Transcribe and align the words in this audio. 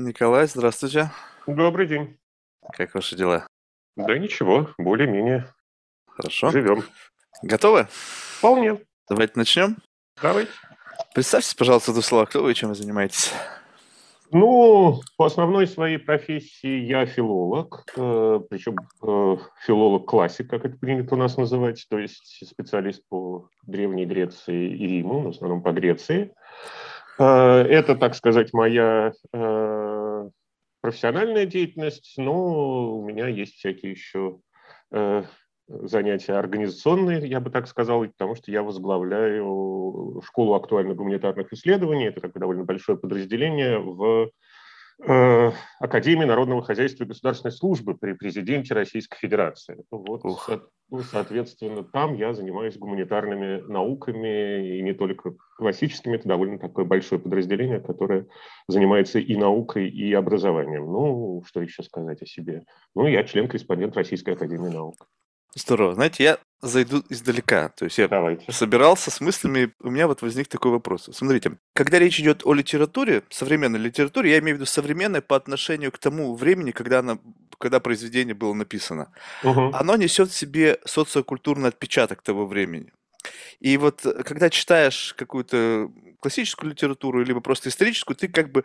Николай, 0.00 0.46
здравствуйте. 0.46 1.10
Добрый 1.46 1.86
день. 1.86 2.16
Как 2.72 2.94
ваши 2.94 3.16
дела? 3.16 3.46
Да 3.96 4.18
ничего, 4.18 4.70
более-менее. 4.78 5.52
Хорошо. 6.06 6.50
Живем. 6.50 6.84
Готовы? 7.42 7.86
Вполне. 8.38 8.80
Давайте 9.10 9.34
начнем. 9.36 9.76
Давайте. 10.22 10.50
Представьтесь, 11.14 11.54
пожалуйста, 11.54 11.90
в 11.90 11.94
двух 11.94 12.04
словах, 12.06 12.30
кто 12.30 12.42
вы 12.42 12.52
и 12.52 12.54
чем 12.54 12.70
вы 12.70 12.76
занимаетесь. 12.76 13.34
Ну, 14.32 15.02
по 15.18 15.26
основной 15.26 15.66
своей 15.66 15.98
профессии 15.98 16.78
я 16.78 17.04
филолог, 17.04 17.84
э, 17.94 18.40
причем 18.48 18.76
э, 19.02 19.36
филолог-классик, 19.66 20.48
как 20.48 20.64
это 20.64 20.78
принято 20.78 21.14
у 21.14 21.18
нас 21.18 21.36
называть, 21.36 21.84
то 21.90 21.98
есть 21.98 22.42
специалист 22.48 23.02
по 23.08 23.50
Древней 23.66 24.06
Греции 24.06 24.70
и 24.70 24.86
Риму, 24.86 25.22
в 25.24 25.28
основном 25.28 25.62
по 25.62 25.72
Греции. 25.72 26.32
Э, 27.20 27.62
это, 27.68 27.96
так 27.96 28.14
сказать, 28.14 28.54
моя 28.54 29.12
э, 29.32 30.30
профессиональная 30.80 31.44
деятельность, 31.44 32.14
но 32.16 32.96
у 32.96 33.04
меня 33.06 33.28
есть 33.28 33.56
всякие 33.56 33.92
еще 33.92 34.40
э, 34.90 35.24
занятия 35.68 36.32
организационные, 36.32 37.28
я 37.28 37.40
бы 37.40 37.50
так 37.50 37.68
сказал, 37.68 38.06
потому 38.06 38.36
что 38.36 38.50
я 38.50 38.62
возглавляю 38.62 40.22
школу 40.24 40.54
актуальных 40.54 40.96
гуманитарных 40.96 41.52
исследований. 41.52 42.06
Это 42.06 42.22
такое 42.22 42.40
довольно 42.40 42.64
большое 42.64 42.96
подразделение 42.96 43.78
в 43.78 44.30
Академии 45.02 46.24
народного 46.24 46.62
хозяйства 46.62 47.04
и 47.04 47.06
государственной 47.06 47.52
службы 47.52 47.96
при 47.96 48.12
президенте 48.12 48.74
Российской 48.74 49.18
Федерации. 49.18 49.82
Вот, 49.90 50.22
со, 50.42 50.62
ну, 50.90 51.00
соответственно, 51.00 51.84
там 51.84 52.14
я 52.14 52.34
занимаюсь 52.34 52.76
гуманитарными 52.76 53.62
науками, 53.70 54.78
и 54.78 54.82
не 54.82 54.92
только 54.92 55.34
классическими. 55.56 56.16
Это 56.16 56.28
довольно 56.28 56.58
такое 56.58 56.84
большое 56.84 57.20
подразделение, 57.20 57.80
которое 57.80 58.26
занимается 58.68 59.18
и 59.18 59.36
наукой, 59.36 59.88
и 59.88 60.12
образованием. 60.12 60.84
Ну, 60.86 61.42
что 61.46 61.62
еще 61.62 61.82
сказать 61.82 62.22
о 62.22 62.26
себе? 62.26 62.64
Ну, 62.94 63.06
я 63.06 63.24
член-корреспондент 63.24 63.96
Российской 63.96 64.34
Академии 64.34 64.68
Наук. 64.68 65.08
Здорово. 65.54 65.94
Знаете, 65.94 66.24
я 66.24 66.38
зайду 66.62 67.02
издалека. 67.08 67.70
То 67.70 67.86
есть 67.86 67.98
я 67.98 68.08
Давайте. 68.08 68.50
собирался 68.52 69.10
с 69.10 69.20
мыслями, 69.20 69.72
у 69.80 69.90
меня 69.90 70.06
вот 70.06 70.22
возник 70.22 70.48
такой 70.48 70.70
вопрос. 70.70 71.08
Смотрите, 71.12 71.52
когда 71.74 71.98
речь 71.98 72.20
идет 72.20 72.42
о 72.44 72.52
литературе, 72.52 73.22
современной 73.30 73.78
литературе, 73.78 74.32
я 74.32 74.38
имею 74.40 74.56
в 74.56 74.60
виду 74.60 74.66
современной 74.66 75.22
по 75.22 75.36
отношению 75.36 75.90
к 75.90 75.98
тому 75.98 76.34
времени, 76.34 76.70
когда, 76.70 76.98
она, 77.00 77.18
когда 77.58 77.80
произведение 77.80 78.34
было 78.34 78.52
написано, 78.54 79.12
Угу. 79.42 79.70
оно 79.72 79.96
несет 79.96 80.30
в 80.30 80.36
себе 80.36 80.78
социокультурный 80.84 81.68
отпечаток 81.70 82.22
того 82.22 82.46
времени. 82.46 82.92
И 83.60 83.76
вот 83.76 84.04
э, 84.06 84.22
когда 84.22 84.50
читаешь 84.50 85.14
какую-то 85.16 85.90
классическую 86.20 86.70
литературу, 86.70 87.22
либо 87.24 87.40
просто 87.40 87.68
историческую, 87.70 88.16
ты 88.16 88.28
как 88.28 88.52
бы 88.52 88.64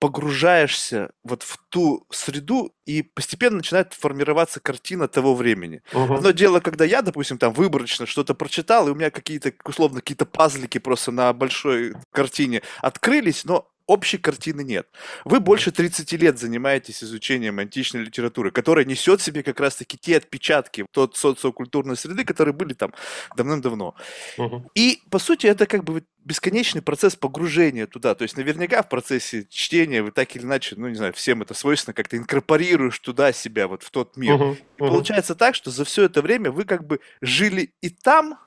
погружаешься 0.00 1.10
вот 1.22 1.42
в 1.42 1.58
ту 1.68 2.06
среду, 2.10 2.74
и 2.86 3.02
постепенно 3.02 3.58
начинает 3.58 3.92
формироваться 3.92 4.58
картина 4.58 5.06
того 5.06 5.34
времени. 5.34 5.82
Угу. 5.92 6.14
Одно 6.14 6.30
дело, 6.32 6.58
когда 6.60 6.84
я, 6.84 7.02
допустим, 7.02 7.38
там 7.38 7.52
выборочно 7.52 8.06
что-то 8.06 8.34
прочитал, 8.34 8.88
и 8.88 8.90
у 8.90 8.94
меня 8.94 9.10
какие-то, 9.10 9.52
условно, 9.64 10.00
какие-то 10.00 10.26
пазлики 10.26 10.78
просто 10.78 11.12
на 11.12 11.32
большой 11.32 11.94
картине 12.10 12.62
открылись, 12.80 13.44
но 13.44 13.68
общей 13.90 14.18
картины 14.18 14.62
нет. 14.62 14.88
Вы 15.24 15.40
больше 15.40 15.72
30 15.72 16.12
лет 16.12 16.38
занимаетесь 16.38 17.02
изучением 17.02 17.58
античной 17.58 18.02
литературы, 18.02 18.52
которая 18.52 18.84
несет 18.84 19.20
в 19.20 19.24
себе 19.24 19.42
как 19.42 19.58
раз-таки 19.58 19.98
те 19.98 20.16
отпечатки 20.16 20.86
тот 20.92 21.16
социокультурной 21.16 21.96
среды, 21.96 22.24
которые 22.24 22.54
были 22.54 22.72
там 22.72 22.94
давным-давно. 23.36 23.96
Угу. 24.38 24.70
И, 24.76 25.02
по 25.10 25.18
сути, 25.18 25.48
это 25.48 25.66
как 25.66 25.82
бы 25.82 26.04
бесконечный 26.24 26.82
процесс 26.82 27.16
погружения 27.16 27.88
туда. 27.88 28.14
То 28.14 28.22
есть 28.22 28.36
наверняка 28.36 28.82
в 28.82 28.88
процессе 28.88 29.46
чтения 29.50 30.02
вы 30.02 30.12
так 30.12 30.36
или 30.36 30.44
иначе, 30.44 30.76
ну, 30.76 30.88
не 30.88 30.94
знаю, 30.94 31.12
всем 31.12 31.42
это 31.42 31.54
свойственно, 31.54 31.94
как-то 31.94 32.16
инкорпорируешь 32.16 32.98
туда 33.00 33.32
себя, 33.32 33.66
вот 33.66 33.82
в 33.82 33.90
тот 33.90 34.16
мир. 34.16 34.34
Угу. 34.34 34.52
И 34.52 34.78
получается 34.78 35.34
так, 35.34 35.56
что 35.56 35.72
за 35.72 35.84
все 35.84 36.04
это 36.04 36.22
время 36.22 36.52
вы 36.52 36.64
как 36.64 36.86
бы 36.86 37.00
жили 37.20 37.74
и 37.80 37.90
там, 37.90 38.38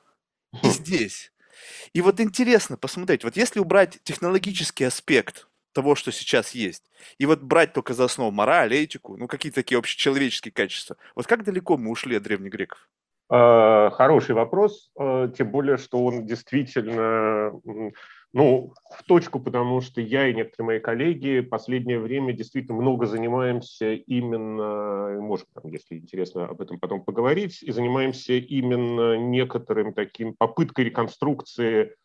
и 0.62 0.70
здесь. 0.70 1.33
И 1.94 2.02
вот 2.02 2.20
интересно 2.20 2.76
посмотреть, 2.76 3.24
вот 3.24 3.38
если 3.38 3.59
убрать 3.59 4.00
технологический 4.04 4.84
аспект 4.84 5.48
того, 5.74 5.96
что 5.96 6.12
сейчас 6.12 6.52
есть, 6.52 6.90
и 7.20 7.26
вот 7.26 7.42
брать 7.42 7.74
только 7.74 7.94
за 7.94 8.06
основу 8.06 8.31
мораль, 8.31 8.74
этику, 8.74 9.16
ну 9.16 9.28
какие-то 9.28 9.62
такие 9.62 9.78
общечеловеческие 9.78 10.52
качества, 10.52 10.98
вот 11.16 11.28
как 11.28 11.44
далеко 11.44 11.78
мы 11.78 11.92
ушли 11.92 12.16
от 12.16 12.24
древних 12.24 12.52
греков? 12.52 12.90
А, 13.30 13.92
Хороший 13.92 14.34
вопрос, 14.34 14.92
а, 14.98 15.28
тем 15.28 15.52
более, 15.52 15.78
что 15.78 16.04
он 16.04 16.26
действительно 16.26 17.52
ну, 18.34 18.74
в 18.90 19.04
точку, 19.04 19.40
потому 19.40 19.80
что 19.82 20.02
я 20.02 20.28
и 20.28 20.34
некоторые 20.34 20.66
мои 20.66 20.80
коллеги 20.80 21.42
последнее 21.42 22.00
время 22.00 22.34
действительно 22.34 22.82
много 22.82 23.06
занимаемся 23.06 23.94
именно, 23.94 25.22
может, 25.22 25.46
там, 25.54 25.72
если 25.72 26.00
интересно 26.00 26.46
об 26.48 26.60
этом 26.60 26.80
потом 26.80 27.04
поговорить, 27.04 27.62
и 27.62 27.72
занимаемся 27.72 28.34
именно 28.34 29.18
некоторым 29.18 29.94
таким 29.94 30.34
попыткой 30.34 30.86
реконструкции 30.86 31.96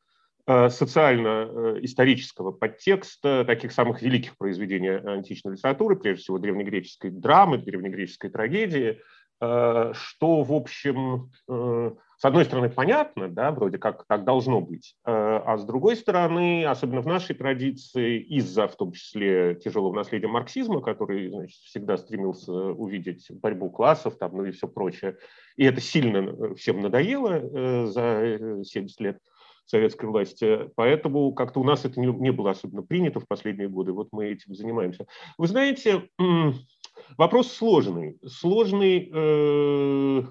э, 0.47 0.69
социально-исторического 0.69 2.53
подтекста 2.53 3.47
таких 3.47 3.73
самых 3.73 4.03
великих 4.03 4.37
произведений 4.37 4.91
античной 4.91 5.55
литературы, 5.55 5.97
прежде 5.97 6.25
всего 6.25 6.39
древнегреческой 6.39 7.11
драмы, 7.11 7.57
древнегреческой 7.57 8.29
трагедии, 8.29 9.01
э, 9.41 9.93
что, 9.95 10.43
в 10.43 10.53
общем, 10.53 11.31
э, 11.49 11.91
с 12.19 12.25
одной 12.25 12.45
стороны, 12.45 12.69
понятно, 12.69 13.29
да, 13.29 13.53
вроде 13.53 13.79
как 13.79 14.05
так 14.09 14.25
должно 14.25 14.61
быть, 14.61 14.97
э, 15.07 15.11
а 15.13 15.57
с 15.57 15.65
другой 15.65 15.95
стороны, 15.95 16.65
особенно 16.65 17.01
в 17.01 17.07
нашей 17.07 17.37
традиции, 17.37 18.19
из-за 18.19 18.67
в 18.67 18.75
том 18.75 18.91
числе 18.91 19.55
тяжелого 19.55 19.95
наследия 19.95 20.27
марксизма, 20.27 20.81
который 20.81 21.29
значит, 21.29 21.57
всегда 21.61 21.97
стремился 21.97 22.53
увидеть 22.53 23.31
борьбу 23.31 23.71
классов, 23.71 24.19
там, 24.19 24.37
ну 24.37 24.45
и 24.45 24.51
все 24.51 24.67
прочее, 24.67 25.17
и 25.57 25.65
это 25.65 25.81
сильно 25.81 26.55
всем 26.57 26.81
надоело 26.81 27.35
э, 27.35 27.87
за 27.87 28.65
70 28.65 29.01
лет 29.01 29.19
советской 29.65 30.07
власти, 30.07 30.71
поэтому 30.75 31.33
как-то 31.33 31.61
у 31.61 31.65
нас 31.65 31.85
это 31.85 32.01
не, 32.01 32.33
было 32.33 32.51
особенно 32.51 32.83
принято 32.83 33.21
в 33.21 33.29
последние 33.29 33.69
годы, 33.69 33.93
вот 33.93 34.09
мы 34.11 34.27
этим 34.27 34.57
занимаемся. 34.57 35.07
Вы 35.37 35.47
знаете, 35.47 36.09
вопрос 37.17 37.53
сложный, 37.53 38.19
сложный 38.27 39.09
э, 39.15 40.23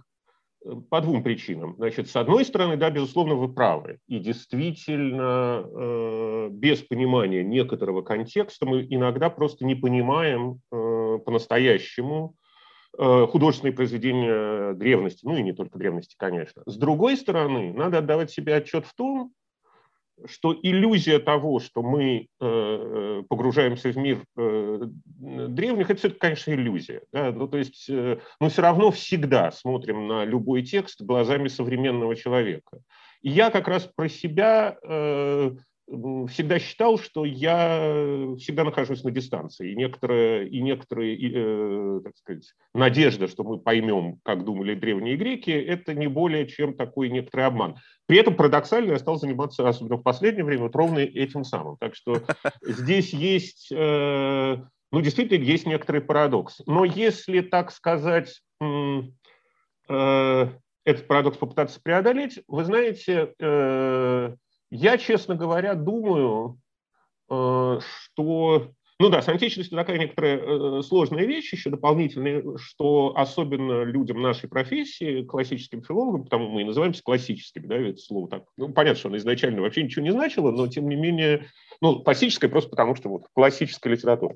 по 0.90 1.02
двум 1.02 1.24
причинам. 1.24 1.76
Значит, 1.78 2.10
с 2.10 2.16
одной 2.16 2.46
стороны, 2.46 2.78
да, 2.78 2.90
безусловно, 2.90 3.36
вы 3.36 3.54
правы. 3.54 4.00
И 4.08 4.20
действительно, 4.20 5.64
э, 5.66 6.50
без 6.52 6.82
понимания 6.82 7.44
некоторого 7.44 8.02
контекста 8.02 8.66
мы 8.66 8.86
иногда 8.90 9.30
просто 9.30 9.66
не 9.66 9.76
понимаем 9.76 10.60
э, 10.72 11.20
по-настоящему 11.26 12.36
э, 12.98 13.28
художественные 13.30 13.74
произведения 13.74 14.74
древности, 14.74 15.26
ну 15.26 15.38
и 15.38 15.44
не 15.44 15.54
только 15.54 15.78
древности, 15.78 16.16
конечно. 16.18 16.64
С 16.66 16.78
другой 16.78 17.18
стороны, 17.18 17.74
надо 17.74 18.00
отдавать 18.00 18.32
себе 18.32 18.56
отчет 18.56 18.86
в 18.86 18.94
том, 18.94 19.32
что 20.26 20.58
иллюзия 20.62 21.20
того, 21.20 21.60
что 21.60 21.82
мы 21.82 22.28
э, 22.40 23.24
погружаемся 23.30 23.90
в 23.90 23.98
мир 23.98 24.24
э, 24.38 24.82
древних, 24.86 25.90
это 25.90 26.00
все-таки, 26.00 26.20
конечно, 26.20 26.52
иллюзия. 26.52 27.02
Да? 27.12 27.32
Ну, 27.32 27.48
то 27.48 27.58
есть 27.58 27.88
э, 27.90 28.20
мы 28.40 28.50
все 28.50 28.62
равно 28.62 28.92
всегда 28.92 29.52
смотрим 29.52 30.08
на 30.08 30.26
любой 30.26 30.64
текст 30.64 31.02
глазами 31.02 31.48
современного 31.48 32.16
человека. 32.16 32.80
И 33.22 33.30
я 33.30 33.50
как 33.50 33.68
раз 33.68 33.90
про 33.96 34.10
себя 34.10 34.78
э, 34.84 35.52
всегда 35.88 36.60
считал, 36.60 37.00
что 37.00 37.24
я 37.24 38.36
всегда 38.40 38.66
нахожусь 38.66 39.04
на 39.04 39.12
дистанции. 39.12 39.72
И 39.72 39.76
некоторая, 39.76 40.44
и 40.44 40.60
некоторые, 40.60 41.18
э, 41.18 42.02
так 42.04 42.18
сказать, 42.18 42.54
надежда, 42.74 43.28
что 43.28 43.44
мы 43.44 43.58
поймем, 43.58 44.20
как 44.24 44.44
думали 44.44 44.76
древние 44.76 45.16
греки, 45.16 45.52
это 45.52 45.94
не 45.94 46.08
более 46.08 46.46
чем 46.48 46.74
такой 46.74 47.10
некоторый 47.10 47.46
обман. 47.46 47.78
При 48.06 48.18
этом 48.18 48.36
парадоксально 48.36 48.92
я 48.92 49.00
стал 49.00 49.18
заниматься, 49.18 49.68
особенно 49.68 49.96
в 49.96 50.04
последнее 50.04 50.44
время, 50.44 50.64
вот 50.64 50.76
ровно 50.76 51.00
этим 51.00 51.46
самым. 51.46 51.78
Так 51.78 51.96
что 51.96 52.22
здесь 52.62 53.14
есть, 53.14 53.72
э, 53.72 54.58
ну, 54.92 55.02
действительно, 55.02 55.42
есть 55.42 55.66
некоторый 55.66 56.02
парадокс. 56.02 56.62
Но 56.66 56.84
если, 56.84 57.40
так 57.40 57.72
сказать, 57.72 58.42
э, 58.62 60.48
этот 60.84 61.08
парадокс 61.08 61.38
попытаться 61.38 61.80
преодолеть, 61.82 62.42
вы 62.48 62.66
знаете, 62.66 63.34
э, 63.40 64.36
я, 64.70 64.98
честно 64.98 65.36
говоря, 65.36 65.74
думаю, 65.76 66.60
э, 67.30 67.80
что... 67.80 68.72
Ну 69.00 69.10
да, 69.10 69.22
с 69.22 69.28
античностью 69.28 69.78
такая 69.78 70.00
некоторая 70.00 70.40
э, 70.40 70.82
сложная 70.82 71.26
вещь 71.26 71.54
еще 71.54 71.70
дополнительная, 71.70 72.58
что 72.58 73.14
особенно 73.16 73.84
людям 73.84 74.22
нашей 74.22 74.50
профессии, 74.50 75.24
классическим 75.24 75.84
филологам, 75.84 76.24
потому 76.24 76.50
мы 76.50 76.62
и 76.62 76.66
называемся 76.66 77.04
классическими, 77.04 77.68
да, 77.68 77.78
это 77.78 78.00
слово 78.00 78.28
так, 78.28 78.46
ну, 78.58 78.70
понятно, 78.70 78.98
что 78.98 79.10
оно 79.10 79.18
изначально 79.18 79.62
вообще 79.62 79.84
ничего 79.84 80.04
не 80.04 80.12
значило, 80.12 80.50
но 80.52 80.68
тем 80.68 80.90
не 80.90 80.96
менее, 80.96 81.46
ну, 81.80 82.02
классическое 82.02 82.50
просто 82.50 82.72
потому, 82.72 82.96
что 82.96 83.10
вот 83.10 83.28
классическая 83.34 83.92
литература. 83.92 84.36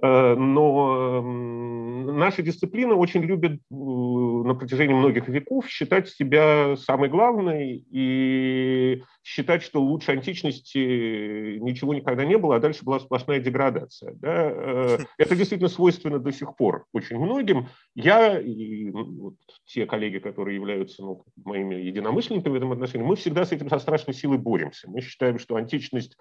Э, 0.00 0.34
но 0.36 1.22
наша 1.22 2.42
дисциплина 2.42 2.94
очень 2.94 3.22
любит 3.22 3.60
на 3.70 4.54
протяжении 4.54 4.94
многих 4.94 5.28
веков 5.28 5.68
считать 5.68 6.08
себя 6.08 6.76
самой 6.76 7.08
главной 7.08 7.84
и 7.90 9.02
считать, 9.24 9.62
что 9.62 9.82
лучше 9.82 10.12
античности 10.12 11.58
ничего 11.58 11.94
никогда 11.94 12.24
не 12.24 12.38
было, 12.38 12.56
а 12.56 12.60
дальше 12.60 12.84
была 12.84 13.00
сплошная 13.00 13.40
деградация. 13.40 14.14
Да? 14.14 14.50
Э, 14.50 14.98
это 15.18 15.34
действительно 15.34 15.68
свойственно 15.68 16.18
до 16.18 16.32
сих 16.32 16.56
пор 16.56 16.86
очень 16.92 17.18
многим. 17.18 17.68
Я 17.94 18.38
и 18.38 18.90
вот, 18.90 19.34
те 19.66 19.84
коллеги, 19.86 20.18
которые 20.18 20.54
являются 20.54 21.02
ну, 21.02 21.24
моими 21.44 21.74
единомышленниками 21.74 22.52
в 22.52 22.56
этом 22.56 22.72
отношении, 22.72 23.04
мы 23.04 23.16
всегда 23.16 23.44
с 23.44 23.52
этим 23.52 23.68
со 23.68 23.78
страшной 23.80 24.14
силой 24.14 24.38
боремся. 24.38 24.88
Мы 24.88 25.00
считаем, 25.00 25.38
что 25.38 25.56
античность 25.56 26.16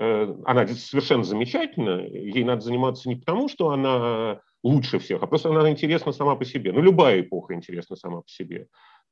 она 0.00 0.66
совершенно 0.66 1.24
замечательна, 1.24 2.00
ей 2.00 2.42
надо 2.42 2.62
заниматься 2.62 3.06
не 3.08 3.16
потому, 3.16 3.48
что 3.48 3.70
она 3.70 4.40
лучше 4.62 4.98
всех, 4.98 5.22
а 5.22 5.26
просто 5.26 5.50
она 5.50 5.70
интересна 5.70 6.12
сама 6.12 6.36
по 6.36 6.44
себе. 6.46 6.72
Ну, 6.72 6.80
любая 6.80 7.20
эпоха 7.20 7.52
интересна 7.54 7.96
сама 7.96 8.22
по 8.22 8.28
себе. 8.28 8.68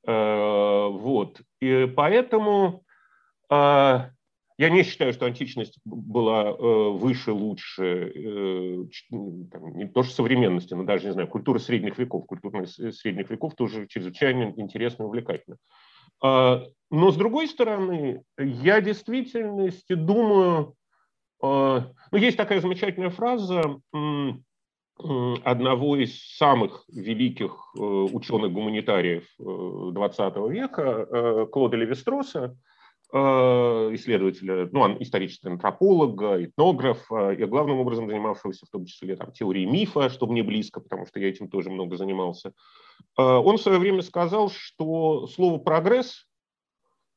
Э, 0.07 0.89
вот. 0.91 1.43
И 1.61 1.93
поэтому 1.95 2.85
э, 3.51 3.55
я 3.55 4.71
не 4.71 4.83
считаю, 4.83 5.13
что 5.13 5.27
античность 5.27 5.79
была 5.85 6.53
выше, 6.53 7.33
лучше, 7.33 8.89
там, 9.51 9.77
не 9.77 9.87
то 9.89 10.03
что 10.03 10.15
современности, 10.15 10.73
но 10.73 10.85
даже, 10.85 11.07
не 11.07 11.13
знаю, 11.13 11.29
культура 11.29 11.59
средних 11.59 11.99
веков. 11.99 12.25
Культура 12.27 12.65
средних 12.67 13.29
веков 13.29 13.55
тоже 13.57 13.87
чрезвычайно 13.87 14.55
интересна 14.57 15.03
и 15.03 15.07
увлекательна. 15.07 15.59
Но, 16.21 17.13
с 17.13 17.17
другой 17.17 17.47
стороны, 17.47 18.23
я 18.37 18.81
в 18.81 18.85
действительности 18.85 19.95
думаю, 19.95 20.75
ну, 21.41 22.19
есть 22.19 22.37
такая 22.37 22.61
замечательная 22.61 23.11
фраза 23.11 23.81
одного 25.45 25.97
из 25.97 26.21
самых 26.37 26.85
великих 26.89 27.53
э, 27.77 27.81
ученых-гуманитариев 27.81 29.25
XX 29.39 30.49
э, 30.49 30.53
века, 30.53 31.07
э, 31.11 31.47
Клода 31.51 31.77
Левистроса, 31.77 32.57
исследователя, 33.11 34.69
ну, 34.71 35.01
исторического 35.01 35.53
антрополога, 35.53 36.45
этнографа, 36.45 37.31
и 37.31 37.43
главным 37.47 37.79
образом 37.79 38.07
занимавшегося 38.07 38.67
в 38.67 38.69
том 38.69 38.85
числе 38.85 39.17
там, 39.17 39.33
теорией 39.33 39.65
мифа, 39.65 40.11
что 40.11 40.27
мне 40.27 40.43
близко, 40.43 40.81
потому 40.81 41.07
что 41.07 41.19
я 41.19 41.31
этим 41.31 41.49
тоже 41.49 41.71
много 41.71 41.97
занимался. 41.97 42.53
Он 43.17 43.57
в 43.57 43.63
свое 43.63 43.79
время 43.79 44.03
сказал, 44.03 44.51
что 44.51 45.27
слово 45.27 45.57
«прогресс» 45.57 46.27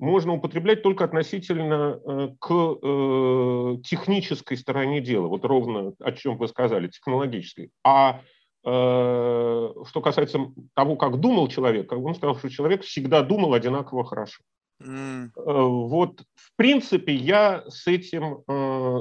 можно 0.01 0.33
употреблять 0.33 0.81
только 0.81 1.05
относительно 1.05 2.01
э, 2.03 2.29
к 2.39 2.51
э, 2.51 3.77
технической 3.85 4.57
стороне 4.57 4.99
дела, 4.99 5.27
вот 5.27 5.45
ровно 5.45 5.93
о 5.99 6.11
чем 6.11 6.37
вы 6.37 6.47
сказали, 6.47 6.87
технологической. 6.87 7.69
А 7.85 8.21
э, 8.65 8.65
что 8.65 10.01
касается 10.01 10.39
того, 10.73 10.95
как 10.95 11.19
думал 11.19 11.49
человек, 11.49 11.91
он 11.91 12.15
сказал, 12.15 12.35
что 12.35 12.49
человек 12.49 12.81
всегда 12.81 13.21
думал 13.21 13.53
одинаково 13.53 14.03
хорошо. 14.03 14.41
Mm. 14.81 15.29
Вот, 15.35 16.23
в 16.33 16.55
принципе, 16.55 17.13
я 17.13 17.63
с 17.67 17.85
этим 17.85 18.43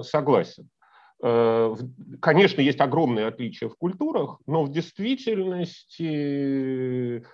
согласен. 0.04 0.68
Конечно, 1.18 2.60
есть 2.60 2.80
огромные 2.80 3.26
отличия 3.26 3.70
в 3.70 3.76
культурах, 3.76 4.38
но 4.46 4.64
в 4.64 4.70
действительности 4.70 7.24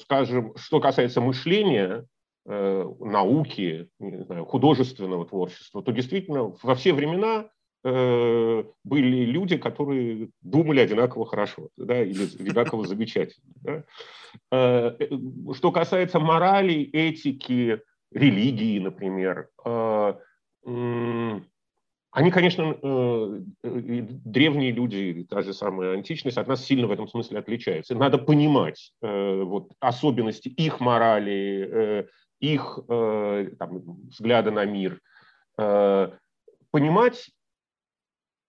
скажем, 0.00 0.52
что 0.56 0.80
касается 0.80 1.20
мышления, 1.20 2.06
э, 2.46 2.88
науки, 3.00 3.88
знаю, 3.98 4.44
художественного 4.44 5.26
творчества, 5.26 5.82
то 5.82 5.92
действительно 5.92 6.54
во 6.62 6.74
все 6.74 6.92
времена 6.92 7.48
э, 7.84 8.64
были 8.84 9.24
люди, 9.24 9.56
которые 9.56 10.28
думали 10.40 10.80
одинаково 10.80 11.26
хорошо 11.26 11.68
да, 11.76 12.02
или 12.02 12.24
одинаково 12.24 12.86
замечательно. 12.86 13.84
Да. 14.50 14.96
Что 15.54 15.70
касается 15.72 16.18
морали, 16.18 16.90
этики, 16.92 17.80
религии, 18.12 18.80
например, 18.80 19.48
они, 22.14 22.30
конечно, 22.30 22.78
э, 22.80 23.40
древние 23.64 24.70
люди, 24.70 25.26
та 25.28 25.42
же 25.42 25.52
самая 25.52 25.94
античность, 25.94 26.38
от 26.38 26.46
нас 26.46 26.64
сильно 26.64 26.86
в 26.86 26.92
этом 26.92 27.08
смысле 27.08 27.40
отличаются. 27.40 27.96
Надо 27.96 28.18
понимать 28.18 28.92
э, 29.02 29.42
вот, 29.42 29.72
особенности 29.80 30.46
их 30.46 30.78
морали, 30.78 31.68
э, 31.72 32.06
их 32.38 32.78
там, 32.86 33.80
взгляда 34.10 34.50
на 34.50 34.64
мир. 34.64 35.00
Понимать, 35.56 37.30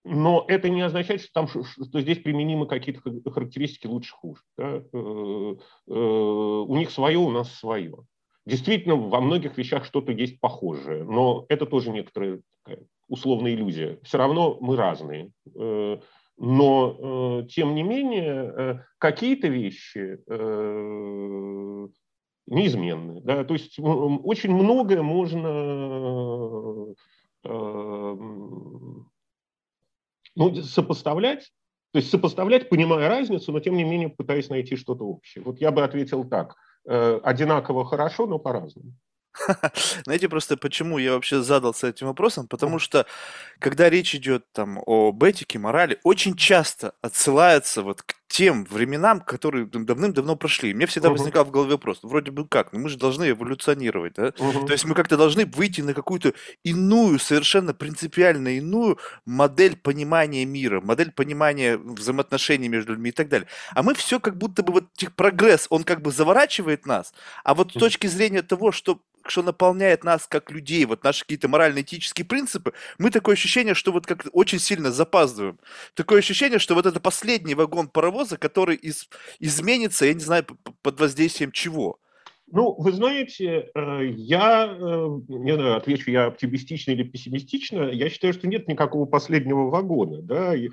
но 0.03 0.45
это 0.47 0.69
не 0.69 0.81
означает, 0.81 1.21
что, 1.21 1.31
там, 1.33 1.47
что 1.47 2.01
здесь 2.01 2.19
применимы 2.19 2.68
какие-то 2.68 3.01
характеристики 3.31 3.88
лучше-хуже. 3.88 4.41
Да? 4.57 4.83
У 5.88 6.75
них 6.75 6.91
свое, 6.91 7.18
у 7.18 7.31
нас 7.31 7.53
свое. 7.53 7.95
Действительно, 8.45 8.95
во 8.95 9.21
многих 9.21 9.57
вещах 9.57 9.85
что-то 9.85 10.11
есть 10.11 10.41
похожее, 10.41 11.03
но 11.06 11.45
это 11.47 11.65
тоже 11.65 11.91
некоторая 11.91 12.41
условная 13.07 13.54
иллюзия. 13.54 14.00
Все 14.04 14.18
равно 14.18 14.57
мы 14.60 14.75
разные. 14.75 15.31
Э, 15.56 15.98
но, 16.38 17.42
э, 17.44 17.48
тем 17.48 17.75
не 17.75 17.84
менее, 17.84 18.54
э, 18.57 18.80
какие-то 18.98 19.48
вещи 19.48 20.19
неизменны. 22.48 23.22
Да? 23.22 23.44
То 23.44 23.54
есть 23.54 23.80
очень 23.80 24.54
многое 24.54 25.02
можно 25.02 25.50
ну, 30.36 30.56
сопоставлять, 30.62 31.52
то 31.92 32.00
есть 32.00 32.12
сопоставлять, 32.12 32.69
понимая 32.69 33.07
разницу, 33.07 33.52
но 33.52 33.60
тем 33.60 33.78
не 33.78 33.84
менее 33.84 34.10
пытаясь 34.10 34.50
найти 34.50 34.75
что-то 34.75 35.06
общее. 35.06 35.44
Вот 35.44 35.60
я 35.60 35.72
бы 35.72 35.84
ответил 35.84 36.24
так. 36.25 36.56
Одинаково 36.86 37.86
хорошо, 37.86 38.28
но 38.28 38.38
по-разному. 38.38 38.94
Знаете, 40.05 40.29
просто 40.29 40.57
почему 40.57 40.97
я 40.97 41.13
вообще 41.13 41.41
задался 41.41 41.87
этим 41.87 42.07
вопросом? 42.07 42.47
Потому 42.47 42.79
что, 42.79 43.05
когда 43.59 43.89
речь 43.89 44.15
идет 44.15 44.51
там 44.53 44.79
об 44.85 45.23
этике, 45.23 45.59
морали, 45.59 45.99
очень 46.03 46.35
часто 46.35 46.93
отсылается 47.01 47.81
вот 47.81 48.01
к 48.03 48.15
тем 48.35 48.65
временам, 48.65 49.21
которые 49.21 49.65
давным-давно 49.65 50.35
прошли. 50.35 50.73
Мне 50.73 50.87
всегда 50.87 51.07
угу. 51.07 51.17
возникал 51.17 51.45
в 51.45 51.51
голове 51.51 51.71
вопрос, 51.71 51.99
ну, 52.03 52.09
вроде 52.09 52.31
бы 52.31 52.45
как, 52.45 52.73
ну 52.73 52.79
мы 52.79 52.89
же 52.89 52.97
должны 52.97 53.29
эволюционировать, 53.29 54.15
да? 54.15 54.33
Угу. 54.37 54.65
То 54.65 54.73
есть 54.73 54.83
мы 54.83 54.93
как-то 54.93 55.15
должны 55.15 55.45
выйти 55.45 55.79
на 55.79 55.93
какую-то 55.93 56.33
иную, 56.65 57.17
совершенно 57.17 57.73
принципиально 57.73 58.57
иную 58.57 58.99
модель 59.25 59.77
понимания 59.77 60.43
мира, 60.43 60.81
модель 60.81 61.13
понимания 61.13 61.77
взаимоотношений 61.77 62.67
между 62.67 62.91
людьми 62.91 63.11
и 63.11 63.13
так 63.13 63.29
далее. 63.29 63.47
А 63.73 63.83
мы 63.83 63.93
все 63.93 64.19
как 64.19 64.37
будто 64.37 64.63
бы 64.63 64.73
вот 64.73 64.85
прогресс, 65.15 65.67
он 65.69 65.85
как 65.85 66.01
бы 66.01 66.11
заворачивает 66.11 66.85
нас, 66.85 67.13
а 67.45 67.53
вот 67.53 67.71
с 67.71 67.79
точки 67.79 68.07
зрения 68.07 68.41
того, 68.41 68.73
что 68.73 68.99
что 69.27 69.43
наполняет 69.43 70.03
нас 70.03 70.27
как 70.27 70.51
людей, 70.51 70.85
вот 70.85 71.03
наши 71.03 71.21
какие-то 71.21 71.47
морально-этические 71.47 72.25
принципы, 72.25 72.73
мы 72.97 73.09
такое 73.09 73.33
ощущение, 73.33 73.73
что 73.73 73.91
вот 73.91 74.05
как 74.05 74.25
очень 74.33 74.59
сильно 74.59 74.91
запаздываем. 74.91 75.59
Такое 75.93 76.19
ощущение, 76.19 76.59
что 76.59 76.75
вот 76.75 76.85
это 76.85 76.99
последний 76.99 77.56
вагон 77.56 77.87
паровоза, 77.87 78.24
который 78.37 78.75
из, 78.75 79.07
изменится, 79.39 80.05
я 80.05 80.13
не 80.13 80.19
знаю, 80.19 80.45
под 80.81 80.99
воздействием 80.99 81.51
чего. 81.51 81.99
Ну, 82.51 82.75
вы 82.77 82.91
знаете, 82.91 83.71
э, 83.73 84.05
я, 84.05 84.67
э, 84.67 85.07
не 85.27 85.55
знаю, 85.55 85.77
отвечу 85.77 86.11
я 86.11 86.27
оптимистично 86.27 86.91
или 86.91 87.03
пессимистично, 87.03 87.89
я 87.89 88.09
считаю, 88.09 88.33
что 88.33 88.47
нет 88.47 88.67
никакого 88.67 89.05
последнего 89.05 89.69
вагона. 89.69 90.21
Да? 90.21 90.53
Я 90.53 90.69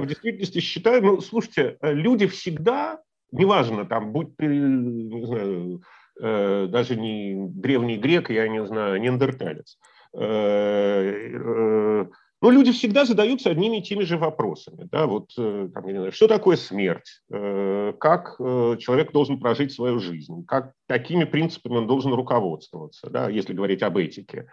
в 0.00 0.06
действительности 0.06 0.60
считаю, 0.60 1.02
ну, 1.02 1.20
слушайте, 1.20 1.78
э, 1.80 1.92
люди 1.94 2.26
всегда, 2.26 3.00
неважно, 3.32 3.86
там, 3.86 4.12
будь 4.12 4.36
ты, 4.36 4.46
не 4.46 5.26
знаю, 5.26 5.82
даже 6.16 6.94
не 6.94 7.48
древний 7.48 7.96
грек, 7.96 8.30
я 8.30 8.46
не 8.46 8.64
знаю, 8.64 9.00
неандерталец. 9.00 9.78
Э, 12.42 12.46
э, 12.46 12.46
но 12.46 12.50
люди 12.50 12.72
всегда 12.72 13.04
задаются 13.04 13.50
одними 13.50 13.78
и 13.78 13.82
теми 13.82 14.04
же 14.04 14.18
вопросами. 14.18 14.88
Да, 14.90 15.06
вот, 15.06 15.30
там, 15.34 15.86
я 15.86 15.92
не 15.92 15.98
знаю, 15.98 16.12
что 16.12 16.28
такое 16.28 16.56
смерть? 16.56 17.20
Как 17.28 18.36
человек 18.38 19.12
должен 19.12 19.40
прожить 19.40 19.72
свою 19.72 19.98
жизнь? 19.98 20.44
Как, 20.46 20.72
какими 20.88 21.24
принципами 21.24 21.76
он 21.76 21.86
должен 21.86 22.12
руководствоваться, 22.12 23.08
да, 23.10 23.28
если 23.28 23.54
говорить 23.54 23.82
об 23.82 23.96
этике? 23.96 24.46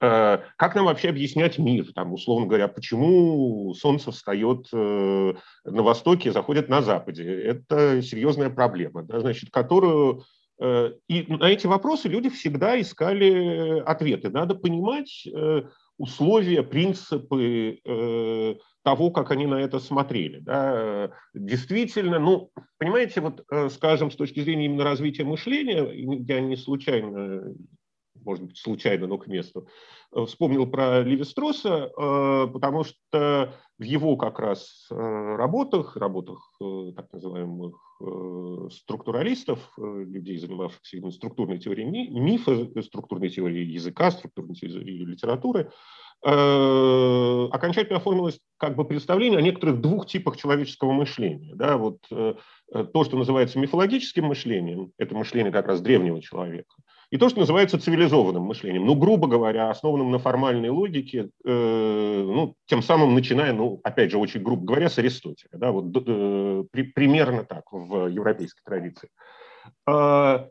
Как 0.00 0.74
нам 0.74 0.86
вообще 0.86 1.08
объяснять 1.08 1.58
мир? 1.58 1.86
Там, 1.94 2.12
условно 2.12 2.46
говоря, 2.46 2.68
почему 2.68 3.72
солнце 3.74 4.10
встает 4.10 4.68
на 4.72 5.34
востоке 5.64 6.28
и 6.28 6.32
заходит 6.32 6.68
на 6.68 6.82
западе? 6.82 7.24
Это 7.24 8.02
серьезная 8.02 8.50
проблема, 8.50 9.02
да, 9.02 9.20
значит, 9.20 9.50
которую 9.50 10.24
Э, 10.60 10.92
и 11.08 11.24
на 11.28 11.50
эти 11.50 11.66
вопросы 11.66 12.08
люди 12.08 12.28
всегда 12.28 12.80
искали 12.80 13.80
ответы. 13.80 14.30
Надо 14.30 14.54
понимать 14.54 15.26
э, 15.26 15.62
условия, 15.98 16.62
принципы 16.62 17.80
э, 17.84 18.54
того, 18.82 19.10
как 19.10 19.30
они 19.30 19.46
на 19.46 19.60
это 19.60 19.78
смотрели. 19.78 20.40
Да. 20.40 21.10
Действительно, 21.34 22.18
ну, 22.18 22.50
понимаете, 22.78 23.20
вот, 23.20 23.44
скажем, 23.70 24.10
с 24.10 24.16
точки 24.16 24.40
зрения 24.40 24.66
именно 24.66 24.84
развития 24.84 25.24
мышления, 25.24 25.88
я 25.92 26.40
не 26.40 26.56
случайно 26.56 27.54
может 28.24 28.44
быть, 28.44 28.58
случайно, 28.58 29.06
но 29.06 29.18
к 29.18 29.26
месту, 29.26 29.68
э, 30.14 30.24
вспомнил 30.26 30.66
про 30.66 31.02
Леви-Стросса, 31.02 31.90
э, 31.96 32.46
потому 32.52 32.84
что 32.84 33.54
в 33.78 33.82
его 33.82 34.16
как 34.16 34.38
раз 34.38 34.86
работах, 34.90 35.96
работах 35.96 36.52
так 36.96 37.12
называемых 37.12 37.74
структуралистов, 38.72 39.72
людей, 39.76 40.38
занимавшихся 40.38 40.96
именно 40.96 41.10
структурной 41.10 41.58
теорией 41.58 42.10
мифа, 42.10 42.68
структурной 42.82 43.30
теорией 43.30 43.72
языка, 43.72 44.10
структурной 44.10 44.54
теорией 44.54 45.04
литературы, 45.04 45.70
окончательно 46.22 47.98
оформилось 47.98 48.40
как 48.56 48.76
бы 48.76 48.84
представление 48.84 49.38
о 49.38 49.42
некоторых 49.42 49.80
двух 49.80 50.06
типах 50.06 50.36
человеческого 50.36 50.92
мышления. 50.92 51.54
Да, 51.54 51.76
вот 51.76 51.98
то, 52.08 53.04
что 53.04 53.16
называется 53.16 53.58
мифологическим 53.58 54.24
мышлением, 54.24 54.92
это 54.98 55.14
мышление 55.14 55.52
как 55.52 55.66
раз 55.66 55.80
древнего 55.80 56.22
человека, 56.22 56.74
и 57.10 57.16
то, 57.18 57.28
что 57.28 57.40
называется 57.40 57.78
цивилизованным 57.78 58.42
мышлением, 58.42 58.86
ну, 58.86 58.94
грубо 58.94 59.28
говоря, 59.28 59.70
основанным 59.70 60.10
на 60.10 60.18
формальной 60.18 60.70
логике, 60.70 61.30
э, 61.44 62.22
ну, 62.26 62.54
тем 62.66 62.82
самым 62.82 63.14
начиная, 63.14 63.52
ну, 63.52 63.80
опять 63.84 64.10
же, 64.10 64.18
очень 64.18 64.42
грубо 64.42 64.64
говоря, 64.64 64.88
с 64.88 64.98
Аристотеля, 64.98 65.50
да, 65.52 65.70
вот 65.70 65.86
э, 65.94 66.64
при, 66.70 66.82
примерно 66.82 67.44
так 67.44 67.64
в 67.72 68.08
европейской 68.08 68.62
традиции. 68.64 69.08
Э, 69.88 70.48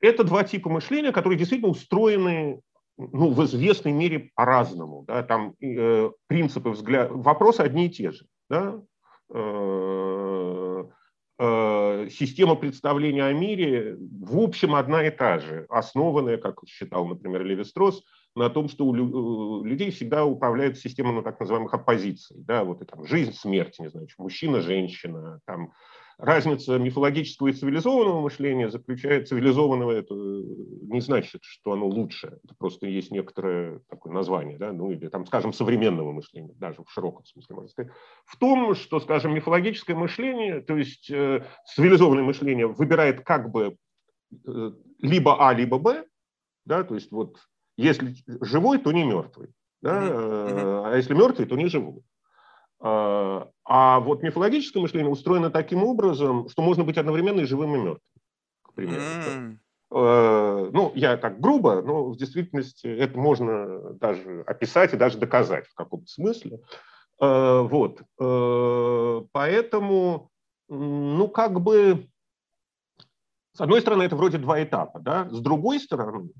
это 0.00 0.24
два 0.24 0.44
типа 0.44 0.68
мышления, 0.68 1.12
которые 1.12 1.38
действительно 1.38 1.70
устроены 1.70 2.60
ну, 2.96 3.30
в 3.30 3.44
известной 3.44 3.92
мере 3.92 4.30
по-разному. 4.34 5.04
Да, 5.06 5.22
там 5.22 5.54
э, 5.60 6.10
принципы 6.26 6.70
взгляда, 6.70 7.12
вопросы 7.12 7.60
одни 7.60 7.86
и 7.86 7.90
те 7.90 8.10
же. 8.12 8.26
Да, 8.48 8.80
э, 9.32 10.63
система 11.36 12.54
представления 12.54 13.24
о 13.24 13.32
мире 13.32 13.96
в 13.98 14.38
общем 14.38 14.74
одна 14.74 15.04
и 15.06 15.10
та 15.10 15.38
же, 15.38 15.66
основанная, 15.68 16.36
как 16.36 16.60
считал, 16.66 17.06
например, 17.06 17.44
Леви-Стросс, 17.44 18.02
на 18.36 18.50
том, 18.50 18.68
что 18.68 18.84
у 18.86 18.94
э, 18.94 19.68
людей 19.68 19.90
всегда 19.90 20.24
управляет 20.24 20.78
система 20.78 21.12
ну, 21.12 21.22
так 21.22 21.38
называемых 21.38 21.72
оппозиций. 21.72 22.36
Да, 22.40 22.64
вот 22.64 22.82
и 22.82 22.84
там 22.84 23.06
жизнь, 23.06 23.32
смерть, 23.32 23.78
не 23.78 23.88
знаю, 23.88 24.08
мужчина, 24.18 24.60
женщина, 24.60 25.40
там 25.46 25.72
разница 26.18 26.78
мифологического 26.78 27.48
и 27.48 27.52
цивилизованного 27.52 28.20
мышления 28.20 28.70
заключается, 28.70 29.34
цивилизованного 29.34 29.92
это 29.92 30.14
не 30.14 31.00
значит, 31.00 31.42
что 31.44 31.72
оно 31.72 31.86
лучше, 31.86 32.38
это 32.44 32.54
просто 32.56 32.86
есть 32.86 33.10
некоторое 33.10 33.80
такое 33.88 34.12
название, 34.12 34.58
да, 34.58 34.72
ну 34.72 34.90
или 34.90 35.08
там, 35.08 35.26
скажем, 35.26 35.52
современного 35.52 36.12
мышления, 36.12 36.54
даже 36.54 36.82
в 36.82 36.90
широком 36.90 37.24
смысле 37.24 37.56
можно 37.56 37.68
сказать, 37.70 37.92
в 38.24 38.38
том, 38.38 38.74
что, 38.74 39.00
скажем, 39.00 39.34
мифологическое 39.34 39.96
мышление, 39.96 40.60
то 40.60 40.76
есть 40.76 41.10
э, 41.10 41.44
цивилизованное 41.74 42.24
мышление 42.24 42.66
выбирает 42.66 43.22
как 43.22 43.50
бы 43.50 43.76
э, 44.46 44.72
либо 45.00 45.48
А, 45.48 45.52
либо 45.52 45.78
Б, 45.78 46.04
да, 46.64 46.84
то 46.84 46.94
есть 46.94 47.10
вот 47.10 47.38
если 47.76 48.14
живой, 48.40 48.78
то 48.78 48.92
не 48.92 49.04
мертвый, 49.04 49.50
да, 49.82 50.00
э, 50.02 50.82
а 50.86 50.96
если 50.96 51.14
мертвый, 51.14 51.46
то 51.46 51.56
не 51.56 51.66
живой. 51.66 52.02
А, 52.80 53.50
а 53.64 54.00
вот 54.00 54.22
мифологическое 54.22 54.82
мышление 54.82 55.10
устроено 55.10 55.50
таким 55.50 55.82
образом, 55.84 56.48
что 56.48 56.62
можно 56.62 56.84
быть 56.84 56.98
одновременно 56.98 57.40
и 57.40 57.44
живым, 57.44 57.74
и 57.74 57.78
мертвым, 57.78 58.00
к 58.62 58.72
примеру. 58.74 59.02
Mm. 59.02 59.58
Ну, 59.90 60.92
я 60.96 61.16
так 61.16 61.40
грубо, 61.40 61.80
но 61.80 62.10
в 62.10 62.16
действительности 62.16 62.86
это 62.86 63.16
можно 63.16 63.92
даже 63.94 64.42
описать 64.42 64.92
и 64.92 64.96
даже 64.96 65.18
доказать 65.18 65.66
в 65.68 65.74
каком-то 65.74 66.06
смысле. 66.08 66.60
А, 67.20 67.62
вот. 67.62 68.02
Поэтому, 69.32 70.30
ну, 70.68 71.28
как 71.28 71.60
бы, 71.60 72.08
с 73.52 73.60
одной 73.60 73.80
стороны, 73.82 74.02
это 74.02 74.16
вроде 74.16 74.38
два 74.38 74.60
этапа, 74.62 74.98
да? 74.98 75.28
С 75.30 75.38
другой 75.38 75.78
стороны, 75.78 76.30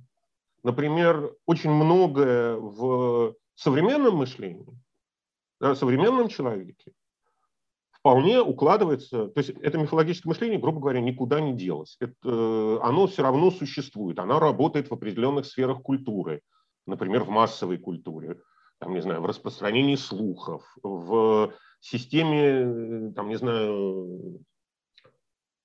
например, 0.65 1.33
очень 1.47 1.71
многое 1.71 2.57
в 2.57 3.37
современном 3.55 4.17
мышлении 4.17 4.67
да, 5.61 5.77
современном 5.77 6.29
человеке 6.29 6.93
вполне 8.05 8.43
укладывается, 8.43 9.29
то 9.29 9.39
есть 9.41 9.49
это 9.63 9.79
мифологическое 9.79 10.31
мышление, 10.31 10.59
грубо 10.59 10.79
говоря, 10.79 11.01
никуда 11.01 11.41
не 11.41 11.55
делось. 11.55 11.97
Это, 12.01 12.13
э, 12.23 12.79
оно 12.83 13.07
все 13.07 13.23
равно 13.23 13.51
существует, 13.51 14.19
оно 14.19 14.39
работает 14.39 14.91
в 14.91 14.93
определенных 14.93 15.47
сферах 15.47 15.81
культуры, 15.81 16.43
например, 16.87 17.25
в 17.25 17.31
массовой 17.31 17.79
культуре, 17.79 18.37
там, 18.79 18.93
не 18.93 19.01
знаю, 19.01 19.23
в 19.23 19.27
распространении 19.27 19.95
слухов, 19.95 20.67
в 20.83 21.55
системе, 21.81 23.11
там, 23.17 23.31
не 23.31 23.37
знаю, 23.37 24.39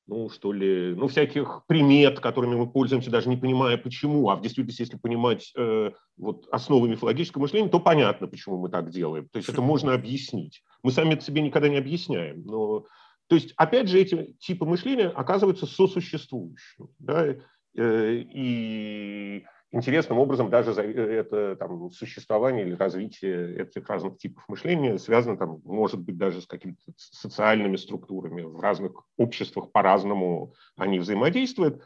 ну, 0.10 0.30
что 0.30 0.51
ли, 0.51 0.96
ну, 0.96 1.08
всяких 1.08 1.62
примет, 1.68 2.20
которыми 2.20 2.56
мы 2.56 2.68
пользуемся, 2.68 3.12
даже 3.12 3.30
не 3.30 3.38
понимая, 3.38 3.78
почему. 3.78 4.30
А 4.30 4.36
в 4.36 4.42
действительности, 4.42 4.82
если 4.82 4.98
понимать 4.98 5.54
э, 5.56 5.92
вот 6.18 6.48
основы 6.51 6.89
мифологического 6.89 7.44
мышления, 7.44 7.70
то 7.70 7.80
понятно, 7.80 8.28
почему 8.28 8.58
мы 8.58 8.70
так 8.70 8.89
делаем. 8.89 9.30
То 9.30 9.38
есть 9.38 9.50
это 9.50 9.62
можно 9.62 9.94
объяснить. 9.94 10.63
Мы 10.82 10.92
сами 10.92 11.13
это 11.13 11.24
себе 11.24 11.42
никогда 11.42 11.70
не 11.70 11.78
объясняем. 11.78 12.42
Но, 12.44 12.86
то 13.28 13.36
есть, 13.36 13.54
опять 13.56 13.88
же, 13.88 14.00
эти 14.00 14.36
типы 14.39 14.66
мышления 14.66 15.10
оказываются 15.10 15.68
сосуществующими. 15.68 16.88
Да? 16.98 17.36
Э, 17.78 18.24
и 18.34 19.46
интересным 19.72 20.20
образом 20.20 20.50
даже 20.50 20.72
э, 20.72 21.20
это 21.20 21.56
там, 21.56 21.92
существование 21.92 22.66
или 22.66 22.74
развитие 22.74 23.62
этих 23.62 23.88
разных 23.90 24.18
типов 24.18 24.44
мышления 24.48 24.98
связано, 24.98 25.38
там, 25.38 25.62
может 25.64 26.00
быть, 26.00 26.18
даже 26.18 26.42
с 26.42 26.48
какими-то 26.48 26.82
социальными 26.96 27.76
структурами. 27.76 28.42
В 28.42 28.60
разных 28.60 29.04
обществах 29.18 29.72
по-разному 29.72 30.54
они 30.76 31.00
взаимодействуют. 31.00 31.84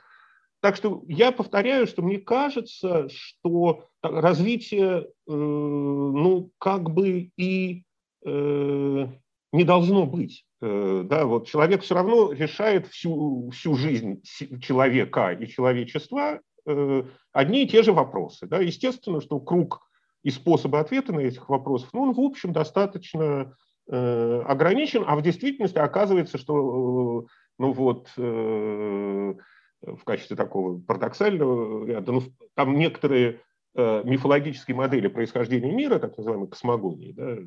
Так 0.62 0.78
что 0.78 1.04
я 1.08 1.34
повторяю, 1.34 1.88
что 1.88 2.02
мне 2.02 2.20
кажется, 2.20 3.10
что 3.10 3.88
развитие, 4.02 5.02
э, 5.02 5.32
ну, 5.32 6.52
как 6.58 6.90
бы 6.90 7.32
и 7.36 7.84
э, 8.26 9.08
не 9.52 9.64
должно 9.64 10.06
быть. 10.06 10.46
Да, 10.62 11.26
вот 11.26 11.50
человек 11.50 11.82
все 11.82 11.94
равно 11.94 12.32
решает 12.32 12.88
всю, 12.88 13.50
всю 13.50 13.76
жизнь 13.76 14.22
человека 14.62 15.32
и 15.34 15.46
человечества 15.46 16.40
одни 16.66 17.64
и 17.64 17.68
те 17.68 17.84
же 17.84 17.94
вопросы. 17.94 18.48
Да? 18.48 18.60
Естественно, 18.60 19.22
что 19.22 19.40
круг 19.40 19.82
и 20.24 20.30
способы 20.30 20.80
ответа 20.80 21.14
на 21.14 21.20
этих 21.20 21.50
вопросов, 21.50 21.90
ну, 21.94 22.04
он, 22.04 22.14
в 22.14 22.20
общем, 22.20 22.54
достаточно 22.54 23.56
э, 23.90 24.42
ограничен, 24.46 25.04
а 25.06 25.16
в 25.16 25.22
действительности 25.22 25.78
оказывается, 25.78 26.38
что, 26.38 27.24
э, 27.24 27.28
ну, 27.60 27.72
вот, 27.74 28.10
э, 28.18 29.34
в 29.82 30.04
качестве 30.06 30.38
такого 30.38 30.80
парадоксального 30.80 31.86
ряда, 31.86 32.14
ну, 32.14 32.22
там 32.56 32.78
некоторые 32.78 33.42
э, 33.76 34.04
мифологические 34.06 34.78
модели 34.78 35.08
происхождения 35.08 35.74
мира, 35.74 36.00
так 36.00 36.18
называемые 36.18 36.50
космогонии, 36.50 37.12
да, 37.12 37.38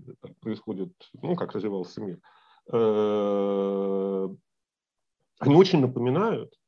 происходят, 0.41 0.93
ну, 1.23 1.35
как 1.35 1.53
развивался 1.53 2.03
мир, 2.03 2.19
э, 2.71 4.29
они 5.39 5.55
очень 5.55 5.81
напоминают 5.81 6.53
Э, 6.53 6.66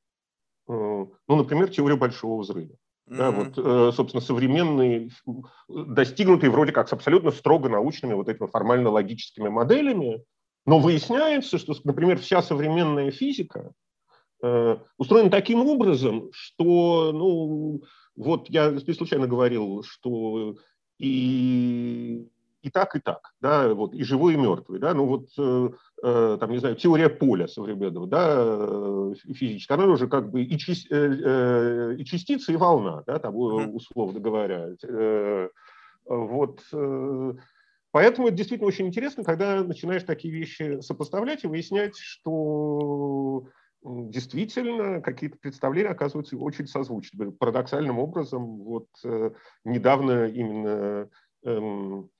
ну, 0.69 1.11
например, 1.29 1.71
теорию 1.71 1.99
большого 1.99 2.43
взрыва. 2.43 2.77
Mm-hmm. 3.09 3.17
Да, 3.17 3.31
вот, 3.31 3.53
э, 3.57 3.93
собственно, 3.95 4.21
современные, 4.21 5.09
достигнутые 5.69 6.51
вроде 6.51 6.73
как 6.73 6.89
с 6.89 6.93
абсолютно 6.93 7.31
строго 7.31 7.69
научными 7.69 8.13
вот 8.13 8.29
этими 8.29 8.47
формально-логическими 8.47 9.49
моделями, 9.49 10.23
но 10.67 10.79
выясняется, 10.79 11.57
что, 11.59 11.75
например, 11.85 12.19
вся 12.19 12.43
современная 12.43 13.11
физика 13.11 13.73
э, 14.43 14.77
устроена 14.99 15.31
таким 15.31 15.67
образом, 15.67 16.29
что, 16.33 17.13
ну, 17.15 17.83
вот 18.15 18.51
я 18.51 18.71
не 18.71 18.93
случайно 18.93 19.27
говорил, 19.27 19.83
что 19.85 20.57
и 20.99 22.29
и 22.63 22.71
так, 22.71 22.97
и 22.97 23.01
так, 23.01 23.33
да, 23.41 23.73
вот, 23.73 23.95
и 23.95 24.03
живой, 24.03 24.35
и 24.35 24.37
мертвый, 24.37 24.81
да, 24.81 24.93
ну 24.93 25.07
вот, 25.07 25.29
э, 25.39 25.43
э, 25.43 25.71
там, 26.00 26.50
не 26.50 26.59
знаю, 26.59 26.76
теория 26.76 27.09
поля 27.09 27.49
современного, 27.49 28.07
да, 28.07 28.35
э, 28.37 29.14
физическая, 29.35 29.78
она 29.78 29.87
уже 29.87 30.07
как 30.07 30.31
бы 30.31 30.43
и, 30.43 30.59
части, 30.59 30.88
э, 30.90 31.93
э, 31.93 31.97
и 31.99 32.05
частица, 32.05 32.52
и 32.52 32.57
волна, 32.57 33.02
да, 33.07 33.19
там, 33.19 33.35
условно 33.37 34.21
говоря, 34.21 34.69
э, 34.83 35.49
вот, 36.07 36.61
э, 36.73 37.33
поэтому 37.90 38.28
это 38.28 38.37
действительно 38.37 38.69
очень 38.69 38.87
интересно, 38.87 39.25
когда 39.25 39.64
начинаешь 39.64 40.05
такие 40.05 40.33
вещи 40.33 40.81
сопоставлять 40.81 41.45
и 41.45 41.49
выяснять, 41.49 41.97
что 41.97 43.49
действительно 43.85 45.00
какие-то 45.00 45.38
представления 45.38 45.90
оказываются 45.90 46.37
очень 46.37 46.67
созвучны. 46.67 47.33
Парадоксальным 47.33 47.99
образом, 47.99 48.59
вот 48.59 48.88
э, 49.05 49.31
недавно 49.64 50.26
именно 50.26 51.09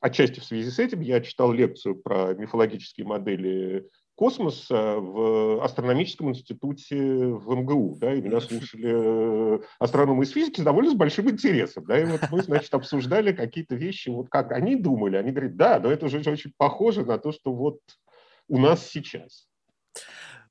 отчасти 0.01 0.41
в 0.41 0.45
связи 0.45 0.71
с 0.71 0.79
этим 0.79 1.01
я 1.01 1.21
читал 1.21 1.53
лекцию 1.53 1.97
про 1.97 2.35
мифологические 2.35 3.07
модели 3.07 3.89
космоса 4.19 4.97
в 4.97 5.63
астрономическом 5.63 6.31
институте 6.31 6.97
в 6.97 7.55
МГУ, 7.55 7.99
да, 8.01 8.13
и 8.13 8.21
меня 8.21 8.41
слушали 8.41 8.91
э, 8.93 9.61
астрономы 9.79 10.25
из 10.25 10.31
физики 10.31 10.61
с 10.61 10.65
довольно 10.65 10.91
с 10.91 10.95
большим 10.95 11.31
интересом, 11.31 11.85
да, 11.87 12.01
и 12.01 12.05
вот 12.05 12.23
мы, 12.33 12.43
значит, 12.43 12.75
обсуждали 12.75 13.33
какие-то 13.33 13.77
вещи, 13.77 14.09
вот 14.09 14.29
как 14.29 14.51
они 14.51 14.75
думали, 14.75 15.17
они 15.17 15.31
говорят, 15.31 15.57
да, 15.57 15.79
но 15.79 15.93
это 15.93 16.09
же 16.09 16.19
очень 16.19 16.53
похоже 16.57 17.05
на 17.05 17.19
то, 17.19 17.31
что 17.31 17.53
вот 17.53 17.79
у 18.49 18.59
нас 18.59 18.89
сейчас. 18.89 19.47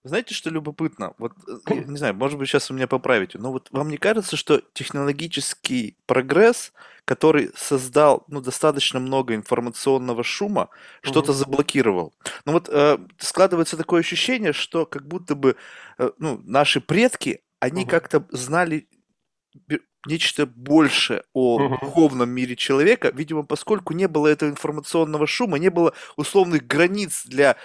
Знаете, 0.04 0.34
что 0.34 0.50
любопытно? 0.50 1.13
Вот, 1.18 1.34
э, 1.48 1.74
не 1.74 1.98
знаю, 1.98 2.16
может 2.16 2.38
быть, 2.38 2.50
сейчас 2.50 2.70
вы 2.70 2.75
меня 2.75 2.88
поправите, 2.88 3.38
но 3.38 3.51
вот 3.51 3.70
вам 3.72 3.89
не 3.89 3.98
кажется, 3.98 4.38
что 4.38 4.62
технологический 4.74 5.96
прогресс, 6.06 6.74
который 7.06 7.51
создал 7.56 8.24
ну, 8.27 8.42
достаточно 8.42 9.00
много 9.00 9.36
информационного 9.36 10.24
шума, 10.24 10.70
что-то 11.01 11.34
заблокировал? 11.34 12.13
Ну 12.46 12.54
вот 12.54 12.70
э, 12.70 12.98
складывается 13.18 13.77
такое 13.77 14.01
ощущение, 14.01 14.54
что 14.54 14.86
как 14.86 15.08
будто 15.08 15.36
бы 15.36 15.56
э, 15.98 16.12
ну, 16.18 16.42
наши 16.46 16.82
предки, 16.82 17.42
они 17.60 17.84
угу. 17.84 17.89
как-то 17.89 18.25
знали 18.32 18.88
нечто 20.08 20.46
больше 20.46 21.24
о 21.34 21.56
угу. 21.56 21.78
духовном 21.80 22.30
мире 22.30 22.56
человека, 22.56 23.12
видимо, 23.14 23.44
поскольку 23.44 23.94
не 23.94 24.08
было 24.08 24.28
этого 24.28 24.50
информационного 24.50 25.28
шума, 25.28 25.58
не 25.58 25.70
было 25.70 25.94
условных 26.16 26.66
границ 26.66 27.26
для 27.26 27.58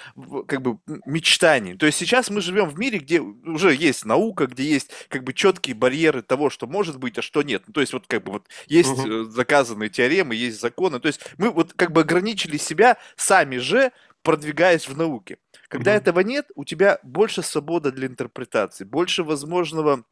как 0.46 0.60
бы 0.62 0.78
мечтаний. 1.06 1.76
То 1.76 1.86
есть 1.86 1.98
сейчас 1.98 2.30
мы 2.30 2.40
живем 2.40 2.68
в 2.68 2.78
мире, 2.78 2.98
где 2.98 3.20
уже 3.20 3.74
есть 3.74 4.04
наука, 4.04 4.46
где 4.46 4.64
есть 4.64 4.90
как 5.08 5.24
бы 5.24 5.32
четкие 5.32 5.74
барьеры 5.74 6.22
того, 6.22 6.50
что 6.50 6.66
может 6.66 6.98
быть, 6.98 7.18
а 7.18 7.22
что 7.22 7.42
нет. 7.42 7.62
Ну, 7.66 7.72
то 7.72 7.80
есть 7.80 7.92
вот 7.92 8.06
как 8.06 8.24
бы 8.24 8.32
вот 8.32 8.48
есть 8.66 8.90
угу. 8.90 9.24
заказанные 9.24 9.88
теоремы, 9.88 10.34
есть 10.34 10.60
законы. 10.60 11.00
То 11.00 11.06
есть 11.06 11.20
мы 11.38 11.50
вот 11.50 11.72
как 11.74 11.92
бы 11.92 12.02
ограничили 12.02 12.56
себя 12.56 12.98
сами 13.16 13.58
же, 13.58 13.92
продвигаясь 14.22 14.88
в 14.88 14.96
науке. 14.96 15.38
Когда 15.68 15.92
угу. 15.92 15.98
этого 15.98 16.20
нет, 16.20 16.46
у 16.54 16.64
тебя 16.64 16.98
больше 17.02 17.42
свободы 17.42 17.92
для 17.92 18.06
интерпретации, 18.06 18.84
больше 18.84 19.24
возможного 19.24 20.04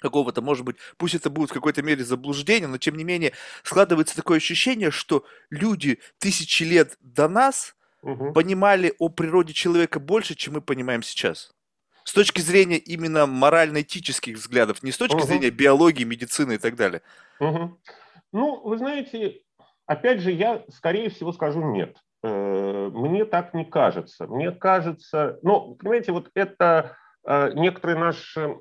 какого-то, 0.00 0.42
может 0.42 0.64
быть, 0.64 0.76
пусть 0.96 1.14
это 1.14 1.30
будет 1.30 1.50
в 1.50 1.54
какой-то 1.54 1.82
мере 1.82 2.04
заблуждение, 2.04 2.68
но 2.68 2.78
тем 2.78 2.96
не 2.96 3.04
менее 3.04 3.32
складывается 3.62 4.16
такое 4.16 4.38
ощущение, 4.38 4.90
что 4.90 5.24
люди 5.50 6.00
тысячи 6.18 6.62
лет 6.62 6.96
до 7.00 7.28
нас 7.28 7.76
угу. 8.02 8.32
понимали 8.32 8.94
о 8.98 9.08
природе 9.08 9.52
человека 9.52 10.00
больше, 10.00 10.34
чем 10.34 10.54
мы 10.54 10.60
понимаем 10.60 11.02
сейчас. 11.02 11.52
С 12.04 12.12
точки 12.12 12.40
зрения 12.40 12.78
именно 12.78 13.26
морально-этических 13.26 14.36
взглядов, 14.36 14.82
не 14.82 14.90
с 14.90 14.98
точки 14.98 15.16
угу. 15.16 15.26
зрения 15.26 15.50
биологии, 15.50 16.04
медицины 16.04 16.54
и 16.54 16.58
так 16.58 16.74
далее. 16.76 17.02
Угу. 17.38 17.78
Ну, 18.32 18.60
вы 18.62 18.78
знаете, 18.78 19.42
опять 19.86 20.20
же, 20.20 20.30
я, 20.30 20.64
скорее 20.70 21.10
всего, 21.10 21.32
скажу 21.32 21.62
нет. 21.62 21.96
Э, 22.22 22.90
мне 22.92 23.24
так 23.24 23.54
не 23.54 23.64
кажется. 23.64 24.26
Мне 24.26 24.50
кажется, 24.50 25.38
ну, 25.42 25.74
понимаете, 25.74 26.12
вот 26.12 26.30
это 26.34 26.96
э, 27.26 27.52
некоторые 27.54 27.98
наши 27.98 28.56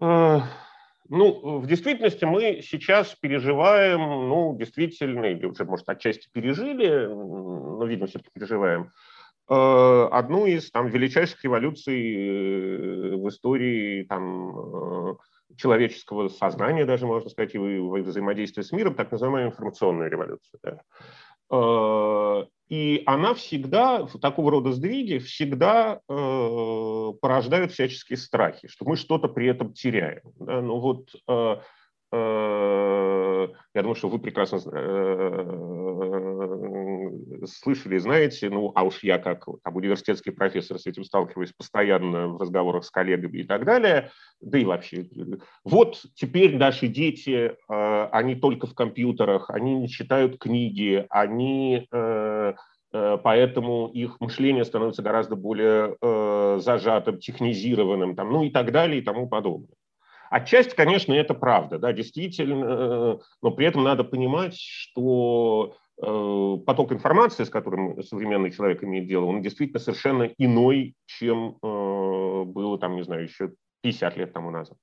ну, 0.00 1.58
в 1.58 1.66
действительности 1.66 2.24
мы 2.24 2.60
сейчас 2.62 3.14
переживаем, 3.20 3.98
ну, 4.00 4.56
действительно, 4.56 5.26
или 5.26 5.44
уже, 5.44 5.64
может, 5.64 5.88
отчасти 5.88 6.28
пережили, 6.32 7.06
но, 7.06 7.84
видимо, 7.84 8.06
все-таки 8.06 8.30
переживаем, 8.32 8.90
э, 9.48 10.08
одну 10.12 10.46
из 10.46 10.70
там, 10.70 10.86
величайших 10.86 11.42
революций 11.44 12.14
э, 12.14 13.16
в 13.16 13.28
истории 13.28 14.04
там, 14.04 15.18
человеческого 15.56 16.28
сознания, 16.28 16.84
даже 16.84 17.06
можно 17.06 17.28
сказать, 17.28 17.54
и 17.54 17.58
взаимодействия 17.58 18.62
с 18.62 18.72
миром, 18.72 18.94
так 18.94 19.10
называемую 19.10 19.48
информационную 19.48 20.10
революцию. 20.10 20.60
Да. 20.62 20.80
И 22.70 23.02
она 23.04 23.34
всегда, 23.34 24.06
такого 24.22 24.52
рода 24.52 24.70
сдвиги, 24.70 25.18
всегда 25.18 26.00
э, 26.08 27.12
порождают 27.20 27.72
всяческие 27.72 28.16
страхи, 28.16 28.68
что 28.68 28.84
мы 28.84 28.94
что-то 28.94 29.26
при 29.26 29.48
этом 29.48 29.72
теряем. 29.72 30.20
Да? 30.38 30.60
Ну 30.60 30.78
вот 30.78 31.08
э, 31.26 31.56
э, 32.12 33.48
я 33.74 33.82
думаю, 33.82 33.96
что 33.96 34.08
вы 34.08 34.20
прекрасно 34.20 34.58
э, 37.10 37.46
слышали, 37.46 37.98
знаете, 37.98 38.50
ну, 38.50 38.72
а 38.74 38.84
уж 38.84 39.02
я 39.02 39.18
как 39.18 39.46
там, 39.62 39.76
университетский 39.76 40.30
профессор 40.30 40.78
с 40.78 40.86
этим 40.86 41.04
сталкиваюсь 41.04 41.52
постоянно 41.52 42.28
в 42.28 42.40
разговорах 42.40 42.84
с 42.84 42.90
коллегами 42.90 43.38
и 43.38 43.44
так 43.44 43.64
далее, 43.64 44.10
да 44.40 44.58
и 44.58 44.64
вообще. 44.64 45.06
Вот 45.64 46.02
теперь 46.14 46.56
наши 46.56 46.88
дети, 46.88 47.52
э, 47.68 48.08
они 48.12 48.34
только 48.34 48.66
в 48.66 48.74
компьютерах, 48.74 49.50
они 49.50 49.74
не 49.74 49.88
читают 49.88 50.38
книги, 50.38 51.06
они 51.10 51.86
э, 51.92 52.54
поэтому 52.92 53.86
их 53.88 54.18
мышление 54.18 54.64
становится 54.64 55.02
гораздо 55.02 55.36
более 55.36 55.96
зажатым, 56.60 57.20
технизированным, 57.20 58.16
там, 58.16 58.32
ну 58.32 58.42
и 58.42 58.50
так 58.50 58.72
далее 58.72 59.00
и 59.00 59.04
тому 59.04 59.28
подобное. 59.28 59.76
Отчасти, 60.30 60.76
конечно, 60.76 61.12
это 61.12 61.34
правда, 61.34 61.78
да, 61.78 61.92
действительно, 61.92 62.64
э, 62.64 63.18
но 63.42 63.50
при 63.50 63.66
этом 63.66 63.82
надо 63.82 64.04
понимать, 64.04 64.54
что 64.56 65.74
э, 65.74 65.89
поток 66.00 66.92
информации, 66.92 67.44
с 67.44 67.50
которым 67.50 68.02
современный 68.02 68.50
человек 68.50 68.82
имеет 68.82 69.06
дело, 69.06 69.26
он 69.26 69.42
действительно 69.42 69.80
совершенно 69.80 70.30
иной, 70.38 70.94
чем 71.06 71.58
э, 71.62 72.44
было, 72.44 72.78
там, 72.78 72.96
не 72.96 73.02
знаю, 73.02 73.24
еще 73.24 73.52
50 73.82 74.16
лет 74.16 74.32
тому 74.32 74.50
назад. 74.50 74.76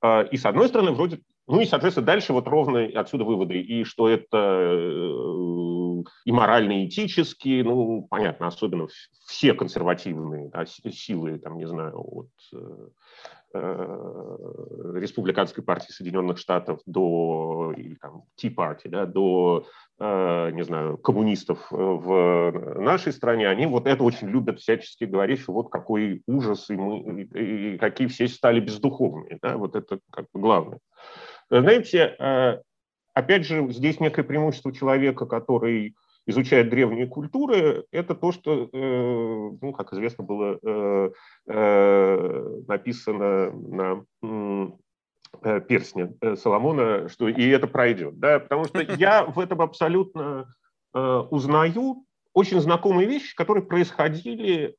А, 0.00 0.22
и 0.22 0.36
с 0.36 0.46
одной 0.46 0.68
стороны, 0.68 0.92
вроде, 0.92 1.20
ну 1.46 1.60
и, 1.60 1.66
соответственно, 1.66 2.06
дальше 2.06 2.32
вот 2.32 2.48
ровно 2.48 2.88
отсюда 2.94 3.24
выводы, 3.24 3.60
и 3.60 3.84
что 3.84 4.08
это 4.08 4.38
и 6.24 6.32
морально, 6.32 6.82
и 6.82 6.86
этически, 6.86 7.62
ну, 7.62 8.06
понятно, 8.08 8.46
особенно 8.46 8.88
все 9.26 9.54
консервативные 9.54 10.48
да, 10.50 10.64
силы, 10.66 11.38
там, 11.38 11.56
не 11.56 11.66
знаю, 11.66 11.94
от 11.96 12.30
Э, 13.56 14.92
республиканской 14.94 15.62
партии 15.62 15.92
Соединенных 15.92 16.38
Штатов 16.38 16.80
до 16.86 17.72
или, 17.76 17.94
там, 17.94 18.24
Tea 18.40 18.54
Party, 18.54 18.88
да, 18.88 19.06
до, 19.06 19.66
э, 19.98 20.50
не 20.52 20.62
знаю, 20.62 20.96
коммунистов 20.98 21.66
в 21.70 22.78
нашей 22.78 23.12
стране, 23.12 23.48
они 23.48 23.66
вот 23.66 23.86
это 23.86 24.02
очень 24.02 24.28
любят 24.28 24.60
всячески 24.60 25.04
говорить, 25.04 25.40
что 25.40 25.52
вот 25.52 25.70
какой 25.70 26.22
ужас, 26.26 26.70
и, 26.70 26.76
мы, 26.76 27.22
и, 27.22 27.78
какие 27.78 28.08
все 28.08 28.26
стали 28.28 28.60
бездуховные. 28.60 29.38
Да, 29.42 29.56
вот 29.56 29.76
это 29.76 30.00
как 30.10 30.26
бы 30.32 30.40
главное. 30.40 30.78
Знаете, 31.50 32.16
э, 32.18 32.60
опять 33.16 33.46
же, 33.46 33.66
здесь 33.72 33.98
некое 33.98 34.22
преимущество 34.22 34.72
человека, 34.72 35.24
который 35.24 35.96
изучает 36.26 36.68
древние 36.68 37.06
культуры, 37.06 37.86
это 37.90 38.14
то, 38.14 38.30
что, 38.30 38.68
э, 38.70 39.50
ну, 39.62 39.72
как 39.72 39.92
известно, 39.94 40.22
было 40.22 40.58
э, 40.62 41.10
э, 41.48 42.60
написано 42.68 43.52
на 43.52 44.04
перстне 45.68 46.14
Соломона, 46.36 47.08
что 47.08 47.28
и 47.28 47.48
это 47.48 47.66
пройдет. 47.66 48.18
Да? 48.18 48.38
Потому 48.40 48.66
что 48.66 48.80
я 48.98 49.24
в 49.24 49.38
этом 49.38 49.62
абсолютно 49.62 50.52
узнаю 50.92 52.04
очень 52.32 52.60
знакомые 52.60 53.06
вещи, 53.06 53.34
которые 53.34 53.64
происходили 53.64 54.76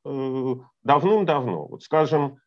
давным-давно. 0.83 1.67
Вот, 1.67 1.83
скажем, 1.83 2.37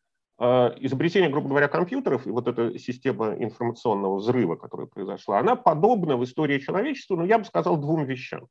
изобретение, 0.41 1.29
грубо 1.29 1.49
говоря, 1.49 1.67
компьютеров 1.67 2.25
и 2.25 2.31
вот 2.31 2.47
эта 2.47 2.77
система 2.79 3.35
информационного 3.35 4.17
взрыва, 4.17 4.55
которая 4.55 4.87
произошла, 4.87 5.39
она 5.39 5.55
подобна 5.55 6.17
в 6.17 6.23
истории 6.23 6.57
человечества, 6.57 7.15
но 7.15 7.25
я 7.25 7.37
бы 7.37 7.45
сказал, 7.45 7.77
двум 7.77 8.05
вещам. 8.05 8.47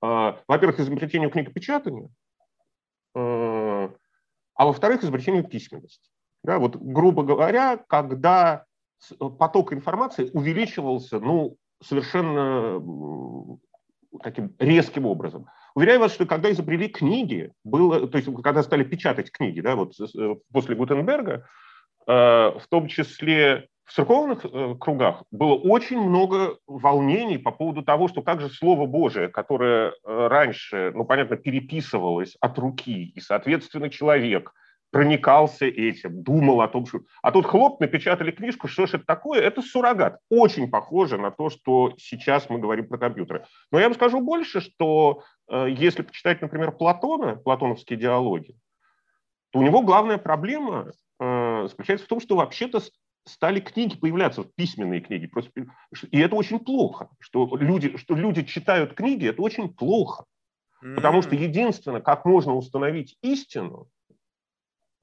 А, 0.00 0.38
во-первых, 0.46 0.78
изобретению 0.78 1.30
книгопечатания, 1.30 2.08
а, 3.14 3.90
а 4.54 4.66
во-вторых, 4.66 5.02
изобретению 5.02 5.44
письменности. 5.44 6.10
Да, 6.44 6.58
вот, 6.58 6.76
грубо 6.76 7.24
говоря, 7.24 7.76
когда 7.88 8.64
поток 9.18 9.72
информации 9.72 10.30
увеличивался 10.32 11.18
ну, 11.18 11.56
совершенно 11.82 12.80
таким 14.22 14.54
резким 14.58 15.06
образом. 15.06 15.46
Уверяю 15.76 16.00
вас, 16.00 16.14
что 16.14 16.24
когда 16.24 16.50
изобрели 16.50 16.88
книги, 16.88 17.52
было, 17.62 18.08
то 18.08 18.16
есть 18.16 18.34
когда 18.42 18.62
стали 18.62 18.82
печатать 18.82 19.30
книги, 19.30 19.60
да, 19.60 19.76
вот 19.76 19.92
э, 20.00 20.34
после 20.50 20.74
Гутенберга, 20.74 21.46
а, 22.06 22.58
в 22.58 22.66
том 22.68 22.88
числе 22.88 23.68
в 23.84 23.92
церковных 23.92 24.46
э, 24.46 24.74
кругах 24.80 25.24
было 25.30 25.52
очень 25.52 26.00
много 26.00 26.56
волнений 26.66 27.36
по 27.36 27.52
поводу 27.52 27.82
того, 27.82 28.08
что 28.08 28.22
как 28.22 28.40
же 28.40 28.48
Слово 28.48 28.86
Божие, 28.86 29.28
которое 29.28 29.90
э, 29.90 29.92
раньше, 30.28 30.92
ну, 30.94 31.04
понятно, 31.04 31.36
переписывалось 31.36 32.38
от 32.40 32.58
руки, 32.58 33.12
и, 33.14 33.20
соответственно, 33.20 33.90
человек 33.90 34.54
проникался 34.90 35.66
этим, 35.66 36.22
думал 36.22 36.60
о 36.60 36.68
том, 36.68 36.86
что... 36.86 37.00
А 37.22 37.32
тут 37.32 37.46
хлоп, 37.46 37.80
напечатали 37.80 38.30
книжку, 38.30 38.68
что 38.68 38.86
же 38.86 38.96
это 38.96 39.06
такое? 39.06 39.40
Это 39.40 39.62
суррогат. 39.62 40.18
Очень 40.30 40.70
похоже 40.70 41.18
на 41.18 41.30
то, 41.30 41.50
что 41.50 41.92
сейчас 41.98 42.48
мы 42.48 42.58
говорим 42.58 42.86
про 42.88 42.98
компьютеры. 42.98 43.44
Но 43.70 43.78
я 43.78 43.86
вам 43.86 43.94
скажу 43.94 44.20
больше, 44.20 44.60
что 44.60 45.22
э, 45.50 45.66
если 45.70 46.02
почитать, 46.02 46.40
например, 46.40 46.72
Платона, 46.72 47.36
платоновские 47.36 47.98
диалоги, 47.98 48.56
то 49.50 49.58
у 49.58 49.62
него 49.62 49.82
главная 49.82 50.18
проблема 50.18 50.92
заключается 51.18 52.04
в 52.04 52.08
том, 52.08 52.20
что 52.20 52.36
вообще-то 52.36 52.80
стали 53.24 53.60
книги 53.60 53.96
появляться, 53.96 54.44
письменные 54.44 55.00
книги. 55.00 55.26
Просто, 55.26 55.50
и 56.10 56.18
это 56.18 56.36
очень 56.36 56.60
плохо, 56.60 57.08
что 57.18 57.56
люди, 57.56 57.96
что 57.96 58.14
люди 58.14 58.42
читают 58.42 58.94
книги, 58.94 59.28
это 59.28 59.42
очень 59.42 59.72
плохо. 59.72 60.24
Потому 60.80 61.22
что 61.22 61.34
единственное, 61.34 62.00
как 62.00 62.24
можно 62.24 62.54
установить 62.54 63.16
истину, 63.22 63.88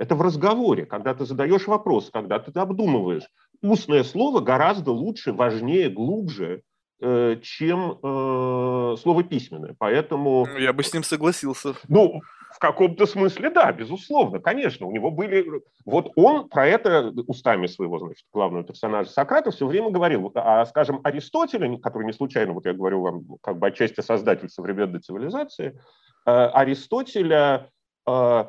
это 0.04 0.16
в 0.16 0.22
разговоре, 0.22 0.86
когда 0.86 1.14
ты 1.14 1.26
задаешь 1.26 1.66
вопрос, 1.66 2.10
когда 2.12 2.38
ты 2.38 2.52
обдумываешь. 2.60 3.24
Устное 3.62 4.04
слово 4.04 4.42
гораздо 4.42 4.92
лучше, 4.92 5.32
важнее, 5.32 5.90
глубже, 5.90 6.62
э, 7.02 7.38
чем 7.42 8.00
э, 8.04 8.96
слово 9.00 9.24
письменное. 9.24 9.76
Поэтому... 9.80 10.46
Я 10.60 10.74
бы 10.74 10.84
с 10.84 10.94
ним 10.94 11.04
согласился. 11.04 11.76
Ну, 11.88 12.20
в 12.54 12.60
каком-то 12.60 13.06
смысле, 13.06 13.50
да, 13.50 13.72
безусловно, 13.72 14.40
конечно. 14.40 14.88
У 14.88 14.92
него 14.92 15.10
были... 15.10 15.46
Вот 15.86 16.12
он 16.18 16.50
про 16.50 16.68
это 16.68 17.14
устами 17.26 17.68
своего, 17.68 17.98
значит, 18.00 18.26
главного 18.34 18.66
персонажа 18.66 19.10
Сократа 19.10 19.52
все 19.52 19.66
время 19.66 19.90
говорил. 19.90 20.34
А, 20.36 20.66
скажем, 20.66 21.00
Аристотеля, 21.06 21.78
который 21.78 22.06
не 22.06 22.14
случайно, 22.14 22.52
вот 22.52 22.66
я 22.66 22.74
говорю 22.74 23.02
вам, 23.02 23.24
как 23.42 23.58
бы 23.58 23.68
отчасти 23.68 24.02
создатель 24.02 24.50
современной 24.50 25.00
цивилизации, 25.00 25.80
э, 26.26 26.32
Аристотеля 26.32 27.70
э, 28.06 28.46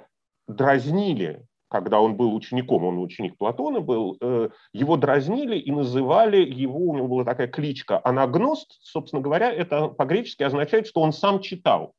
дразнили 0.48 1.46
когда 1.74 2.00
он 2.00 2.14
был 2.14 2.32
учеником, 2.36 2.84
он 2.84 3.00
ученик 3.00 3.36
Платона 3.36 3.80
был, 3.80 4.16
э, 4.20 4.48
его 4.72 4.96
дразнили 4.96 5.58
и 5.58 5.72
называли 5.72 6.36
его, 6.36 6.78
у 6.78 6.94
него 6.94 7.08
была 7.08 7.24
такая 7.24 7.48
кличка 7.48 8.00
анагност, 8.04 8.78
собственно 8.80 9.20
говоря, 9.20 9.52
это 9.52 9.88
по-гречески 9.88 10.44
означает, 10.44 10.86
что 10.86 11.00
он 11.00 11.12
сам 11.12 11.40
читал. 11.40 11.92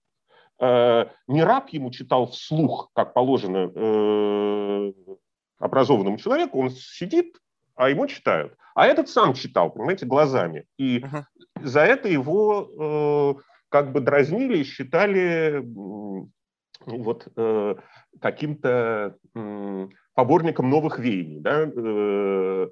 Э, 0.61 1.07
не 1.27 1.43
раб 1.43 1.67
ему 1.71 1.91
читал 1.91 2.27
вслух, 2.27 2.89
как 2.93 3.13
положено 3.13 3.69
э, 3.75 4.93
образованному 5.59 6.19
человеку, 6.19 6.61
он 6.61 6.69
сидит, 6.69 7.35
а 7.75 7.89
ему 7.89 8.07
читают. 8.07 8.53
А 8.75 8.87
этот 8.87 9.09
сам 9.09 9.33
читал, 9.33 9.71
понимаете, 9.71 10.05
глазами. 10.05 10.63
И 10.77 10.99
uh-huh. 10.99 11.23
за 11.63 11.81
это 11.81 12.07
его 12.07 13.41
как 13.67 13.91
бы 13.91 13.99
дразнили 13.99 14.59
и 14.59 14.63
считали 14.63 15.61
вот 16.85 17.27
каким-то 18.21 19.17
поборником 20.15 20.69
новых 20.69 20.97
веяний. 20.97 21.39
Да? 21.39 21.61
Э, 21.63 22.67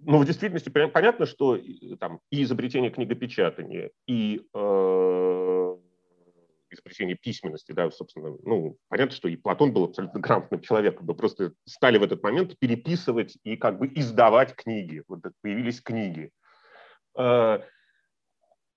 ну, 0.00 0.18
в 0.18 0.26
действительности 0.26 0.68
понятно, 0.68 1.24
что 1.24 1.58
там 1.98 2.20
и 2.30 2.42
изобретение 2.42 2.90
книгопечатания, 2.90 3.90
и 4.06 4.42
э, 4.54 5.76
изобретение 6.70 7.16
письменности, 7.16 7.72
да, 7.72 7.90
собственно, 7.90 8.36
ну, 8.42 8.76
понятно, 8.88 9.14
что 9.14 9.28
и 9.28 9.36
Платон 9.36 9.72
был 9.72 9.84
абсолютно 9.84 10.20
грамотным 10.20 10.60
человеком, 10.60 11.06
но 11.06 11.14
просто 11.14 11.52
стали 11.64 11.98
в 11.98 12.02
этот 12.02 12.22
момент 12.22 12.58
переписывать 12.58 13.38
и 13.44 13.56
как 13.56 13.78
бы 13.78 13.90
издавать 13.94 14.54
книги. 14.54 15.02
Вот 15.08 15.20
появились 15.40 15.80
книги. 15.80 16.30
Э, 17.16 17.60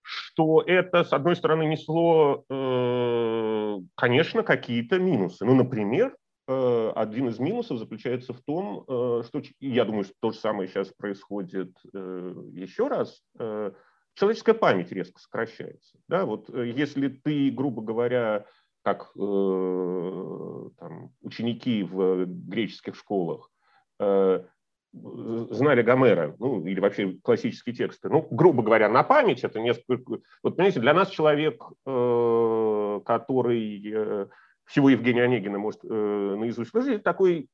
что 0.01 0.61
это, 0.61 1.03
с 1.03 1.13
одной 1.13 1.35
стороны, 1.35 1.63
несло, 1.63 2.43
э, 2.49 3.77
конечно, 3.95 4.43
какие-то 4.43 4.99
минусы. 4.99 5.45
Ну, 5.45 5.55
например, 5.55 6.15
э, 6.47 6.91
один 6.95 7.29
из 7.29 7.39
минусов 7.39 7.77
заключается 7.79 8.33
в 8.33 8.41
том, 8.41 8.83
э, 8.87 9.23
что, 9.25 9.41
я 9.59 9.85
думаю, 9.85 10.03
что 10.03 10.13
то 10.19 10.31
же 10.31 10.39
самое 10.39 10.67
сейчас 10.67 10.89
происходит 10.89 11.71
еще 11.83 12.87
раз, 12.87 13.21
человеческая 14.13 14.53
память 14.53 14.91
резко 14.91 15.19
сокращается. 15.19 15.97
Да? 16.07 16.25
Вот 16.25 16.49
если 16.49 17.07
ты, 17.07 17.49
грубо 17.51 17.81
говоря, 17.81 18.45
как 18.83 19.13
там, 19.13 21.11
ученики 21.21 21.83
в 21.83 22.25
греческих 22.25 22.95
школах, 22.95 23.49
знали 24.93 25.81
Гомера, 25.81 26.35
ну, 26.39 26.65
или 26.65 26.79
вообще 26.79 27.13
классические 27.23 27.75
тексты. 27.75 28.09
Ну, 28.09 28.27
грубо 28.29 28.61
говоря, 28.61 28.89
на 28.89 29.03
память 29.03 29.43
это 29.43 29.59
несколько... 29.59 30.19
Вот, 30.43 30.55
понимаете, 30.55 30.81
для 30.81 30.93
нас 30.93 31.09
человек, 31.09 31.63
э, 31.85 32.99
который 33.05 33.93
э, 33.93 34.27
всего 34.65 34.89
Евгения 34.89 35.23
Онегина 35.23 35.57
может 35.59 35.79
э, 35.83 36.35
наизусть 36.37 36.73
выжить, 36.73 36.95
это 36.95 37.03
такой 37.03 37.47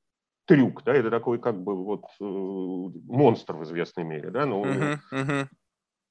трюк, 0.45 0.83
да, 0.83 0.93
это 0.93 1.11
такой 1.11 1.39
как 1.39 1.61
бы 1.61 1.83
вот 1.83 2.05
монстр 2.19 3.55
в 3.55 3.63
известной 3.63 4.05
мере, 4.05 4.31
да, 4.31 4.45
ну, 4.45 4.63
uh-huh, 4.63 4.97
uh-huh. 5.11 5.47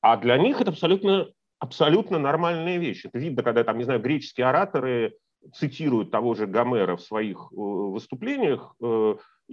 а 0.03 0.17
для 0.19 0.37
них 0.37 0.61
это 0.61 0.73
абсолютно, 0.73 1.29
абсолютно 1.59 2.19
нормальная 2.19 2.77
вещь. 2.77 3.07
Это 3.07 3.19
видно, 3.19 3.43
когда 3.43 3.65
там, 3.65 3.79
не 3.79 3.85
знаю, 3.85 4.01
греческие 4.01 4.47
ораторы 4.47 5.15
цитируют 5.55 6.11
того 6.11 6.35
же 6.35 6.47
Гомера 6.47 6.97
в 6.97 7.03
своих 7.03 7.51
выступлениях, 7.53 8.75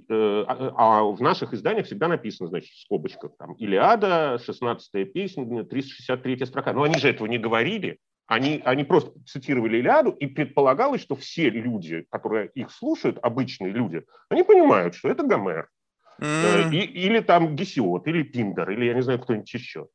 Э, 0.09 0.43
а, 0.47 0.73
а 0.75 1.03
в 1.03 1.21
наших 1.21 1.53
изданиях 1.53 1.85
всегда 1.85 2.07
написано, 2.07 2.49
значит, 2.49 2.71
в 2.71 2.81
скобочках, 2.81 3.31
там, 3.37 3.53
Илиада, 3.53 4.39
16-я 4.45 5.05
песня, 5.05 5.63
363 5.63 6.45
строка. 6.45 6.73
Но 6.73 6.83
они 6.83 6.97
же 6.97 7.09
этого 7.09 7.27
не 7.27 7.37
говорили. 7.37 7.99
Они, 8.25 8.61
они 8.65 8.85
просто 8.85 9.11
цитировали 9.25 9.77
Илиаду, 9.77 10.11
и 10.11 10.27
предполагалось, 10.27 11.01
что 11.01 11.15
все 11.15 11.49
люди, 11.49 12.05
которые 12.09 12.49
их 12.55 12.71
слушают, 12.71 13.19
обычные 13.21 13.71
люди, 13.71 14.03
они 14.29 14.43
понимают, 14.43 14.95
что 14.95 15.09
это 15.09 15.23
Гомер. 15.23 15.69
Mm. 16.21 16.71
И, 16.71 16.77
или 16.77 17.19
там 17.19 17.55
Гесиот, 17.55 18.07
или 18.07 18.23
Пиндер, 18.23 18.71
или 18.71 18.85
я 18.85 18.93
не 18.93 19.01
знаю, 19.01 19.19
кто-нибудь 19.19 19.53
еще. 19.53 19.87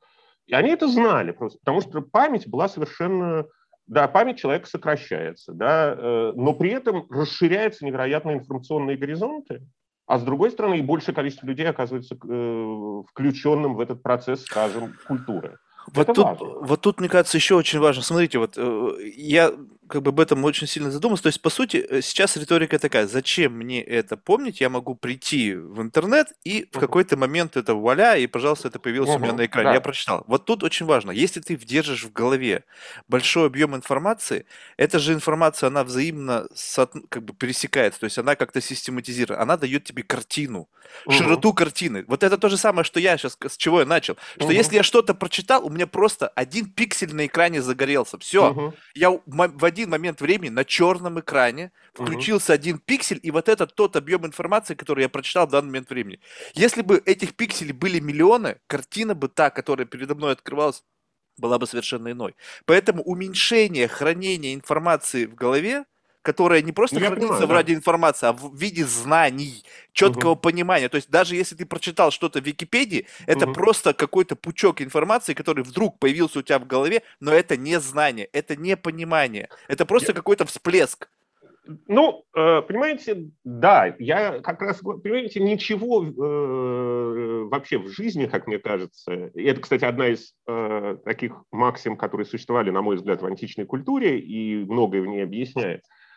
И 0.47 0.55
они 0.55 0.71
это 0.71 0.89
знали 0.89 1.31
просто, 1.33 1.59
потому 1.59 1.81
что 1.81 2.01
память 2.03 2.47
была 2.49 2.69
совершенно... 2.69 3.47
Да, 3.89 4.07
память 4.07 4.39
человека 4.39 4.69
сокращается, 4.69 5.53
да, 5.53 5.95
э, 5.97 6.33
но 6.37 6.53
при 6.53 6.71
этом 6.71 7.07
расширяются 7.11 7.85
невероятно 7.85 8.33
информационные 8.33 8.97
горизонты 8.97 9.63
а 10.09 10.19
с 10.19 10.23
другой 10.23 10.51
стороны, 10.51 10.79
и 10.79 10.83
большее 10.83 11.15
количество 11.15 11.47
людей 11.47 11.69
оказывается 11.69 12.15
э, 12.15 13.03
включенным 13.11 13.75
в 13.75 13.81
этот 13.81 14.03
процесс, 14.03 14.43
скажем, 14.43 14.95
культуры. 15.07 15.59
Вот 15.93 16.07
тут, 16.07 16.41
вот 16.41 16.81
тут, 16.81 17.01
мне 17.01 17.11
кажется, 17.11 17.37
еще 17.37 17.55
очень 17.57 17.79
важно. 17.79 18.03
Смотрите, 18.03 18.39
вот 18.39 18.55
э, 18.57 18.97
я 19.15 19.53
как 19.89 20.03
бы 20.03 20.11
об 20.11 20.21
этом 20.21 20.45
очень 20.45 20.67
сильно 20.67 20.91
задумался. 20.91 21.25
То 21.25 21.29
есть, 21.29 21.43
по 21.43 21.51
сути, 21.51 21.77
э, 21.77 22.01
сейчас 22.03 22.37
риторика 22.37 22.79
такая, 22.79 23.07
зачем 23.07 23.55
мне 23.55 23.83
это 23.83 24.17
помнить? 24.17 24.61
Я 24.61 24.69
могу 24.69 24.95
прийти 24.95 25.55
в 25.55 25.81
интернет, 25.81 26.29
и 26.45 26.69
в 26.73 26.79
какой-то 26.79 27.17
момент 27.17 27.57
это 27.57 27.75
вуаля, 27.75 28.17
и, 28.17 28.27
пожалуйста, 28.27 28.69
это 28.69 28.79
появилось 28.79 29.11
у 29.11 29.19
меня 29.19 29.33
на 29.33 29.47
экране. 29.47 29.71
Да. 29.71 29.75
Я 29.75 29.81
прочитал. 29.81 30.25
Вот 30.27 30.45
тут 30.45 30.63
очень 30.63 30.87
важно, 30.87 31.11
если 31.11 31.41
ты 31.41 31.57
держишь 31.57 32.05
в 32.05 32.13
голове 32.13 32.65
большой 33.09 33.47
объем 33.47 33.75
информации, 33.75 34.47
эта 34.77 34.99
же 34.99 35.13
информация, 35.13 35.69
она 35.69 35.85
взаимно 35.85 36.47
как 37.09 37.25
бы 37.25 37.35
пересекается, 37.35 38.01
то 38.01 38.05
есть 38.05 38.19
она 38.19 38.37
как-то 38.37 38.61
систематизирует, 38.61 39.41
она 39.41 39.57
дает 39.57 39.85
тебе 39.85 40.03
картину, 40.03 40.69
угу. 41.05 41.15
широту 41.15 41.53
картины. 41.53 42.05
Вот 42.09 42.23
это 42.23 42.39
то 42.39 42.49
же 42.49 42.57
самое, 42.57 42.85
что 42.85 43.01
я 43.01 43.17
сейчас, 43.17 43.37
с 43.41 43.57
чего 43.57 43.81
я 43.81 43.87
начал. 43.87 44.17
Что 44.37 44.51
если 44.51 44.77
я 44.77 44.83
что-то 44.83 45.15
прочитал, 45.15 45.65
у 45.65 45.71
меня 45.71 45.87
просто 45.87 46.29
один 46.29 46.71
пиксель 46.71 47.15
на 47.15 47.27
экране 47.27 47.63
загорелся. 47.63 48.19
Все. 48.19 48.75
Я 48.95 49.11
в 49.11 49.65
один 49.65 49.78
один 49.79 49.91
момент 49.91 50.21
времени 50.21 50.51
на 50.51 50.65
черном 50.65 51.21
экране 51.21 51.71
включился 51.93 52.53
угу. 52.53 52.55
один 52.55 52.79
пиксель, 52.79 53.21
и 53.23 53.31
вот 53.31 53.49
это 53.49 53.67
тот 53.67 53.95
объем 53.97 54.27
информации, 54.27 54.75
который 54.75 55.03
я 55.03 55.09
прочитал 55.09 55.47
в 55.47 55.51
данный 55.51 55.69
момент 55.69 55.91
времени. 55.91 56.21
Если 56.55 56.83
бы 56.83 57.01
этих 57.07 57.35
пикселей 57.35 57.73
были 57.73 58.01
миллионы, 58.01 58.59
картина 58.67 59.15
бы 59.15 59.29
та, 59.29 59.51
которая 59.51 59.87
передо 59.87 60.17
мной 60.17 60.33
открывалась, 60.33 60.83
была 61.37 61.59
бы 61.59 61.67
совершенно 61.69 62.11
иной. 62.11 62.35
Поэтому 62.65 63.03
уменьшение 63.05 63.87
хранения 63.87 64.55
информации 64.55 65.27
в 65.27 65.35
голове– 65.35 65.85
которая 66.29 66.61
не 66.61 66.73
просто 66.73 67.01
ну, 67.01 67.07
хранится 67.07 67.27
понимаю, 67.27 67.47
в 67.47 67.53
ради 67.53 67.73
да. 67.73 67.79
информации, 67.79 68.27
а 68.27 68.33
в 68.35 68.55
виде 68.55 68.85
знаний, 68.85 69.65
четкого 69.95 70.33
угу. 70.33 70.41
понимания. 70.41 70.91
То 70.91 70.97
есть 70.97 71.09
даже 71.09 71.35
если 71.35 71.57
ты 71.57 71.65
прочитал 71.65 72.11
что-то 72.11 72.43
в 72.43 72.45
Википедии, 72.45 73.07
это 73.25 73.47
угу. 73.47 73.55
просто 73.55 73.95
какой-то 73.95 74.37
пучок 74.37 74.83
информации, 74.83 75.33
который 75.33 75.65
вдруг 75.65 75.99
появился 75.99 76.41
у 76.41 76.43
тебя 76.43 76.59
в 76.59 76.67
голове, 76.67 77.03
но 77.19 77.33
это 77.33 77.57
не 77.57 77.81
знание, 77.81 78.29
это 78.35 78.57
не 78.57 78.77
понимание, 78.77 79.49
это 79.69 79.87
просто 79.87 80.13
Я... 80.13 80.17
какой-то 80.17 80.45
всплеск. 80.45 81.09
Ну, 81.87 82.25
э, 82.37 82.61
понимаете, 82.61 83.31
да, 83.45 83.95
я 83.99 84.41
как 84.41 84.61
раз, 84.61 84.81
понимаете, 84.81 85.41
ничего 85.41 86.05
э, 86.05 87.49
вообще 87.49 87.79
в 87.79 87.89
жизни, 87.89 88.27
как 88.27 88.47
мне 88.47 88.59
кажется, 88.59 89.31
и 89.35 89.45
это, 89.45 89.63
кстати, 89.63 89.87
одна 89.87 90.09
из 90.09 90.35
э, 90.47 90.99
таких 91.07 91.33
максим, 91.53 91.97
которые 91.97 92.27
существовали, 92.27 92.69
на 92.71 92.83
мой 92.83 92.97
взгляд, 92.97 93.23
в 93.23 93.27
античной 93.27 93.65
культуре, 93.65 94.19
и 94.19 94.63
многое 94.67 95.01
в 95.01 95.07
ней 95.07 95.25
объясняет– 95.25 95.85
Э, 95.91 96.08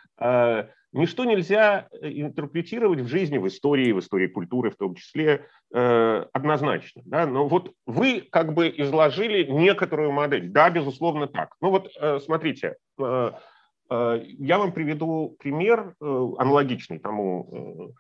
ничто 0.94 1.26
нельзя 1.26 1.88
э, 1.92 2.10
интерпретировать 2.10 3.00
в 3.00 3.08
жизни, 3.08 3.38
в 3.38 3.48
истории, 3.48 3.92
в 3.92 4.00
истории 4.00 4.28
культуры 4.28 4.72
в 4.72 4.76
том 4.76 4.96
числе 4.96 5.46
э, 5.74 6.26
однозначно. 6.34 7.02
Да? 7.06 7.26
Но 7.26 7.48
вот 7.48 7.74
вы 7.86 8.22
как 8.22 8.54
бы 8.54 8.74
изложили 8.76 9.44
некоторую 9.44 10.12
модель. 10.12 10.50
Да, 10.50 10.70
безусловно, 10.70 11.28
так. 11.28 11.56
Ну 11.62 11.70
вот 11.70 11.92
смотрите, 12.24 12.76
я 12.98 14.58
вам 14.58 14.72
приведу 14.72 15.36
пример 15.40 15.96
аналогичный 16.00 17.00
тому, 17.00 17.94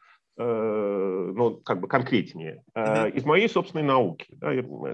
ну, 0.43 1.61
как 1.63 1.79
бы 1.81 1.87
конкретнее, 1.87 2.63
из 2.75 3.25
моей 3.25 3.47
собственной 3.47 3.83
науки. 3.83 4.27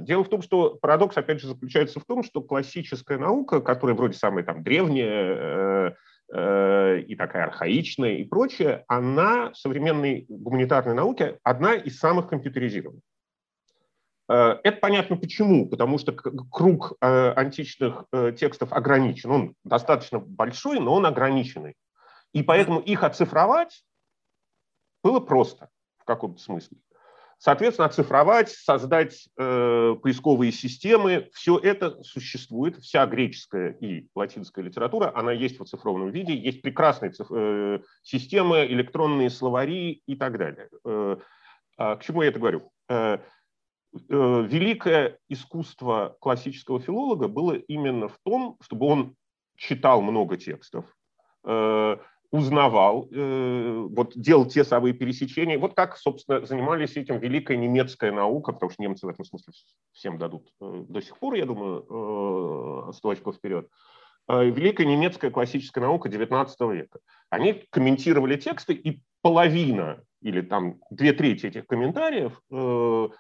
Дело 0.02 0.24
в 0.24 0.30
том, 0.30 0.42
что 0.42 0.78
парадокс, 0.82 1.18
опять 1.18 1.42
же, 1.42 1.48
заключается 1.48 2.00
в 2.00 2.06
том, 2.06 2.24
что 2.24 2.42
классическая 2.42 3.18
наука, 3.18 3.62
которая 3.62 3.96
вроде 3.96 4.18
самая 4.18 4.44
там 4.44 4.64
древняя, 4.64 5.96
Э, 6.34 7.00
и 7.00 7.16
такая 7.16 7.46
архаичная 7.46 8.16
и 8.16 8.26
прочее, 8.26 8.84
она 8.90 9.52
в 9.52 9.58
современной 9.58 10.26
гуманитарной 10.28 10.94
науке 10.94 11.40
одна 11.42 11.76
из 11.76 12.00
самых 12.00 12.28
компьютеризированных. 12.28 13.02
Э, 14.30 14.58
это 14.62 14.78
понятно 14.78 15.16
почему, 15.16 15.70
потому 15.70 15.98
что 15.98 16.12
круг 16.12 16.98
э, 17.00 17.32
античных 17.32 18.06
текстов 18.38 18.74
ограничен. 18.74 19.32
Он 19.32 19.56
достаточно 19.64 20.20
большой, 20.20 20.82
но 20.82 20.96
он 20.96 21.06
ограниченный. 21.06 21.76
И 22.34 22.44
поэтому 22.44 22.82
их 22.82 23.04
оцифровать 23.04 23.84
было 25.08 25.22
просто 25.22 25.70
в 26.00 26.04
каком-то 26.04 26.42
смысле. 26.42 26.78
Соответственно, 27.40 27.88
оцифровать, 27.88 28.50
создать 28.50 29.30
э, 29.38 29.96
поисковые 30.02 30.52
системы, 30.52 31.30
все 31.34 31.58
это 31.58 32.02
существует, 32.04 32.78
вся 32.78 33.06
греческая 33.06 33.74
и 33.80 34.08
латинская 34.16 34.64
литература, 34.64 35.14
она 35.16 35.32
есть 35.32 35.60
в 35.60 35.62
оцифрованном 35.62 36.10
виде, 36.10 36.36
есть 36.36 36.62
прекрасные 36.62 37.12
циф- 37.12 37.32
э, 37.32 37.80
системы, 38.02 38.66
электронные 38.66 39.30
словари 39.30 40.02
и 40.08 40.16
так 40.16 40.38
далее. 40.38 40.68
Э, 40.84 41.18
э, 41.78 41.96
к 41.96 42.02
чему 42.02 42.24
я 42.24 42.30
это 42.30 42.40
говорю? 42.40 42.72
Э, 42.90 43.20
э, 43.94 44.00
великое 44.10 45.20
искусство 45.30 46.18
классического 46.20 46.80
филолога 46.80 47.28
было 47.28 47.54
именно 47.54 48.08
в 48.08 48.18
том, 48.24 48.58
чтобы 48.62 48.88
он 48.88 49.16
читал 49.56 50.02
много 50.02 50.38
текстов, 50.38 50.86
э, 51.46 51.98
узнавал, 52.38 53.08
э, 53.12 53.88
вот 53.90 54.14
делал 54.16 54.46
те 54.46 54.64
самые 54.64 54.94
пересечения. 54.94 55.58
Вот 55.58 55.74
как, 55.74 55.98
собственно, 55.98 56.46
занимались 56.46 56.96
этим 56.96 57.20
великая 57.20 57.58
немецкая 57.58 58.12
наука, 58.12 58.54
потому 58.54 58.72
что 58.72 58.82
немцы 58.82 59.06
в 59.06 59.10
этом 59.10 59.26
смысле 59.26 59.54
всем 59.92 60.18
дадут 60.18 60.48
э, 60.62 60.86
до 60.88 61.02
сих 61.02 61.18
пор, 61.18 61.34
я 61.36 61.46
думаю, 61.46 62.94
100 62.94 63.10
очков 63.10 63.36
вперед. 63.36 63.68
Великая 64.30 64.86
немецкая 64.86 65.32
классическая 65.32 65.82
наука 65.82 66.10
XIX 66.10 66.48
века. 66.74 67.00
Они 67.30 67.64
комментировали 67.70 68.36
тексты, 68.36 68.74
и 68.74 69.02
половина 69.22 70.04
или 70.22 70.42
там 70.42 70.80
две 70.92 71.14
трети 71.14 71.46
этих 71.46 71.66
комментариев 71.66 72.42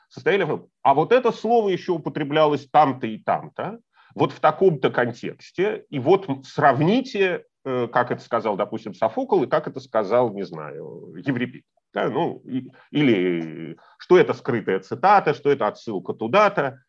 состояли 0.09 0.43
в 0.43 0.67
а 0.81 0.93
вот 0.93 1.13
это 1.13 1.31
слово 1.31 1.69
еще 1.69 1.93
употреблялось 1.93 2.67
там-то 2.69 3.07
и 3.07 3.19
там-то, 3.19 3.79
вот 4.15 4.33
в 4.33 4.41
таком-то 4.41 4.89
контексте, 4.89 5.85
и 5.89 5.99
вот 5.99 6.27
сравните 6.45 7.45
Э, 7.56 7.56
как 7.91 8.11
это 8.11 8.21
сказал, 8.21 8.55
допустим, 8.55 8.93
Софокл, 8.93 9.43
и 9.43 9.47
как 9.47 9.67
это 9.67 9.79
сказал, 9.79 10.33
не 10.33 10.43
знаю, 10.43 11.13
Еврипид. 11.17 11.65
Да, 11.93 12.09
ну, 12.09 12.41
и, 12.45 12.69
или 12.91 13.77
что 13.97 14.17
это 14.17 14.33
скрытая 14.33 14.79
цитата, 14.79 15.33
что 15.33 15.51
это 15.51 15.67
отсылка 15.67 16.13
туда-то. 16.13 16.83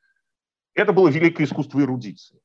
Это 0.74 0.92
было 0.92 1.08
великое 1.08 1.44
искусство 1.44 1.80
эрудиции. 1.80 2.38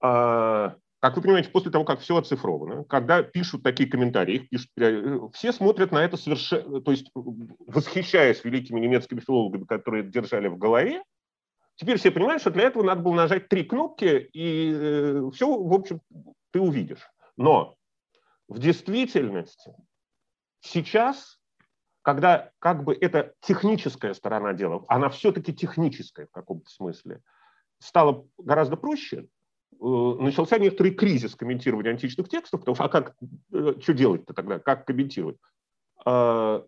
А, 0.00 0.76
как 1.00 1.16
вы 1.16 1.22
понимаете, 1.22 1.50
после 1.50 1.70
того, 1.70 1.84
как 1.84 2.00
все 2.00 2.16
оцифровано, 2.16 2.84
когда 2.84 3.22
пишут 3.22 3.62
такие 3.62 3.88
комментарии, 3.88 4.36
их 4.36 4.48
пишут, 4.48 4.70
э, 4.78 5.18
все 5.32 5.52
смотрят 5.52 5.90
на 5.92 6.04
это 6.04 6.16
совершенно, 6.16 6.80
то 6.80 6.92
есть 6.92 7.10
восхищаясь 7.14 8.44
великими 8.44 8.80
немецкими 8.80 9.20
филологами, 9.20 9.64
которые 9.64 10.04
держали 10.04 10.48
в 10.48 10.58
голове, 10.58 11.02
теперь 11.74 11.98
все 11.98 12.10
понимают, 12.10 12.40
что 12.40 12.50
для 12.50 12.64
этого 12.64 12.84
надо 12.84 13.02
было 13.02 13.14
нажать 13.14 13.48
три 13.48 13.64
кнопки, 13.64 14.28
и 14.32 14.72
э, 14.72 15.30
все, 15.34 15.46
в 15.46 15.72
общем, 15.72 16.00
ты 16.52 16.60
увидишь. 16.60 17.06
Но 17.42 17.74
в 18.46 18.60
действительности 18.60 19.74
сейчас, 20.60 21.40
когда 22.02 22.52
как 22.60 22.84
бы 22.84 22.94
эта 22.94 23.34
техническая 23.40 24.14
сторона 24.14 24.52
дела, 24.52 24.84
она 24.86 25.08
все-таки 25.08 25.52
техническая 25.52 26.26
в 26.26 26.30
каком-то 26.30 26.70
смысле, 26.70 27.20
стало 27.80 28.28
гораздо 28.38 28.76
проще, 28.76 29.26
э, 29.72 29.76
начался 29.80 30.56
некоторый 30.58 30.92
кризис 30.94 31.34
комментирования 31.34 31.90
античных 31.90 32.28
текстов, 32.28 32.60
потому 32.60 32.76
что 32.76 32.84
а 32.84 32.88
как, 32.88 33.16
э, 33.52 33.74
что 33.80 33.92
делать-то 33.92 34.34
тогда, 34.34 34.60
как 34.60 34.86
комментировать? 34.86 35.38
А, 36.06 36.64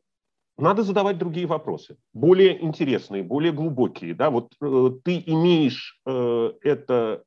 надо 0.59 0.83
задавать 0.83 1.19
другие 1.19 1.47
вопросы, 1.47 1.99
более 2.13 2.61
интересные, 2.65 3.23
более 3.23 3.53
глубокие. 3.53 4.13
Да? 4.13 4.31
Вот 4.31 4.53
э, 4.61 4.91
ты 5.05 5.23
имеешь 5.25 6.01
это 6.05 7.23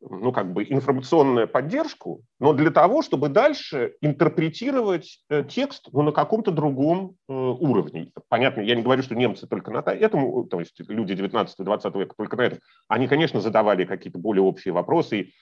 ну, 0.00 0.32
как 0.32 0.52
бы 0.52 0.64
информационную 0.64 1.48
поддержку, 1.48 2.22
но 2.38 2.52
для 2.52 2.70
того, 2.70 3.02
чтобы 3.02 3.28
дальше 3.28 3.94
интерпретировать 4.00 5.24
э, 5.28 5.44
текст 5.44 5.88
ну, 5.92 6.02
на 6.02 6.12
каком-то 6.12 6.50
другом 6.50 7.16
э, 7.28 7.32
уровне. 7.32 8.12
Понятно, 8.28 8.60
я 8.60 8.76
не 8.76 8.82
говорю, 8.82 9.02
что 9.02 9.14
немцы 9.14 9.46
только 9.46 9.70
на 9.70 9.78
этому, 9.80 10.44
то 10.44 10.60
есть 10.60 10.78
люди 10.88 11.12
19-20 11.12 11.98
века 11.98 12.14
только 12.16 12.36
на 12.36 12.42
этом. 12.42 12.58
Они, 12.86 13.08
конечно, 13.08 13.40
задавали 13.40 13.84
какие-то 13.84 14.18
более 14.18 14.42
общие 14.42 14.72
вопросы, 14.72 15.32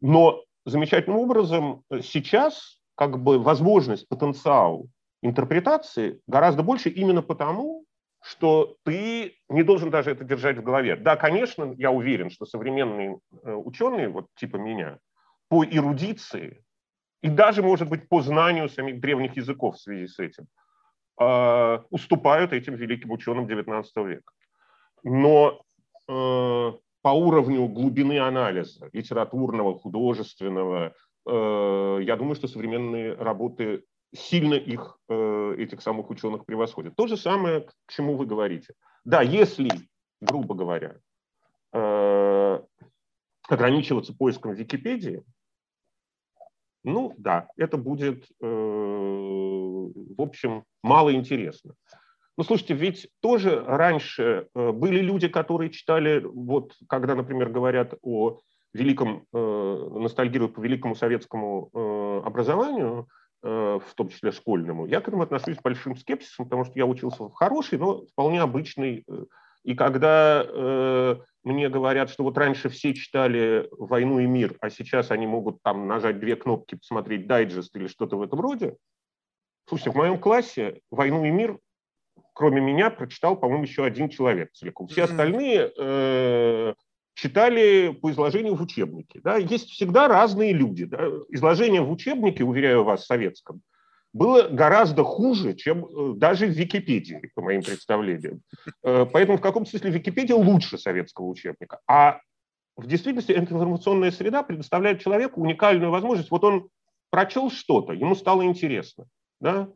но 0.00 0.42
замечательным 0.64 1.18
образом 1.18 1.82
э, 1.90 2.00
сейчас 2.00 2.78
как 2.94 3.20
бы 3.22 3.38
возможность, 3.38 4.08
потенциал 4.08 4.86
интерпретации 5.22 6.20
гораздо 6.26 6.62
больше 6.62 6.88
именно 6.90 7.22
потому, 7.22 7.84
что 8.24 8.76
ты 8.84 9.36
не 9.50 9.62
должен 9.62 9.90
даже 9.90 10.10
это 10.10 10.24
держать 10.24 10.56
в 10.56 10.62
голове. 10.62 10.96
Да, 10.96 11.14
конечно, 11.14 11.74
я 11.76 11.90
уверен, 11.90 12.30
что 12.30 12.46
современные 12.46 13.18
э, 13.42 13.52
ученые, 13.52 14.08
вот 14.08 14.28
типа 14.36 14.56
меня, 14.56 14.98
по 15.48 15.62
эрудиции 15.62 16.64
и 17.22 17.28
даже, 17.28 17.62
может 17.62 17.90
быть, 17.90 18.08
по 18.08 18.22
знанию 18.22 18.70
самих 18.70 19.00
древних 19.00 19.36
языков 19.36 19.76
в 19.76 19.80
связи 19.80 20.06
с 20.06 20.18
этим, 20.18 20.46
э, 21.20 21.78
уступают 21.90 22.54
этим 22.54 22.76
великим 22.76 23.10
ученым 23.10 23.46
XIX 23.46 23.84
века. 24.06 24.32
Но 25.02 25.62
э, 26.08 26.72
по 27.02 27.08
уровню 27.08 27.68
глубины 27.68 28.18
анализа, 28.20 28.88
литературного, 28.94 29.78
художественного, 29.78 30.94
я 31.26 32.16
думаю, 32.18 32.34
что 32.34 32.48
современные 32.48 33.14
работы 33.14 33.84
сильно 34.14 34.54
их, 34.54 34.98
э, 35.08 35.54
этих 35.58 35.82
самых 35.82 36.10
ученых 36.10 36.46
превосходят. 36.46 36.94
То 36.96 37.06
же 37.06 37.16
самое, 37.16 37.62
к 37.62 37.92
чему 37.92 38.16
вы 38.16 38.26
говорите. 38.26 38.74
Да, 39.04 39.22
если, 39.22 39.70
грубо 40.20 40.54
говоря, 40.54 40.96
э, 41.72 42.60
ограничиваться 43.48 44.14
поиском 44.14 44.52
в 44.52 44.58
Википедии, 44.58 45.22
ну 46.84 47.14
да, 47.18 47.48
это 47.56 47.76
будет, 47.76 48.24
э, 48.40 48.46
в 48.46 50.20
общем, 50.20 50.64
мало 50.82 51.12
интересно. 51.12 51.74
Ну, 52.36 52.44
слушайте, 52.44 52.74
ведь 52.74 53.08
тоже 53.20 53.62
раньше 53.64 54.48
были 54.54 55.00
люди, 55.00 55.28
которые 55.28 55.70
читали, 55.70 56.20
вот 56.24 56.74
когда, 56.88 57.14
например, 57.14 57.48
говорят 57.48 57.94
о 58.02 58.40
великом, 58.72 59.24
ностальгируют 59.32 60.54
по 60.54 60.60
великому 60.60 60.96
советскому 60.96 61.70
образованию, 62.26 63.06
в 63.44 63.94
том 63.94 64.08
числе 64.08 64.32
школьному, 64.32 64.86
я 64.86 65.00
к 65.00 65.08
этому 65.08 65.22
отношусь 65.22 65.56
с 65.56 65.62
большим 65.62 65.96
скепсисом, 65.96 66.46
потому 66.46 66.64
что 66.64 66.72
я 66.76 66.86
учился 66.86 67.24
в 67.24 67.32
хорошей, 67.32 67.78
но 67.78 68.06
вполне 68.06 68.40
обычной. 68.40 69.04
Э, 69.06 69.24
и 69.64 69.74
когда 69.74 70.44
э, 70.46 71.16
мне 71.42 71.68
говорят, 71.68 72.10
что 72.10 72.22
вот 72.22 72.38
раньше 72.38 72.68
все 72.70 72.94
читали 72.94 73.68
«Войну 73.72 74.18
и 74.18 74.26
мир», 74.26 74.56
а 74.60 74.70
сейчас 74.70 75.10
они 75.10 75.26
могут 75.26 75.62
там 75.62 75.86
нажать 75.86 76.20
две 76.20 76.36
кнопки, 76.36 76.76
посмотреть 76.76 77.26
дайджест 77.26 77.74
или 77.76 77.86
что-то 77.86 78.16
в 78.16 78.22
этом 78.22 78.40
роде, 78.40 78.76
слушайте, 79.68 79.90
в 79.90 79.96
моем 79.96 80.18
классе 80.18 80.80
«Войну 80.90 81.24
и 81.24 81.30
мир» 81.30 81.58
кроме 82.34 82.60
меня 82.60 82.90
прочитал, 82.90 83.36
по-моему, 83.36 83.62
еще 83.62 83.84
один 83.84 84.08
человек 84.08 84.52
целиком. 84.52 84.88
Все 84.88 85.04
остальные 85.04 85.72
э, 85.76 86.74
читали 87.14 87.96
по 88.00 88.10
изложению 88.10 88.54
в 88.54 88.62
учебнике. 88.62 89.20
Да? 89.22 89.36
Есть 89.36 89.70
всегда 89.70 90.08
разные 90.08 90.52
люди. 90.52 90.84
Да? 90.84 91.08
Изложение 91.30 91.80
в 91.80 91.90
учебнике, 91.90 92.44
уверяю 92.44 92.84
вас, 92.84 93.06
советском, 93.06 93.62
было 94.12 94.48
гораздо 94.48 95.02
хуже, 95.02 95.54
чем 95.54 95.84
э, 95.84 96.14
даже 96.16 96.46
в 96.46 96.50
Википедии, 96.50 97.32
по 97.34 97.42
моим 97.42 97.62
представлениям. 97.62 98.42
Э, 98.82 99.06
поэтому 99.12 99.38
в 99.38 99.40
каком 99.40 99.66
смысле 99.66 99.90
Википедия 99.90 100.36
лучше 100.36 100.78
советского 100.78 101.26
учебника. 101.26 101.80
А 101.88 102.20
в 102.76 102.86
действительности 102.86 103.32
эта 103.32 103.52
информационная 103.52 104.12
среда 104.12 104.42
предоставляет 104.42 105.00
человеку 105.00 105.40
уникальную 105.40 105.90
возможность. 105.90 106.30
Вот 106.30 106.44
он 106.44 106.68
прочел 107.10 107.50
что-то, 107.50 107.92
ему 107.92 108.14
стало 108.14 108.44
интересно. 108.44 109.06
Да? 109.40 109.68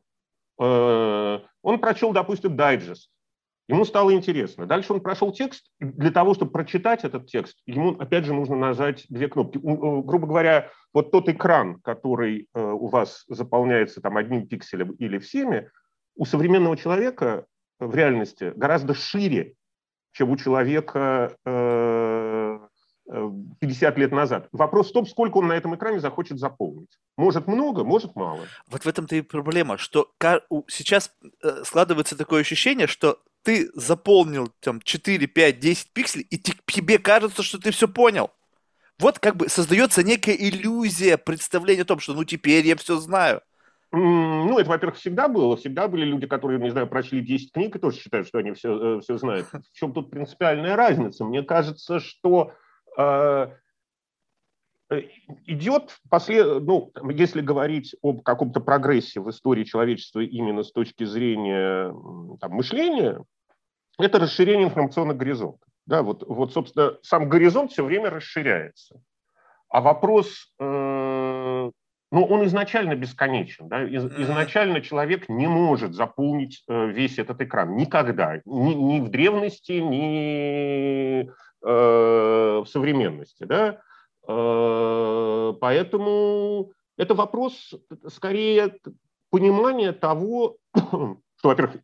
Э, 0.61 1.41
он 1.63 1.81
прочел, 1.81 2.13
допустим, 2.13 2.57
дайджест. 2.57 3.11
Ему 3.69 3.85
стало 3.85 4.15
интересно. 4.15 4.67
Дальше 4.67 4.95
он 4.95 5.01
прошел 5.01 5.31
текст. 5.31 5.71
Для 5.79 6.11
того, 6.11 6.33
чтобы 6.33 6.53
прочитать 6.53 7.05
этот 7.05 7.27
текст, 7.27 7.59
ему, 7.67 7.93
опять 7.99 8.25
же, 8.25 8.33
нужно 8.33 8.57
нажать 8.57 9.05
две 9.11 9.29
кнопки. 9.29 9.59
Грубо 9.59 10.27
говоря, 10.27 10.71
вот 10.95 11.11
тот 11.11 11.29
экран, 11.29 11.79
который 11.83 12.49
э, 12.55 12.61
у 12.61 12.87
вас 12.87 13.25
заполняется 13.29 14.01
там 14.01 14.17
одним 14.17 14.47
пикселем 14.47 14.93
или 14.93 15.19
всеми, 15.19 15.71
у 16.17 16.25
современного 16.25 16.79
человека 16.79 17.45
в 17.79 17.95
реальности 17.95 18.53
гораздо 18.57 18.95
шире, 18.95 19.55
чем 20.13 20.31
у 20.31 20.37
человека 20.37 21.37
50 21.45 22.67
э, 23.07 24.01
лет 24.01 24.13
назад. 24.13 24.49
Вопрос 24.51 24.89
в 24.89 24.93
том, 24.93 25.07
сколько 25.07 25.37
он 25.37 25.49
на 25.49 25.53
этом 25.53 25.75
экране 25.77 26.01
захочет 26.01 26.39
заполнить. 26.39 26.99
Может 27.19 27.47
много, 27.47 27.85
может 27.85 28.17
мало. 28.17 28.41
Вот 28.69 28.85
в 28.85 28.89
этом-то 28.89 29.15
и 29.15 29.21
проблема, 29.21 29.77
что 29.77 30.11
сейчас 30.69 31.13
э, 31.43 31.65
складывается 31.65 32.17
такое 32.17 32.41
ощущение, 32.41 32.87
что 32.87 33.19
ты 33.49 33.71
заполнил 33.73 34.53
там 34.61 34.79
4, 34.79 35.27
5, 35.27 35.59
10 35.59 35.93
пикселей, 35.95 36.27
и 36.29 36.37
тебе 36.37 36.99
кажется, 36.99 37.43
что 37.43 37.59
ты 37.59 37.71
все 37.71 37.89
понял. 37.89 38.31
Вот 38.99 39.19
как 39.19 39.37
бы 39.37 39.49
создается 39.49 40.03
некая 40.03 40.35
иллюзия 40.35 41.17
представления 41.17 41.81
о 41.81 41.87
том, 41.87 41.99
что 41.99 42.13
ну 42.13 42.25
теперь 42.25 42.67
я 42.67 42.77
все 42.77 42.99
знаю. 42.99 43.41
Ну, 43.91 44.59
это, 44.59 44.69
во-первых, 44.69 44.99
всегда 44.99 45.29
было. 45.29 45.57
Всегда 45.57 45.89
были 45.89 46.05
люди, 46.05 46.27
которые, 46.27 46.61
не 46.61 46.69
знаю, 46.69 46.89
прочли 46.89 47.23
10 47.23 47.53
книг 47.53 47.75
и 47.75 47.79
тоже 47.79 47.97
считают, 47.97 48.29
что 48.29 48.37
они 48.37 48.53
все, 48.53 48.99
э, 48.99 49.01
все 49.01 49.17
знают. 49.17 49.47
В 49.51 49.73
чем 49.73 49.95
тут 49.95 50.11
принципиальная 50.11 50.77
разница? 50.77 51.25
Мне 51.25 51.43
кажется, 51.43 52.01
что 52.01 52.53
э, 52.99 53.49
э 54.91 55.03
идет, 55.47 55.97
послед... 56.11 56.65
ну, 56.65 56.93
если 57.09 57.41
говорить 57.41 57.97
об 58.03 58.21
каком-то 58.21 58.61
прогрессе 58.61 59.21
в 59.21 59.31
истории 59.31 59.65
человечества 59.65 60.21
именно 60.21 60.65
с 60.65 60.71
точки 60.71 61.05
зрения 61.05 61.95
там, 62.43 62.53
мышления, 62.53 63.25
это 63.99 64.19
расширение 64.19 64.67
информационных 64.67 65.17
горизонтов. 65.17 65.69
Да, 65.87 66.03
вот, 66.03 66.23
вот, 66.27 66.53
собственно, 66.53 66.99
сам 67.03 67.29
горизонт 67.29 67.73
все 67.73 67.85
время 67.85 68.11
расширяется. 68.11 69.01
А 69.69 69.81
вопрос, 69.81 70.53
э, 70.59 70.65
ну, 72.11 72.25
он 72.25 72.45
изначально 72.47 72.95
бесконечен. 72.95 73.69
Да? 73.69 73.85
Из, 73.85 74.05
изначально 74.05 74.81
человек 74.81 75.29
не 75.29 75.47
может 75.47 75.95
заполнить 75.95 76.63
э, 76.69 76.87
весь 76.89 77.19
этот 77.19 77.41
экран. 77.41 77.77
Никогда. 77.77 78.41
Ни, 78.45 78.75
ни 78.75 79.01
в 79.01 79.09
древности, 79.09 79.73
ни 79.73 81.23
э, 81.23 81.31
в 81.63 82.67
современности. 82.67 83.45
Да? 83.45 83.81
Э, 84.29 85.55
поэтому 85.61 86.73
это 86.97 87.15
вопрос 87.15 87.75
скорее 88.09 88.75
понимания 89.31 89.93
того, 89.93 90.57
что, 90.75 91.19
во-первых, 91.43 91.77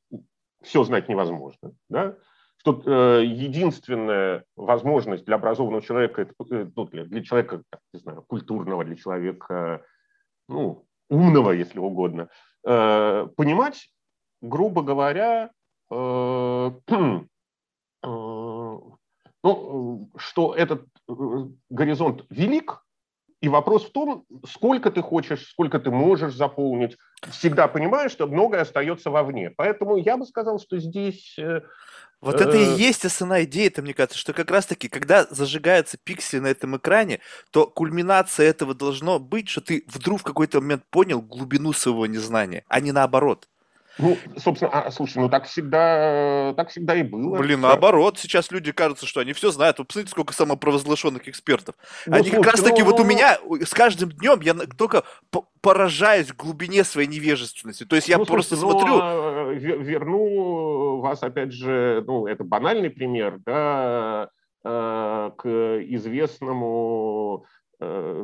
все 0.64 0.85
знать 0.85 1.09
невозможно. 1.09 1.72
Да? 1.88 2.16
что 2.64 2.83
э, 2.87 3.24
единственная 3.27 4.44
возможность 4.57 5.27
для 5.27 5.37
образованного 5.37 5.83
человека, 5.83 6.22
это, 6.22 6.33
э, 6.50 6.66
ну, 6.74 6.87
для, 6.87 7.05
для 7.05 7.22
человека, 7.22 7.62
не 7.92 8.00
знаю, 8.00 8.22
культурного, 8.22 8.85
для 8.85 8.96
человека, 8.96 9.85
ну, 10.48 10.87
умного, 11.11 11.50
если 11.50 11.79
угодно, 11.79 12.31
э, 12.66 13.29
понимать, 13.37 13.90
грубо 14.40 14.83
говоря, 14.83 15.50
э, 15.90 15.94
э, 16.88 17.20
ну, 19.42 20.11
что 20.16 20.55
этот 20.55 20.87
э, 21.07 21.14
горизонт 21.68 22.24
велик, 22.31 22.83
и 23.44 23.48
вопрос 23.48 23.85
в 23.85 23.92
том, 23.92 24.24
сколько 24.48 24.90
ты 24.90 25.02
хочешь, 25.02 25.48
сколько 25.50 25.78
ты 25.78 25.90
можешь 25.90 26.33
заполнить. 26.33 26.96
Всегда 27.30 27.68
понимаешь, 27.68 28.11
что 28.11 28.26
многое 28.26 28.62
остается 28.62 29.11
вовне. 29.11 29.50
Поэтому 29.50 29.98
я 29.98 30.16
бы 30.16 30.24
сказал, 30.24 30.59
что 30.59 30.78
здесь 30.78 31.38
э, 31.38 31.61
вот 32.22 32.40
это 32.40 32.57
и 32.57 32.64
э. 32.64 32.76
есть 32.78 33.04
основная 33.04 33.44
идея, 33.44 33.66
это 33.66 33.83
мне 33.83 33.92
кажется, 33.92 34.16
что 34.18 34.33
как 34.33 34.50
раз-таки, 34.50 34.88
когда 34.88 35.26
зажигаются 35.28 35.98
пиксели 36.02 36.40
на 36.40 36.46
этом 36.46 36.78
экране, 36.78 37.20
то 37.50 37.66
кульминация 37.66 38.46
этого 38.46 38.74
должно 38.74 39.18
быть, 39.18 39.50
что 39.50 39.61
ты 39.61 39.85
вдруг 39.88 40.20
в 40.20 40.24
какой-то 40.24 40.62
момент 40.62 40.85
понял 40.88 41.20
глубину 41.20 41.74
своего 41.74 42.07
незнания, 42.07 42.64
а 42.68 42.80
не 42.80 42.92
наоборот. 42.92 43.46
Ну, 43.98 44.16
собственно, 44.37 44.70
а, 44.72 44.90
слушай, 44.90 45.18
ну 45.18 45.28
так 45.28 45.44
всегда, 45.44 46.52
так 46.57 46.70
всегда 46.70 46.96
и 46.96 47.02
было. 47.02 47.37
Блин, 47.38 47.61
наоборот, 47.61 48.18
сейчас 48.18 48.50
люди 48.50 48.72
кажутся, 48.72 49.07
что 49.07 49.20
они 49.20 49.33
все 49.33 49.50
знают. 49.50 49.78
Вы 49.78 49.85
посмотрите, 49.85 50.11
сколько 50.11 50.33
самопровозглашенных 50.33 51.28
экспертов. 51.28 51.76
Ну, 52.07 52.16
они 52.16 52.28
слушай, 52.28 52.42
как 52.42 52.52
раз 52.52 52.62
таки 52.62 52.83
ну, 52.83 52.90
вот 52.90 52.98
ну, 52.98 53.04
у 53.04 53.07
меня 53.07 53.38
с 53.64 53.72
каждым 53.72 54.11
днем 54.11 54.40
я 54.40 54.54
только 54.54 55.04
поражаюсь 55.61 56.33
глубине 56.33 56.83
своей 56.85 57.09
невежественности. 57.09 57.85
То 57.85 57.96
есть 57.96 58.09
я 58.09 58.18
ну, 58.18 58.26
просто 58.26 58.57
слушай, 58.57 58.80
смотрю... 58.80 58.96
Ну, 58.96 59.52
верну 59.52 61.00
вас, 61.00 61.22
опять 61.22 61.52
же, 61.52 62.02
ну, 62.07 62.26
это 62.26 62.42
банальный 62.42 62.90
пример, 62.90 63.38
да, 63.46 64.28
э, 64.64 65.30
к 65.37 65.48
известному 65.88 67.46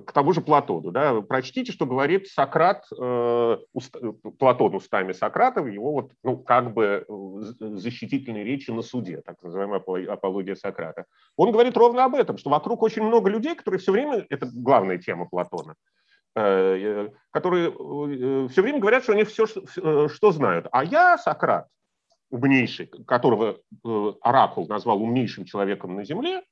к 0.07 0.13
тому 0.13 0.33
же 0.33 0.41
Платону. 0.41 0.91
Да? 0.91 1.21
Прочтите, 1.23 1.73
что 1.73 1.87
говорит 1.87 2.29
Сократ, 2.29 2.85
э, 2.99 3.59
уст, 3.73 3.97
Платон 4.39 4.75
устами 4.75 5.13
Сократа 5.13 5.61
его 5.61 5.93
вот, 5.93 6.13
ну, 6.23 6.39
как 6.39 6.73
бы 6.73 7.05
э, 7.09 7.13
защитительной 7.61 8.45
речи 8.45 8.71
на 8.71 8.83
суде, 8.83 9.23
так 9.25 9.43
называемая 9.43 9.81
апология 10.09 10.55
Сократа. 10.55 11.05
Он 11.37 11.53
говорит 11.53 11.77
ровно 11.77 12.05
об 12.05 12.15
этом, 12.15 12.39
что 12.39 12.51
вокруг 12.51 12.83
очень 12.83 13.03
много 13.03 13.31
людей, 13.31 13.55
которые 13.55 13.81
все 13.81 13.93
время, 13.93 14.27
это 14.29 14.49
главная 14.53 14.99
тема 14.99 15.27
Платона, 15.27 15.75
э, 16.37 17.09
которые 17.31 17.71
все 18.49 18.63
время 18.63 18.81
говорят, 18.81 19.03
что 19.03 19.13
они 19.13 19.25
все, 19.25 19.47
что 19.47 20.33
знают. 20.33 20.67
А 20.73 20.85
я, 20.85 21.19
Сократ, 21.19 21.67
умнейший, 22.31 22.87
которого 23.07 23.59
Оракул 24.23 24.67
назвал 24.69 25.03
умнейшим 25.03 25.45
человеком 25.45 25.97
на 25.97 26.05
Земле, 26.05 26.43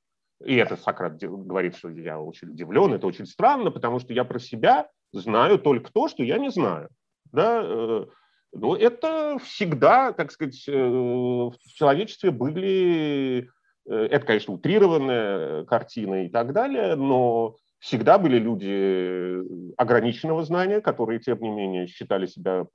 и 0.44 0.55
это 0.57 0.77
Сократ 0.77 1.18
говорит, 1.18 1.77
что 1.77 1.88
я 1.88 2.20
очень 2.20 2.51
удивлен, 2.51 2.92
это 2.94 3.07
очень 3.07 3.27
странно, 3.27 3.70
потому 3.70 3.98
что 3.98 4.12
я 4.12 4.24
про 4.24 4.38
себя 4.38 4.88
знаю 5.12 5.59
только 5.59 5.92
то, 5.92 6.09
что 6.09 6.22
я 6.22 6.38
не 6.38 6.51
знаю. 6.51 6.88
Да? 7.33 7.61
Э, 7.62 8.07
но 8.53 8.77
это 8.77 9.38
всегда, 9.42 10.12
так 10.12 10.31
сказать, 10.31 10.64
э, 10.68 10.72
в 10.72 11.55
человечестве 11.74 12.31
были, 12.31 13.51
э, 13.88 13.94
это, 14.11 14.24
конечно, 14.24 14.55
утрированная 14.55 15.64
картина 15.64 16.27
и 16.27 16.29
так 16.29 16.53
далее, 16.53 16.94
но 16.94 17.57
всегда 17.81 18.18
были 18.18 18.38
люди 18.38 19.42
ограниченного 19.77 20.44
знания, 20.44 20.81
которые, 20.81 21.20
тем 21.20 21.40
не 21.40 21.51
менее, 21.51 21.87
считали 21.87 22.27
себя 22.27 22.66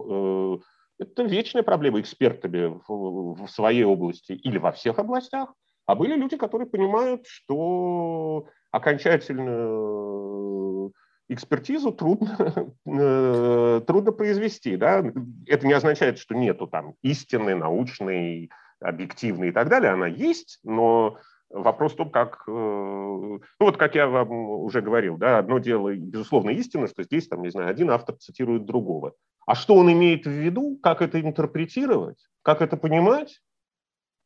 это 0.99 1.23
вечная 1.23 1.63
проблема 1.63 1.99
экспертами 1.99 2.79
в 2.87 3.47
своей 3.47 3.83
области 3.83 4.33
или 4.33 4.57
во 4.57 4.71
всех 4.71 4.99
областях. 4.99 5.53
А 5.85 5.95
были 5.95 6.15
люди, 6.15 6.37
которые 6.37 6.67
понимают, 6.67 7.27
что 7.27 8.47
окончательную 8.71 10.93
экспертизу 11.29 11.91
трудно, 11.91 12.73
э, 12.85 13.81
трудно 13.85 14.11
произвести. 14.11 14.77
Да? 14.77 15.03
Это 15.47 15.67
не 15.67 15.73
означает, 15.73 16.19
что 16.19 16.35
нету 16.35 16.67
там 16.67 16.95
истины, 17.01 17.55
научной, 17.55 18.49
объективной 18.79 19.49
и 19.49 19.51
так 19.51 19.69
далее. 19.69 19.91
Она 19.91 20.07
есть, 20.07 20.59
но 20.63 21.17
вопрос 21.49 21.93
в 21.93 21.97
том, 21.97 22.09
как... 22.09 22.43
Э, 22.47 22.51
ну 22.51 23.41
вот, 23.59 23.77
как 23.77 23.95
я 23.95 24.07
вам 24.07 24.31
уже 24.31 24.81
говорил, 24.81 25.17
да, 25.17 25.39
одно 25.39 25.59
дело, 25.59 25.93
безусловно, 25.95 26.51
истина, 26.51 26.87
что 26.87 27.03
здесь, 27.03 27.27
там, 27.27 27.41
не 27.41 27.49
знаю, 27.49 27.69
один 27.69 27.91
автор 27.91 28.15
цитирует 28.15 28.65
другого. 28.65 29.13
А 29.45 29.55
что 29.55 29.75
он 29.75 29.91
имеет 29.91 30.25
в 30.25 30.31
виду, 30.31 30.79
как 30.81 31.01
это 31.01 31.19
интерпретировать, 31.19 32.17
как 32.41 32.61
это 32.61 32.77
понимать, 32.77 33.41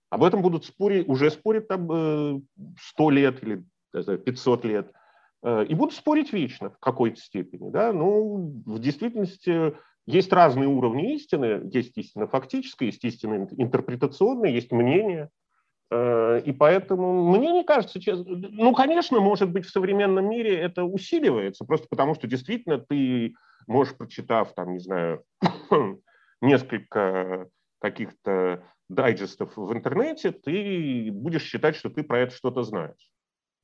об 0.09 0.23
этом 0.23 0.41
будут 0.41 0.65
спорить, 0.65 1.07
уже 1.07 1.31
спорят 1.31 1.67
там 1.67 2.43
100 2.79 3.11
э, 3.11 3.13
лет 3.13 3.43
или 3.43 3.63
500 3.93 4.65
лет. 4.65 4.91
Э, 5.43 5.65
и 5.65 5.73
будут 5.73 5.95
спорить 5.95 6.33
вечно 6.33 6.69
в 6.69 6.79
какой-то 6.79 7.19
степени. 7.19 7.69
Да? 7.69 7.93
Ну, 7.93 8.61
в 8.65 8.79
действительности 8.79 9.75
есть 10.05 10.31
разные 10.31 10.67
уровни 10.67 11.15
истины. 11.15 11.69
Есть 11.71 11.97
истина 11.97 12.27
фактическая, 12.27 12.85
есть 12.85 13.03
истина 13.03 13.47
интерпретационная, 13.57 14.49
есть 14.49 14.71
мнение. 14.71 15.29
Э, 15.91 16.41
и 16.43 16.51
поэтому 16.51 17.29
мне 17.37 17.51
не 17.51 17.63
кажется, 17.63 17.99
честно, 17.99 18.25
ну, 18.27 18.73
конечно, 18.73 19.19
может 19.19 19.51
быть, 19.51 19.65
в 19.65 19.71
современном 19.71 20.29
мире 20.29 20.55
это 20.57 20.83
усиливается, 20.83 21.65
просто 21.65 21.87
потому 21.89 22.15
что 22.15 22.27
действительно 22.27 22.79
ты 22.79 23.35
можешь, 23.67 23.95
прочитав, 23.95 24.53
там, 24.53 24.73
не 24.73 24.79
знаю, 24.79 25.23
несколько 26.41 27.49
каких-то 27.79 28.63
дайджестов 28.89 29.55
в 29.55 29.73
интернете, 29.73 30.31
ты 30.31 31.09
будешь 31.11 31.43
считать, 31.43 31.75
что 31.75 31.89
ты 31.89 32.03
про 32.03 32.19
это 32.19 32.35
что-то 32.35 32.63
знаешь. 32.63 33.11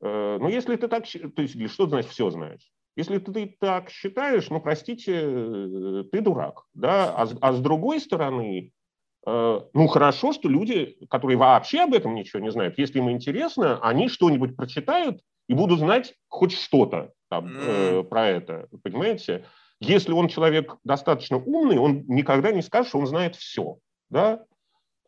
Э, 0.02 0.38
но 0.40 0.50
если 0.50 0.76
ты 0.76 0.88
так, 0.88 1.06
то 1.08 1.42
есть, 1.42 1.72
что 1.72 1.88
значит 1.88 2.12
все 2.12 2.30
знаешь? 2.30 2.72
Если 2.96 3.18
ты 3.18 3.56
так 3.60 3.90
считаешь, 3.90 4.50
ну, 4.50 4.60
простите, 4.60 5.14
э, 5.16 6.04
ты 6.12 6.22
дурак. 6.22 6.64
Да? 6.74 7.14
А, 7.16 7.28
а 7.42 7.54
с 7.54 7.60
другой 7.60 8.00
стороны, 8.00 8.72
э, 9.26 9.60
ну, 9.74 9.88
хорошо, 9.88 10.34
что 10.34 10.50
люди, 10.50 10.98
которые 11.10 11.38
вообще 11.38 11.82
об 11.82 11.94
этом 11.94 12.14
ничего 12.16 12.42
не 12.42 12.52
знают, 12.52 12.78
если 12.78 13.00
им 13.00 13.10
интересно, 13.10 13.80
они 13.82 14.10
что-нибудь 14.10 14.56
прочитают 14.56 15.22
и 15.48 15.54
будут 15.54 15.80
знать 15.80 16.14
хоть 16.28 16.54
что-то 16.54 17.12
там, 17.30 17.48
mm. 17.48 18.04
про 18.04 18.28
это, 18.28 18.68
понимаете? 18.84 19.46
Если 19.80 20.14
он 20.14 20.30
человек 20.30 20.78
достаточно 20.84 21.38
умный, 21.38 21.78
он 21.78 22.06
никогда 22.08 22.52
не 22.52 22.62
скажет, 22.62 22.90
что 22.90 23.00
он 23.00 23.08
знает 23.08 23.36
все. 23.36 23.80
Да? 24.14 24.46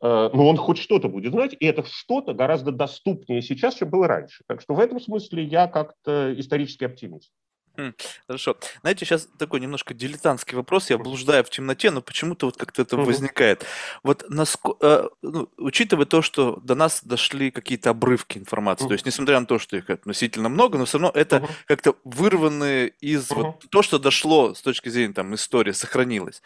Э, 0.01 0.29
но 0.33 0.49
он 0.49 0.57
хоть 0.57 0.79
что-то 0.79 1.07
будет 1.07 1.31
знать, 1.31 1.55
и 1.59 1.65
это 1.65 1.83
что-то 1.85 2.33
гораздо 2.33 2.71
доступнее 2.71 3.43
сейчас, 3.43 3.75
чем 3.75 3.89
было 3.89 4.07
раньше. 4.07 4.43
Так 4.47 4.61
что 4.61 4.73
в 4.73 4.79
этом 4.79 4.99
смысле 4.99 5.43
я 5.43 5.67
как-то 5.67 6.33
исторический 6.37 6.85
оптимист. 6.85 7.31
Хм, 7.77 7.93
хорошо. 8.27 8.57
Знаете, 8.81 9.05
сейчас 9.05 9.27
такой 9.37 9.59
немножко 9.59 9.93
дилетантский 9.93 10.55
вопрос. 10.55 10.89
Я 10.89 10.97
блуждаю 10.97 11.43
в 11.43 11.49
темноте, 11.49 11.91
но 11.91 12.01
почему-то 12.01 12.47
вот 12.47 12.57
как-то 12.57 12.81
это 12.81 12.97
возникает. 12.97 13.65
Вот 14.03 14.25
насколько, 14.29 14.85
э, 14.85 15.09
ну, 15.21 15.49
учитывая 15.57 16.05
то, 16.05 16.21
что 16.21 16.57
до 16.63 16.75
нас 16.75 17.03
дошли 17.03 17.51
какие-то 17.51 17.89
обрывки 17.91 18.37
информации, 18.37 18.87
то 18.87 18.93
есть 18.93 19.05
несмотря 19.05 19.39
на 19.39 19.45
то, 19.45 19.59
что 19.59 19.77
их 19.77 19.89
относительно 19.89 20.49
много, 20.49 20.77
но 20.77 20.85
все 20.85 20.97
равно 20.97 21.11
это 21.13 21.47
как-то 21.65 21.95
вырванные 22.03 22.89
из 23.01 23.29
вот 23.29 23.65
то, 23.69 23.81
что 23.81 23.99
дошло 23.99 24.53
с 24.53 24.61
точки 24.61 24.89
зрения 24.89 25.13
там 25.13 25.33
истории, 25.35 25.71
сохранилось. 25.71 26.41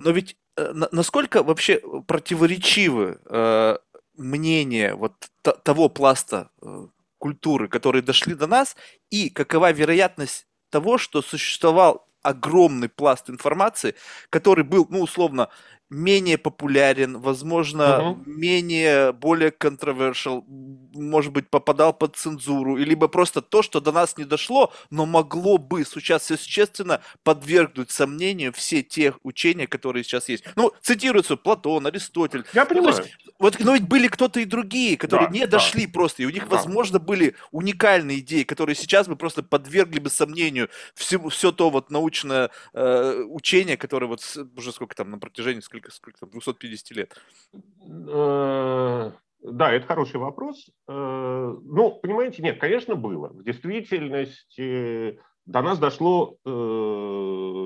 Но 0.00 0.10
ведь 0.10 0.36
э, 0.56 0.72
насколько 0.92 1.42
вообще 1.42 1.80
противоречивы 2.06 3.20
э, 3.26 3.78
мнения 4.16 4.94
вот 4.94 5.14
того 5.42 5.88
пласта 5.88 6.50
э, 6.62 6.86
культуры, 7.18 7.68
которые 7.68 8.02
дошли 8.02 8.34
до 8.34 8.46
нас, 8.46 8.76
и 9.10 9.30
какова 9.30 9.72
вероятность 9.72 10.46
того, 10.70 10.98
что 10.98 11.22
существовал 11.22 12.06
огромный 12.22 12.88
пласт 12.88 13.30
информации, 13.30 13.94
который 14.30 14.64
был, 14.64 14.86
ну, 14.90 15.00
условно, 15.00 15.48
менее 15.90 16.38
популярен, 16.38 17.18
возможно, 17.18 18.10
угу. 18.10 18.22
менее, 18.26 19.12
более 19.12 19.50
controversial, 19.50 20.44
может 20.46 21.32
быть, 21.32 21.50
попадал 21.50 21.92
под 21.92 22.16
цензуру, 22.16 22.76
либо 22.76 23.08
просто 23.08 23.42
то, 23.42 23.62
что 23.62 23.80
до 23.80 23.92
нас 23.92 24.16
не 24.16 24.24
дошло, 24.24 24.72
но 24.90 25.04
могло 25.04 25.58
бы 25.58 25.84
сейчас, 25.84 26.30
естественно, 26.30 27.00
подвергнуть 27.24 27.90
сомнению 27.90 28.52
все 28.52 28.82
те 28.82 29.14
учения, 29.22 29.66
которые 29.66 30.04
сейчас 30.04 30.28
есть. 30.28 30.44
Ну, 30.56 30.72
цитируются 30.80 31.36
Платон, 31.36 31.86
Аристотель. 31.86 32.44
Я 32.54 32.64
понимаю. 32.64 32.94
Ну, 32.94 33.02
есть, 33.02 33.16
вот, 33.38 33.58
но 33.60 33.74
ведь 33.74 33.88
были 33.88 34.06
кто-то 34.06 34.40
и 34.40 34.44
другие, 34.44 34.96
которые 34.96 35.28
да, 35.28 35.34
не 35.34 35.40
да. 35.40 35.58
дошли 35.58 35.86
просто, 35.86 36.22
и 36.22 36.26
у 36.26 36.30
них, 36.30 36.48
да. 36.48 36.56
возможно, 36.56 36.98
были 36.98 37.34
уникальные 37.50 38.20
идеи, 38.20 38.42
которые 38.42 38.76
сейчас 38.76 39.08
бы 39.08 39.16
просто 39.16 39.42
подвергли 39.42 39.98
бы 39.98 40.10
сомнению 40.10 40.68
все, 40.94 41.18
все 41.30 41.50
то 41.50 41.70
вот 41.70 41.90
научное 41.90 42.50
э, 42.74 43.24
учение, 43.28 43.76
которое 43.76 44.06
вот 44.06 44.22
уже 44.56 44.72
сколько 44.72 44.94
там 44.94 45.10
на 45.10 45.18
протяжении 45.18 45.60
сколько, 45.60 45.79
сколько 45.88 46.20
там, 46.20 46.30
250 46.30 46.90
лет. 46.96 47.16
Э, 47.52 49.12
да, 49.42 49.72
это 49.72 49.86
хороший 49.86 50.18
вопрос. 50.18 50.68
Э, 50.88 50.92
ну, 50.92 51.98
понимаете, 52.02 52.42
нет, 52.42 52.60
конечно, 52.60 52.94
было. 52.94 53.28
В 53.28 53.42
действительности 53.42 55.20
до 55.46 55.62
нас 55.62 55.78
дошло 55.78 56.36
э, 56.44 56.48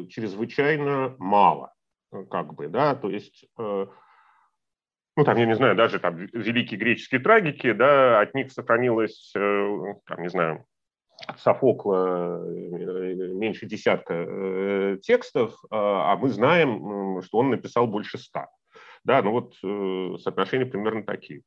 чрезвычайно 0.08 1.16
мало, 1.18 1.72
как 2.30 2.54
бы, 2.54 2.68
да, 2.68 2.94
то 2.94 3.10
есть 3.10 3.46
ну, 5.16 5.22
там, 5.24 5.36
я 5.36 5.46
не 5.46 5.54
знаю, 5.54 5.76
даже 5.76 6.00
там 6.00 6.16
великие 6.16 6.78
греческие 6.78 7.20
трагики, 7.20 7.70
да, 7.72 8.20
от 8.20 8.34
них 8.34 8.50
сохранилось, 8.50 9.30
там, 9.32 10.22
не 10.22 10.28
знаю, 10.28 10.66
Софокла 11.38 12.42
э, 12.44 13.14
меньше 13.32 13.66
десятка 13.66 14.14
э, 14.14 14.98
текстов, 15.02 15.54
а, 15.70 16.12
а 16.12 16.16
мы 16.16 16.28
знаем, 16.28 17.22
что 17.22 17.38
он 17.38 17.50
написал 17.50 17.86
больше 17.86 18.18
ста. 18.18 18.48
Да, 19.04 19.22
ну 19.22 19.32
вот 19.32 19.54
соотношения 20.20 20.66
примерно 20.66 21.02
такие. 21.04 21.42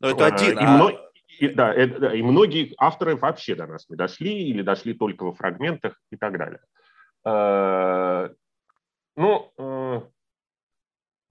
Но 0.00 0.10
это 0.10 0.26
один, 0.26 0.58
и, 0.58 0.62
а... 0.62 0.76
мно... 0.76 0.90
и, 1.38 1.48
да, 1.48 1.72
это, 1.72 2.08
и 2.08 2.22
многие 2.22 2.74
авторы 2.78 3.16
вообще 3.16 3.54
до 3.54 3.66
нас 3.66 3.88
не 3.88 3.96
дошли 3.96 4.48
или 4.48 4.62
дошли 4.62 4.94
только 4.94 5.24
во 5.24 5.32
фрагментах 5.32 6.00
и 6.10 6.16
так 6.16 6.36
далее. 6.38 6.60
Ну, 9.14 10.10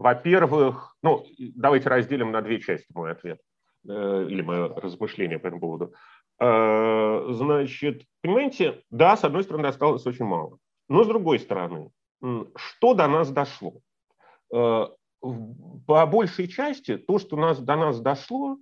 во-первых, 0.01 0.95
ну, 1.03 1.27
давайте 1.37 1.87
разделим 1.87 2.31
на 2.31 2.41
две 2.41 2.59
части 2.59 2.87
мой 2.91 3.11
ответ 3.11 3.39
э, 3.87 4.25
или 4.27 4.41
мое 4.41 4.73
размышление 4.73 5.37
по 5.37 5.45
этому 5.45 5.61
поводу. 5.61 5.93
Э, 6.41 7.27
значит, 7.29 8.05
понимаете, 8.21 8.83
да, 8.89 9.15
с 9.15 9.23
одной 9.23 9.43
стороны, 9.43 9.67
осталось 9.67 10.05
очень 10.07 10.25
мало. 10.25 10.57
Но 10.89 11.03
с 11.03 11.07
другой 11.07 11.39
стороны, 11.39 11.91
что 12.55 12.93
до 12.95 13.07
нас 13.07 13.31
дошло? 13.31 13.75
Э, 14.53 14.87
по 15.21 16.05
большей 16.07 16.47
части 16.47 16.97
то, 16.97 17.19
что 17.19 17.37
нас, 17.37 17.59
до 17.59 17.75
нас 17.75 18.01
дошло, 18.01 18.57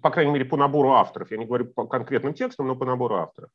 по 0.00 0.10
крайней 0.10 0.32
мере, 0.32 0.44
по 0.44 0.56
набору 0.56 0.92
авторов, 0.92 1.32
я 1.32 1.36
не 1.36 1.46
говорю 1.46 1.66
по 1.66 1.86
конкретным 1.86 2.32
текстам, 2.32 2.68
но 2.68 2.76
по 2.76 2.84
набору 2.84 3.16
авторов, 3.16 3.50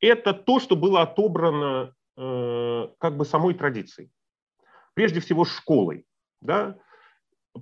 это 0.00 0.32
то, 0.32 0.60
что 0.60 0.76
было 0.76 1.02
отобрано 1.02 1.92
как 2.16 3.16
бы 3.16 3.24
самой 3.24 3.54
традицией. 3.54 4.10
Прежде 4.94 5.20
всего 5.20 5.44
школой. 5.44 6.04
Да? 6.40 6.76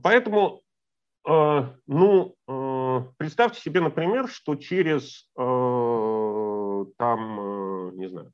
Поэтому, 0.03 0.63
э, 1.27 1.69
ну, 1.87 2.35
э, 2.49 2.53
представьте 3.17 3.61
себе, 3.61 3.81
например, 3.81 4.29
что 4.29 4.55
через, 4.57 5.29
э, 5.39 6.85
там, 6.97 7.97
не 7.97 8.09
знаю, 8.09 8.33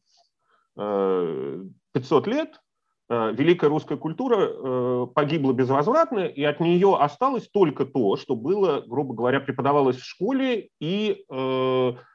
500 1.92 2.26
лет 2.26 2.60
великая 3.08 3.68
русская 3.68 3.96
культура 3.96 5.06
погибла 5.06 5.52
безвозвратно, 5.52 6.20
и 6.20 6.42
от 6.42 6.58
нее 6.58 6.96
осталось 6.98 7.48
только 7.48 7.84
то, 7.84 8.16
что 8.16 8.34
было, 8.34 8.82
грубо 8.84 9.14
говоря, 9.14 9.38
преподавалось 9.38 9.98
в 9.98 10.04
школе 10.04 10.70
и, 10.80 11.24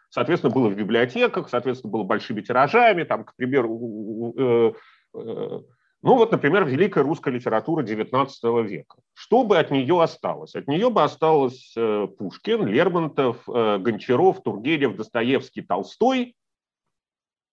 соответственно, 0.09 0.53
было 0.53 0.67
в 0.67 0.75
библиотеках, 0.75 1.47
соответственно, 1.49 1.93
было 1.93 2.03
большими 2.03 2.41
тиражами, 2.41 3.03
там, 3.03 3.23
к 3.23 3.33
примеру, 3.37 4.75
ну 6.01 6.15
вот, 6.15 6.31
например, 6.31 6.65
великая 6.65 7.03
русская 7.03 7.31
литература 7.31 7.83
XIX 7.83 8.63
века. 8.63 8.97
Что 9.13 9.43
бы 9.43 9.57
от 9.57 9.69
нее 9.69 10.01
осталось? 10.01 10.55
От 10.55 10.67
нее 10.67 10.89
бы 10.89 11.03
осталось 11.03 11.73
э, 11.75 12.07
Пушкин, 12.17 12.65
Лермонтов, 12.67 13.37
э, 13.49 13.77
Гончаров, 13.79 14.41
Тургенев, 14.41 14.95
Достоевский, 14.95 15.61
Толстой. 15.61 16.35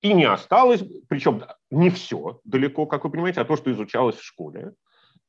И 0.01 0.12
не 0.12 0.24
осталось, 0.24 0.84
причем 1.09 1.42
не 1.70 1.90
все 1.90 2.40
далеко, 2.44 2.86
как 2.86 3.05
вы 3.05 3.11
понимаете, 3.11 3.40
а 3.40 3.44
то, 3.44 3.57
что 3.57 3.72
изучалось 3.72 4.16
в 4.16 4.24
школе. 4.24 4.74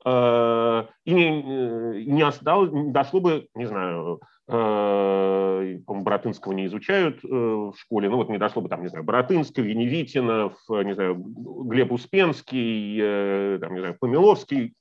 Э, 0.05 0.85
и 1.03 1.13
не, 1.13 2.05
не 2.05 2.21
осталось, 2.21 2.69
дошло 2.71 3.19
бы, 3.19 3.47
не 3.55 3.65
знаю, 3.65 4.21
Э, 4.49 5.77
по 5.85 5.93
Боротынского 5.93 6.53
не 6.53 6.67
изучают 6.67 7.17
э, 7.21 7.27
в 7.27 7.73
школе, 7.77 8.09
ну 8.09 8.15
вот 8.15 8.29
не 8.29 8.37
дошло 8.37 8.61
бы 8.61 8.69
там, 8.69 8.81
не 8.81 8.87
знаю, 8.87 9.03
Боротынского, 9.03 9.65
Веневитинов, 9.65 10.57
не 10.69 10.93
знаю, 10.93 11.15
Глеб 11.15 11.91
Успенский, 11.91 12.97
э, 13.01 13.59
там, 13.59 13.73
не 13.73 13.79
знаю, 13.81 13.97
Помиловский. 13.99 14.73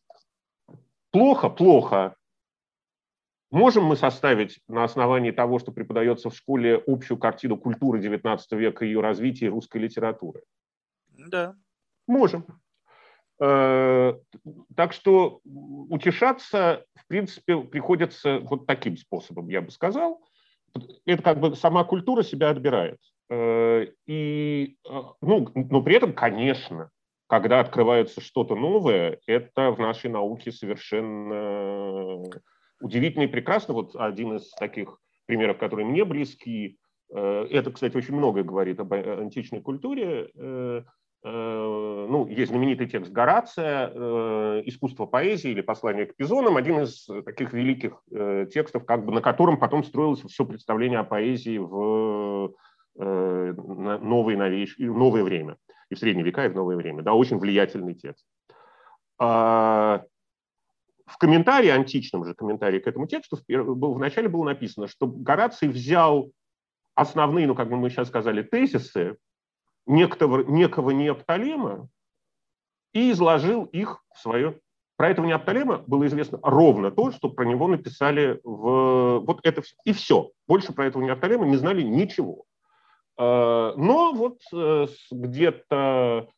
Плохо, 1.10 1.48
плохо. 1.48 2.14
Можем 3.50 3.84
мы 3.84 3.96
составить 3.96 4.60
на 4.68 4.84
основании 4.84 5.32
того, 5.32 5.58
что 5.58 5.72
преподается 5.72 6.30
в 6.30 6.36
школе, 6.36 6.80
общую 6.86 7.18
картину 7.18 7.56
культуры 7.56 8.00
XIX 8.00 8.38
века 8.52 8.84
и 8.84 8.88
ее 8.88 9.00
развития 9.00 9.48
русской 9.48 9.78
литературы? 9.78 10.42
Да. 11.08 11.56
Можем. 12.06 12.46
Э, 13.38 14.14
так 14.74 14.92
что 14.92 15.40
утешаться, 15.44 16.84
в 16.94 17.06
принципе, 17.06 17.58
приходится 17.58 18.40
вот 18.40 18.66
таким 18.66 18.96
способом, 18.96 19.48
я 19.48 19.60
бы 19.60 19.70
сказал. 19.70 20.22
Это 21.04 21.22
как 21.22 21.40
бы 21.40 21.54
сама 21.54 21.84
культура 21.84 22.22
себя 22.22 22.50
отбирает. 22.50 22.98
Э, 23.28 23.86
и, 24.06 24.76
э, 24.88 25.00
ну, 25.20 25.50
но 25.54 25.82
при 25.82 25.96
этом, 25.96 26.14
конечно, 26.14 26.90
когда 27.26 27.60
открывается 27.60 28.20
что-то 28.20 28.54
новое, 28.54 29.18
это 29.26 29.70
в 29.72 29.78
нашей 29.78 30.08
науке 30.10 30.52
совершенно 30.52 32.22
удивительно 32.80 33.24
и 33.24 33.28
прекрасно. 33.28 33.74
Вот 33.74 33.96
один 33.96 34.36
из 34.36 34.50
таких 34.52 34.98
примеров, 35.26 35.58
которые 35.58 35.86
мне 35.86 36.04
близки, 36.04 36.78
это, 37.08 37.70
кстати, 37.72 37.96
очень 37.96 38.14
многое 38.14 38.42
говорит 38.44 38.80
об 38.80 38.92
античной 38.92 39.60
культуре. 39.60 40.30
Э, 41.28 42.06
ну, 42.08 42.28
есть 42.28 42.52
знаменитый 42.52 42.86
текст 42.88 43.10
Горация 43.10 43.90
э, 43.92 44.62
«Искусство 44.66 45.06
поэзии» 45.06 45.50
или 45.50 45.60
«Послание 45.60 46.06
к 46.06 46.14
пизонам», 46.14 46.56
один 46.56 46.82
из 46.82 47.04
таких 47.24 47.52
великих 47.52 48.00
э, 48.12 48.46
текстов, 48.52 48.84
как 48.86 49.04
бы, 49.04 49.10
на 49.12 49.20
котором 49.20 49.58
потом 49.58 49.82
строилось 49.82 50.22
все 50.22 50.44
представление 50.44 51.00
о 51.00 51.04
поэзии 51.04 51.58
в 51.58 52.54
новое, 52.98 54.36
новейшее, 54.38 54.90
новое 54.90 55.22
время, 55.22 55.58
и 55.90 55.94
в 55.94 55.98
средние 55.98 56.24
века, 56.24 56.46
и 56.46 56.48
в 56.48 56.54
новое 56.54 56.76
время. 56.76 57.02
Да, 57.02 57.12
очень 57.12 57.36
влиятельный 57.36 57.94
текст. 57.94 58.24
А, 59.18 60.02
в 61.04 61.18
комментарии, 61.18 61.68
античном 61.68 62.24
же 62.24 62.32
комментарии 62.32 62.78
к 62.78 62.86
этому 62.86 63.06
тексту, 63.06 63.36
вначале 63.48 64.30
было 64.30 64.44
написано, 64.44 64.86
что 64.86 65.06
Гораций 65.08 65.68
взял 65.68 66.30
основные, 66.94 67.46
ну, 67.46 67.54
как 67.54 67.68
бы 67.68 67.76
мы 67.76 67.90
сейчас 67.90 68.08
сказали, 68.08 68.42
тезисы 68.42 69.18
некого, 69.86 70.42
некого 70.42 70.90
Неоптолема 70.90 71.88
и 72.92 73.10
изложил 73.10 73.64
их 73.64 74.02
в 74.14 74.18
свое. 74.18 74.60
Про 74.96 75.10
этого 75.10 75.26
Неоптолема 75.26 75.84
было 75.86 76.06
известно 76.06 76.38
ровно 76.42 76.90
то, 76.90 77.12
что 77.12 77.28
про 77.28 77.44
него 77.44 77.68
написали 77.68 78.40
в... 78.44 79.20
Вот 79.20 79.40
это 79.42 79.62
все. 79.62 79.76
И 79.84 79.92
все. 79.92 80.30
Больше 80.48 80.72
про 80.72 80.86
этого 80.86 81.02
Неоптолема 81.02 81.46
не 81.46 81.56
знали 81.56 81.82
ничего. 81.82 82.44
А, 83.18 83.74
но 83.76 84.12
вот 84.12 84.40
э, 84.52 84.86
где-то 85.10 86.28
Э, 86.28 86.35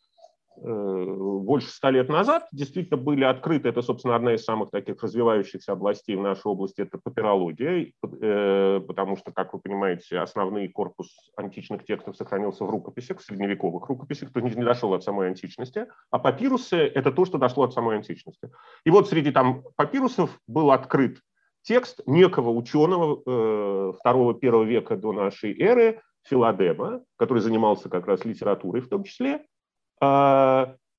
больше 0.60 1.68
ста 1.68 1.90
лет 1.90 2.08
назад 2.08 2.46
действительно 2.52 2.96
были 2.96 3.24
открыты, 3.24 3.68
это, 3.68 3.82
собственно, 3.82 4.16
одна 4.16 4.34
из 4.34 4.44
самых 4.44 4.70
таких 4.70 5.02
развивающихся 5.02 5.72
областей 5.72 6.16
в 6.16 6.22
нашей 6.22 6.46
области, 6.46 6.80
это 6.80 6.98
папирология, 6.98 7.92
э, 8.02 8.80
потому 8.86 9.16
что, 9.16 9.32
как 9.32 9.52
вы 9.52 9.60
понимаете, 9.60 10.18
основной 10.18 10.68
корпус 10.68 11.08
античных 11.36 11.84
текстов 11.84 12.16
сохранился 12.16 12.64
в 12.64 12.70
рукописях, 12.70 13.20
в 13.20 13.24
средневековых 13.24 13.88
рукописях, 13.88 14.30
кто 14.30 14.40
не 14.40 14.50
дошел 14.50 14.92
от 14.94 15.04
самой 15.04 15.28
античности, 15.28 15.86
а 16.10 16.18
папирусы– 16.18 16.76
это 16.94 17.12
то, 17.12 17.24
что 17.24 17.38
дошло 17.38 17.64
от 17.64 17.74
самой 17.74 17.96
античности. 17.96 18.50
И 18.84 18.90
вот 18.90 19.08
среди 19.08 19.30
там 19.30 19.62
папирусов 19.76 20.38
был 20.46 20.70
открыт 20.70 21.20
текст 21.62 22.00
некого 22.06 22.50
ученого 22.50 23.22
э, 23.24 23.92
второго-первого 24.00 24.64
века 24.64 24.96
до 24.96 25.12
нашей 25.12 25.58
эры, 25.58 26.00
Филадема, 26.24 27.02
который 27.16 27.40
занимался 27.40 27.88
как 27.88 28.06
раз 28.06 28.24
литературой 28.24 28.82
в 28.82 28.88
том 28.88 29.04
числе, 29.04 29.46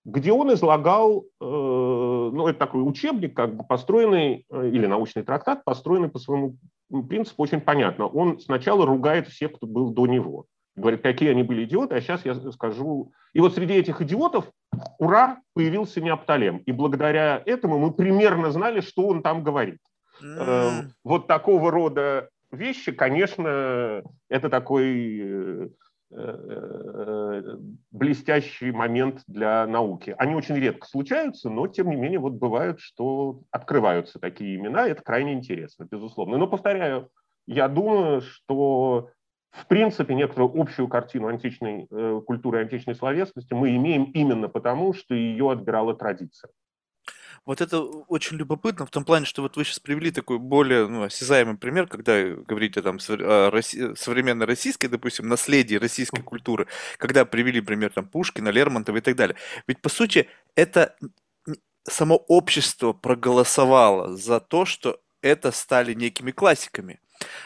где 0.06 0.32
он 0.32 0.54
излагал, 0.54 1.26
э, 1.42 1.46
ну, 1.46 2.48
это 2.48 2.58
такой 2.58 2.88
учебник, 2.88 3.36
как 3.36 3.56
бы 3.56 3.64
построенный, 3.64 4.46
э, 4.50 4.70
или 4.70 4.86
научный 4.86 5.24
трактат, 5.24 5.64
построенный 5.64 6.10
по 6.10 6.20
своему 6.20 6.56
принципу 7.08 7.44
очень 7.44 7.62
понятно. 7.62 8.08
Он 8.08 8.40
сначала 8.40 8.86
ругает 8.86 9.28
всех, 9.28 9.54
кто 9.54 9.68
был 9.68 9.90
до 9.92 10.08
него. 10.08 10.46
Говорит, 10.76 11.02
какие 11.02 11.30
они 11.30 11.44
были 11.44 11.66
идиоты, 11.66 11.96
а 11.96 12.02
сейчас 12.02 12.26
я 12.26 12.36
скажу. 12.52 13.12
И 13.34 13.40
вот 13.40 13.54
среди 13.54 13.74
этих 13.74 14.02
идиотов, 14.02 14.46
ура, 14.98 15.40
появился 15.54 16.02
Неопталем. 16.02 16.58
И 16.60 16.72
благодаря 16.72 17.42
этому 17.46 17.78
мы 17.78 17.92
примерно 17.92 18.52
знали, 18.52 18.80
что 18.80 19.08
он 19.08 19.22
там 19.22 19.44
говорит. 19.44 19.80
Mm. 20.24 20.92
Вот 21.04 21.28
такого 21.28 21.70
рода 21.70 22.30
вещи, 22.52 22.92
конечно, 22.92 24.02
это 24.30 24.50
такой 24.50 25.72
блестящий 27.92 28.72
момент 28.72 29.22
для 29.28 29.68
науки. 29.68 30.16
Они 30.18 30.34
очень 30.36 30.56
редко 30.56 30.88
случаются, 30.88 31.50
но 31.50 31.68
тем 31.68 31.90
не 31.90 31.96
менее 31.96 32.20
вот 32.20 32.34
бывают, 32.34 32.80
что 32.80 33.42
открываются 33.52 34.20
такие 34.20 34.56
имена, 34.56 34.88
это 34.88 35.04
крайне 35.04 35.34
интересно, 35.34 35.88
безусловно. 35.90 36.38
Но 36.38 36.48
повторяю, 36.48 37.10
я 37.46 37.68
думаю, 37.68 38.22
что 38.22 39.10
в 39.52 39.68
принципе 39.68 40.16
некоторую 40.16 40.60
общую 40.60 40.88
картину 40.88 41.28
античной 41.28 41.88
э, 41.90 42.22
культуры, 42.26 42.62
античной 42.62 42.96
словесности 42.96 43.54
мы 43.54 43.76
имеем 43.76 44.06
именно 44.06 44.48
потому, 44.48 44.94
что 44.94 45.14
ее 45.16 45.52
отбирала 45.52 45.96
традиция. 45.96 46.52
Вот 47.50 47.62
это 47.62 47.80
очень 47.82 48.38
любопытно 48.38 48.86
в 48.86 48.92
том 48.92 49.04
плане, 49.04 49.26
что 49.26 49.42
вот 49.42 49.58
вы 49.58 49.64
сейчас 49.64 49.80
привели 49.80 50.12
такой 50.12 50.38
более 50.38 50.88
ну, 50.88 51.02
осязаемый 51.02 51.58
пример, 51.58 51.88
когда 51.88 52.22
говорите 52.24 52.80
там 52.84 53.00
о 53.10 53.50
Росси... 53.50 53.96
современной 53.96 54.46
российской, 54.46 54.86
допустим, 54.86 55.28
наследии 55.28 55.74
российской 55.74 56.22
культуры, 56.22 56.68
когда 56.98 57.26
привели 57.26 57.60
пример 57.60 57.92
там 57.92 58.08
Пушкина, 58.08 58.50
Лермонтова 58.50 58.98
и 58.98 59.02
так 59.02 59.16
далее. 59.16 59.36
Ведь 59.66 59.82
по 59.82 59.90
сути 59.90 60.30
это 60.54 60.96
само 61.86 62.18
общество 62.18 62.94
проголосовало 62.94 64.16
за 64.16 64.40
то, 64.40 64.66
что 64.66 65.02
это 65.24 65.52
стали 65.52 65.96
некими 65.96 66.30
классиками. 66.30 67.00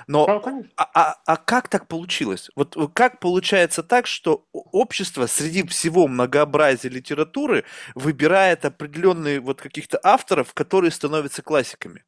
Но 0.07 0.43
а, 0.75 0.89
а, 0.93 1.15
а 1.25 1.37
как 1.37 1.67
так 1.67 1.87
получилось? 1.87 2.49
Вот 2.55 2.75
как 2.93 3.19
получается 3.19 3.83
так, 3.83 4.07
что 4.07 4.45
общество 4.51 5.27
среди 5.27 5.65
всего 5.67 6.07
многообразия 6.07 6.89
литературы 6.89 7.65
выбирает 7.95 8.65
определенные 8.65 9.39
вот 9.39 9.61
каких-то 9.61 9.99
авторов, 10.03 10.53
которые 10.53 10.91
становятся 10.91 11.41
классиками? 11.41 12.03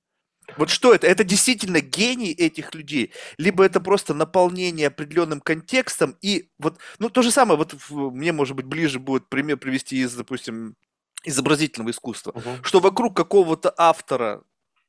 Вот 0.58 0.70
что 0.70 0.94
это? 0.94 1.08
Это 1.08 1.24
действительно 1.24 1.82
гений 1.82 2.32
этих 2.32 2.76
людей, 2.76 3.12
либо 3.38 3.66
это 3.66 3.80
просто 3.80 4.14
наполнение 4.14 4.88
определенным 4.88 5.42
контекстом 5.42 6.16
и 6.22 6.50
вот, 6.60 6.78
ну 7.00 7.10
то 7.10 7.24
же 7.24 7.32
самое, 7.32 7.58
вот 7.58 7.76
мне 7.90 8.32
может 8.32 8.56
быть 8.56 8.66
ближе 8.66 9.00
будет 9.00 9.28
пример 9.28 9.58
привести 9.58 9.98
из, 9.98 10.14
допустим, 10.14 10.76
изобразительного 11.24 11.90
искусства, 11.90 12.32
uh-huh. 12.32 12.64
что 12.64 12.80
вокруг 12.80 13.18
какого-то 13.18 13.74
автора 13.76 14.44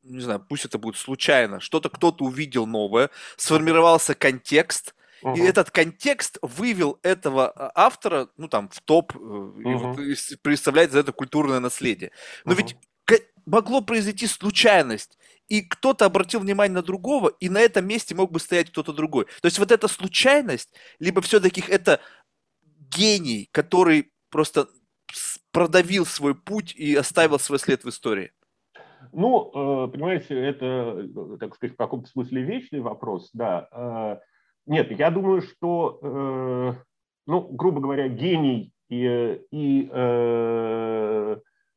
не 0.06 0.20
знаю, 0.20 0.44
пусть 0.48 0.64
это 0.64 0.78
будет 0.78 0.96
случайно, 0.96 1.60
что-то 1.60 1.88
кто-то 1.88 2.24
увидел 2.24 2.66
новое, 2.66 3.10
сформировался 3.36 4.14
контекст, 4.14 4.94
Uh-huh. 5.22 5.34
И 5.34 5.40
этот 5.40 5.70
контекст 5.70 6.36
вывел 6.42 7.00
этого 7.02 7.48
а, 7.48 7.72
автора, 7.74 8.28
ну 8.36 8.48
там, 8.48 8.68
в 8.68 8.80
топ, 8.82 9.16
uh-huh. 9.16 9.62
и 9.62 9.74
вот 9.74 10.42
представляет 10.42 10.92
за 10.92 10.98
это 10.98 11.12
культурное 11.12 11.58
наследие. 11.58 12.12
Но 12.44 12.52
uh-huh. 12.52 12.56
ведь 12.56 12.76
могло 13.46 13.80
произойти 13.80 14.26
случайность, 14.26 15.18
и 15.48 15.62
кто-то 15.62 16.04
обратил 16.04 16.40
внимание 16.40 16.74
на 16.74 16.82
другого, 16.82 17.28
и 17.40 17.48
на 17.48 17.58
этом 17.58 17.86
месте 17.86 18.14
мог 18.14 18.32
бы 18.32 18.40
стоять 18.40 18.70
кто-то 18.70 18.92
другой. 18.92 19.24
То 19.40 19.46
есть 19.46 19.58
вот 19.58 19.70
эта 19.70 19.88
случайность, 19.88 20.74
либо 20.98 21.22
все-таки 21.22 21.62
это 21.66 22.00
гений, 22.90 23.48
который 23.52 24.12
просто 24.30 24.68
продавил 25.52 26.04
свой 26.04 26.34
путь 26.34 26.74
и 26.74 26.94
оставил 26.94 27.38
свой 27.38 27.58
след 27.60 27.84
в 27.84 27.88
истории. 27.88 28.32
Ну, 29.16 29.50
э, 29.54 29.90
понимаете, 29.90 30.38
это, 30.38 31.08
так 31.40 31.54
сказать, 31.54 31.72
в 31.72 31.78
каком-то 31.78 32.06
смысле 32.06 32.42
вечный 32.42 32.80
вопрос, 32.80 33.30
да. 33.32 33.66
Э, 33.72 34.18
нет, 34.66 34.90
я 34.90 35.10
думаю, 35.10 35.40
что, 35.40 35.98
э, 36.02 36.74
ну, 37.26 37.40
грубо 37.40 37.80
говоря, 37.80 38.08
гений 38.08 38.74
и, 38.90 39.40
и 39.50 39.90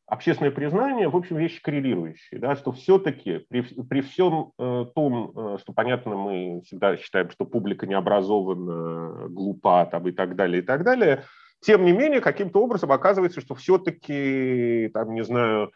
общественное 0.05 0.51
признание, 0.51 1.07
в 1.07 1.15
общем, 1.15 1.37
вещи 1.37 1.61
коррелирующие, 1.61 2.41
да, 2.41 2.57
что 2.57 2.73
все-таки 2.73 3.45
при, 3.49 3.61
при 3.61 4.01
всем 4.01 4.51
том, 4.57 5.57
что, 5.59 5.71
понятно, 5.73 6.15
мы 6.15 6.61
всегда 6.65 6.97
считаем, 6.97 7.29
что 7.29 7.45
публика 7.45 7.87
не 7.87 7.93
образована, 7.93 9.29
глупа 9.29 9.85
там, 9.85 10.07
и 10.07 10.11
так 10.11 10.35
далее, 10.35 10.61
и 10.61 10.65
так 10.65 10.83
далее, 10.83 11.23
тем 11.61 11.85
не 11.85 11.93
менее, 11.93 12.21
каким-то 12.21 12.61
образом 12.61 12.91
оказывается, 12.91 13.39
что 13.39 13.55
все-таки, 13.55 14.89
там, 14.93 15.13
не 15.13 15.23
знаю, 15.23 15.71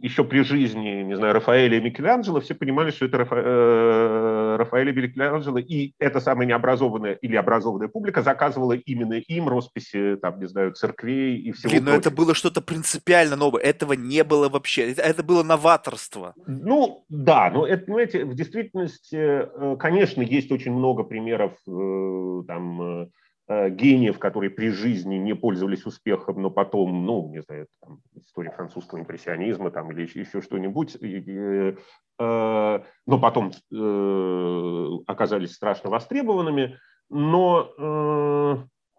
еще 0.00 0.24
при 0.24 0.42
жизни, 0.42 1.02
не 1.02 1.16
знаю, 1.16 1.34
Рафаэля 1.34 1.78
и 1.78 1.80
Микеланджело, 1.80 2.40
все 2.40 2.54
понимали, 2.54 2.90
что 2.90 3.06
это 3.06 3.18
Рафа... 3.18 3.36
э, 3.36 4.56
Рафаэль 4.58 4.90
и 4.90 4.92
Микеланджело, 4.92 5.58
и 5.58 5.92
эта 5.98 6.20
самая 6.20 6.46
необразованная 6.46 7.14
или 7.14 7.36
образованная 7.36 7.88
публика 7.88 8.22
заказывала 8.22 8.72
именно 8.72 9.14
им 9.14 9.48
росписи, 9.48 10.16
там, 10.20 10.40
не 10.40 10.46
знаю, 10.46 10.72
церквей 10.72 11.38
и 11.38 11.52
всего 11.52 11.70
Блин, 11.70 11.84
но 11.84 11.92
это 11.92 12.10
было 12.10 12.34
что-то 12.34 12.60
принципиально 12.60 13.36
новое, 13.36 13.62
этого 13.62 13.94
не 13.94 14.24
было 14.24 14.48
вообще, 14.48 14.92
это, 14.92 15.22
было 15.22 15.42
новаторство. 15.42 16.34
Ну, 16.46 17.04
да, 17.08 17.50
но 17.50 17.66
это, 17.66 17.84
понимаете, 17.84 18.24
в 18.24 18.34
действительности, 18.34 19.16
э, 19.16 19.76
конечно, 19.78 20.22
есть 20.22 20.50
очень 20.50 20.72
много 20.72 21.04
примеров, 21.04 21.52
э, 21.66 22.42
там, 22.46 22.80
Э, 22.90 23.06
гениев, 23.50 24.18
которые 24.18 24.50
при 24.50 24.68
жизни 24.68 25.16
не 25.16 25.34
пользовались 25.34 25.84
успехом, 25.84 26.40
но 26.40 26.50
потом, 26.50 27.04
ну, 27.04 27.28
не 27.30 27.42
знаю, 27.42 27.66
там, 27.82 28.00
история 28.14 28.52
французского 28.52 29.00
импрессионизма 29.00 29.72
там, 29.72 29.90
или 29.90 30.02
еще, 30.02 30.20
еще 30.20 30.40
что-нибудь, 30.40 30.96
э, 31.00 31.76
но 32.18 33.18
потом 33.20 33.50
э, 33.50 34.88
оказались 35.06 35.54
страшно 35.54 35.90
востребованными. 35.90 36.78
Но 37.08 37.72
э, 37.76 37.82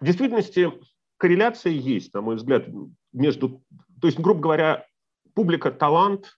в 0.02 0.06
действительности 0.06 0.70
корреляция 1.18 1.72
есть, 1.72 2.14
на 2.14 2.22
мой 2.22 2.36
взгляд, 2.36 2.66
между... 3.14 3.64
То 4.02 4.08
есть, 4.08 4.20
грубо 4.20 4.42
говоря, 4.42 4.86
публика 5.34 5.72
талант 5.72 6.38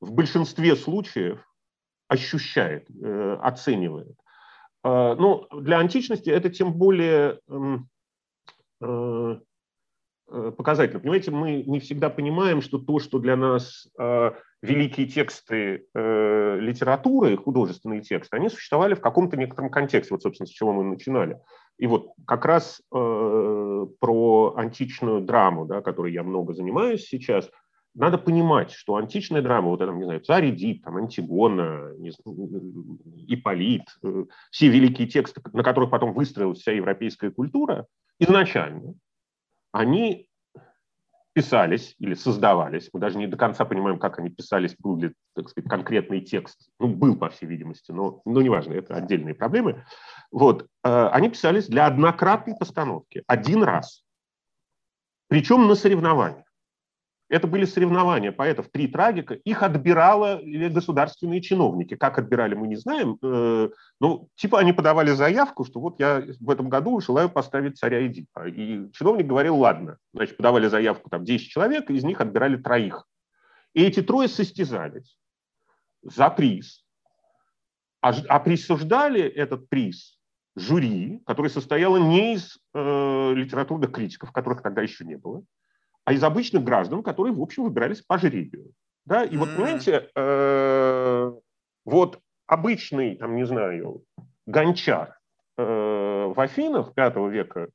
в 0.00 0.12
большинстве 0.12 0.76
случаев 0.76 1.44
ощущает, 2.06 2.88
э, 2.90 3.38
оценивает. 3.42 4.16
А, 4.88 5.16
ну, 5.16 5.46
для 5.52 5.78
античности 5.78 6.30
это 6.30 6.48
тем 6.48 6.72
более 6.72 7.40
эм, 7.48 7.88
э, 8.80 9.38
э, 10.30 10.52
показательно. 10.56 11.00
Понимаете, 11.00 11.30
мы 11.30 11.62
не 11.62 11.78
всегда 11.78 12.08
понимаем, 12.08 12.62
что 12.62 12.78
то, 12.78 12.98
что 12.98 13.18
для 13.18 13.36
нас 13.36 13.86
э, 13.98 14.30
великие 14.62 15.06
тексты 15.06 15.84
литературы, 15.94 17.36
художественные 17.36 18.00
тексты, 18.00 18.36
они 18.36 18.48
существовали 18.48 18.94
в 18.94 19.00
каком-то 19.00 19.36
некотором 19.36 19.70
контексте, 19.70 20.14
вот, 20.14 20.22
собственно, 20.22 20.46
с 20.46 20.50
чего 20.50 20.72
мы 20.72 20.82
начинали. 20.84 21.38
И 21.76 21.86
вот 21.86 22.12
как 22.26 22.44
раз 22.44 22.82
про 22.90 24.54
античную 24.56 25.20
драму, 25.20 25.64
да, 25.64 25.80
которой 25.80 26.12
я 26.12 26.24
много 26.24 26.54
занимаюсь 26.54 27.06
сейчас– 27.06 27.50
надо 27.98 28.16
понимать, 28.16 28.70
что 28.70 28.96
античная 28.96 29.42
драма, 29.42 29.68
вот 29.70 29.80
это, 29.80 29.92
не 29.92 30.04
знаю, 30.04 30.20
царь 30.20 30.50
Эдип, 30.50 30.84
там, 30.84 30.96
Антигона, 30.96 31.94
не 31.98 32.10
знаю, 32.12 32.98
Ипполит, 33.26 33.82
э, 34.02 34.24
все 34.50 34.68
великие 34.68 35.08
тексты, 35.08 35.42
на 35.52 35.62
которых 35.62 35.90
потом 35.90 36.12
выстроилась 36.12 36.60
вся 36.60 36.72
европейская 36.72 37.30
культура, 37.30 37.86
изначально 38.20 38.94
они 39.72 40.28
писались 41.32 41.94
или 41.98 42.14
создавались, 42.14 42.88
мы 42.92 43.00
даже 43.00 43.18
не 43.18 43.26
до 43.26 43.36
конца 43.36 43.64
понимаем, 43.64 43.98
как 43.98 44.18
они 44.18 44.30
писались, 44.30 44.76
был 44.78 44.96
ли, 44.96 45.12
так 45.34 45.48
сказать, 45.48 45.68
конкретный 45.68 46.20
текст, 46.20 46.68
ну, 46.78 46.88
был, 46.88 47.16
по 47.16 47.28
всей 47.30 47.46
видимости, 47.46 47.92
но, 47.92 48.22
но 48.24 48.42
неважно, 48.42 48.74
это 48.74 48.94
отдельные 48.94 49.34
проблемы. 49.34 49.84
Вот, 50.30 50.66
э, 50.84 51.08
они 51.08 51.28
писались 51.30 51.66
для 51.66 51.86
однократной 51.86 52.56
постановки, 52.56 53.24
один 53.26 53.62
раз, 53.62 54.04
причем 55.28 55.66
на 55.66 55.74
соревнованиях. 55.74 56.47
Это 57.28 57.46
были 57.46 57.66
соревнования 57.66 58.32
поэтов 58.32 58.68
«Три 58.70 58.88
трагика». 58.88 59.34
Их 59.34 59.62
отбирали 59.62 60.68
государственные 60.68 61.42
чиновники. 61.42 61.94
Как 61.94 62.18
отбирали, 62.18 62.54
мы 62.54 62.68
не 62.68 62.76
знаем. 62.76 63.18
Э, 63.22 63.68
ну, 64.00 64.28
типа 64.34 64.58
они 64.58 64.72
подавали 64.72 65.10
заявку, 65.10 65.64
что 65.64 65.78
вот 65.80 66.00
я 66.00 66.24
в 66.40 66.50
этом 66.50 66.70
году 66.70 67.00
желаю 67.00 67.28
поставить 67.28 67.76
царя 67.76 68.06
Эдипа. 68.06 68.48
И 68.48 68.90
чиновник 68.92 69.26
говорил, 69.26 69.58
ладно. 69.58 69.98
Значит, 70.14 70.38
подавали 70.38 70.68
заявку 70.68 71.10
там 71.10 71.24
10 71.24 71.48
человек, 71.48 71.90
из 71.90 72.02
них 72.02 72.20
отбирали 72.22 72.56
троих. 72.56 73.06
И 73.74 73.82
эти 73.82 74.02
трое 74.02 74.28
состязались 74.28 75.18
за 76.02 76.30
приз. 76.30 76.86
А, 78.00 78.14
а 78.28 78.40
присуждали 78.40 79.20
этот 79.20 79.68
приз 79.68 80.18
жюри, 80.56 81.20
которое 81.26 81.50
состояло 81.50 81.98
не 81.98 82.34
из 82.34 82.58
э, 82.74 83.32
литературных 83.34 83.92
критиков, 83.92 84.32
которых 84.32 84.62
тогда 84.62 84.82
еще 84.82 85.04
не 85.04 85.16
было, 85.16 85.42
а 86.08 86.12
из 86.14 86.24
обычных 86.24 86.64
граждан, 86.64 87.02
которые, 87.02 87.34
в 87.34 87.42
общем, 87.42 87.64
выбирались 87.64 88.00
по 88.00 88.16
жребию. 88.16 88.72
Да? 89.04 89.24
И 89.24 89.36
вот, 89.36 89.54
понимаете, 89.54 90.08
э, 90.14 91.32
вот 91.84 92.18
обычный, 92.46 93.16
там, 93.16 93.36
не 93.36 93.44
знаю, 93.44 94.04
гончар 94.46 95.18
э, 95.58 96.32
в 96.34 96.40
Афинах 96.40 96.92
V 96.96 97.30
века, 97.30 97.68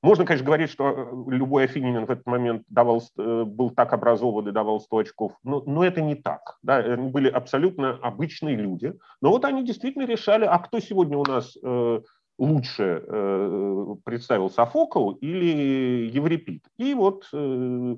можно, 0.00 0.24
конечно, 0.24 0.46
говорить, 0.46 0.70
что 0.70 0.88
э, 0.88 1.30
любой 1.32 1.64
афининин 1.64 2.06
в 2.06 2.10
этот 2.10 2.24
момент 2.26 2.62
давал, 2.68 3.02
был 3.14 3.70
так 3.72 3.92
образован 3.92 4.48
и 4.48 4.52
давал 4.52 4.80
100 4.80 4.96
очков, 4.96 5.32
но, 5.44 5.62
но 5.66 5.84
это 5.84 6.00
не 6.00 6.14
так. 6.14 6.56
Да? 6.62 6.76
Они 6.76 7.10
были 7.10 7.28
абсолютно 7.28 7.90
обычные 7.90 8.56
люди. 8.56 8.94
Но 9.20 9.28
вот 9.28 9.44
они 9.44 9.66
действительно 9.66 10.06
решали, 10.06 10.46
а 10.46 10.58
кто 10.60 10.80
сегодня 10.80 11.18
у 11.18 11.24
нас 11.24 11.58
э, 11.62 12.00
лучше 12.42 13.04
э, 13.06 13.94
представил 14.04 14.50
Софокл 14.50 15.12
или 15.12 16.10
Еврипид. 16.12 16.64
И 16.76 16.92
вот, 16.94 17.28
э, 17.32 17.96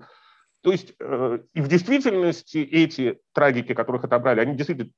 то 0.60 0.70
есть, 0.70 0.94
э, 1.00 1.38
и 1.54 1.60
в 1.62 1.68
действительности 1.68 2.58
эти 2.58 3.18
трагики, 3.32 3.72
которых 3.72 4.04
отобрали, 4.04 4.40
они 4.40 4.54
действительно 4.54 4.90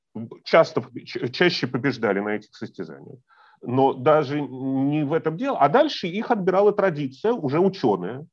часто, 0.43 0.83
чаще 1.31 1.67
побеждали 1.67 2.19
на 2.19 2.35
этих 2.35 2.53
состязаниях. 2.55 3.19
Но 3.61 3.93
даже 3.93 4.41
не 4.41 5.03
в 5.03 5.13
этом 5.13 5.37
дело. 5.37 5.57
А 5.59 5.69
дальше 5.69 6.07
их 6.07 6.29
отбирала 6.29 6.73
традиция, 6.73 7.31
уже 7.31 7.59
ученая. 7.59 8.27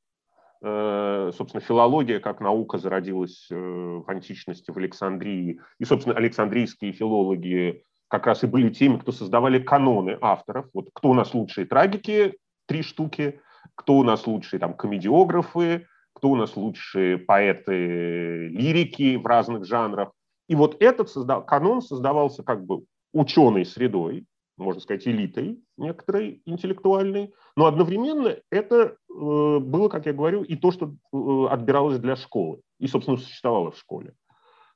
Э, 0.62 1.30
собственно, 1.36 1.60
филология 1.60 2.18
как 2.18 2.40
наука 2.40 2.78
зародилась 2.78 3.46
э, 3.50 3.54
в 3.54 4.08
античности 4.08 4.72
в 4.72 4.76
Александрии. 4.78 5.60
И, 5.78 5.84
собственно, 5.84 6.16
александрийские 6.16 6.92
филологи 6.92 7.84
как 8.14 8.28
раз 8.28 8.44
и 8.44 8.46
были 8.46 8.70
теми, 8.70 8.96
кто 8.98 9.10
создавали 9.10 9.58
каноны 9.58 10.16
авторов. 10.20 10.66
Вот 10.72 10.88
кто 10.94 11.10
у 11.10 11.14
нас 11.14 11.34
лучшие 11.34 11.66
трагики, 11.66 12.36
три 12.66 12.82
штуки, 12.82 13.40
кто 13.74 13.94
у 13.94 14.04
нас 14.04 14.28
лучшие 14.28 14.60
там 14.60 14.74
комедиографы, 14.74 15.88
кто 16.12 16.30
у 16.30 16.36
нас 16.36 16.56
лучшие 16.56 17.18
поэты 17.18 18.48
лирики 18.50 19.16
в 19.16 19.26
разных 19.26 19.64
жанрах. 19.64 20.12
И 20.48 20.54
вот 20.54 20.76
этот 20.80 21.10
создав... 21.10 21.44
канон 21.44 21.82
создавался 21.82 22.44
как 22.44 22.64
бы 22.64 22.84
ученой 23.12 23.64
средой, 23.64 24.26
можно 24.58 24.80
сказать, 24.80 25.08
элитой 25.08 25.58
некоторой 25.76 26.40
интеллектуальной, 26.46 27.34
но 27.56 27.66
одновременно 27.66 28.36
это 28.52 28.76
э, 28.76 28.94
было, 29.08 29.88
как 29.88 30.06
я 30.06 30.12
говорю, 30.12 30.44
и 30.44 30.54
то, 30.54 30.70
что 30.70 30.94
э, 31.12 31.46
отбиралось 31.50 31.98
для 31.98 32.14
школы 32.14 32.60
и, 32.78 32.86
собственно, 32.86 33.16
существовало 33.16 33.72
в 33.72 33.78
школе. 33.78 34.14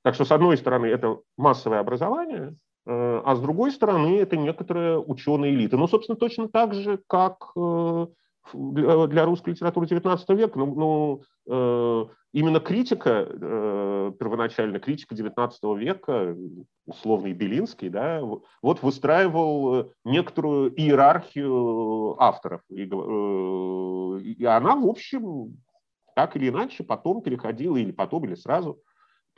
Так 0.02 0.14
что, 0.14 0.24
с 0.24 0.32
одной 0.32 0.56
стороны, 0.56 0.86
это 0.86 1.18
массовое 1.36 1.78
образование, 1.78 2.56
а 2.90 3.34
с 3.36 3.40
другой 3.40 3.70
стороны, 3.70 4.18
это 4.18 4.36
некоторая 4.36 4.98
ученая 4.98 5.50
элита. 5.50 5.76
Ну, 5.76 5.86
собственно, 5.88 6.16
точно 6.16 6.48
так 6.48 6.72
же, 6.72 6.98
как 7.06 7.52
для 8.54 9.24
русской 9.24 9.50
литературы 9.50 9.86
XIX 9.86 10.36
века. 10.36 10.58
Ну, 10.58 10.74
ну, 10.74 11.22
э, 11.46 12.06
именно 12.32 12.60
критика, 12.60 13.28
э, 13.28 14.12
первоначально 14.18 14.78
критика 14.78 15.14
XIX 15.14 15.76
века, 15.76 16.36
условный 16.86 17.32
Белинский, 17.32 17.88
да, 17.88 18.22
вот 18.62 18.82
выстраивал 18.82 19.92
некоторую 20.04 20.72
иерархию 20.78 22.16
авторов. 22.22 22.62
И, 22.70 22.84
э, 22.84 24.20
и 24.22 24.44
она, 24.44 24.76
в 24.76 24.86
общем, 24.86 25.56
так 26.14 26.36
или 26.36 26.48
иначе 26.48 26.84
потом 26.84 27.22
переходила, 27.22 27.76
или 27.76 27.92
потом, 27.92 28.24
или 28.24 28.34
сразу 28.34 28.80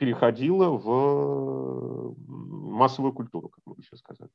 переходила 0.01 0.69
в 0.69 2.15
массовую 2.27 3.13
культуру, 3.13 3.49
как 3.49 3.59
мы 3.65 3.75
сейчас 3.83 3.99
сказали. 3.99 4.31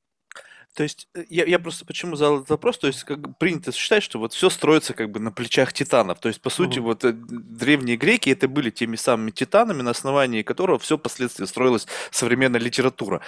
То 0.75 0.85
есть 0.85 1.09
э, 1.15 1.25
я, 1.29 1.45
я 1.45 1.59
просто 1.59 1.85
почему 1.85 2.15
задал 2.15 2.37
этот 2.37 2.51
вопрос, 2.51 2.79
то 2.79 2.87
есть 2.87 3.03
как 3.03 3.37
принято 3.39 3.73
считать, 3.73 4.05
что 4.05 4.21
вот 4.21 4.33
все 4.33 4.49
строится 4.49 4.95
как 4.95 5.11
бы 5.11 5.19
на 5.19 5.33
плечах 5.33 5.73
титанов. 5.73 6.21
То 6.21 6.29
есть 6.29 6.41
по 6.41 6.51
сути 6.51 6.79
угу. 6.79 6.89
вот 6.89 7.05
э, 7.05 7.13
древние 7.13 7.97
греки 7.97 8.31
это 8.31 8.47
были 8.47 8.71
теми 8.71 8.95
самыми 8.95 9.33
титанами, 9.33 9.83
на 9.83 9.91
основании 9.91 10.43
которого 10.43 10.79
все 10.79 10.99
впоследствии 10.99 11.47
строилась 11.47 11.89
современная 12.13 12.61
литература. 12.61 13.21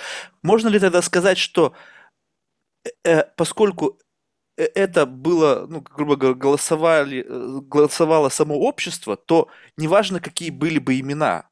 Можно 0.43 0.69
ли 0.69 0.79
тогда 0.79 1.03
сказать, 1.03 1.39
что 1.39 1.73
э, 2.85 2.91
э 3.03 3.25
поскольку 3.37 3.99
это 4.57 5.07
было, 5.07 5.67
ну, 5.69 5.81
грубо 5.81 6.15
говоря, 6.15 6.39
голосовали, 6.39 7.27
голосовало 7.29 8.29
само 8.29 8.61
общество, 8.61 9.17
то 9.17 9.49
неважно, 9.77 10.21
какие 10.21 10.51
были 10.51 10.79
бы 10.79 11.01
имена, 11.01 11.48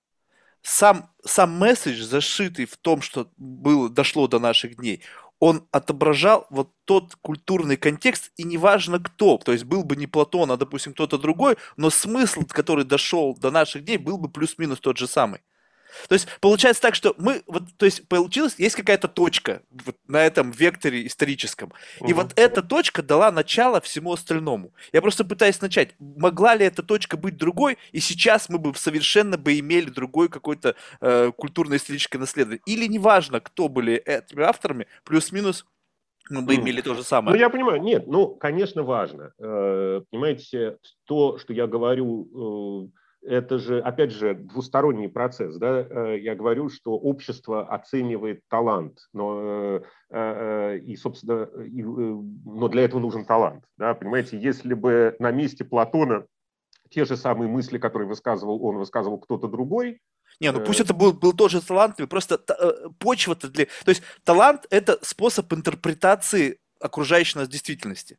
сам, 0.66 1.10
сам 1.24 1.52
месседж, 1.52 2.02
зашитый 2.02 2.66
в 2.66 2.76
том, 2.76 3.00
что 3.00 3.30
было, 3.36 3.88
дошло 3.88 4.26
до 4.26 4.40
наших 4.40 4.76
дней, 4.76 5.02
он 5.38 5.68
отображал 5.70 6.46
вот 6.50 6.72
тот 6.84 7.14
культурный 7.22 7.76
контекст, 7.76 8.32
и 8.36 8.42
неважно 8.42 8.98
кто, 8.98 9.38
то 9.38 9.52
есть 9.52 9.64
был 9.64 9.84
бы 9.84 9.94
не 9.94 10.08
Платон, 10.08 10.50
а, 10.50 10.56
допустим, 10.56 10.92
кто-то 10.92 11.18
другой, 11.18 11.56
но 11.76 11.90
смысл, 11.90 12.42
который 12.48 12.84
дошел 12.84 13.36
до 13.36 13.52
наших 13.52 13.84
дней, 13.84 13.96
был 13.96 14.18
бы 14.18 14.28
плюс-минус 14.28 14.80
тот 14.80 14.98
же 14.98 15.06
самый. 15.06 15.40
То 16.08 16.14
есть 16.14 16.28
получается 16.40 16.82
так, 16.82 16.94
что 16.94 17.14
мы, 17.18 17.42
вот, 17.46 17.64
то 17.76 17.86
есть 17.86 18.08
получилось, 18.08 18.54
есть 18.58 18.76
какая-то 18.76 19.08
точка 19.08 19.62
вот 19.70 19.96
на 20.06 20.24
этом 20.24 20.50
векторе 20.50 21.06
историческом. 21.06 21.72
Угу. 22.00 22.10
И 22.10 22.12
вот 22.12 22.32
эта 22.36 22.62
точка 22.62 23.02
дала 23.02 23.30
начало 23.30 23.80
всему 23.80 24.12
остальному. 24.12 24.72
Я 24.92 25.02
просто 25.02 25.24
пытаюсь 25.24 25.60
начать. 25.60 25.94
Могла 25.98 26.54
ли 26.54 26.64
эта 26.64 26.82
точка 26.82 27.16
быть 27.16 27.36
другой, 27.36 27.78
и 27.92 28.00
сейчас 28.00 28.48
мы 28.48 28.58
бы 28.58 28.74
совершенно 28.74 29.36
бы 29.36 29.58
имели 29.58 29.90
другой 29.90 30.28
какой-то 30.28 30.74
э, 31.00 31.32
культурно-историческое 31.36 32.18
наследие. 32.18 32.60
Или 32.66 32.86
неважно, 32.86 33.40
кто 33.40 33.68
были 33.68 33.94
этими 33.94 34.42
авторами, 34.42 34.86
плюс-минус 35.04 35.66
мы 36.28 36.42
бы 36.42 36.56
имели 36.56 36.80
то 36.80 36.94
же 36.94 37.04
самое. 37.04 37.36
Ну, 37.36 37.40
я 37.40 37.50
понимаю, 37.50 37.80
нет, 37.80 38.06
ну, 38.06 38.34
конечно, 38.34 38.82
важно. 38.82 39.32
Э, 39.38 40.00
понимаете, 40.10 40.78
то, 41.04 41.38
что 41.38 41.52
я 41.52 41.66
говорю 41.66 42.90
э, 42.92 42.98
это 43.26 43.58
же, 43.58 43.80
опять 43.80 44.12
же, 44.12 44.34
двусторонний 44.34 45.08
процесс. 45.08 45.56
Да? 45.56 45.86
Э, 45.88 46.18
я 46.18 46.34
говорю, 46.34 46.68
что 46.68 46.92
общество 46.92 47.66
оценивает 47.66 48.42
талант, 48.48 48.98
но, 49.12 49.40
э, 49.40 49.82
э, 50.10 50.78
и, 50.78 50.96
собственно, 50.96 51.48
и, 51.64 51.82
но 51.82 52.68
для 52.68 52.84
этого 52.84 53.00
нужен 53.00 53.24
талант. 53.24 53.64
Да? 53.76 53.94
Понимаете, 53.94 54.38
если 54.38 54.74
бы 54.74 55.16
на 55.18 55.30
месте 55.32 55.64
Платона 55.64 56.26
те 56.90 57.04
же 57.04 57.16
самые 57.16 57.48
мысли, 57.48 57.78
которые 57.78 58.08
высказывал 58.08 58.64
он, 58.64 58.76
высказывал 58.76 59.18
кто-то 59.18 59.48
другой, 59.48 60.00
не, 60.38 60.52
ну 60.52 60.62
пусть 60.62 60.80
это 60.80 60.92
был, 60.92 61.14
был 61.14 61.32
тоже 61.32 61.62
талант, 61.62 61.96
просто 62.10 62.38
почва-то 62.98 63.48
для... 63.48 63.64
То 63.84 63.88
есть 63.88 64.02
талант– 64.22 64.66
это 64.70 64.98
способ 65.00 65.50
интерпретации 65.54 66.58
окружающей 66.78 67.38
нас 67.38 67.48
действительности. 67.48 68.18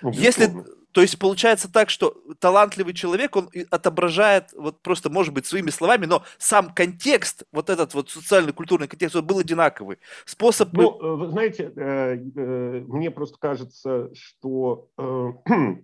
Ну, 0.00 0.12
Если 0.12 0.48
то 0.96 1.02
есть 1.02 1.18
получается 1.18 1.70
так, 1.70 1.90
что 1.90 2.16
талантливый 2.38 2.94
человек, 2.94 3.36
он 3.36 3.50
отображает 3.70 4.54
вот 4.54 4.80
просто, 4.80 5.10
может 5.10 5.34
быть, 5.34 5.44
своими 5.44 5.68
словами, 5.68 6.06
но 6.06 6.22
сам 6.38 6.72
контекст, 6.72 7.44
вот 7.52 7.68
этот 7.68 7.92
вот 7.92 8.08
социальный 8.08 8.54
культурный 8.54 8.88
контекст, 8.88 9.14
он 9.14 9.26
был 9.26 9.38
одинаковый. 9.38 9.98
Способ... 10.24 10.72
Ну, 10.72 10.98
э, 10.98 11.16
вы 11.16 11.26
знаете, 11.28 11.70
э, 11.76 12.14
э, 12.14 12.84
мне 12.88 13.10
просто 13.10 13.36
кажется, 13.38 14.08
что 14.14 14.88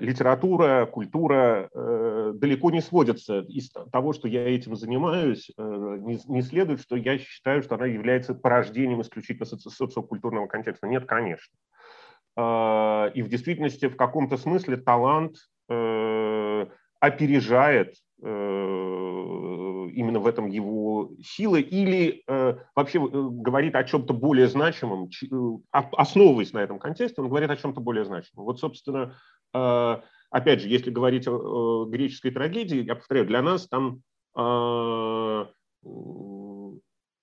литература, 0.00 0.86
культура 0.86 1.70
далеко 2.34 2.72
не 2.72 2.80
сводятся 2.80 3.38
из 3.42 3.70
того, 3.92 4.12
что 4.14 4.26
я 4.26 4.48
этим 4.48 4.74
занимаюсь, 4.74 5.52
не, 5.56 6.42
следует, 6.42 6.80
что 6.80 6.96
я 6.96 7.18
считаю, 7.18 7.62
что 7.62 7.76
она 7.76 7.86
является 7.86 8.34
порождением 8.34 9.02
исключительно 9.02 9.46
социокультурного 9.46 10.48
контекста. 10.48 10.88
Нет, 10.88 11.04
конечно. 11.06 11.54
А, 12.36 13.10
и 13.14 13.22
в 13.22 13.28
действительности 13.28 13.86
в 13.86 13.96
каком-то 13.96 14.36
смысле 14.36 14.76
талант 14.76 15.36
э, 15.68 16.66
опережает 16.98 17.94
э, 18.22 18.26
именно 18.26 20.18
в 20.18 20.26
этом 20.26 20.48
его 20.48 21.12
силы 21.22 21.60
или 21.60 22.24
э, 22.26 22.56
вообще 22.74 22.98
говорит 22.98 23.76
о 23.76 23.84
чем-то 23.84 24.14
более 24.14 24.48
значимом, 24.48 25.10
основываясь 25.70 26.52
на 26.52 26.58
этом 26.58 26.80
контексте, 26.80 27.22
он 27.22 27.28
говорит 27.28 27.50
о 27.50 27.56
чем-то 27.56 27.80
более 27.80 28.04
значимом. 28.04 28.46
Вот, 28.46 28.58
собственно, 28.58 29.16
опять 29.52 30.60
же, 30.60 30.68
если 30.68 30.90
говорить 30.90 31.28
о 31.28 31.84
греческой 31.84 32.32
трагедии, 32.32 32.82
я 32.82 32.96
повторяю, 32.96 33.26
для 33.26 33.40
нас 33.40 33.68
там 33.68 34.00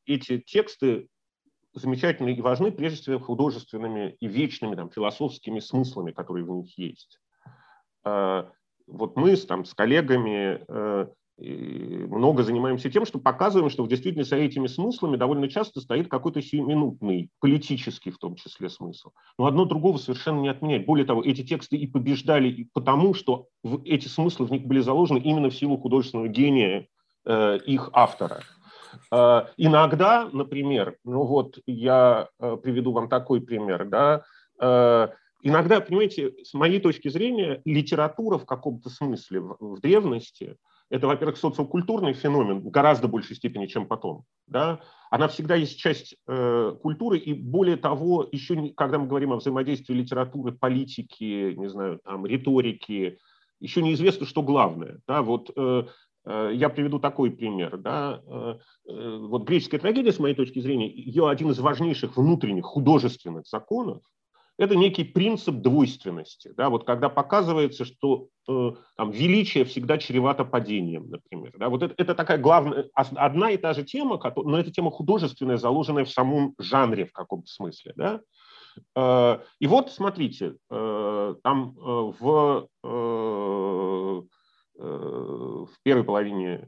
эти 0.06 0.40
тексты 0.40 1.10
замечательны 1.74 2.34
и 2.34 2.42
важны 2.42 2.72
прежде 2.72 3.02
всего 3.02 3.20
художественными 3.20 4.16
и 4.20 4.28
вечными 4.28 4.76
там, 4.76 4.90
философскими 4.90 5.60
смыслами, 5.60 6.12
которые 6.12 6.46
в 6.46 6.52
них 6.52 6.78
есть. 6.78 7.20
А, 8.04 8.50
вот 8.88 9.16
мы 9.16 9.36
там, 9.38 9.66
с 9.66 9.74
коллегами 9.74 10.64
э, 10.68 11.08
много 11.38 12.44
занимаемся 12.44 12.90
тем, 12.92 13.06
что 13.06 13.20
показываем, 13.20 13.70
что 13.70 13.84
в 13.84 13.88
действительности 13.88 14.30
за 14.32 14.38
этими 14.38 14.68
смыслами 14.68 15.18
довольно 15.18 15.48
часто 15.50 15.82
стоит 15.82 16.08
какой-то 16.08 16.42
сиюминутный, 16.42 17.30
политический 17.40 18.12
в 18.12 18.18
том 18.18 18.36
числе 18.36 18.70
смысл. 18.70 19.12
Но 19.38 19.46
одно 19.46 19.66
другого 19.66 19.98
совершенно 19.98 20.40
не 20.42 20.50
отменяет. 20.50 20.86
Более 20.86 21.06
того, 21.06 21.24
эти 21.24 21.44
тексты 21.44 21.78
и 21.78 21.88
побеждали 21.88 22.70
потому, 22.74 23.14
что 23.14 23.48
эти 23.86 24.08
смыслы 24.08 24.46
в 24.46 24.52
них 24.52 24.66
были 24.66 24.82
заложены 24.82 25.20
именно 25.20 25.50
в 25.50 25.56
силу 25.56 25.78
художественного 25.78 26.28
гения 26.28 26.88
э, 27.26 27.60
их 27.66 27.90
автора. 27.94 28.44
Э, 29.12 29.46
иногда, 29.58 30.30
например, 30.32 30.98
ну 31.04 31.24
вот 31.24 31.60
я 31.66 32.30
э, 32.40 32.58
приведу 32.62 32.92
вам 32.92 33.10
такой 33.10 33.42
пример, 33.42 33.86
да, 33.86 34.24
э, 34.60 35.08
иногда, 35.44 35.82
понимаете, 35.82 36.34
с 36.44 36.54
моей 36.54 36.80
точки 36.80 37.10
зрения, 37.10 37.62
литература 37.66 38.38
в 38.38 38.46
каком-то 38.46 38.90
смысле 38.90 39.42
в, 39.60 39.80
древности 39.80 40.58
это, 40.92 41.08
во-первых, 41.08 41.38
социокультурный 41.38 42.14
феномен 42.14 42.60
в 42.60 42.70
гораздо 42.70 43.08
большей 43.08 43.38
степени, 43.38 43.66
чем 43.66 43.88
потом. 43.88 44.26
Да? 44.46 44.82
Она 45.10 45.30
всегда 45.30 45.56
есть 45.56 45.80
часть 45.80 46.18
э, 46.28 46.76
культуры, 46.82 47.18
и 47.18 47.34
более 47.34 47.78
того, 47.78 48.28
еще 48.30 48.58
не, 48.58 48.72
когда 48.72 49.00
мы 49.00 49.08
говорим 49.08 49.32
о 49.32 49.38
взаимодействии 49.38 49.94
литературы, 49.94 50.52
политики, 50.52 51.54
не 51.54 51.70
знаю, 51.70 52.02
там, 52.04 52.26
риторики, 52.26 53.20
еще 53.62 53.82
неизвестно, 53.82 54.26
что 54.26 54.44
главное. 54.44 55.00
Да? 55.08 55.22
Вот, 55.22 55.50
э, 55.56 55.86
я 56.26 56.70
приведу 56.70 57.00
такой 57.00 57.32
пример. 57.32 57.78
Да? 57.78 58.22
Э, 58.28 58.56
э, 58.88 59.18
вот 59.18 59.44
греческая 59.44 59.80
трагедия, 59.80 60.12
с 60.12 60.20
моей 60.20 60.36
точки 60.36 60.60
зрения, 60.60 60.90
ее 60.90 61.30
один 61.30 61.52
из 61.52 61.60
важнейших 61.60 62.18
внутренних 62.18 62.66
художественных 62.66 63.48
законов 63.48 64.02
это 64.62 64.76
некий 64.76 65.04
принцип 65.04 65.56
двойственности. 65.56 66.54
Да, 66.56 66.70
вот 66.70 66.86
когда 66.86 67.10
показывается, 67.10 67.84
что 67.84 68.28
э, 68.48 68.72
там, 68.96 69.10
величие 69.10 69.66
всегда 69.66 69.98
чревато 69.98 70.46
падением, 70.46 71.10
например. 71.10 71.54
Да, 71.58 71.70
вот 71.70 71.84
это, 71.84 71.96
это 71.98 72.14
такая 72.14 72.38
главная, 72.38 72.86
одна 72.94 73.52
и 73.52 73.58
та 73.58 73.74
же 73.74 73.84
тема, 73.84 74.20
но 74.36 74.60
эта 74.60 74.72
тема 74.72 74.92
художественная, 74.92 75.58
заложенная 75.58 76.06
в 76.06 76.12
самом 76.12 76.54
жанре 76.60 77.06
в 77.06 77.12
каком-то 77.12 77.48
смысле. 77.48 77.94
Да? 77.96 78.22
Э, 78.96 79.40
и 79.60 79.68
вот, 79.68 79.92
смотрите, 79.92 80.56
э, 80.70 81.36
там 81.44 81.76
э, 81.76 82.14
в 82.20 82.68
э, 82.84 82.88
в 84.82 85.70
первой 85.84 86.04
половине 86.04 86.66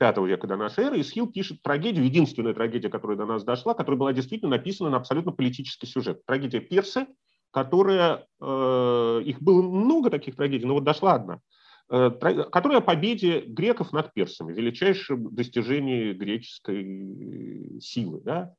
V 0.00 0.26
века 0.26 0.46
до 0.46 0.56
нашей 0.56 0.84
эры 0.84 1.00
Исхил 1.00 1.30
пишет 1.30 1.62
трагедию, 1.62 2.04
единственная 2.04 2.54
трагедия, 2.54 2.88
которая 2.88 3.16
до 3.16 3.26
нас 3.26 3.44
дошла, 3.44 3.74
которая 3.74 3.98
была 3.98 4.12
действительно 4.12 4.50
написана 4.50 4.90
на 4.90 4.96
абсолютно 4.96 5.32
политический 5.32 5.86
сюжет. 5.86 6.24
Трагедия 6.26 6.60
Персы, 6.60 7.06
которая, 7.54 8.26
э, 8.40 9.22
их 9.24 9.40
было 9.40 9.62
много 9.62 10.10
таких 10.10 10.34
трагедий, 10.34 10.66
но 10.66 10.74
вот 10.74 10.82
дошла 10.82 11.14
одна, 11.14 11.38
э, 11.90 12.10
которая 12.10 12.78
о 12.78 12.82
победе 12.82 13.42
греков 13.42 13.92
над 13.92 14.12
персами, 14.12 14.52
величайшем 14.52 15.32
достижении 15.32 16.12
греческой 16.12 17.78
силы. 17.80 18.20
Да? 18.24 18.52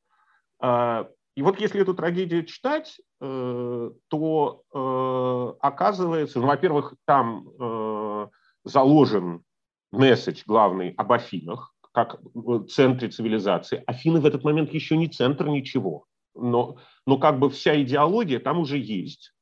А, 0.58 1.08
и 1.34 1.42
вот 1.42 1.60
если 1.60 1.82
эту 1.82 1.92
трагедию 1.92 2.46
читать, 2.46 2.98
э, 3.20 3.90
то 4.08 5.56
оказывается, 5.60 6.40
ну, 6.40 6.46
во-первых, 6.46 6.94
там 7.04 8.30
заложен 8.66 9.42
месседж 9.90 10.42
главный 10.46 10.90
об 10.98 11.12
Афинах, 11.12 11.74
как 11.92 12.20
центре 12.68 13.08
цивилизации. 13.08 13.82
Афины 13.86 14.20
в 14.20 14.26
этот 14.26 14.44
момент 14.44 14.74
еще 14.74 14.96
не 14.98 15.08
центр 15.08 15.48
ничего 15.48 16.06
но, 16.36 16.76
но 17.06 17.18
как 17.18 17.38
бы 17.38 17.50
вся 17.50 17.80
идеология 17.82 18.38
там 18.38 18.58
уже 18.58 18.78
есть 18.78 19.32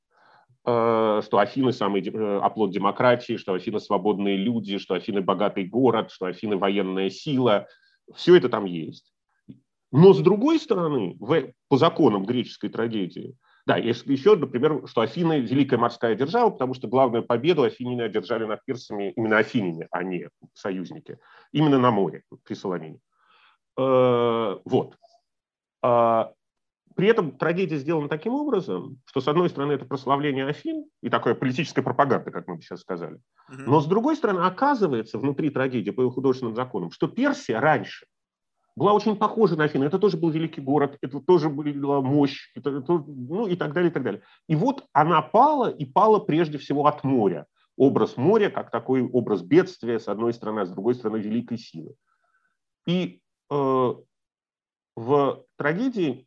э, 0.64 1.22
что 1.25 1.39
Афины 1.39 1.72
самый 1.72 2.03
э, 2.03 2.39
оплот 2.39 2.70
демократии, 2.70 3.37
что 3.37 3.55
Афины 3.55 3.81
свободные 3.81 4.37
люди, 4.37 4.79
что 4.79 4.95
Афины 4.95 5.20
богатый 5.20 5.64
город, 5.64 6.11
что 6.11 6.27
Афины 6.27 6.57
военная 6.57 7.11
сила. 7.11 7.66
Все 8.14 8.37
это 8.37 8.49
там 8.49 8.64
есть. 8.64 9.12
Но 9.91 10.12
с 10.12 10.20
другой 10.20 10.59
стороны, 10.59 11.16
по 11.68 11.77
законам 11.77 12.25
греческой 12.25 12.70
трагедии, 12.70 13.37
да, 13.66 13.78
есть 13.78 14.04
еще, 14.06 14.36
например, 14.36 14.82
что 14.86 15.00
Афины– 15.00 15.40
великая 15.40 15.78
морская 15.78 16.14
держава, 16.14 16.50
потому 16.50 16.74
что 16.74 16.86
главную 16.86 17.24
победу 17.24 17.62
афиняне 17.62 18.04
одержали 18.04 18.44
над 18.44 18.62
персами, 18.64 19.12
именно 19.16 19.38
афиняне, 19.38 19.88
а 19.90 20.02
не 20.02 20.28
союзники, 20.52 21.18
именно 21.52 21.78
на 21.78 21.90
море, 21.90 22.22
при 22.44 22.54
Соломине. 22.54 22.98
Э, 23.78 24.58
вот. 24.64 24.96
А 25.82 26.32
при 26.94 27.08
этом 27.08 27.32
трагедия 27.32 27.78
сделана 27.78 28.08
таким 28.08 28.34
образом, 28.34 29.00
что, 29.06 29.20
с 29.20 29.28
одной 29.28 29.48
стороны, 29.48 29.72
это 29.72 29.86
прославление 29.86 30.46
Афин 30.46 30.84
и 31.02 31.08
такая 31.08 31.34
политическая 31.34 31.82
пропаганда, 31.82 32.30
как 32.30 32.46
мы 32.46 32.56
бы 32.56 32.62
сейчас 32.62 32.80
сказали. 32.80 33.18
Но, 33.48 33.80
с 33.80 33.86
другой 33.86 34.16
стороны, 34.16 34.40
оказывается 34.40 35.18
внутри 35.18 35.50
трагедии 35.50 35.90
по 35.90 36.02
его 36.02 36.10
художественным 36.10 36.54
законам, 36.54 36.90
что 36.90 37.08
Персия 37.08 37.60
раньше 37.60 38.06
была 38.77 38.93
очень 38.93 39.16
похожа 39.16 39.57
на 39.57 39.64
Афины. 39.64 39.85
Это 39.85 39.99
тоже 39.99 40.16
был 40.16 40.31
великий 40.31 40.61
город, 40.61 40.99
это 41.01 41.20
тоже 41.20 41.49
была 41.49 42.01
мощь, 42.01 42.51
это, 42.55 42.70
это, 42.70 42.93
ну 43.07 43.47
и 43.47 43.57
так 43.57 43.72
далее, 43.72 43.91
и 43.91 43.95
так 43.95 44.03
далее. 44.03 44.22
И 44.49 44.57
вот 44.57 44.85
она 44.93 45.22
пала, 45.22 45.70
и 45.70 45.85
пала 45.85 46.18
прежде 46.18 46.59
всего 46.59 46.87
от 46.87 47.05
моря. 47.05 47.47
Образ 47.77 48.16
моря 48.16 48.51
как 48.51 48.70
такой 48.70 49.03
образ 49.03 49.43
бедствия, 49.43 49.99
с 49.99 50.09
одной 50.09 50.33
стороны, 50.33 50.61
а 50.61 50.66
с 50.66 50.70
другой 50.70 50.95
стороны, 50.95 51.18
великой 51.18 51.59
силы. 51.59 51.95
И 52.87 53.20
э, 53.51 53.95
в 54.97 55.45
трагедии 55.57 56.27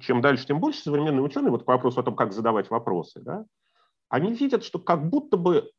чем 0.00 0.20
дальше, 0.20 0.46
тем 0.46 0.60
больше 0.60 0.80
современные 0.80 1.22
ученые, 1.22 1.50
вот 1.50 1.64
к 1.64 1.68
вопросу 1.68 2.00
о 2.00 2.02
том, 2.02 2.16
как 2.16 2.32
задавать 2.32 2.70
вопросы, 2.70 3.20
да, 3.20 3.44
они 4.08 4.32
видят, 4.32 4.64
что 4.64 4.78
как 4.78 5.08
будто 5.08 5.36
бы 5.36 5.70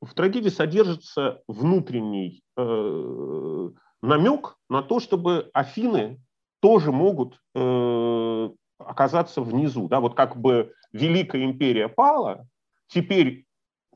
в 0.00 0.14
трагедии 0.14 0.48
содержится 0.48 1.42
внутренний 1.46 2.42
э, 2.56 3.70
намек 4.02 4.56
на 4.68 4.82
то, 4.82 5.00
чтобы 5.00 5.50
Афины 5.52 6.20
тоже 6.60 6.92
могут 6.92 7.40
э, 7.54 8.50
оказаться 8.78 9.40
внизу. 9.42 9.88
Да? 9.88 10.00
Вот 10.00 10.14
как 10.14 10.36
бы 10.36 10.74
Великая 10.92 11.44
империя 11.44 11.88
пала, 11.88 12.46
теперь 12.88 13.46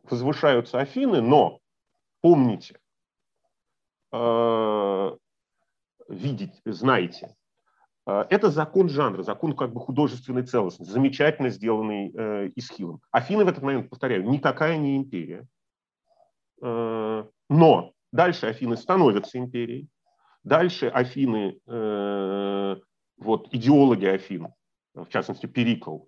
возвышаются 0.03 0.81
Афины, 0.81 1.21
но 1.21 1.61
помните, 2.21 2.79
э, 4.13 5.17
видите, 6.09 6.61
знаете, 6.65 7.35
Э, 8.07 8.25
это 8.31 8.51
закон 8.51 8.89
жанра, 8.89 9.23
закон 9.23 9.55
как 9.55 9.73
бы 9.73 9.81
художественной 9.81 10.43
целостности, 10.43 10.93
замечательно 10.93 11.49
сделанный 11.51 12.13
э, 12.15 12.51
Исхилом. 12.57 13.01
Афины 13.11 13.45
в 13.45 13.49
этот 13.49 13.63
момент, 13.63 13.91
повторяю, 13.91 14.29
никакая 14.29 14.77
не 14.77 14.97
империя. 14.97 15.47
Э, 16.61 17.25
но 17.49 17.93
дальше 18.13 18.47
Афины 18.47 18.77
становятся 18.77 19.39
империей. 19.39 19.89
Дальше 20.45 20.89
Афины, 20.89 21.59
э, 21.67 22.77
вот 23.19 23.49
идеологи 23.53 24.07
Афин, 24.07 24.49
в 24.95 25.09
частности 25.09 25.47
Перикл, 25.47 25.99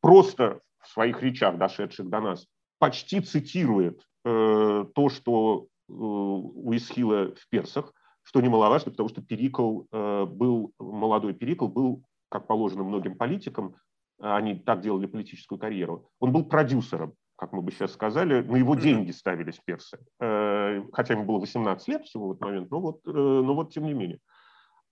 просто 0.00 0.60
в 0.78 0.88
своих 0.88 1.22
речах, 1.22 1.58
дошедших 1.58 2.08
до 2.08 2.20
нас, 2.20 2.46
почти 2.78 3.20
цитирует 3.20 4.02
э, 4.24 4.84
то, 4.94 5.08
что 5.08 5.66
э, 5.88 5.92
у 5.92 6.74
Исхила 6.74 7.34
в 7.34 7.48
персах, 7.50 7.92
что 8.22 8.40
немаловажно, 8.40 8.90
потому 8.90 9.08
что 9.08 9.22
Перикл 9.22 9.82
э, 9.92 10.24
был, 10.24 10.72
молодой 10.78 11.34
Перикл 11.34 11.68
был, 11.68 12.02
как 12.28 12.46
положено 12.46 12.82
многим 12.82 13.16
политикам, 13.16 13.76
они 14.18 14.54
так 14.54 14.80
делали 14.80 15.06
политическую 15.06 15.58
карьеру, 15.58 16.08
он 16.18 16.32
был 16.32 16.44
продюсером, 16.44 17.14
как 17.36 17.52
мы 17.52 17.60
бы 17.60 17.72
сейчас 17.72 17.92
сказали, 17.92 18.40
на 18.40 18.56
его 18.56 18.74
деньги 18.74 19.10
ставились 19.10 19.60
персы. 19.64 19.98
Э, 20.20 20.51
хотя 20.92 21.14
ему 21.14 21.24
было 21.24 21.38
18 21.38 21.88
лет 21.88 22.04
всего 22.04 22.28
в 22.28 22.32
этот 22.32 22.42
момент, 22.42 22.70
но 22.70 22.80
вот, 22.80 23.00
э, 23.06 23.10
но 23.10 23.54
вот 23.54 23.72
тем 23.72 23.86
не 23.86 23.94
менее. 23.94 24.18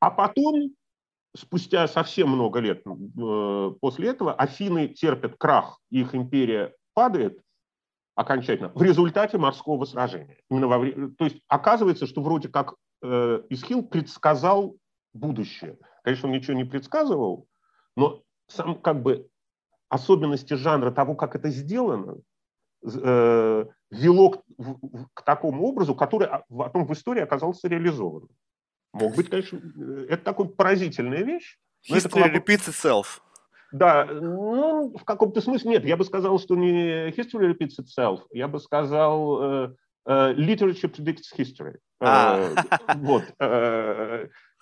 А 0.00 0.10
потом, 0.10 0.70
спустя 1.36 1.86
совсем 1.88 2.30
много 2.30 2.60
лет 2.60 2.84
после 3.80 4.08
этого, 4.08 4.32
Афины 4.32 4.88
терпят 4.88 5.36
крах, 5.36 5.78
их 5.90 6.14
империя 6.14 6.74
падает, 6.94 7.40
окончательно 8.14 8.70
в 8.74 8.82
результате 8.82 9.38
морского 9.38 9.84
сражения. 9.84 10.38
Именно 10.50 10.68
во 10.68 10.78
время, 10.78 11.10
то 11.16 11.24
есть 11.24 11.40
оказывается, 11.48 12.06
что 12.06 12.22
вроде 12.22 12.48
как 12.48 12.74
э, 13.02 13.42
Исхил 13.48 13.82
предсказал 13.82 14.76
будущее. 15.12 15.78
Конечно, 16.04 16.28
он 16.28 16.34
ничего 16.34 16.56
не 16.56 16.64
предсказывал, 16.64 17.46
но 17.96 18.22
сам 18.48 18.80
как 18.80 19.02
бы 19.02 19.28
особенности 19.88 20.54
жанра 20.54 20.90
того, 20.90 21.14
как 21.14 21.34
это 21.34 21.50
сделано, 21.50 22.16
э, 22.84 23.64
вело 23.90 24.30
к, 24.30 24.42
к 25.14 25.22
такому 25.22 25.64
образу, 25.64 25.94
который 25.94 26.28
потом 26.48 26.86
в 26.86 26.92
истории 26.92 27.22
оказался 27.22 27.68
реализован. 27.68 28.28
Мог 28.92 29.14
быть, 29.14 29.28
конечно, 29.28 29.58
э, 29.58 30.06
это 30.10 30.24
такая 30.24 30.46
поразительная 30.46 31.22
вещь. 31.22 31.58
History 31.88 32.26
это, 32.26 32.38
repeats 32.38 32.68
itself. 32.68 33.20
Да, 33.72 34.04
ну, 34.04 34.92
в 34.96 35.04
каком-то 35.04 35.40
смысле 35.40 35.70
нет. 35.70 35.84
Я 35.84 35.96
бы 35.96 36.04
сказал, 36.04 36.38
что 36.38 36.56
не 36.56 37.10
history 37.10 37.52
repeats 37.52 37.78
itself. 37.80 38.22
Я 38.32 38.48
бы 38.48 38.58
сказал 38.58 39.42
э, 39.42 39.74
э, 40.06 40.32
literature 40.34 40.92
predicts 40.92 41.32
history. 41.36 41.76
А. 42.00 42.38
Э, 42.38 42.96
вот. 42.96 43.24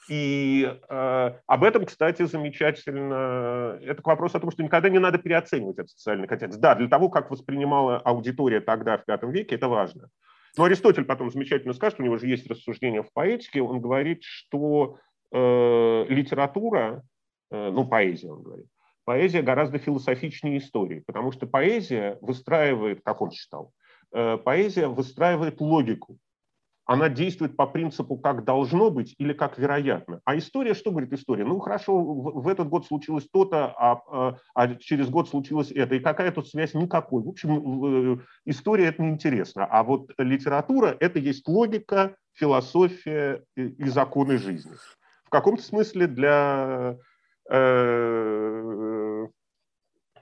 Э, 0.08 0.12
и 0.12 0.78
э, 0.88 1.30
об 1.46 1.64
этом, 1.64 1.84
кстати, 1.84 2.24
замечательно. 2.24 3.78
Это 3.82 4.02
к 4.02 4.06
вопросу 4.06 4.38
о 4.38 4.40
том, 4.40 4.50
что 4.50 4.62
никогда 4.62 4.88
не 4.88 4.98
надо 4.98 5.18
переоценивать 5.18 5.78
этот 5.78 5.90
социальный 5.90 6.26
контекст. 6.26 6.58
Да, 6.60 6.74
для 6.74 6.88
того, 6.88 7.08
как 7.08 7.30
воспринимала 7.30 7.98
аудитория 7.98 8.60
тогда, 8.60 8.98
в 8.98 9.04
V 9.06 9.32
веке, 9.32 9.56
это 9.56 9.68
важно. 9.68 10.08
Но 10.56 10.64
Аристотель 10.64 11.04
потом 11.04 11.30
замечательно 11.30 11.74
скажет, 11.74 12.00
у 12.00 12.02
него 12.02 12.16
же 12.16 12.26
есть 12.26 12.48
рассуждение 12.48 13.02
в 13.02 13.12
поэтике, 13.12 13.62
он 13.62 13.80
говорит, 13.80 14.22
что 14.22 14.98
э, 15.30 16.06
литература, 16.08 17.02
э, 17.50 17.70
ну, 17.70 17.86
поэзия, 17.86 18.30
он 18.30 18.42
говорит, 18.42 18.66
поэзия 19.04 19.42
гораздо 19.42 19.78
философичнее 19.78 20.58
истории, 20.58 21.04
потому 21.06 21.32
что 21.32 21.46
поэзия 21.46 22.18
выстраивает, 22.22 23.02
как 23.04 23.20
он 23.20 23.30
считал, 23.30 23.72
э, 24.12 24.36
поэзия 24.38 24.88
выстраивает 24.88 25.60
логику. 25.60 26.18
Она 26.88 27.10
действует 27.10 27.54
по 27.54 27.66
принципу, 27.66 28.16
как 28.16 28.44
должно 28.44 28.90
быть 28.90 29.14
или 29.18 29.34
как 29.34 29.58
вероятно. 29.58 30.22
А 30.24 30.38
история, 30.38 30.72
что 30.72 30.90
говорит 30.90 31.12
история? 31.12 31.44
Ну, 31.44 31.58
хорошо, 31.58 32.00
в, 32.00 32.40
в 32.40 32.48
этот 32.48 32.70
год 32.70 32.86
случилось 32.86 33.28
то-то, 33.30 33.74
а, 33.76 34.00
а, 34.10 34.36
а 34.54 34.74
через 34.76 35.10
год 35.10 35.28
случилось 35.28 35.70
это. 35.70 35.96
И 35.96 36.00
какая 36.00 36.32
тут 36.32 36.48
связь? 36.48 36.72
Никакой. 36.72 37.22
В 37.22 37.28
общем, 37.28 38.22
история– 38.46 38.86
это 38.86 39.02
неинтересно. 39.02 39.66
А 39.66 39.82
вот 39.82 40.12
литература– 40.16 40.96
это 41.00 41.18
есть 41.18 41.46
логика, 41.46 42.16
философия 42.32 43.44
и 43.54 43.88
законы 43.88 44.38
жизни. 44.38 44.72
В 45.24 45.28
каком-то 45.28 45.62
смысле 45.62 46.06
для 46.06 46.96
э, 47.50 49.26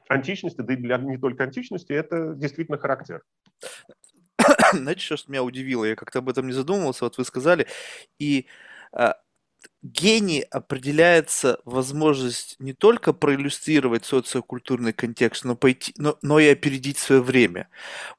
античности, 0.08 0.62
да 0.62 0.72
и 0.72 0.76
для 0.76 0.98
не 0.98 1.16
только 1.16 1.44
античности, 1.44 1.92
это 1.92 2.34
действительно 2.34 2.76
характер. 2.76 3.22
Знаете, 4.72 5.00
что 5.00 5.30
меня 5.30 5.42
удивило? 5.42 5.84
Я 5.84 5.96
как-то 5.96 6.20
об 6.20 6.28
этом 6.28 6.46
не 6.46 6.52
задумывался, 6.52 7.04
вот 7.04 7.18
вы 7.18 7.24
сказали. 7.24 7.66
И 8.18 8.46
а, 8.92 9.16
гений 9.82 10.42
определяется 10.50 11.60
возможность 11.64 12.56
не 12.58 12.72
только 12.72 13.12
проиллюстрировать 13.12 14.04
социокультурный 14.04 14.92
контекст, 14.92 15.44
но, 15.44 15.56
пойти, 15.56 15.94
но, 15.96 16.18
но 16.22 16.38
и 16.38 16.48
опередить 16.48 16.98
свое 16.98 17.22
время. 17.22 17.68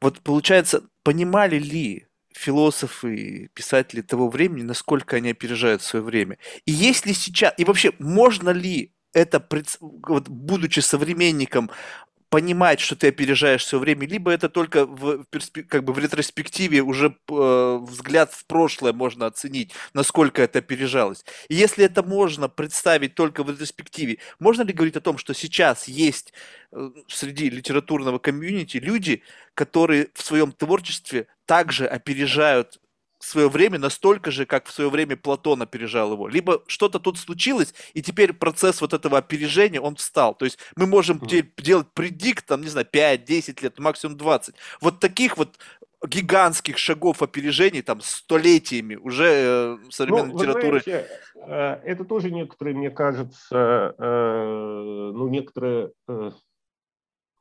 Вот 0.02 0.22
получается, 0.22 0.84
понимали 1.04 1.60
ли 1.60 2.08
философы, 2.34 3.50
писатели 3.54 4.02
того 4.02 4.30
времени, 4.30 4.64
насколько 4.64 5.16
они 5.16 5.32
опережают 5.32 5.82
свое 5.82 6.04
время? 6.04 6.38
И 6.66 6.72
есть 6.72 7.06
ли 7.06 7.14
сейчас, 7.14 7.54
и 7.58 7.66
вообще, 7.66 7.94
можно 8.00 8.52
ли 8.52 8.94
это, 9.14 9.46
вот, 9.80 10.30
будучи 10.30 10.80
современником, 10.80 11.72
понимать, 12.30 12.80
что 12.80 12.96
ты 12.96 13.08
опережаешь 13.08 13.64
все 13.64 13.80
время, 13.80 14.06
либо 14.06 14.32
это 14.32 14.50
только 14.50 14.86
в, 14.86 15.26
как 15.68 15.84
бы 15.84 15.94
в 15.94 16.00
ретроспективе 16.00 16.82
уже 16.82 17.16
э, 17.30 17.80
взгляд 17.82 18.34
в 18.34 18.46
прошлое 18.46 18.92
можно 18.92 19.28
оценить, 19.28 19.72
насколько 19.94 20.42
это 20.42 20.60
опережалось. 20.60 21.24
И 21.48 21.56
если 21.56 21.86
это 21.86 22.04
можно 22.04 22.50
представить 22.50 23.16
только 23.16 23.44
в 23.44 23.50
ретроспективе, 23.50 24.18
можно 24.40 24.64
ли 24.64 24.74
говорить 24.74 24.98
о 24.98 25.02
том, 25.02 25.18
что 25.18 25.34
сейчас 25.34 25.88
есть 25.88 26.34
э, 26.72 26.90
среди 27.08 27.50
литературного 27.50 28.20
комьюнити 28.20 28.78
люди, 28.78 29.24
которые 29.54 30.10
в 30.14 30.22
своем 30.22 30.52
творчестве 30.52 31.28
также 31.46 31.88
опережают 31.88 32.80
свое 33.26 33.50
время 33.50 33.80
настолько 33.80 34.32
же, 34.32 34.46
как 34.46 34.68
в 34.68 34.72
свое 34.72 34.90
время 34.90 35.18
Платон 35.18 35.62
опережал 35.62 36.14
его. 36.14 36.28
Либо 36.28 36.62
что-то 36.68 37.00
тут 37.00 37.18
случилось, 37.18 37.74
и 37.94 38.02
теперь 38.02 38.34
процесс 38.34 38.82
вот 38.82 38.94
этого 38.94 39.18
опережения, 39.18 39.82
он 39.82 39.96
встал. 39.96 40.36
То 40.36 40.46
есть 40.46 40.60
мы 40.76 40.86
можем 40.86 41.18
mm. 41.18 41.50
делать 41.58 41.88
предикт, 41.94 42.46
там, 42.46 42.62
не 42.62 42.70
знаю, 42.70 42.88
5-10 42.92 43.64
лет, 43.64 43.80
максимум 43.80 44.18
20. 44.18 44.56
Вот 44.82 45.00
таких 45.00 45.38
вот 45.38 45.58
гигантских 46.06 46.78
шагов 46.78 47.24
опережений 47.24 47.82
там 47.82 48.02
столетиями 48.02 48.96
уже 48.96 49.26
э, 49.26 49.78
современной 49.90 50.34
ну, 50.34 50.40
литературы. 50.40 50.82
Знаете, 50.82 51.08
э, 51.36 51.82
это 51.86 52.06
тоже 52.06 52.30
некоторые, 52.30 52.76
мне 52.76 52.92
кажется, 52.92 53.96
э, 53.98 55.12
ну, 55.14 55.28
некоторые 55.28 55.92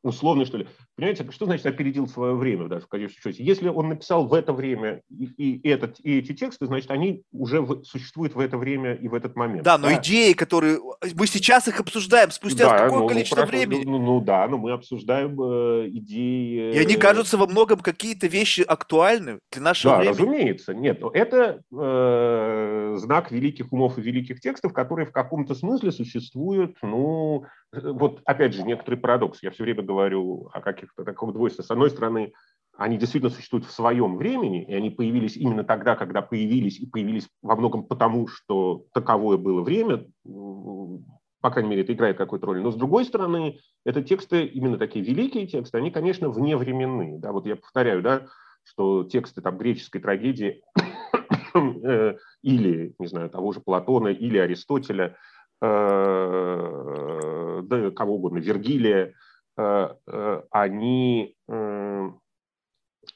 условный, 0.02 0.46
что 0.46 0.58
ли. 0.58 0.68
Понимаете, 0.96 1.30
что 1.30 1.44
значит 1.44 1.66
опередил 1.66 2.08
свое 2.08 2.34
время 2.34 2.68
даже 2.68 2.86
в 2.86 2.88
конечном 2.88 3.20
счете? 3.20 3.44
Если 3.44 3.68
он 3.68 3.90
написал 3.90 4.26
в 4.26 4.32
это 4.32 4.54
время 4.54 5.02
и, 5.10 5.26
и, 5.26 5.68
этот, 5.68 6.00
и 6.00 6.20
эти 6.20 6.32
тексты, 6.32 6.64
значит, 6.64 6.90
они 6.90 7.22
уже 7.32 7.60
в, 7.60 7.84
существуют 7.84 8.34
в 8.34 8.40
это 8.40 8.56
время 8.56 8.94
и 8.94 9.06
в 9.06 9.12
этот 9.12 9.36
момент. 9.36 9.62
Да, 9.62 9.76
но 9.76 9.88
да? 9.88 10.00
идеи, 10.00 10.32
которые... 10.32 10.78
Мы 11.14 11.26
сейчас 11.26 11.68
их 11.68 11.80
обсуждаем 11.80 12.30
спустя 12.30 12.70
да, 12.70 12.78
какое 12.78 13.00
ну, 13.00 13.08
количество 13.08 13.42
ну, 13.42 13.46
времени? 13.46 13.84
Ну, 13.84 13.98
ну 13.98 14.20
да, 14.22 14.48
но 14.48 14.56
мы 14.56 14.72
обсуждаем 14.72 15.38
э, 15.38 15.88
идеи... 15.90 16.74
И 16.74 16.78
они 16.78 16.94
э, 16.94 16.98
кажутся 16.98 17.36
во 17.36 17.46
многом 17.46 17.80
какие-то 17.80 18.26
вещи 18.26 18.62
актуальны 18.62 19.40
для 19.52 19.60
нашего 19.60 19.96
да, 19.96 19.98
времени. 19.98 20.14
разумеется. 20.14 20.72
Нет, 20.72 21.02
это 21.12 21.60
э, 21.78 22.94
знак 22.96 23.30
великих 23.30 23.70
умов 23.70 23.98
и 23.98 24.00
великих 24.00 24.40
текстов, 24.40 24.72
которые 24.72 25.04
в 25.04 25.12
каком-то 25.12 25.54
смысле 25.54 25.92
существуют, 25.92 26.78
ну, 26.80 27.44
вот 27.72 28.20
опять 28.24 28.54
же, 28.54 28.62
некоторый 28.62 28.96
парадокс. 28.96 29.42
Я 29.42 29.50
все 29.50 29.64
время 29.64 29.82
говорю 29.82 30.48
о 30.52 30.60
каких-то 30.86 31.04
таком 31.04 31.32
двойстве. 31.32 31.64
С 31.64 31.70
одной 31.70 31.90
стороны, 31.90 32.32
они 32.76 32.98
действительно 32.98 33.30
существуют 33.30 33.66
в 33.66 33.72
своем 33.72 34.16
времени, 34.16 34.64
и 34.64 34.74
они 34.74 34.90
появились 34.90 35.36
именно 35.36 35.64
тогда, 35.64 35.96
когда 35.96 36.22
появились, 36.22 36.78
и 36.78 36.86
появились 36.86 37.28
во 37.42 37.56
многом 37.56 37.84
потому, 37.84 38.28
что 38.28 38.84
таковое 38.92 39.36
было 39.36 39.62
время, 39.62 40.06
по 40.24 41.50
крайней 41.50 41.70
мере, 41.70 41.82
это 41.82 41.92
играет 41.92 42.18
какую-то 42.18 42.46
роль. 42.46 42.60
Но 42.60 42.70
с 42.70 42.76
другой 42.76 43.04
стороны, 43.04 43.58
это 43.84 44.02
тексты, 44.02 44.44
именно 44.44 44.78
такие 44.78 45.04
великие 45.04 45.46
тексты, 45.46 45.78
они, 45.78 45.90
конечно, 45.90 46.28
вневременные. 46.28 47.18
Да? 47.18 47.32
Вот 47.32 47.46
я 47.46 47.56
повторяю, 47.56 48.02
да, 48.02 48.26
что 48.64 49.04
тексты 49.04 49.40
там, 49.42 49.56
греческой 49.56 50.00
трагедии 50.00 50.62
э, 51.54 52.16
или, 52.42 52.94
не 52.98 53.06
знаю, 53.06 53.30
того 53.30 53.52
же 53.52 53.60
Платона, 53.60 54.08
или 54.08 54.38
Аристотеля– 54.38 55.16
Э, 55.62 57.60
да, 57.62 57.90
кого 57.92 58.16
угодно, 58.16 58.38
Вергилия, 58.38 59.14
они 59.56 61.34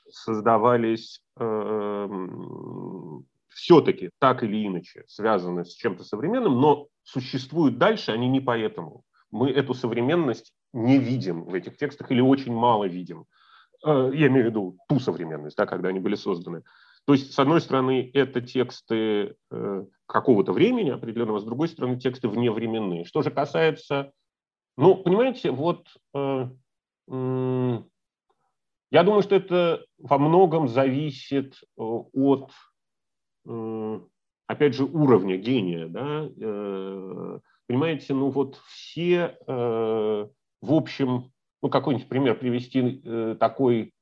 создавались 0.09 1.22
все-таки 3.49 4.11
так 4.18 4.43
или 4.43 4.66
иначе 4.66 5.05
связаны 5.07 5.64
с 5.64 5.74
чем-то 5.74 6.05
современным, 6.05 6.61
но 6.61 6.86
существуют 7.03 7.78
дальше 7.78 8.12
они 8.12 8.28
не 8.28 8.41
поэтому. 8.41 9.03
Мы 9.30 9.51
эту 9.51 9.74
современность 9.74 10.53
не 10.72 10.99
видим 10.99 11.45
в 11.45 11.55
этих 11.55 11.76
текстах 11.76 12.11
или 12.11 12.20
очень 12.20 12.53
мало 12.53 12.84
видим. 12.84 13.26
Я 13.84 14.26
имею 14.28 14.45
в 14.45 14.49
виду 14.51 14.78
ту 14.88 15.01
современность, 15.01 15.57
да, 15.57 15.66
когда 15.66 15.88
они 15.88 16.01
были 16.01 16.14
созданы. 16.14 16.62
То 17.07 17.14
есть, 17.14 17.32
с 17.32 17.38
одной 17.38 17.61
стороны, 17.61 18.11
это 18.12 18.43
тексты 18.43 19.36
э, 19.51 19.84
какого-то 20.07 20.53
времени 20.53 20.91
определенного, 20.91 21.38
с 21.38 21.45
другой 21.45 21.68
стороны, 21.68 21.99
тексты 21.99 22.28
вневременные. 22.28 23.05
Что 23.07 23.22
же 23.22 23.30
касается, 23.30 24.12
ну, 24.81 24.97
понимаете, 24.97 25.51
вот 25.51 25.87
э, 26.14 26.49
э, 27.11 27.83
я 28.91 29.03
думаю, 29.03 29.22
что 29.22 29.37
это 29.37 29.85
во 29.99 30.18
многом 30.18 30.68
зависит 30.68 31.55
э, 31.78 31.83
от, 31.83 32.51
э, 33.47 34.01
опять 34.47 34.74
же, 34.74 34.85
уровня 34.85 35.37
гения, 35.37 35.87
да. 35.87 36.28
Э, 36.41 37.39
понимаете, 37.66 38.14
ну 38.14 38.31
вот 38.31 38.57
все, 38.68 39.37
э, 39.47 40.26
в 40.62 40.72
общем, 40.72 41.31
ну 41.62 41.68
какой-нибудь 41.68 42.09
пример 42.09 42.39
привести 42.39 43.03
э, 43.05 43.37
такой 43.39 43.93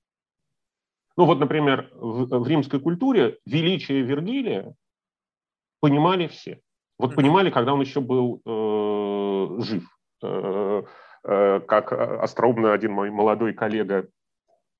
ну 1.17 1.25
вот, 1.25 1.41
например, 1.41 1.91
в, 1.95 2.27
в 2.39 2.47
римской 2.47 2.79
культуре 2.79 3.39
величие 3.45 4.03
Вергилия 4.03 4.77
понимали 5.81 6.29
все. 6.29 6.61
Вот 6.97 7.17
понимали, 7.17 7.51
когда 7.51 7.75
он 7.75 7.81
еще 7.81 8.01
был 8.01 8.41
э, 8.47 9.61
жив. 9.63 9.98
Э, 10.23 10.83
э, 11.25 11.61
как 11.61 11.93
остроумно 11.93 12.73
один 12.73 12.93
мой 12.93 13.11
молодой 13.11 13.53
коллега 13.53 14.07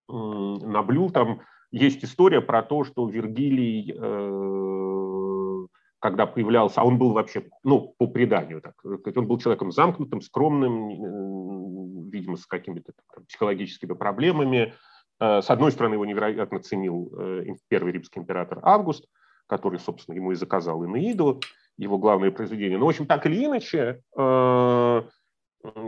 э, 0.09 0.13
наблюл, 0.13 1.11
там 1.11 1.43
есть 1.71 2.05
история 2.05 2.41
про 2.41 2.63
то, 2.63 2.85
что 2.85 3.09
Вергилий, 3.09 3.93
э, 3.97 5.67
когда 6.01 6.27
появлялся, 6.27 6.81
а 6.81 6.85
он 6.85 6.99
был 6.99 7.13
вообще, 7.13 7.45
ну, 7.65 7.95
по 7.99 8.07
преданию, 8.07 8.61
так, 8.63 8.75
он 8.85 9.27
был 9.27 9.39
человеком 9.39 9.73
замкнутым, 9.73 10.21
скромным, 10.21 10.91
э, 10.91 12.11
видимо, 12.11 12.37
с 12.37 12.47
какими-то 12.47 12.93
психологическими 13.27 13.95
проблемами, 13.95 14.75
Э, 15.21 15.41
с 15.43 15.51
одной 15.51 15.73
стороны, 15.73 15.95
его 15.95 16.05
невероятно 16.05 16.61
ценил 16.61 17.13
э, 17.19 17.45
первый 17.69 17.93
римский 17.93 18.21
император 18.21 18.61
Август, 18.63 19.07
который, 19.47 19.79
собственно, 19.79 20.15
ему 20.17 20.33
и 20.33 20.37
заказал 20.37 20.85
Инеиду, 20.85 21.41
его 21.77 21.99
главное 21.99 22.31
произведение. 22.31 22.79
Но, 22.79 22.87
в 22.87 22.89
общем, 22.89 23.07
так 23.07 23.27
или 23.27 23.47
иначе, 23.47 24.03
э, 24.17 25.03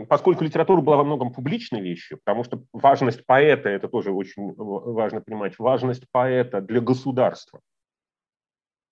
поскольку 0.09 0.43
литература 0.43 0.81
была 0.81 0.97
во 0.97 1.03
многом 1.03 1.31
публичной 1.31 1.81
вещью, 1.81 2.19
потому 2.23 2.43
что 2.43 2.63
важность 2.73 3.25
поэта, 3.25 3.69
это 3.69 3.87
тоже 3.87 4.11
очень 4.11 4.53
важно 4.55 5.21
понимать, 5.21 5.57
важность 5.59 6.05
поэта 6.11 6.61
для 6.61 6.81
государства 6.81 7.61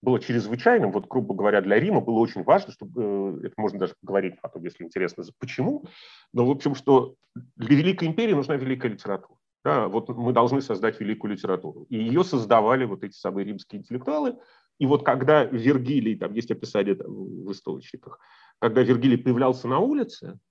было 0.02 0.20
чрезвычайным, 0.20 0.92
вот, 0.92 1.08
грубо 1.08 1.36
говоря, 1.36 1.62
для 1.62 1.80
Рима 1.80 2.02
было 2.02 2.20
очень 2.20 2.44
важно, 2.44 2.72
чтобы, 2.72 3.42
это 3.44 3.54
можно 3.58 3.80
даже 3.80 3.96
поговорить 4.02 4.36
потом, 4.42 4.64
если 4.64 4.86
интересно, 4.86 5.24
почему, 5.40 5.86
но, 6.34 6.46
в 6.46 6.52
общем, 6.52 6.76
что 6.76 7.16
для 7.56 7.78
Великой 7.78 8.08
империи 8.08 8.34
нужна 8.34 8.56
великая 8.56 8.90
литература. 8.90 9.38
Да, 9.64 9.90
вот 9.90 10.08
мы 10.08 10.32
должны 10.32 10.62
создать 10.62 11.02
великую 11.02 11.34
литературу. 11.34 11.86
И 11.90 11.98
ее 11.98 12.24
создавали 12.24 12.86
вот 12.86 13.04
эти 13.04 13.14
самые 13.14 13.46
римские 13.46 13.82
интеллектуалы. 13.82 14.38
И 14.78 14.86
вот 14.86 15.04
когда 15.04 15.44
Вергилий, 15.44 16.18
там 16.18 16.34
есть 16.34 16.50
описание 16.50 16.96
там, 16.96 17.14
в 17.14 17.52
источниках, 17.52 18.20
когда 18.60 18.82
Вергилий 18.82 19.18
появлялся 19.18 19.68
на 19.68 19.80
улице, 19.80 20.40
э, 20.48 20.49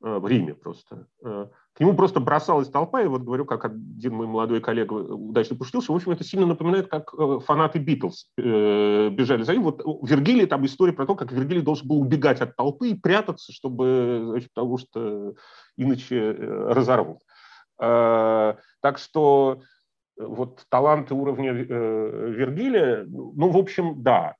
в 0.00 0.26
Риме 0.26 0.54
просто, 0.54 1.06
э, 1.24 1.46
к 1.72 1.80
нему 1.80 1.94
просто 1.94 2.20
бросалась 2.20 2.68
толпа, 2.68 3.02
и 3.02 3.06
вот 3.06 3.22
говорю, 3.22 3.44
как 3.44 3.64
один 3.64 4.14
мой 4.14 4.26
молодой 4.26 4.60
коллега 4.60 4.92
удачно 4.92 5.56
пошутился, 5.56 5.92
в 5.92 5.96
общем, 5.96 6.12
это 6.12 6.24
сильно 6.24 6.46
напоминает, 6.46 6.88
как 6.88 7.14
э, 7.14 7.38
фанаты 7.44 7.78
Битлз 7.78 8.30
бежали 8.36 9.42
за 9.42 9.54
ним. 9.54 9.62
Вот 9.62 9.82
Вергилий, 10.02 10.46
там 10.46 10.64
история 10.66 10.92
про 10.92 11.06
то, 11.06 11.14
как 11.14 11.32
Вергилий 11.32 11.62
должен 11.62 11.88
был 11.88 12.00
убегать 12.00 12.40
от 12.40 12.56
толпы 12.56 12.90
и 12.90 12.94
прятаться, 12.94 13.52
чтобы, 13.52 14.22
значит, 14.30 14.50
потому 14.52 14.78
что 14.78 15.34
иначе 15.76 16.32
разорвут. 16.32 17.20
Э, 17.78 18.54
так 18.80 18.98
что 18.98 19.60
э, 19.60 19.64
вот 20.16 20.64
таланты 20.68 21.14
уровня 21.14 21.52
э, 21.52 22.30
Вергилия, 22.30 23.04
ну, 23.06 23.50
в 23.50 23.56
общем, 23.56 24.02
да, 24.02 24.36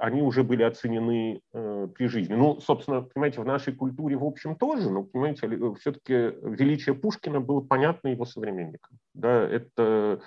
они 0.00 0.22
уже 0.22 0.42
были 0.42 0.62
оценены 0.62 1.40
при 1.52 2.06
жизни. 2.06 2.34
Ну, 2.34 2.60
собственно, 2.60 3.02
понимаете, 3.02 3.40
в 3.40 3.46
нашей 3.46 3.72
культуре, 3.72 4.16
в 4.16 4.24
общем, 4.24 4.56
тоже, 4.56 4.90
но, 4.90 5.04
понимаете, 5.04 5.48
все-таки 5.80 6.14
величие 6.42 6.94
Пушкина 6.94 7.40
было 7.40 7.60
понятно 7.60 8.08
его 8.08 8.24
современникам. 8.24 8.98
Да, 9.14 9.42
это 9.42 10.20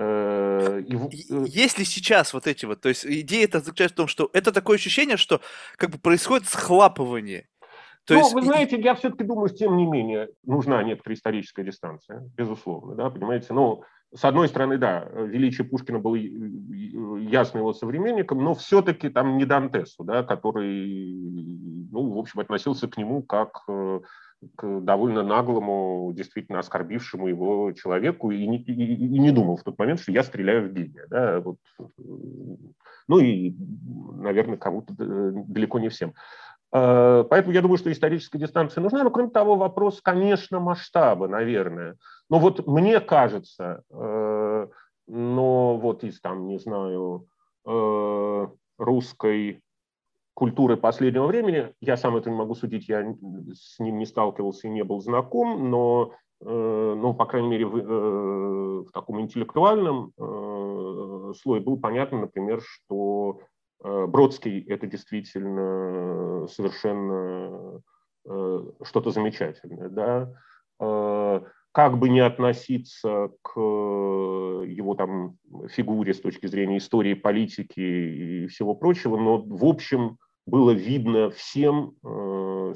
Э, 0.00 0.80
есть 1.46 1.78
ли 1.78 1.84
сейчас 1.84 2.32
вот 2.32 2.46
эти 2.46 2.64
вот, 2.66 2.80
то 2.80 2.88
есть 2.88 3.04
идея 3.04 3.44
это 3.44 3.58
заключается 3.58 3.94
в 3.94 3.96
том, 3.96 4.06
что 4.06 4.30
это 4.32 4.52
такое 4.52 4.76
ощущение, 4.76 5.16
что 5.16 5.40
как 5.76 5.90
бы 5.90 5.98
происходит 5.98 6.46
схлапывание. 6.46 7.48
То 8.08 8.14
ну, 8.14 8.20
есть... 8.20 8.32
вы 8.32 8.42
знаете, 8.42 8.80
я 8.80 8.94
все-таки 8.94 9.22
думаю, 9.22 9.48
что 9.48 9.58
тем 9.58 9.76
не 9.76 9.84
менее 9.84 10.30
нужна 10.42 10.82
некоторая 10.82 11.14
историческая 11.14 11.62
дистанция, 11.62 12.26
безусловно, 12.38 12.94
да, 12.94 13.10
понимаете, 13.10 13.52
ну, 13.52 13.82
с 14.14 14.24
одной 14.24 14.48
стороны, 14.48 14.78
да, 14.78 15.06
величие 15.12 15.66
Пушкина 15.66 15.98
было 15.98 16.16
ясно 16.16 17.58
его 17.58 17.74
современником, 17.74 18.42
но 18.42 18.54
все-таки 18.54 19.10
там 19.10 19.36
не 19.36 19.44
Дантесу, 19.44 20.04
да, 20.04 20.22
который, 20.22 21.88
ну, 21.92 22.14
в 22.14 22.18
общем, 22.18 22.40
относился 22.40 22.88
к 22.88 22.96
нему 22.96 23.22
как 23.22 23.64
э, 23.68 24.00
к 24.56 24.80
довольно 24.80 25.22
наглому, 25.22 26.10
действительно 26.14 26.60
оскорбившему 26.60 27.28
его 27.28 27.72
человеку 27.72 28.30
и 28.30 28.46
не, 28.46 28.62
и, 28.62 28.94
и 28.94 29.18
не 29.18 29.32
думал 29.32 29.58
в 29.58 29.64
тот 29.64 29.78
момент, 29.78 30.00
что 30.00 30.12
я 30.12 30.22
стреляю 30.22 30.70
в 30.70 30.72
гения. 30.72 31.04
Да, 31.10 31.40
вот. 31.40 31.58
Ну 33.08 33.18
и, 33.18 33.54
наверное, 34.16 34.56
кому-то 34.56 34.94
э, 34.98 35.32
далеко 35.48 35.78
не 35.78 35.90
всем. 35.90 36.14
Э, 36.72 37.24
поэтому 37.28 37.54
я 37.54 37.62
думаю, 37.62 37.78
что 37.78 37.92
историческая 37.92 38.38
дистанция 38.38 38.82
нужна. 38.82 39.04
Но, 39.04 39.10
кроме 39.10 39.30
того, 39.30 39.56
вопрос, 39.56 40.00
конечно, 40.02 40.60
масштаба, 40.60 41.28
наверное. 41.28 41.96
Но 42.30 42.38
вот 42.38 42.66
мне 42.66 43.00
кажется, 43.00 43.82
э, 43.90 44.66
но 45.06 45.76
вот 45.76 46.04
из 46.04 46.20
там, 46.20 46.46
не 46.46 46.58
знаю, 46.58 47.26
русской 48.78 49.60
культуры 50.38 50.76
последнего 50.76 51.26
времени. 51.26 51.74
Я 51.80 51.96
сам 51.96 52.16
это 52.16 52.30
не 52.30 52.36
могу 52.36 52.54
судить, 52.54 52.88
я 52.88 53.02
с 53.52 53.80
ним 53.80 53.98
не 53.98 54.06
сталкивался 54.06 54.68
и 54.68 54.70
не 54.70 54.84
был 54.84 55.00
знаком, 55.00 55.68
но, 55.68 56.12
э, 56.40 56.94
ну, 56.96 57.12
по 57.12 57.26
крайней 57.26 57.48
мере, 57.48 57.66
в, 57.66 57.76
э, 57.76 58.82
в 58.84 58.92
таком 58.92 59.20
интеллектуальном 59.20 60.12
э, 60.16 61.32
слое 61.42 61.60
было 61.60 61.74
понятно, 61.74 62.20
например, 62.20 62.60
что 62.62 63.40
Бродский– 63.82 64.60
это 64.68 64.86
действительно 64.86 66.46
совершенно 66.48 67.80
что-то 68.82 69.10
замечательное. 69.10 69.88
Да? 69.88 70.32
Как 71.72 71.98
бы 71.98 72.08
не 72.08 72.20
относиться 72.20 73.30
к 73.42 73.58
его 73.58 74.94
там 74.94 75.36
фигуре 75.68 76.12
с 76.12 76.20
точки 76.20 76.46
зрения 76.46 76.78
истории, 76.78 77.14
политики 77.14 77.80
и 77.80 78.46
всего 78.48 78.74
прочего, 78.74 79.16
но 79.16 79.38
в 79.38 79.64
общем 79.64 80.18
было 80.48 80.70
видно 80.70 81.30
всем, 81.30 81.92
э, 82.04 82.74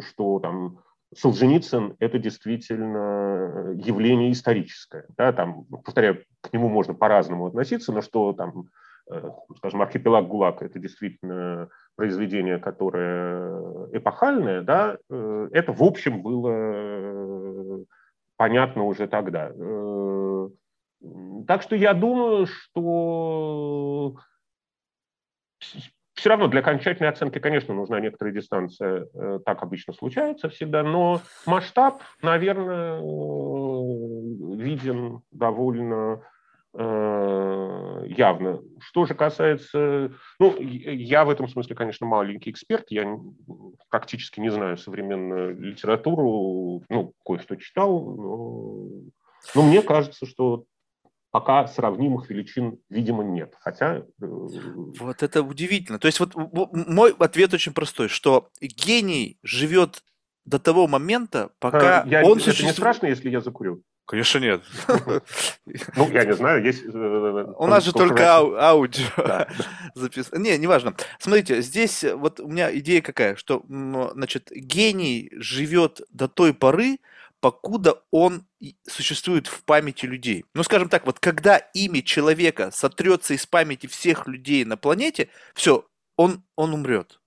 что 0.00 0.40
там 0.40 0.78
Солженицын– 1.14 1.96
это 1.98 2.18
действительно 2.18 3.72
явление 3.74 4.32
историческое. 4.32 5.06
Да, 5.16 5.32
там, 5.32 5.64
повторяю, 5.64 6.24
к 6.40 6.52
нему 6.52 6.68
можно 6.68 6.94
по-разному 6.94 7.46
относиться, 7.46 7.92
но 7.92 8.00
что 8.00 8.32
там, 8.32 8.60
э, 8.60 8.62
скажем, 9.56 9.82
«Архипелаг 9.82 10.26
ГУЛАГ»– 10.28 10.62
это 10.64 10.78
действительно 10.78 11.68
произведение, 11.96 12.58
которое 12.58 13.88
эпохальное, 13.92 14.62
да, 14.62 14.98
э, 15.10 15.48
это, 15.52 15.72
в 15.72 15.82
общем, 15.82 16.22
было 16.22 17.84
понятно 18.36 18.84
уже 18.84 19.06
тогда. 19.06 19.52
Так 21.46 21.62
что 21.62 21.76
я 21.76 21.94
думаю, 21.94 22.46
что 22.46 24.16
все 26.20 26.28
равно 26.28 26.48
для 26.48 26.60
окончательной 26.60 27.08
оценки, 27.08 27.38
конечно, 27.38 27.72
нужна 27.72 27.98
некоторая 27.98 28.34
дистанция. 28.34 29.06
Э, 29.14 29.38
так 29.44 29.62
обычно 29.62 29.94
случается 29.94 30.50
всегда, 30.50 30.82
но 30.82 31.22
масштаб, 31.46 32.02
наверное, 32.20 32.98
э, 32.98 34.56
виден 34.56 35.22
довольно 35.30 36.20
э, 36.20 36.20
явно. 36.74 38.60
Что 38.80 39.06
же 39.06 39.14
касается... 39.14 40.12
Ну, 40.38 40.56
я 40.60 41.24
в 41.24 41.30
этом 41.30 41.48
смысле, 41.48 41.74
конечно, 41.74 42.06
маленький 42.06 42.50
эксперт. 42.50 42.86
Я 42.90 43.18
практически 43.88 44.40
не 44.40 44.50
знаю 44.50 44.76
современную 44.76 45.58
литературу. 45.58 46.84
Ну, 46.88 47.12
кое-что 47.24 47.56
читал. 47.56 48.00
Но, 48.04 48.88
но 49.54 49.62
мне 49.62 49.82
кажется, 49.82 50.26
что 50.26 50.64
пока 51.30 51.66
сравнимых 51.66 52.28
величин, 52.30 52.78
видимо, 52.88 53.22
нет. 53.22 53.54
Хотя... 53.60 53.98
Э, 53.98 54.02
вот 54.20 55.22
это 55.22 55.42
удивительно. 55.42 55.98
То 55.98 56.06
есть 56.06 56.20
вот 56.20 56.34
мой 56.34 57.14
ответ 57.18 57.54
очень 57.54 57.72
простой, 57.72 58.08
что 58.08 58.50
гений 58.60 59.38
живет 59.42 60.02
до 60.44 60.58
того 60.58 60.86
момента, 60.88 61.50
пока 61.58 62.02
а, 62.02 62.06
я, 62.08 62.24
он 62.24 62.38
это 62.38 62.46
существует... 62.46 62.72
не 62.72 62.72
страшно, 62.72 63.06
если 63.06 63.30
я 63.30 63.40
закурю? 63.40 63.82
Конечно, 64.10 64.38
нет. 64.38 64.62
Ну, 65.94 66.10
я 66.10 66.24
не 66.24 66.34
знаю, 66.34 66.64
есть... 66.64 66.82
Э, 66.84 67.54
у 67.56 67.66
нас 67.68 67.84
же 67.84 67.92
только 67.92 68.24
аудио 68.34 69.06
записано. 69.94 70.38
Не, 70.40 70.58
неважно. 70.58 70.96
Смотрите, 71.20 71.62
здесь 71.62 72.02
вот 72.02 72.40
у 72.40 72.48
меня 72.48 72.76
идея 72.76 73.02
какая, 73.02 73.36
что, 73.36 73.64
значит, 73.68 74.50
гений 74.50 75.30
живет 75.36 76.00
до 76.10 76.26
той 76.26 76.52
поры, 76.52 76.98
покуда 77.38 78.02
он 78.10 78.46
существует 78.88 79.46
в 79.46 79.62
памяти 79.62 80.06
людей. 80.06 80.44
Ну, 80.54 80.64
скажем 80.64 80.88
так, 80.88 81.06
вот 81.06 81.20
когда 81.20 81.58
имя 81.58 82.02
человека 82.02 82.72
сотрется 82.72 83.34
из 83.34 83.46
памяти 83.46 83.86
всех 83.86 84.26
людей 84.26 84.64
на 84.64 84.76
планете, 84.76 85.28
все, 85.54 85.86
он, 86.16 86.42
он 86.56 86.74
умрет. 86.74 87.20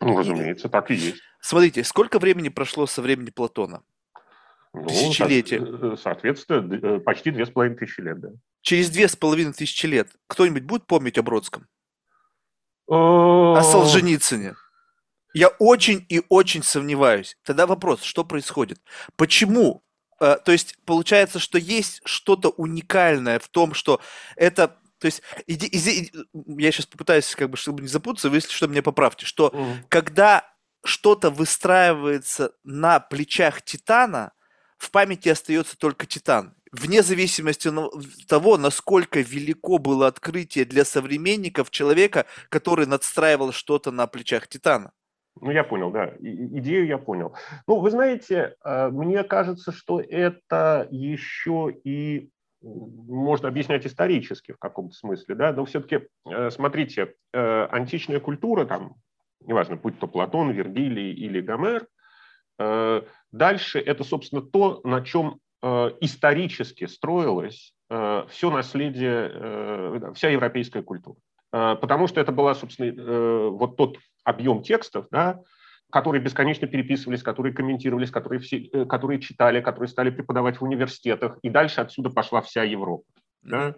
Ну, 0.00 0.18
разумеется, 0.18 0.68
так 0.68 0.90
и 0.90 0.94
есть. 0.94 1.22
Смотрите, 1.40 1.84
сколько 1.84 2.18
времени 2.18 2.50
прошло 2.50 2.86
со 2.86 3.00
времени 3.00 3.30
Платона? 3.30 3.82
Ну, 4.82 4.88
Тысячелетия. 4.88 5.60
Э, 5.60 5.96
соответственно, 6.00 6.74
э, 6.74 7.00
почти 7.00 7.30
две 7.30 7.46
с 7.46 7.50
половиной 7.50 7.76
тысячи 7.76 8.00
лет, 8.00 8.20
да. 8.20 8.28
Через 8.62 8.90
две 8.90 9.08
с 9.08 9.16
половиной 9.16 9.52
тысячи 9.52 9.86
лет 9.86 10.08
кто-нибудь 10.26 10.64
будет 10.64 10.86
помнить 10.86 11.18
о 11.18 11.22
Бродском? 11.22 11.66
О 12.86 13.60
Солженицыне? 13.62 14.54
Я 15.34 15.48
очень 15.58 16.04
и 16.08 16.22
очень 16.28 16.62
сомневаюсь. 16.62 17.36
Тогда 17.44 17.66
вопрос, 17.66 18.02
что 18.02 18.24
происходит? 18.24 18.80
Почему? 19.16 19.82
Э, 20.20 20.36
то 20.44 20.52
есть 20.52 20.76
получается, 20.84 21.38
что 21.38 21.58
есть 21.58 22.00
что-то 22.04 22.50
уникальное 22.50 23.38
в 23.38 23.48
том, 23.48 23.74
что 23.74 24.00
это 24.36 24.76
то 24.98 25.06
есть, 25.06 25.22
иди, 25.46 25.68
иди, 25.70 26.10
я 26.60 26.72
сейчас 26.72 26.86
попытаюсь, 26.86 27.32
как 27.36 27.50
бы, 27.50 27.56
чтобы 27.56 27.82
не 27.82 27.88
запутаться, 27.88 28.30
вы, 28.30 28.38
если 28.38 28.50
что, 28.50 28.66
меня 28.66 28.82
поправьте, 28.82 29.26
что 29.26 29.48
mm. 29.54 29.84
когда 29.88 30.44
что-то 30.84 31.30
выстраивается 31.30 32.52
на 32.64 32.98
плечах 32.98 33.62
Титана, 33.62 34.32
в 34.78 34.90
памяти 34.90 35.28
остается 35.28 35.76
только 35.76 36.06
Титан. 36.06 36.54
Вне 36.70 37.02
зависимости 37.02 37.68
от 37.68 38.26
того, 38.26 38.56
насколько 38.58 39.20
велико 39.20 39.78
было 39.78 40.06
открытие 40.06 40.64
для 40.64 40.84
современников 40.84 41.70
человека, 41.70 42.26
который 42.48 42.86
надстраивал 42.86 43.52
что-то 43.52 43.90
на 43.90 44.06
плечах 44.06 44.48
Титана. 44.48 44.92
Ну, 45.40 45.50
я 45.50 45.64
понял, 45.64 45.90
да. 45.90 46.06
И, 46.20 46.58
идею 46.58 46.86
я 46.86 46.98
понял. 46.98 47.34
Ну, 47.66 47.80
вы 47.80 47.90
знаете, 47.90 48.56
э, 48.64 48.88
мне 48.88 49.22
кажется, 49.24 49.72
что 49.72 50.00
это 50.00 50.88
еще 50.90 51.74
и 51.84 52.30
можно 52.60 53.48
объяснять 53.48 53.86
исторически 53.86 54.52
в 54.52 54.58
каком-то 54.58 54.94
смысле, 54.94 55.34
да, 55.36 55.52
но 55.52 55.64
все-таки, 55.64 56.08
э, 56.28 56.50
смотрите, 56.50 57.14
э, 57.32 57.66
античная 57.70 58.18
культура, 58.20 58.64
там, 58.64 58.96
неважно, 59.46 59.76
будь 59.76 59.98
то 59.98 60.08
Платон, 60.08 60.50
Вергилий 60.50 61.12
или 61.12 61.40
Гомер, 61.40 61.86
дальше 62.58 63.78
это, 63.78 64.04
собственно, 64.04 64.42
то, 64.42 64.80
на 64.84 65.02
чем 65.04 65.38
исторически 65.62 66.86
строилось 66.86 67.72
все 67.88 68.50
наследие, 68.50 70.12
вся 70.14 70.28
европейская 70.28 70.82
культура. 70.82 71.16
Потому 71.50 72.06
что 72.06 72.20
это 72.20 72.32
была, 72.32 72.54
собственно, 72.54 73.48
вот 73.50 73.76
тот 73.76 73.98
объем 74.24 74.62
текстов, 74.62 75.06
да, 75.10 75.40
которые 75.90 76.22
бесконечно 76.22 76.66
переписывались, 76.66 77.22
которые 77.22 77.54
комментировались, 77.54 78.10
которые, 78.10 78.40
все, 78.40 78.58
э, 78.58 78.84
которые 78.84 79.20
читали, 79.20 79.60
которые 79.60 79.88
стали 79.88 80.10
преподавать 80.10 80.60
в 80.60 80.64
университетах, 80.64 81.38
и 81.42 81.48
дальше 81.48 81.80
отсюда 81.80 82.10
пошла 82.10 82.42
вся 82.42 82.62
Европа. 82.62 83.04
Да? 83.42 83.74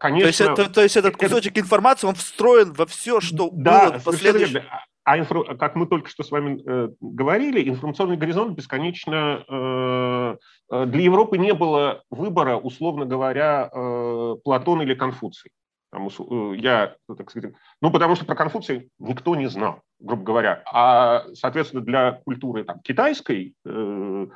Конечно, 0.00 0.22
то, 0.22 0.26
есть, 0.26 0.40
это, 0.40 0.70
то 0.72 0.82
есть 0.82 0.96
этот 0.96 1.16
кусочек 1.16 1.52
это... 1.52 1.60
информации, 1.60 2.06
он 2.06 2.14
встроен 2.14 2.72
во 2.72 2.86
все, 2.86 3.20
что 3.20 3.50
да, 3.52 3.90
было 3.90 3.98
в 3.98 4.04
последующем... 4.04 4.62
А 5.08 5.18
инфра... 5.18 5.42
как 5.54 5.74
мы 5.74 5.86
только 5.86 6.10
что 6.10 6.22
с 6.22 6.30
вами 6.30 6.62
э, 6.66 6.90
говорили, 7.00 7.66
информационный 7.66 8.18
горизонт 8.18 8.54
бесконечно... 8.54 9.42
Э, 9.48 10.36
э 10.70 10.84
для 10.84 11.02
Европы 11.02 11.38
не 11.38 11.54
было 11.54 12.02
выбора, 12.10 12.56
условно 12.58 13.06
говоря, 13.06 13.70
э, 13.72 14.36
Платон 14.44 14.82
или 14.82 14.94
Конфуций. 14.94 15.50
Там, 15.90 16.08
э, 16.08 16.56
я, 16.56 16.94
ну, 17.08 17.16
так 17.16 17.30
сказать, 17.30 17.54
ну, 17.80 17.90
потому 17.90 18.16
что 18.16 18.26
про 18.26 18.34
Конфуция 18.34 18.86
никто 18.98 19.34
не 19.34 19.46
знал, 19.46 19.80
грубо 19.98 20.24
говоря. 20.24 20.62
А, 20.70 21.24
соответственно, 21.32 21.82
для 21.82 22.20
культуры 22.26 22.64
там, 22.64 22.80
китайской, 22.80 23.54
э, 23.64 24.26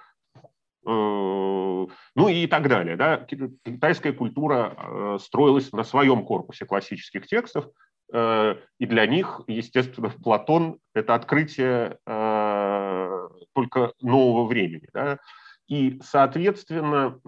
э, 0.87 0.87
ну 0.87 2.29
и 2.29 2.47
так 2.47 2.69
далее, 2.69 2.97
да, 2.97 3.19
китайская 3.19 4.15
культура 4.15 4.75
э, 4.75 5.19
строилась 5.21 5.71
на 5.73 5.85
своем 5.85 6.25
корпусе 6.25 6.65
классических 6.65 7.27
текстов, 7.27 7.67
и 8.13 8.87
для 8.87 9.07
них, 9.07 9.41
естественно, 9.47 10.11
Платон– 10.11 10.79
это 10.95 11.15
открытие 11.15 11.99
э, 12.07 13.29
только 13.55 13.93
нового 14.01 14.47
времени. 14.47 14.89
Да? 14.93 15.19
и, 15.73 15.99
соответственно, 16.03 17.19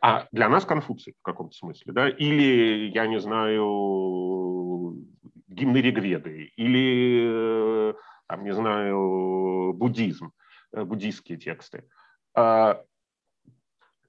а 0.00 0.28
для 0.30 0.48
нас 0.48 0.64
Конфуций 0.64 1.14
в 1.18 1.22
каком-то 1.22 1.56
смысле, 1.56 1.92
да, 1.92 2.08
или, 2.08 2.88
я 2.94 3.08
не 3.08 3.18
знаю, 3.18 5.04
гимны 5.48 5.78
Регведы, 5.78 6.52
или, 6.56 7.90
э, 7.90 7.94
там, 8.28 8.44
не 8.44 8.54
знаю, 8.54 9.72
буддизм, 9.74 10.30
э, 10.72 10.84
буддийские 10.84 11.36
тексты. 11.36 11.88
То 12.34 12.84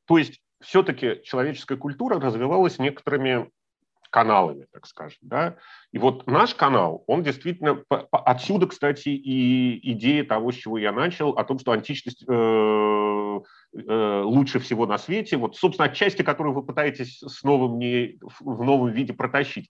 есть 0.10 0.40
все-таки 0.62 1.22
человеческая 1.24 1.78
культура 1.78 2.20
развивалась 2.20 2.78
некоторыми 2.78 3.50
каналами, 4.10 4.68
так 4.72 4.86
скажем. 4.88 5.20
Да? 5.22 5.58
И 5.92 5.98
вот 5.98 6.28
наш 6.28 6.56
канал, 6.56 7.04
он 7.08 7.24
действительно... 7.24 7.84
Отсюда, 8.12 8.68
кстати, 8.68 9.10
и 9.10 9.92
идея 9.94 10.24
того, 10.24 10.52
с 10.52 10.56
чего 10.56 10.78
я 10.78 10.92
начал, 10.92 11.32
о 11.32 11.44
том, 11.44 11.60
что 11.60 11.72
античность 11.72 12.24
э, 12.28 12.34
э, 12.34 14.22
лучше 14.24 14.60
всего 14.60 14.86
на 14.86 14.98
свете. 14.98 15.38
Вот, 15.38 15.56
собственно, 15.56 15.90
отчасти, 15.90 16.22
которую 16.22 16.54
вы 16.54 16.64
пытаетесь 16.64 17.20
с 17.20 17.44
новым 17.44 17.78
не, 17.80 18.18
в 18.40 18.64
новом 18.64 18.92
виде 18.92 19.14
протащить. 19.14 19.70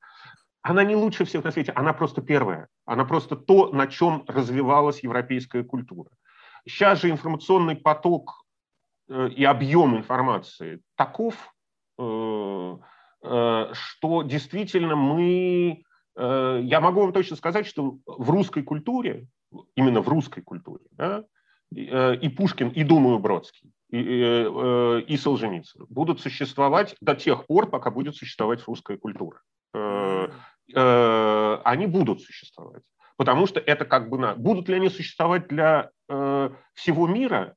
Она 0.62 0.84
не 0.84 0.96
лучше 0.96 1.26
всех 1.26 1.44
на 1.44 1.52
свете, 1.52 1.72
она 1.74 1.94
просто 1.94 2.22
первая. 2.22 2.68
Она 2.86 3.06
просто 3.06 3.36
то, 3.36 3.72
на 3.72 3.86
чем 3.86 4.24
развивалась 4.28 5.04
европейская 5.04 5.64
культура. 5.64 6.10
Сейчас 6.68 7.02
же 7.02 7.12
информационный 7.12 7.76
поток 7.76 8.44
э, 9.08 9.30
и 9.30 9.44
объем 9.44 9.96
информации 9.96 10.82
таков, 10.96 11.36
э, 12.00 12.78
что 13.74 14.24
действительно 14.24 14.96
мы... 14.96 15.84
Э, 16.18 16.60
я 16.64 16.80
могу 16.80 17.02
вам 17.02 17.14
точно 17.14 17.36
сказать, 17.36 17.66
что 17.66 17.98
в 18.06 18.30
русской 18.30 18.64
культуре, 18.64 19.28
именно 19.76 20.02
в 20.02 20.08
русской 20.08 20.42
культуре, 20.42 20.84
да, 20.92 21.24
э, 21.76 22.16
и 22.16 22.30
Пушкин, 22.30 22.70
и, 22.70 22.84
думаю, 22.84 23.20
Бродский, 23.20 23.72
и, 23.90 23.98
и, 24.00 25.06
и 25.08 25.18
Солженицын 25.18 25.86
будут 25.90 26.22
существовать 26.22 26.96
до 27.02 27.16
тех 27.16 27.46
пор, 27.48 27.70
пока 27.70 27.92
будет 27.92 28.16
существовать 28.16 28.64
русская 28.68 28.98
культура. 28.98 29.42
Они 30.74 31.86
будут 31.88 32.22
существовать. 32.22 32.84
Потому 33.18 33.46
что 33.46 33.60
это 33.60 33.86
как 33.86 34.10
бы... 34.10 34.36
Будут 34.36 34.68
ли 34.68 34.76
они 34.76 34.90
существовать 34.90 35.48
для 35.48 35.92
всего 36.74 37.08
мира? 37.08 37.56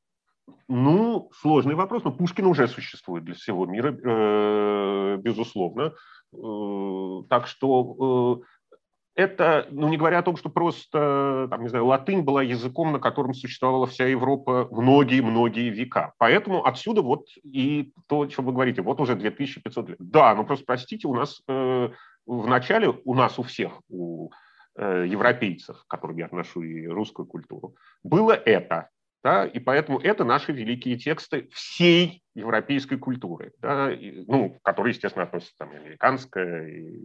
Ну, 0.69 1.31
сложный 1.35 1.75
вопрос, 1.75 2.05
но 2.05 2.13
Пушкин 2.13 2.47
уже 2.47 2.69
существует 2.69 3.25
для 3.25 3.35
всего 3.35 3.65
мира, 3.65 3.91
э, 3.93 5.17
безусловно. 5.17 5.95
Э, 6.35 7.23
так 7.31 7.47
что 7.47 8.43
э, 8.43 8.73
это, 9.15 9.67
ну, 9.71 9.89
не 9.89 9.97
говоря 9.97 10.19
о 10.19 10.23
том, 10.23 10.37
что 10.37 10.51
просто, 10.51 11.49
там, 11.51 11.63
не 11.63 11.69
знаю, 11.69 11.87
латынь 11.87 12.21
была 12.21 12.43
языком, 12.43 12.93
на 12.93 12.99
котором 12.99 13.33
существовала 13.33 13.87
вся 13.87 14.07
Европа 14.07 14.69
многие-многие 14.71 15.71
века. 15.71 16.13
Поэтому 16.19 16.67
отсюда 16.67 17.01
вот 17.01 17.29
и 17.43 17.93
то, 18.07 18.21
о 18.21 18.27
чем 18.27 18.45
вы 18.45 18.53
говорите, 18.53 18.83
вот 18.83 19.01
уже 19.01 19.17
2500 19.17 19.89
лет. 19.89 19.99
Да, 20.01 20.35
ну 20.35 20.45
просто 20.45 20.67
простите, 20.67 21.09
у 21.09 21.15
нас 21.15 21.43
в 21.47 21.93
начале, 22.27 22.95
у 23.05 23.15
нас 23.15 23.39
у 23.39 23.43
всех, 23.43 23.73
у 23.89 24.31
европейцев, 24.77 25.83
к 25.83 25.89
которым 25.89 26.19
я 26.19 26.27
отношу 26.27 26.63
и 26.63 26.87
русскую 26.87 27.27
культуру, 27.27 27.75
было 28.05 28.33
это. 28.33 28.91
Да, 29.25 29.45
и 29.45 29.59
поэтому 29.59 29.99
это 29.99 30.25
наши 30.25 30.53
великие 30.53 30.97
тексты 30.97 31.49
всей 31.53 32.23
европейской 32.35 32.97
культуры, 32.97 33.53
да, 33.59 33.93
и, 33.93 34.25
ну, 34.29 34.57
которые, 34.63 34.93
естественно, 34.93 35.25
относятся 35.25 35.55
там, 35.59 35.71
американская, 35.71 36.69
и, 36.69 37.01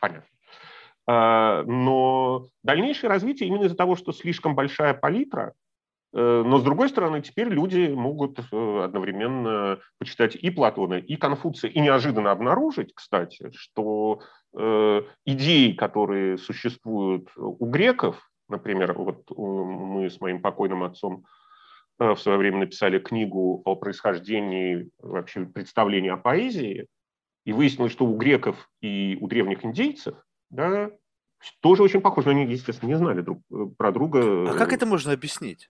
понятно. 0.00 0.30
А, 1.06 1.62
но 1.64 2.48
дальнейшее 2.62 3.10
развитие 3.10 3.48
именно 3.48 3.64
из-за 3.64 3.76
того, 3.76 3.96
что 3.96 4.12
слишком 4.12 4.54
большая 4.54 4.94
палитра, 4.94 5.52
э, 6.14 6.42
но, 6.44 6.58
с 6.58 6.64
другой 6.64 6.88
стороны, 6.88 7.20
теперь 7.20 7.48
люди 7.48 7.92
могут 7.94 8.38
э, 8.38 8.82
одновременно 8.82 9.78
почитать 9.98 10.34
и 10.34 10.50
Платона, 10.50 10.94
и 10.94 11.16
Конфуция, 11.16 11.70
и 11.70 11.78
неожиданно 11.80 12.32
обнаружить, 12.32 12.92
кстати, 12.94 13.50
что 13.54 14.20
э, 14.56 15.02
идеи, 15.26 15.72
которые 15.72 16.38
существуют 16.38 17.28
у 17.36 17.66
греков, 17.66 18.26
Например, 18.48 18.92
вот 18.92 19.24
мы 19.36 20.08
с 20.08 20.20
моим 20.20 20.40
покойным 20.40 20.84
отцом 20.84 21.24
э, 21.98 22.10
в 22.12 22.18
свое 22.18 22.38
время 22.38 22.58
написали 22.58 22.98
книгу 22.98 23.62
о 23.64 23.74
происхождении, 23.74 24.90
вообще 24.98 25.46
представлении 25.46 26.10
о 26.10 26.16
поэзии, 26.16 26.86
и 27.44 27.52
выяснилось, 27.52 27.92
что 27.92 28.06
у 28.06 28.16
греков 28.16 28.68
и 28.80 29.16
у 29.20 29.28
древних 29.28 29.64
индейцев 29.64 30.16
да, 30.50 30.90
тоже 31.60 31.82
очень 31.82 32.00
похоже, 32.00 32.28
но 32.28 32.40
они, 32.40 32.52
естественно, 32.52 32.88
не 32.88 32.96
знали 32.96 33.20
друг 33.20 33.40
э, 33.52 33.66
про 33.76 33.92
друга. 33.92 34.50
А 34.50 34.56
как 34.56 34.72
это 34.72 34.86
можно 34.86 35.12
объяснить? 35.12 35.68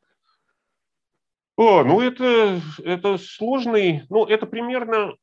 О, 1.57 1.85
ну 1.85 2.01
это, 2.03 2.61
это 2.85 3.17
сложный, 3.17 4.03
ну 4.11 4.27
это 4.27 4.47
примерно 4.47 5.15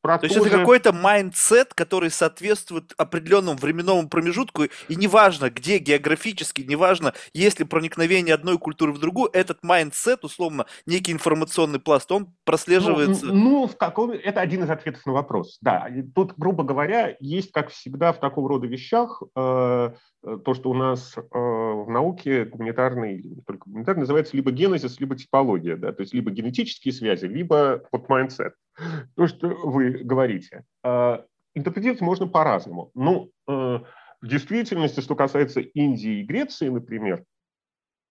про 0.00 0.18
То 0.18 0.26
есть 0.26 0.36
это 0.36 0.50
какой-то 0.50 0.92
mindset, 0.92 1.74
который 1.74 2.10
соответствует 2.10 2.92
определенному 2.96 3.58
временному 3.58 4.08
промежутку, 4.08 4.64
и 4.64 4.96
неважно, 4.96 5.50
где 5.50 5.78
географически, 5.78 6.62
неважно, 6.62 7.14
есть 7.32 7.58
ли 7.58 7.64
проникновение 7.64 8.34
одной 8.34 8.58
культуры 8.58 8.92
в 8.92 8.98
другую, 8.98 9.30
этот 9.32 9.62
mindset, 9.62 10.24
условно, 10.24 10.66
некий 10.86 11.12
информационный 11.12 11.80
пласт, 11.80 12.10
он 12.12 12.34
прослеживается. 12.44 13.26
Ну, 13.26 13.34
ну 13.34 13.66
в 13.66 13.76
каком... 13.76 14.10
это 14.10 14.40
один 14.40 14.64
из 14.64 14.70
ответов 14.70 15.04
на 15.06 15.12
вопрос. 15.12 15.58
Да, 15.60 15.88
тут, 16.14 16.34
грубо 16.36 16.64
говоря, 16.64 17.16
есть, 17.20 17.52
как 17.52 17.70
всегда, 17.70 18.12
в 18.12 18.20
такого 18.20 18.48
рода 18.48 18.66
вещах 18.66 19.22
э, 19.36 19.90
Э, 20.24 20.36
то, 20.44 20.54
что 20.54 20.70
у 20.70 20.74
нас 20.74 21.16
э, 21.16 21.20
в 21.32 21.88
науке 21.88 22.44
гуманитарной, 22.44 23.22
не 23.22 23.42
только 23.42 23.68
гуманитарной, 23.68 24.00
называется 24.00 24.36
либо 24.36 24.50
генезис, 24.50 24.98
либо 24.98 25.16
типология, 25.16 25.76
да, 25.76 25.92
то 25.92 26.02
есть 26.02 26.12
либо 26.12 26.30
генетические 26.30 26.92
связи, 26.92 27.26
либо 27.26 27.82
под 27.90 28.08
mindset. 28.08 28.52
То, 29.16 29.26
что 29.26 29.48
вы 29.48 29.90
говорите. 29.90 30.64
Э, 30.84 31.18
интерпретировать 31.54 32.00
можно 32.00 32.26
по-разному. 32.26 32.90
Ну, 32.94 33.30
в 33.46 33.84
действительности, 34.22 35.00
что 35.00 35.14
касается 35.16 35.60
Индии 35.60 36.20
и 36.20 36.24
Греции, 36.24 36.68
например, 36.68 37.24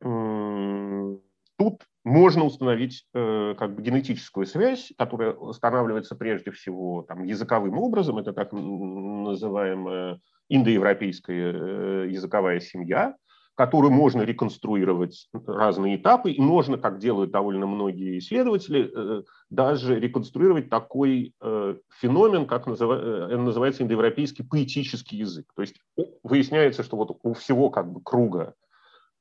тут 0.01 1.83
можно 2.03 2.43
установить 2.43 3.05
как 3.13 3.75
бы 3.75 3.81
генетическую 3.81 4.45
связь, 4.45 4.91
которая 4.97 5.33
устанавливается 5.33 6.15
прежде 6.15 6.51
всего 6.51 7.03
там, 7.03 7.23
языковым 7.23 7.77
образом, 7.77 8.17
это 8.17 8.33
так 8.33 8.51
называемая 8.51 10.19
индоевропейская 10.49 11.53
э, 11.53 12.07
языковая 12.09 12.59
семья, 12.59 13.15
которую 13.57 13.91
можно 13.91 14.21
реконструировать 14.21 15.29
разные 15.47 15.95
этапы, 15.95 16.31
и 16.31 16.39
можно, 16.39 16.77
как 16.77 16.99
делают 16.99 17.31
довольно 17.31 17.65
многие 17.65 18.19
исследователи, 18.19 18.91
э, 18.95 19.23
даже 19.49 19.99
реконструировать 19.99 20.69
такой 20.69 21.33
э, 21.41 21.75
феномен, 21.99 22.45
как 22.45 22.67
называется 22.67 23.81
индоевропейский 23.81 24.45
поэтический 24.45 25.17
язык. 25.17 25.47
То 25.55 25.63
есть 25.63 25.75
выясняется, 26.21 26.83
что 26.83 26.97
вот 26.97 27.17
у 27.23 27.33
всего 27.33 27.71
как 27.71 27.91
бы 27.91 27.99
круга 28.01 28.53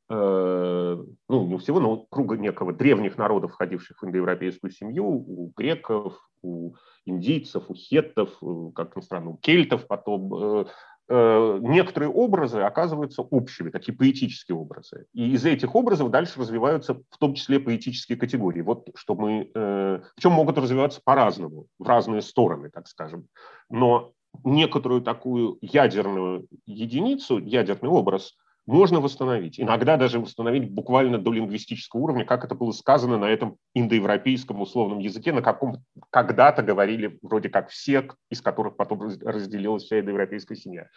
ну, 0.09 1.05
не 1.28 1.55
у 1.57 1.59
всего, 1.59 1.80
но 1.80 1.97
круга 1.97 2.37
некого 2.37 2.72
древних 2.72 3.18
народов, 3.18 3.55
входивших 3.55 4.01
в 4.01 4.07
индоевропейскую 4.07 4.70
семью, 4.70 5.05
у 5.05 5.53
греков, 5.57 6.16
у 6.43 6.74
индийцев, 7.07 7.64
у 7.66 7.74
хеттов, 7.74 8.30
как 8.76 8.95
ни 8.95 9.01
странно, 9.01 9.30
у 9.30 9.37
кельтов 9.37 9.89
потом, 9.89 10.32
Э, 10.32 10.64
некоторые 11.09 12.11
образы 12.11 12.61
оказываются 12.61 13.22
общими, 13.22 13.70
такие 13.70 13.96
поэтические 13.96 14.57
образы. 14.57 15.07
И 15.12 15.32
из 15.32 15.44
этих 15.44 15.74
образов 15.74 16.11
дальше 16.11 16.40
развиваются 16.40 16.94
в 16.94 17.18
том 17.18 17.34
числе 17.34 17.61
поэтические 17.61 18.18
категории. 18.18 18.61
Вот 18.61 18.88
что 18.94 19.14
мы, 19.14 19.50
э, 19.54 20.00
причем 20.16 20.32
могут 20.32 20.59
развиваться 20.59 21.00
по-разному, 21.04 21.66
в 21.78 21.86
разные 21.86 22.22
стороны, 22.22 22.70
так 22.70 22.88
скажем. 22.88 23.28
Но 23.70 24.12
некоторую 24.44 25.00
такую 25.00 25.59
ядерную 25.61 26.46
единицу, 26.66 27.38
ядерный 27.38 27.88
образ– 27.88 28.36
можно 28.66 29.00
восстановить. 29.00 29.60
Иногда 29.60 29.96
даже 29.96 30.18
восстановить 30.18 30.70
буквально 30.70 31.18
до 31.18 31.32
лингвистического 31.32 32.00
уровня, 32.00 32.24
как 32.24 32.44
это 32.44 32.54
было 32.54 32.72
сказано 32.72 33.16
на 33.16 33.26
этом 33.26 33.58
индоевропейском 33.74 34.60
условном 34.60 34.98
языке, 34.98 35.32
на 35.32 35.40
каком 35.40 35.84
когда-то 36.10 36.62
говорили 36.62 37.18
вроде 37.22 37.48
как 37.48 37.68
все, 37.68 38.08
из 38.28 38.42
которых 38.42 38.76
потом 38.76 39.00
разделилась 39.00 39.84
вся 39.84 40.00
индоевропейская 40.00 40.58
семья. 40.58 40.88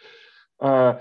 А, 0.58 1.00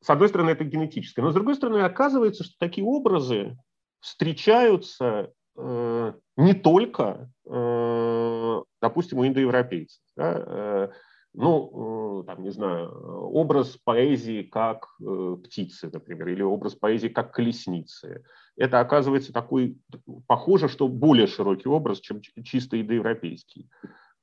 с 0.00 0.08
одной 0.08 0.28
стороны, 0.28 0.50
это 0.50 0.64
генетическое, 0.64 1.22
но 1.22 1.32
с 1.32 1.34
другой 1.34 1.56
стороны, 1.56 1.78
оказывается, 1.78 2.44
что 2.44 2.54
такие 2.58 2.86
образы 2.86 3.58
встречаются 3.98 5.32
э, 5.56 6.12
не 6.36 6.54
только, 6.54 7.28
э, 7.44 8.62
допустим, 8.80 9.18
у 9.18 9.26
индоевропейцев. 9.26 10.00
Да? 10.16 10.90
Э, 11.36 11.38
ну, 11.38 12.24
там, 12.26 12.42
не 12.42 12.50
знаю, 12.50 12.90
образ 13.32 13.76
поэзии 13.84 14.42
как 14.42 14.88
э, 15.00 15.36
птицы, 15.44 15.90
например, 15.92 16.28
или 16.28 16.42
образ 16.42 16.74
поэзии 16.74 17.08
как 17.08 17.32
колесницы. 17.32 18.24
Это 18.56 18.80
оказывается 18.80 19.32
такой, 19.32 19.78
похоже, 20.26 20.68
что 20.68 20.88
более 20.88 21.26
широкий 21.26 21.68
образ, 21.68 22.00
чем 22.00 22.20
чисто 22.20 22.80
индоевропейский. 22.80 23.68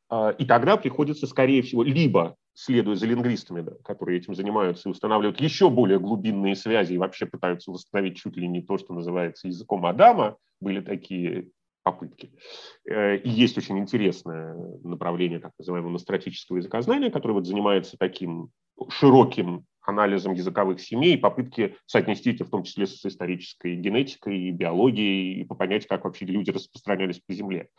А, 0.10 0.31
и 0.31 0.45
тогда 0.45 0.76
приходится, 0.76 1.27
скорее 1.27 1.61
всего, 1.61 1.84
либо, 1.84 2.35
следуя 2.53 2.95
за 2.95 3.06
лингвистами, 3.06 3.65
которые 3.84 4.18
этим 4.18 4.34
занимаются 4.34 4.90
и 4.90 4.91
устанавливают 4.91 5.40
еще 5.40 5.69
более 5.69 5.99
глубинные 5.99 6.56
связи 6.56 6.94
и 6.94 6.98
вообще 6.98 7.26
пытаются 7.26 7.72
восстановить 7.72 8.18
чуть 8.18 8.38
ли 8.38 8.48
не 8.48 8.61
то, 8.61 8.77
что 8.77 8.94
называется 8.94 9.48
языком 9.48 9.85
Адама, 9.85 10.38
были 10.60 10.81
такие 10.81 11.49
попытки. 11.84 12.31
Э, 12.89 13.18
и 13.18 13.30
есть 13.30 13.57
очень 13.57 13.77
интересное 13.77 14.55
направление 14.84 15.39
так 15.39 15.51
называемого 15.60 15.91
ностратического 15.91 16.57
языкознания, 16.57 17.11
которое 17.11 17.34
вот 17.34 17.45
занимается 17.45 17.97
таким 17.97 18.49
широким 18.89 19.65
анализом 19.81 20.34
языковых 20.34 20.80
семей, 20.80 21.18
попытки 21.18 21.76
соотнести 21.85 22.34
это 22.34 22.45
в 22.45 22.49
том 22.49 22.64
числе 22.64 22.88
с 22.88 23.05
исторической 23.05 23.76
генетикой 23.76 24.39
и 24.39 24.51
биологией, 24.51 25.41
и 25.41 25.43
понять, 25.43 25.85
как 25.88 26.05
вообще 26.05 26.26
люди 26.26 26.51
распространялись 26.51 27.19
по 27.19 27.34
Земле. 27.34 27.69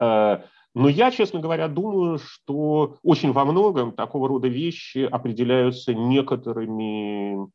Э, 0.00 0.42
но 0.74 0.88
я, 0.88 1.12
честно 1.12 1.38
говоря, 1.40 1.68
думаю, 1.68 2.18
что 2.18 2.98
очень 3.02 3.32
во 3.32 3.44
многом 3.44 3.92
такого 3.92 4.28
рода 4.28 4.48
вещи 4.48 4.98
определяются 4.98 5.94
некоторыми 5.94 7.48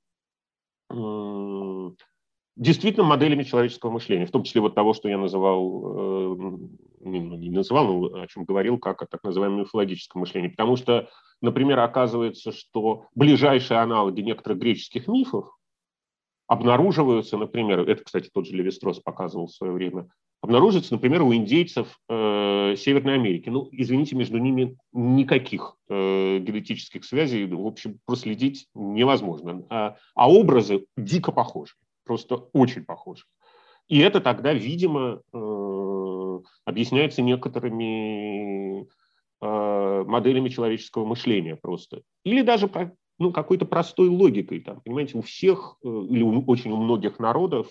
действительно 2.59 3.05
моделями 3.05 3.43
человеческого 3.43 3.89
мышления, 3.89 4.25
в 4.25 4.31
том 4.31 4.43
числе 4.43 4.59
вот 4.59 4.75
того, 4.75 4.93
что 4.93 5.07
я 5.07 5.17
называл, 5.17 6.35
э, 6.35 6.57
не 7.01 7.49
называл, 7.49 7.87
но 7.87 8.21
о 8.21 8.27
чем 8.27 8.43
говорил, 8.43 8.77
как 8.77 9.01
о 9.01 9.07
так 9.07 9.23
называемом 9.23 9.61
мифологическом 9.61 10.19
мышлении. 10.19 10.49
Потому 10.49 10.75
что, 10.75 11.09
например, 11.41 11.79
оказывается, 11.79 12.51
что 12.51 13.05
ближайшие 13.15 13.79
аналоги 13.79 14.19
некоторых 14.21 14.59
греческих 14.59 15.07
мифов 15.07 15.55
обнаруживаются, 16.47 17.37
например, 17.37 17.79
это, 17.89 18.03
кстати, 18.03 18.29
тот 18.31 18.45
же 18.45 18.53
Левистрос 18.57 18.99
показывал 18.99 19.47
в 19.47 19.53
свое 19.53 19.71
время, 19.71 20.09
обнаруживаются, 20.41 20.93
например, 20.93 21.21
у 21.21 21.33
индейцев 21.33 21.97
э, 22.09 22.75
Северной 22.77 23.13
Америки. 23.13 23.47
Ну, 23.47 23.69
извините, 23.71 24.17
между 24.17 24.37
ними 24.37 24.75
никаких 24.91 25.77
э, 25.87 26.39
генетических 26.39 27.05
связей, 27.05 27.45
в 27.45 27.65
общем, 27.65 27.99
проследить 28.05 28.67
невозможно. 28.73 29.65
А, 29.69 29.95
а 30.13 30.29
образы 30.29 30.85
дико 30.97 31.31
похожи 31.31 31.73
просто 32.09 32.37
очень 32.53 32.85
похож. 32.85 33.27
И 33.87 33.99
это 33.99 34.19
тогда, 34.19 34.51
видимо, 34.51 35.21
э, 35.31 36.39
объясняется 36.65 37.21
некоторыми 37.21 38.81
э, 38.81 40.03
моделями 40.07 40.49
человеческого 40.49 41.05
мышления 41.05 41.55
просто. 41.55 42.01
Или 42.23 42.41
даже 42.41 42.67
ну, 43.19 43.31
какой-то 43.31 43.67
простой 43.67 44.07
логикой. 44.07 44.61
Там, 44.61 44.81
понимаете, 44.81 45.19
у 45.19 45.21
всех 45.21 45.77
э, 45.83 45.87
или 45.87 46.23
у, 46.23 46.43
очень 46.47 46.71
у 46.71 46.77
многих 46.77 47.19
народов 47.19 47.67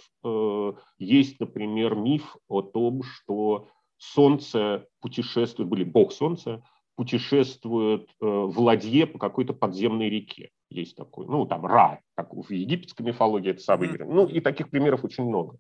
есть, 1.01 1.40
например, 1.40 1.97
миф 1.97 2.36
о 2.47 2.62
том, 2.62 3.02
что 3.02 3.66
Солнце 3.97 4.86
путешествует, 5.01 5.69
были 5.69 5.82
бог 5.82 6.12
Солнца, 6.12 6.62
путешествует 6.94 8.09
в 8.20 8.60
ладье 8.60 9.09
по 9.09 9.19
какой-то 9.19 9.52
подземной 9.52 10.09
реке 10.09 10.51
есть 10.70 10.97
такой, 10.97 11.27
ну, 11.27 11.47
там, 11.47 11.65
Ра, 11.66 12.01
как 12.15 12.35
в 12.35 12.51
египетской 12.51 13.03
мифологии, 13.03 13.51
это 13.51 13.61
самый 13.61 13.89
mm-hmm. 13.89 14.12
Ну, 14.12 14.27
и 14.27 14.40
таких 14.40 14.70
примеров 14.70 15.05
очень 15.05 15.24
много. 15.24 15.57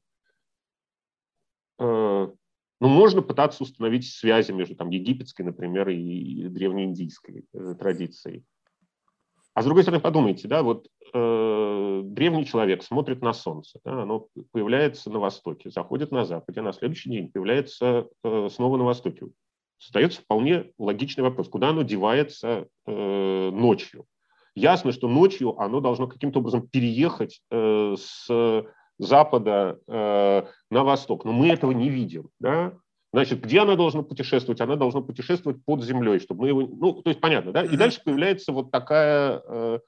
Э, 1.78 2.28
ну, 2.80 2.88
можно 2.88 3.22
пытаться 3.22 3.62
установить 3.62 4.08
связи 4.08 4.52
между 4.52 4.76
там, 4.76 4.90
египетской, 4.90 5.42
например, 5.42 5.88
и 5.88 6.48
древнеиндийской 6.48 7.44
э, 7.52 7.74
традицией. 7.78 8.44
А 9.54 9.62
с 9.62 9.64
другой 9.64 9.82
стороны, 9.82 10.00
подумайте, 10.00 10.46
да, 10.46 10.62
вот 10.62 10.86
э, 11.12 12.00
древний 12.04 12.46
человек 12.46 12.84
смотрит 12.84 13.22
на 13.22 13.32
солнце, 13.32 13.80
да, 13.84 14.02
оно 14.02 14.28
появляется 14.52 15.10
на 15.10 15.18
востоке, 15.18 15.70
заходит 15.70 16.12
на 16.12 16.24
западе, 16.24 16.60
а 16.60 16.62
на 16.62 16.72
следующий 16.72 17.10
день 17.10 17.32
появляется 17.32 18.08
э, 18.22 18.48
снова 18.52 18.76
на 18.76 18.84
востоке. 18.84 19.26
Создается 19.78 20.22
вполне 20.22 20.70
логичный 20.78 21.24
вопрос, 21.24 21.48
куда 21.48 21.70
оно 21.70 21.82
девается 21.82 22.68
э, 22.86 23.50
ночью. 23.50 24.06
Ясно, 24.58 24.92
что 24.92 25.08
ночью 25.08 25.58
оно 25.58 25.80
должно 25.80 26.06
каким-то 26.06 26.40
образом 26.40 26.66
переехать 26.66 27.40
э, 27.50 27.94
с 27.98 28.64
запада 28.98 29.78
э, 29.86 30.42
на 30.70 30.84
восток, 30.84 31.24
но 31.24 31.32
мы 31.32 31.48
этого 31.48 31.72
не 31.72 31.88
видим. 31.88 32.30
Да? 32.40 32.74
Значит, 33.12 33.40
где 33.40 33.60
она 33.60 33.76
должна 33.76 34.02
путешествовать? 34.02 34.60
Она 34.60 34.76
должна 34.76 35.00
путешествовать 35.00 35.64
под 35.64 35.82
землей, 35.82 36.18
чтобы 36.18 36.42
мы 36.42 36.48
его... 36.48 36.62
Ну, 36.62 37.02
то 37.02 37.10
есть 37.10 37.20
понятно, 37.20 37.52
да? 37.52 37.62
И 37.62 37.76
дальше 37.76 38.02
появляется 38.04 38.52
вот 38.52 38.70
такая... 38.70 39.42
Э, 39.46 39.78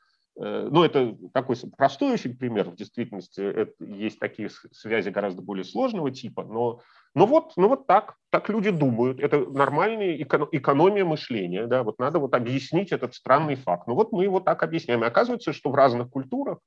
э, 0.40 0.68
ну, 0.70 0.84
это 0.84 1.16
такой 1.34 1.56
простой 1.76 2.12
очень 2.12 2.36
пример. 2.36 2.70
В 2.70 2.76
действительности 2.76 3.40
это, 3.40 3.72
есть 3.84 4.18
такие 4.18 4.48
связи 4.72 5.10
гораздо 5.10 5.42
более 5.42 5.64
сложного 5.64 6.10
типа, 6.10 6.44
но 6.44 6.80
ну 7.15 7.27
вот, 7.27 7.53
ну 7.57 7.69
вот 7.69 7.87
так, 7.87 8.16
так 8.31 8.49
люди 8.49 8.70
думают. 8.70 9.20
Это 9.20 9.39
нормальная 9.39 10.16
экономия 10.16 11.05
мышления. 11.05 11.66
Да? 11.66 11.82
Вот 11.82 11.99
надо 11.99 12.19
вот 12.19 12.35
объяснить 12.35 12.93
этот 12.93 13.15
странный 13.15 13.57
факт. 13.57 13.89
Ну 13.89 13.95
вот 13.95 14.12
мы 14.12 14.24
его 14.24 14.41
так 14.41 14.62
объясняем. 14.62 15.03
И 15.03 15.07
оказывается, 15.07 15.53
что 15.53 15.70
в 15.70 15.74
разных 15.74 16.11
культурах 16.11 16.59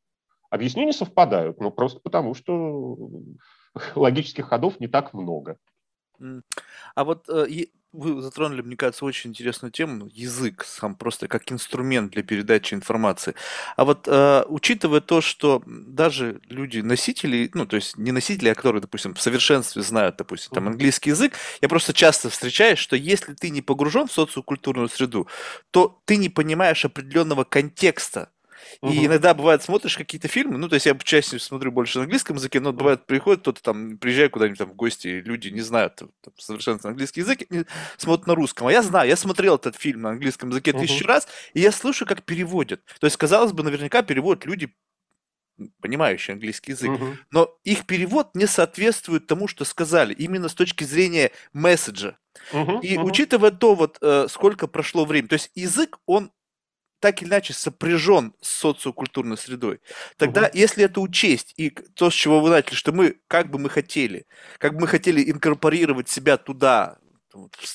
объяснения 0.50 0.94
совпадают. 0.94 1.62
Ну 1.62 1.72
просто 1.72 2.00
потому, 2.02 2.34
что 2.34 2.98
логических 3.96 4.46
ходов 4.46 4.80
не 4.80 4.88
так 4.88 5.14
много. 5.14 5.58
А 6.96 7.04
вот 7.04 7.30
э, 7.30 7.46
вы 7.94 8.22
затронули, 8.22 8.62
мне 8.62 8.76
кажется, 8.76 9.06
очень 9.06 9.30
интересную 9.30 9.72
тему, 9.72 10.10
язык 10.12 10.66
сам 10.66 10.96
просто 10.96 11.28
как 11.28 11.52
инструмент 11.52 12.12
для 12.12 12.24
передачи 12.24 12.74
информации. 12.74 13.36
А 13.78 13.86
вот 13.86 14.08
э, 14.08 14.44
учитывая 14.48 15.00
то, 15.00 15.22
что 15.22 15.62
даже 15.66 16.42
люди 16.50 16.80
носители, 16.80 17.50
ну 17.54 17.68
то 17.68 17.76
есть 17.76 17.98
не 17.98 18.12
носители, 18.12 18.50
а 18.50 18.56
которые, 18.56 18.82
допустим, 18.82 19.14
в 19.14 19.22
совершенстве 19.22 19.84
знают, 19.84 20.18
допустим, 20.18 20.52
там 20.52 20.68
английский 20.68 21.12
язык, 21.12 21.34
я 21.62 21.70
просто 21.70 21.94
часто 21.94 22.30
встречаюсь, 22.30 22.80
что 22.80 22.96
если 22.96 23.36
ты 23.36 23.52
не 23.52 23.62
погружен 23.62 24.08
в 24.08 24.12
социокультурную 24.12 24.90
среду, 24.90 25.28
то 25.72 26.02
ты 26.06 26.18
не 26.18 26.30
понимаешь 26.30 26.84
определенного 26.86 27.44
контекста 27.44 28.33
и 28.82 29.06
иногда 29.06 29.34
бывает, 29.34 29.64
смотришь 29.64 29.98
какие-то 29.98 30.28
фильмы, 30.28 30.58
ну, 30.58 30.70
то 30.70 30.76
есть 30.76 30.86
я 30.86 30.96
чаще 30.96 31.40
смотрю 31.40 31.72
больше 31.72 31.98
на 31.98 32.04
английском 32.04 32.38
языке, 32.38 32.60
но 32.60 32.74
бывает, 32.74 33.06
приходит 33.06 33.42
кто-то 33.42 33.62
там, 33.62 33.98
приезжает 33.98 34.32
куда-нибудь 34.32 34.60
там 34.60 34.70
в 34.70 34.76
гости, 34.76 35.22
люди 35.26 35.50
не 35.50 35.62
знают 35.62 35.96
там, 35.96 36.10
совершенно 36.38 36.80
английский 36.84 37.22
язык, 37.22 37.42
и 37.42 37.66
смотрят 37.98 38.28
на 38.28 38.36
русском. 38.36 38.68
А 38.68 38.72
я 38.72 38.82
знаю, 38.82 39.08
я 39.08 39.16
смотрел 39.16 39.56
этот 39.56 39.76
фильм 39.76 40.02
на 40.02 40.10
английском 40.10 40.50
языке 40.50 40.74
тысячу 40.74 41.08
раз, 41.08 41.28
и 41.54 41.62
я 41.62 41.72
слышу, 41.72 42.06
как 42.06 42.24
переводят. 42.24 42.82
То 43.00 43.08
есть, 43.08 43.18
казалось 43.18 43.52
бы, 43.52 43.64
наверняка 43.64 44.02
переводят 44.02 44.46
люди, 44.46 44.74
понимающие 45.82 46.34
английский 46.34 46.72
язык. 46.72 46.92
Uh-huh. 46.92 47.16
Но 47.32 47.58
их 47.64 47.86
перевод 47.86 48.30
не 48.34 48.48
соответствует 48.48 49.28
тому, 49.28 49.48
что 49.48 49.66
сказали, 49.66 50.14
именно 50.14 50.50
с 50.50 50.54
точки 50.54 50.84
зрения 50.84 51.32
месседжа. 51.54 52.18
Uh-huh, 52.52 52.82
и 52.82 52.96
uh-huh. 52.96 53.04
учитывая 53.04 53.52
то, 53.52 53.76
вот 53.76 53.98
э, 54.02 54.28
сколько 54.30 54.68
прошло 54.68 55.06
времени, 55.06 55.28
то 55.28 55.34
есть 55.34 55.52
язык, 55.56 56.00
он 56.06 56.32
так 57.04 57.22
или 57.22 57.28
иначе 57.28 57.52
сопряжен 57.52 58.34
с 58.40 58.48
социокультурной 58.62 59.38
средой. 59.38 59.82
Тогда, 60.16 60.44
угу. 60.44 60.52
если 60.54 60.86
это 60.86 61.02
учесть, 61.02 61.54
и 61.58 61.70
то, 61.70 62.10
с 62.10 62.14
чего 62.14 62.40
вы 62.40 62.50
начали, 62.50 62.76
что 62.76 62.94
мы, 62.94 63.18
как 63.28 63.52
бы 63.52 63.60
мы 63.60 63.70
хотели, 63.70 64.26
как 64.58 64.76
бы 64.76 64.80
мы 64.80 64.88
хотели 64.88 65.30
инкорпорировать 65.30 66.08
себя 66.08 66.38
туда, 66.38 67.00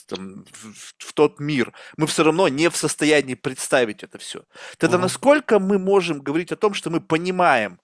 там, 0.06 0.46
в, 0.50 0.94
в 0.96 1.12
тот 1.12 1.40
мир, 1.40 1.74
мы 1.98 2.06
все 2.06 2.24
равно 2.24 2.48
не 2.48 2.70
в 2.70 2.76
состоянии 2.76 3.34
представить 3.34 4.02
это 4.02 4.16
все. 4.16 4.44
Тогда 4.78 4.96
угу. 4.96 5.02
насколько 5.02 5.59
мы 5.59 5.78
можем 5.78 6.20
говорить 6.22 6.50
о 6.50 6.56
том, 6.56 6.72
что 6.72 6.88
мы 6.88 7.02
понимаем 7.02 7.78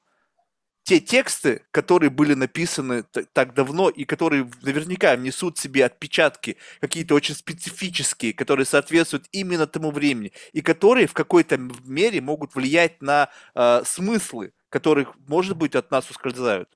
те 0.85 1.01
тексты, 1.01 1.63
которые 1.71 2.11
были 2.11 2.35
написаны 2.35 3.05
так 3.33 3.55
давно 3.55 3.89
и 3.89 4.05
которые 4.05 4.49
наверняка 4.63 5.17
несут 5.17 5.59
себе 5.59 5.87
отпечатки 5.87 6.59
какие-то 6.81 7.15
очень 7.15 7.35
специфические, 7.35 8.35
которые 8.35 8.67
соответствуют 8.67 9.27
именно 9.33 9.67
тому 9.67 9.91
времени 9.91 10.33
и 10.53 10.61
которые 10.61 11.07
в 11.07 11.15
какой-то 11.15 11.57
мере 11.57 12.21
могут 12.21 12.55
влиять 12.55 13.01
на 13.01 13.31
э, 13.55 13.83
смыслы, 13.87 14.53
которых, 14.69 15.15
может 15.27 15.57
быть, 15.57 15.75
от 15.75 15.91
нас 15.91 16.11
ускользают. 16.11 16.69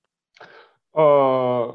А, 0.95 1.75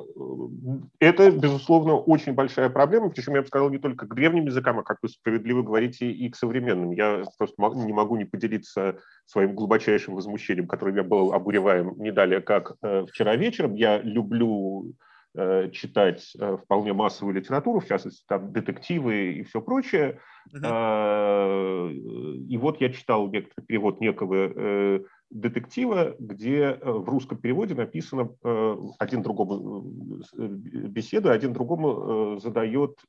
это, 0.99 1.31
безусловно, 1.31 1.95
очень 1.95 2.34
большая 2.34 2.69
проблема, 2.69 3.10
причем 3.10 3.35
я 3.35 3.41
бы 3.41 3.48
сказал 3.48 3.69
не 3.69 3.77
только 3.77 4.07
к 4.07 4.15
древним 4.15 4.45
языкам, 4.45 4.80
а, 4.80 4.84
как 4.84 4.98
вы 5.02 5.10
справедливо 5.10 5.61
говорите, 5.61 6.11
и 6.11 6.30
к 6.30 6.35
современным. 6.35 6.91
Я 6.91 7.23
просто 7.38 7.56
не 7.76 7.94
могу 7.94 8.15
не 8.15 8.26
поделиться 8.26 8.98
своим 9.26 9.56
глубочайшим 9.56 10.15
возмущением, 10.15 10.68
которым 10.68 10.95
я 10.95 11.03
был 11.03 11.34
обуреваем 11.34 11.94
не 11.98 12.11
далее, 12.11 12.41
как 12.41 12.76
э, 12.81 13.06
вчера 13.07 13.35
вечером. 13.35 13.76
Я 13.76 13.99
люблю 14.02 14.94
э, 15.38 15.69
читать 15.72 16.34
э, 16.40 16.57
вполне 16.64 16.94
массовую 16.94 17.35
литературу, 17.35 17.80
в 17.81 17.88
частности, 17.88 18.26
там 18.27 18.52
детективы 18.52 19.34
и 19.34 19.44
все 19.44 19.61
прочее. 19.61 20.19
Uh-huh. 20.53 21.94
И 21.94 22.57
вот 22.57 22.81
я 22.81 22.91
читал 22.91 23.30
некоторый 23.30 23.65
перевод 23.65 24.02
некого 24.02 24.99
детектива, 25.34 26.16
где 26.20 26.60
э, 26.60 26.92
в 26.92 27.10
русском 27.10 27.38
переводе 27.38 27.74
написано 27.74 28.30
э, 28.44 28.78
один 29.00 29.24
другому 29.24 30.22
э, 30.38 30.46
беседу, 30.46 31.32
один 31.32 31.54
другому 31.54 32.40
задает 32.40 33.00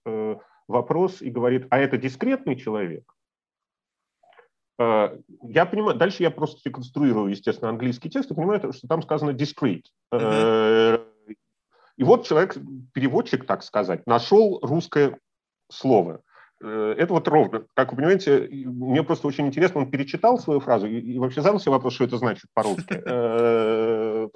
вопрос 0.67 1.21
и 1.21 1.31
говорит, 1.31 1.67
а 1.71 1.79
это 1.79 1.99
дискретный 1.99 2.57
человек? 2.57 3.05
Я 4.79 5.67
понимаю, 5.71 5.97
дальше 5.97 6.23
я 6.23 6.31
просто 6.31 6.69
реконструирую, 6.69 7.31
естественно, 7.31 7.71
английский 7.71 8.11
текст 8.11 8.31
и 8.31 8.35
понимаю, 8.35 8.73
что 8.73 8.89
там 8.89 9.03
сказано 9.03 9.31
discrete. 9.31 9.85
Uh-huh. 10.13 11.07
И 11.97 12.03
вот 12.03 12.27
человек, 12.27 12.57
переводчик, 12.93 13.47
так 13.47 13.63
сказать, 13.63 14.05
нашел 14.07 14.59
русское 14.63 15.19
слово– 15.71 16.23
это 16.65 17.13
вот 17.13 17.29
ровно. 17.29 17.67
Как 17.75 17.91
вы 17.91 17.97
понимаете, 17.97 18.49
мне 18.51 19.03
просто 19.03 19.29
очень 19.29 19.47
интересно, 19.47 19.81
он 19.81 19.91
перечитал 19.91 20.39
свою 20.39 20.61
фразу 20.61 20.87
и, 20.87 20.99
и 20.99 21.19
вообще 21.19 21.43
задал 21.43 21.61
себе 21.61 21.73
вопрос, 21.73 21.95
что 21.95 22.05
это 22.05 22.17
значит 22.19 22.51
по-русски. 22.55 23.03
Э, 24.27 24.29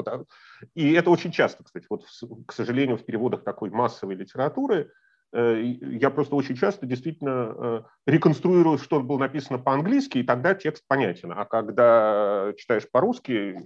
И 0.74 0.92
это 0.92 1.10
очень 1.10 1.32
часто, 1.32 1.64
кстати. 1.64 1.86
Вот, 1.88 2.05
к 2.46 2.52
сожалению, 2.52 2.96
в 2.96 3.05
переводах 3.05 3.42
такой 3.42 3.70
массовой 3.70 4.14
литературы 4.14 4.90
я 5.32 6.10
просто 6.10 6.36
очень 6.36 6.56
часто 6.56 6.86
действительно 6.86 7.84
реконструирую, 8.06 8.78
что 8.78 9.00
было 9.00 9.18
написано 9.18 9.59
по-английски, 9.59 10.18
и 10.18 10.22
тогда 10.22 10.55
текст 10.55 10.84
понятен. 10.88 11.32
А 11.32 11.44
когда 11.44 12.52
читаешь 12.56 12.90
по-русски, 12.90 13.59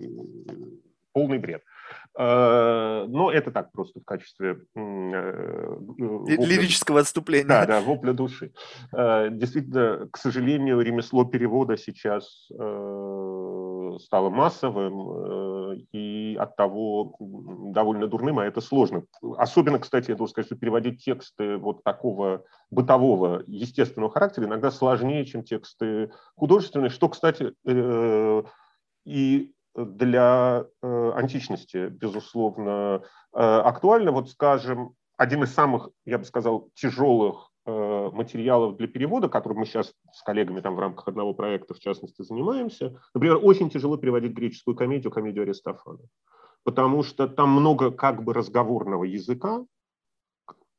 полный 1.12 1.38
бред. 1.38 1.62
Э, 2.18 3.06
но 3.08 3.30
это 3.30 3.50
так 3.50 3.72
просто 3.72 4.00
в 4.00 4.04
качестве... 4.04 4.58
Э, 4.74 5.76
вопля... 5.78 6.36
Лирического 6.36 7.00
отступления. 7.00 7.48
Да, 7.48 7.66
да, 7.66 7.80
вопля 7.80 8.12
души. 8.12 8.52
Э, 8.94 9.28
действительно, 9.30 10.08
к 10.10 10.18
сожалению, 10.18 10.80
ремесло 10.80 11.24
перевода 11.24 11.76
сейчас 11.76 12.48
стало 14.04 14.30
массовым 14.30 15.74
и 15.92 16.36
от 16.38 16.56
того 16.56 17.16
довольно 17.18 18.06
дурным, 18.06 18.38
а 18.38 18.46
это 18.46 18.60
сложно. 18.60 19.04
Особенно, 19.36 19.78
кстати, 19.78 20.10
я 20.10 20.16
должен 20.16 20.32
сказать, 20.32 20.46
что 20.46 20.56
переводить 20.56 21.04
тексты 21.04 21.56
вот 21.56 21.82
такого 21.82 22.44
бытового, 22.70 23.42
естественного 23.46 24.10
характера 24.10 24.46
иногда 24.46 24.70
сложнее, 24.70 25.26
чем 25.26 25.44
тексты 25.44 26.10
художественные, 26.36 26.90
что, 26.90 27.08
кстати, 27.08 27.52
и 29.04 29.52
для 29.74 30.66
э, 30.82 31.12
античности, 31.14 31.88
безусловно, 31.88 33.02
э, 33.32 33.38
актуально. 33.38 34.12
Вот, 34.12 34.30
скажем, 34.30 34.94
один 35.16 35.44
из 35.44 35.54
самых, 35.54 35.90
я 36.04 36.18
бы 36.18 36.24
сказал, 36.24 36.70
тяжелых 36.74 37.50
э, 37.64 38.10
материалов 38.12 38.76
для 38.76 38.88
перевода, 38.88 39.28
которым 39.28 39.60
мы 39.60 39.66
сейчас 39.66 39.94
с 40.12 40.22
коллегами 40.22 40.60
там 40.60 40.76
в 40.76 40.80
рамках 40.80 41.08
одного 41.08 41.32
проекта, 41.32 41.74
в 41.74 41.80
частности, 41.80 42.22
занимаемся. 42.22 43.00
Например, 43.14 43.38
очень 43.42 43.70
тяжело 43.70 43.96
переводить 43.96 44.32
греческую 44.32 44.76
комедию, 44.76 45.10
комедию 45.10 45.44
Аристофана, 45.44 46.00
потому 46.64 47.02
что 47.02 47.26
там 47.26 47.50
много 47.50 47.90
как 47.90 48.22
бы 48.22 48.34
разговорного 48.34 49.04
языка, 49.04 49.64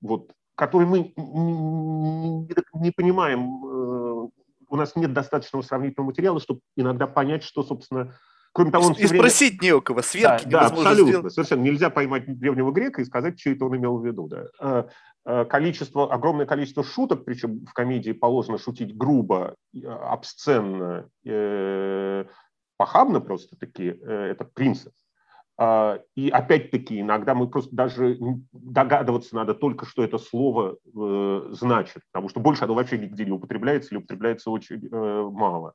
вот, 0.02 0.34
который 0.56 0.86
мы 0.86 1.14
не, 1.16 2.54
не 2.74 2.92
понимаем, 2.92 4.30
у 4.70 4.76
нас 4.76 4.96
нет 4.96 5.14
достаточного 5.14 5.62
сравнительного 5.62 6.08
материала, 6.08 6.40
чтобы 6.40 6.62
иногда 6.76 7.08
понять, 7.08 7.44
что, 7.44 7.64
собственно, 7.64 8.16
Кроме 8.54 8.72
того, 8.72 8.86
он 8.86 8.94
и, 8.94 9.02
и 9.02 9.08
время... 9.08 9.24
спросить 9.24 9.62
не 9.62 9.74
у 9.74 9.82
кого, 9.82 10.04
сверки 10.04 10.46
да, 10.46 10.50
невозможно 10.50 10.84
да, 10.84 10.90
абсолютно, 10.92 11.14
сделать. 11.14 11.34
совершенно. 11.34 11.62
Нельзя 11.64 11.90
поймать 11.90 12.40
древнего 12.40 12.72
грека 12.72 13.02
и 13.02 13.06
сказать, 13.06 13.40
что 13.40 13.50
это 13.50 13.66
он 13.66 13.78
имел 13.78 13.98
в 13.98 14.06
виду. 14.06 14.28
Да. 14.28 14.46
А, 14.60 14.88
а, 15.26 15.46
количество, 15.46 16.14
огромное 16.14 16.46
количество 16.46 16.84
шуток, 16.84 17.26
причем 17.26 17.66
в 17.66 17.74
комедии 17.74 18.12
положено 18.12 18.60
шутить 18.60 18.96
грубо, 18.96 19.56
обсценно, 19.84 21.10
э, 21.26 22.26
похабно 22.78 23.22
просто-таки, 23.22 23.98
э, 24.00 24.28
это 24.32 24.46
принцип. 24.46 24.94
И 26.16 26.30
опять-таки, 26.34 27.02
иногда 27.02 27.36
мы 27.36 27.48
просто 27.48 27.76
даже 27.76 28.18
догадываться 28.52 29.36
надо 29.36 29.54
только, 29.54 29.86
что 29.86 30.04
это 30.04 30.18
слово 30.18 30.78
э, 30.96 31.48
значит, 31.52 32.02
потому 32.12 32.28
что 32.30 32.40
больше 32.40 32.64
оно 32.64 32.74
вообще 32.74 32.98
нигде 32.98 33.24
не 33.24 33.32
употребляется 33.32 33.90
или 33.92 34.00
употребляется 34.00 34.50
очень 34.50 34.90
мало. 34.90 35.74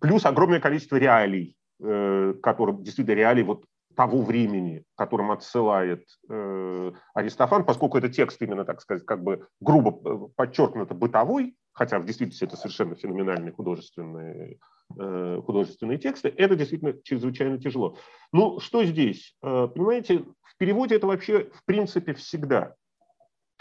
Плюс 0.00 0.26
огромное 0.26 0.58
количество 0.58 0.96
реалий, 0.96 1.56
Э, 1.80 2.34
которым 2.40 2.84
действительно 2.84 3.16
реалии 3.16 3.42
вот 3.42 3.64
того 3.96 4.22
времени, 4.22 4.84
которым 4.96 5.32
отсылает 5.32 6.06
э, 6.28 6.92
Аристофан, 7.14 7.64
поскольку 7.64 7.98
это 7.98 8.08
текст 8.08 8.40
именно, 8.42 8.64
так 8.64 8.80
сказать, 8.80 9.04
как 9.04 9.22
бы 9.22 9.48
грубо 9.60 9.90
э, 9.90 10.28
подчеркнуто 10.36 10.94
бытовой, 10.94 11.56
хотя 11.72 11.98
в 11.98 12.04
действительности 12.06 12.44
это 12.44 12.56
совершенно 12.56 12.94
феноменальные 12.94 13.52
художественные, 13.52 14.58
э, 14.98 15.40
художественные 15.44 15.98
тексты, 15.98 16.32
это 16.36 16.54
действительно 16.54 16.94
чрезвычайно 17.02 17.58
тяжело. 17.58 17.96
Ну, 18.32 18.60
что 18.60 18.84
здесь? 18.84 19.36
Э, 19.42 19.66
понимаете, 19.66 20.24
в 20.42 20.56
переводе 20.56 20.94
это 20.94 21.08
вообще 21.08 21.50
в 21.52 21.64
принципе 21.64 22.14
всегда. 22.14 22.74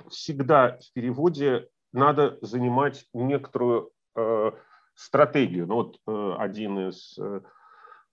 Всегда 0.10 0.78
в 0.80 0.94
переводе 0.94 1.68
надо 1.92 2.38
занимать 2.42 3.06
некоторую 3.14 3.92
э, 4.16 4.52
стратегию. 4.96 5.68
Ну, 5.68 5.76
вот 5.76 5.98
э, 6.08 6.36
один 6.38 6.90
из... 6.90 7.18
Э, 7.18 7.42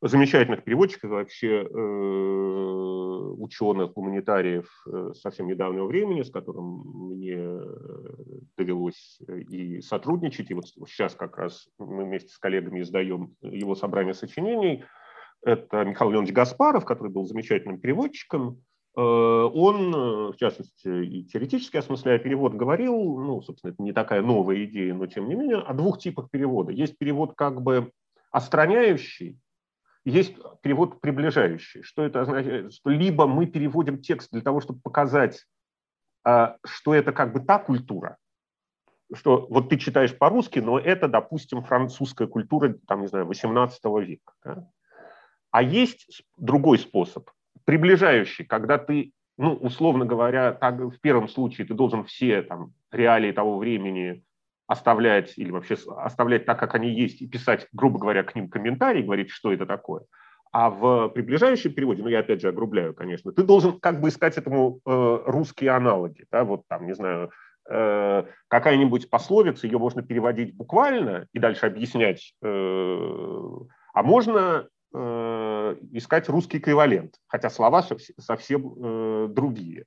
замечательных 0.03 0.65
переводчиков, 0.65 1.11
вообще 1.11 1.63
э, 1.63 3.31
ученых, 3.39 3.93
гуманитариев 3.93 4.69
э, 4.87 5.13
совсем 5.15 5.47
недавнего 5.47 5.87
времени, 5.87 6.23
с 6.23 6.31
которым 6.31 6.83
мне 7.11 7.39
довелось 8.57 9.21
и 9.29 9.81
сотрудничать. 9.83 10.51
И 10.51 10.55
вот 10.55 10.67
сейчас 10.67 11.15
как 11.15 11.37
раз 11.37 11.69
мы 11.79 12.05
вместе 12.05 12.31
с 12.31 12.39
коллегами 12.39 12.81
издаем 12.81 13.35
его 13.43 13.75
собрание 13.75 14.15
сочинений. 14.15 14.85
Это 15.43 15.85
Михаил 15.85 16.11
Леонидович 16.13 16.35
Гаспаров, 16.35 16.85
который 16.85 17.13
был 17.13 17.25
замечательным 17.25 17.79
переводчиком. 17.79 18.63
Э, 18.97 19.01
он, 19.03 20.33
в 20.33 20.37
частности, 20.37 20.89
и 20.89 21.25
теоретически 21.25 21.77
осмысляя 21.77 22.19
перевод, 22.19 22.55
говорил, 22.55 22.95
ну, 23.19 23.43
собственно, 23.43 23.73
это 23.73 23.83
не 23.83 23.93
такая 23.93 24.23
новая 24.23 24.65
идея, 24.65 24.95
но 24.95 25.07
тем 25.07 25.29
не 25.29 25.35
менее, 25.35 25.59
о 25.59 25.75
двух 25.75 25.99
типах 25.99 26.31
перевода. 26.31 26.73
Есть 26.73 26.97
перевод 26.97 27.35
как 27.37 27.61
бы 27.61 27.93
остраняющий, 28.31 29.39
есть 30.05 30.37
перевод 30.63 31.01
приближающий. 31.01 31.83
Что 31.83 32.05
это 32.05 32.23
означает? 32.23 32.73
Что 32.73 32.91
либо 32.91 33.27
мы 33.27 33.47
переводим 33.47 34.01
текст 34.01 34.31
для 34.31 34.41
того, 34.41 34.61
чтобы 34.61 34.81
показать, 34.81 35.47
а, 36.25 36.57
что 36.65 36.95
это 36.95 37.13
как 37.13 37.33
бы 37.33 37.41
та 37.41 37.59
культура, 37.59 38.17
что 39.15 39.47
вот 39.51 39.69
ты 39.69 39.77
читаешь 39.77 40.17
по-русски, 40.17 40.61
но 40.61 40.79
это, 40.79 41.09
допустим, 41.09 41.63
французская 41.63 42.29
культура, 42.29 42.75
там, 42.87 43.03
не 43.03 43.09
знаю, 43.09 43.27
18 43.27 43.85
века. 44.01 44.33
Да? 44.45 44.71
А 45.51 45.63
есть 45.63 46.23
другой 46.37 46.79
способ, 46.79 47.29
приближающий, 47.65 48.45
когда 48.45 48.79
ты, 48.79 49.13
ну, 49.37 49.55
условно 49.55 50.05
говоря, 50.05 50.53
так, 50.53 50.79
в 50.79 51.01
первом 51.01 51.29
случае 51.29 51.67
ты 51.67 51.75
должен 51.75 52.05
все 52.05 52.43
там 52.43 52.73
реалии 52.91 53.33
того 53.33 53.59
времени 53.59 54.25
оставлять 54.71 55.37
или 55.37 55.51
вообще 55.51 55.77
оставлять 55.97 56.47
так, 56.47 56.61
как 56.61 56.77
они 56.77 56.91
есть, 56.91 57.21
и 57.21 57.27
писать, 57.27 57.67
грубо 57.73 57.99
говоря, 57.99 58.23
к 58.23 58.37
ним 58.37 58.49
комментарий, 58.49 59.03
говорить, 59.03 59.31
что 59.31 59.53
это 59.53 59.67
такое. 59.67 60.05
А 60.53 60.71
в 60.71 61.09
приближающем 61.09 61.73
переводе, 61.73 62.05
ну 62.05 62.09
я 62.09 62.21
опять 62.21 62.41
же 62.41 62.49
огрубляю, 62.49 62.95
конечно, 62.95 63.33
ты 63.33 63.43
должен 63.43 63.81
как 63.81 64.01
бы 64.01 64.11
искать 64.11 64.39
этому 64.39 64.79
э, 64.87 65.23
русские 65.27 65.71
аналоги. 65.71 66.25
Да, 66.31 66.45
вот 66.45 66.63
там, 66.69 66.87
не 66.87 66.95
знаю, 66.95 67.33
э, 67.69 68.25
какая-нибудь 68.47 69.11
пословица, 69.11 69.67
ее 69.67 69.79
можно 69.79 70.03
переводить 70.03 70.55
буквально 70.57 71.27
и 71.33 71.41
дальше 71.41 71.67
объяснять, 71.67 72.35
э, 72.41 72.47
а 73.93 74.03
можно 74.05 74.69
э, 74.95 75.77
искать 75.91 76.29
русский 76.29 76.59
эквивалент, 76.59 77.15
хотя 77.27 77.51
слова 77.51 77.85
совсем 78.19 78.73
э, 78.77 79.27
другие. 79.31 79.87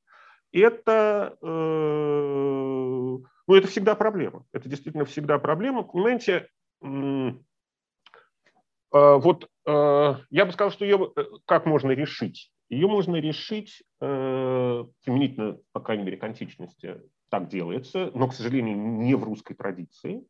Это 0.52 1.38
э, 1.42 3.18
ну, 3.48 3.56
это 3.56 3.68
всегда 3.68 3.96
проблема. 3.96 4.46
Это 4.54 4.70
действительно 4.70 5.06
всегда 5.06 5.38
проблема. 5.40 5.84
Понимаете, 5.84 6.48
э, 6.82 7.32
вот 8.92 9.50
э, 9.66 10.16
я 10.30 10.46
бы 10.46 10.52
сказал, 10.52 10.72
что 10.72 10.86
ее 10.86 11.12
э, 11.16 11.24
как 11.46 11.66
можно 11.66 11.92
решить? 11.92 12.52
Ее 12.70 12.88
можно 12.88 13.18
решить 13.18 13.84
применительно, 14.00 15.60
по 15.74 15.80
крайней 15.80 16.06
мере, 16.06 16.18
к 16.18 16.24
античности 16.24 17.02
так 17.30 17.48
делается, 17.48 18.10
но, 18.16 18.28
к 18.28 18.34
сожалению, 18.34 18.76
не 18.78 19.14
в 19.16 19.24
русской 19.24 19.54
традиции. 19.54 20.26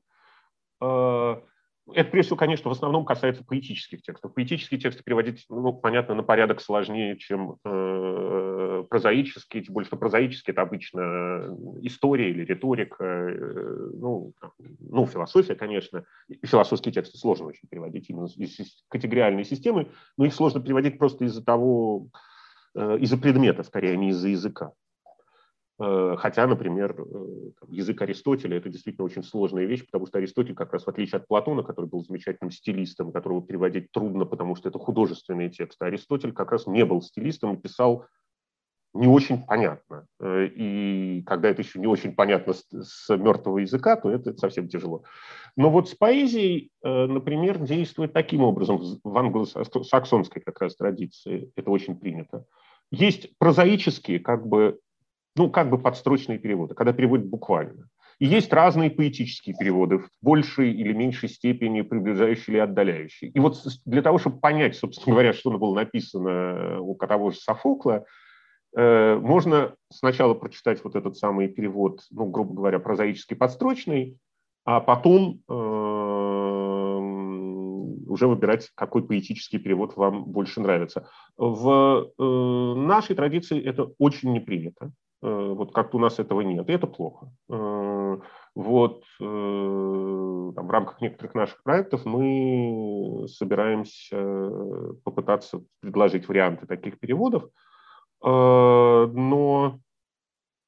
Это, 1.92 2.10
прежде 2.10 2.28
всего, 2.28 2.38
конечно, 2.38 2.70
в 2.70 2.74
основном 2.74 3.04
касается 3.04 3.44
поэтических 3.44 4.02
текстов. 4.02 4.34
Поэтические 4.34 4.80
тексты 4.80 5.04
переводить, 5.04 5.46
ну, 5.50 5.74
понятно, 5.74 6.16
на 6.16 6.24
порядок 6.24 6.62
сложнее, 6.62 7.18
чем 7.18 7.58
э, 7.66 8.86
прозаические, 8.90 9.64
тем 9.64 9.74
более, 9.74 9.88
что 9.88 9.98
прозаические– 9.98 10.54
это 10.54 10.62
обычно 10.62 11.58
история 11.82 12.30
или 12.30 12.46
риторика, 12.46 13.04
э, 13.04 13.90
ну, 13.96 14.32
ну, 14.80 15.06
философия, 15.08 15.56
конечно. 15.56 16.06
Философские 16.46 16.94
тексты 16.94 17.18
сложно 17.18 17.48
очень 17.48 17.68
переводить 17.70 18.10
именно 18.10 18.28
из 18.38 18.86
категориальной 18.88 19.44
системы, 19.44 19.92
но 20.18 20.26
их 20.26 20.34
сложно 20.34 20.62
переводить 20.62 20.98
просто 20.98 21.26
из-за 21.26 21.44
того, 21.44 22.08
э, 22.76 22.98
из-за 23.00 23.18
предмета, 23.18 23.64
скорее, 23.64 23.94
а 23.94 23.98
не 23.98 24.12
из-за 24.12 24.30
языка. 24.30 24.72
Э, 25.80 26.16
хотя, 26.18 26.46
например, 26.46 26.96
э, 26.98 27.52
язык 27.70 28.02
Аристотеля– 28.02 28.58
это 28.60 28.70
действительно 28.70 29.06
очень 29.06 29.24
сложная 29.24 29.66
вещь, 29.66 29.86
потому 29.86 30.06
что 30.06 30.20
Аристотель, 30.20 30.54
как 30.54 30.72
раз 30.72 30.84
в 30.84 30.88
отличие 30.88 31.18
от 31.18 31.28
Платона, 31.28 31.64
который 31.64 31.88
был 31.88 32.04
замечательным 32.04 32.52
стилистом, 32.52 33.12
которого 33.12 33.42
переводить 33.42 33.92
трудно, 33.92 34.26
потому 34.26 34.56
что 34.56 34.70
это 34.70 34.78
художественные 34.78 35.50
тексты, 35.50 35.86
Аристотель 35.86 36.32
как 36.32 36.52
раз 36.52 36.68
не 36.68 36.86
был 36.86 37.02
стилистом 37.02 37.56
и 37.56 37.58
писал 37.58 38.06
не 38.94 39.08
очень 39.08 39.44
понятно. 39.44 40.06
Э, 40.20 40.46
и 40.46 41.24
когда 41.24 41.50
это 41.50 41.64
еще 41.64 41.80
не 41.80 41.88
очень 41.88 42.14
понятно 42.14 42.54
с, 42.54 42.66
с 42.70 43.18
мертвого 43.18 43.58
языка, 43.58 43.96
то 43.96 44.12
это 44.12 44.38
совсем 44.38 44.68
тяжело. 44.68 45.04
Но 45.56 45.72
вот 45.72 45.90
с 45.90 45.96
поэзией, 45.96 46.72
например, 46.84 47.60
действует 47.60 48.12
таким 48.14 48.42
образом 48.42 48.82
в 49.04 49.18
англосаксонской 49.18 50.42
как 50.42 50.60
раз 50.62 50.76
традиции, 50.76 51.52
это 51.56 51.70
очень 51.70 51.96
принято. 51.96 52.46
Есть 52.92 53.38
прозаические 53.38 54.20
как 54.20 54.48
бы 54.48 54.80
ну, 55.36 55.50
как 55.50 55.70
бы 55.70 55.78
подстрочные 55.78 56.38
переводы, 56.38 56.76
когда 56.76 56.94
переводят 56.94 57.28
буквально. 57.28 57.88
И 58.20 58.26
есть 58.26 58.54
разные 58.54 58.92
поэтические 58.92 59.56
переводы, 59.56 59.98
в 59.98 60.08
большей 60.22 60.72
или 60.72 60.94
меньшей 60.94 61.30
степени 61.30 61.82
приближающие 61.82 62.56
или 62.56 62.60
отдаляющие. 62.60 63.32
И 63.32 63.40
вот 63.40 63.58
для 63.86 64.02
того, 64.02 64.20
чтобы 64.20 64.40
понять, 64.40 64.76
собственно 64.76 65.14
говоря, 65.14 65.34
что 65.34 65.52
было 65.58 65.74
написано 65.76 66.80
у 66.80 66.96
того 66.96 67.32
же 67.32 67.38
Софокла, 67.40 68.06
э, 68.76 69.16
можно 69.16 69.76
сначала 69.92 70.36
прочитать 70.36 70.84
вот 70.84 70.96
этот 70.96 71.18
самый 71.18 71.48
перевод, 71.48 72.02
ну, 72.12 72.26
грубо 72.28 72.54
говоря, 72.54 72.80
прозаический 72.80 73.36
подстрочный, 73.36 74.18
а 74.64 74.80
потом 74.80 75.42
э, 75.50 75.54
уже 78.08 78.28
выбирать, 78.28 78.70
какой 78.76 79.06
поэтический 79.06 79.58
перевод 79.58 79.98
вам 79.98 80.26
больше 80.26 80.62
нравится. 80.62 81.10
В 81.36 82.12
э, 82.18 82.24
нашей 82.80 83.16
традиции 83.16 83.62
это 83.62 83.92
очень 83.98 84.32
не 84.32 84.40
принято. 84.40 84.94
Э, 85.24 85.54
вот 85.54 85.74
как-то 85.74 85.98
у 85.98 86.00
нас 86.02 86.20
этого 86.20 86.42
нет, 86.42 86.70
и 86.70 86.74
это 86.74 86.86
плохо. 86.86 87.32
Э, 87.50 88.18
вот 88.56 89.04
там, 89.18 90.68
в 90.68 90.70
рамках 90.70 91.02
некоторых 91.02 91.34
наших 91.34 91.64
проектов 91.64 92.06
мы 92.06 93.26
собираемся 93.28 94.52
попытаться 95.04 95.64
предложить 95.80 96.28
варианты 96.28 96.68
таких 96.68 97.00
переводов, 97.00 97.50
но 98.22 99.80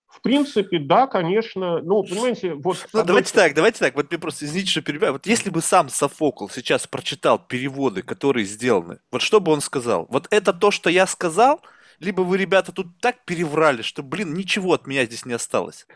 в 0.08 0.22
принципе, 0.22 0.80
да, 0.80 1.06
конечно. 1.06 1.82
Ну, 1.82 2.04
понимаете, 2.04 2.56
вот... 2.56 2.88
Ну, 2.92 3.04
давайте 3.04 3.34
так, 3.34 3.54
давайте 3.54 3.80
так. 3.80 3.94
Вот 3.96 4.10
мне 4.10 4.18
просто, 4.18 4.46
извините, 4.46 4.72
что 4.72 4.82
перебиваю. 4.82 5.14
Вот 5.14 5.28
если 5.28 5.52
бы 5.52 5.62
сам 5.62 5.90
Софокл 5.90 6.48
сейчас 6.50 6.88
прочитал 6.88 7.38
переводы, 7.38 8.02
которые 8.02 8.46
сделаны, 8.46 8.98
вот 9.12 9.22
что 9.22 9.40
бы 9.40 9.52
он 9.52 9.62
сказал? 9.62 10.08
Вот 10.10 10.28
это 10.32 10.54
то, 10.54 10.72
что 10.72 10.90
я 10.90 11.06
сказал, 11.06 11.62
либо 12.00 12.22
вы, 12.22 12.38
ребята, 12.38 12.72
тут 12.72 12.88
так 13.00 13.24
переврали, 13.26 13.82
что, 13.82 14.04
блин, 14.04 14.34
ничего 14.34 14.74
от 14.74 14.88
меня 14.88 15.06
здесь 15.06 15.26
не 15.26 15.34
осталось? 15.34 15.88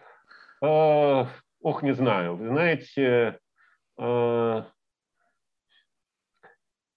Ох, 0.62 1.84
не 1.84 1.94
знаю. 1.94 2.36
Вы 2.36 2.48
знаете, 2.48 3.40
э, 3.98 4.64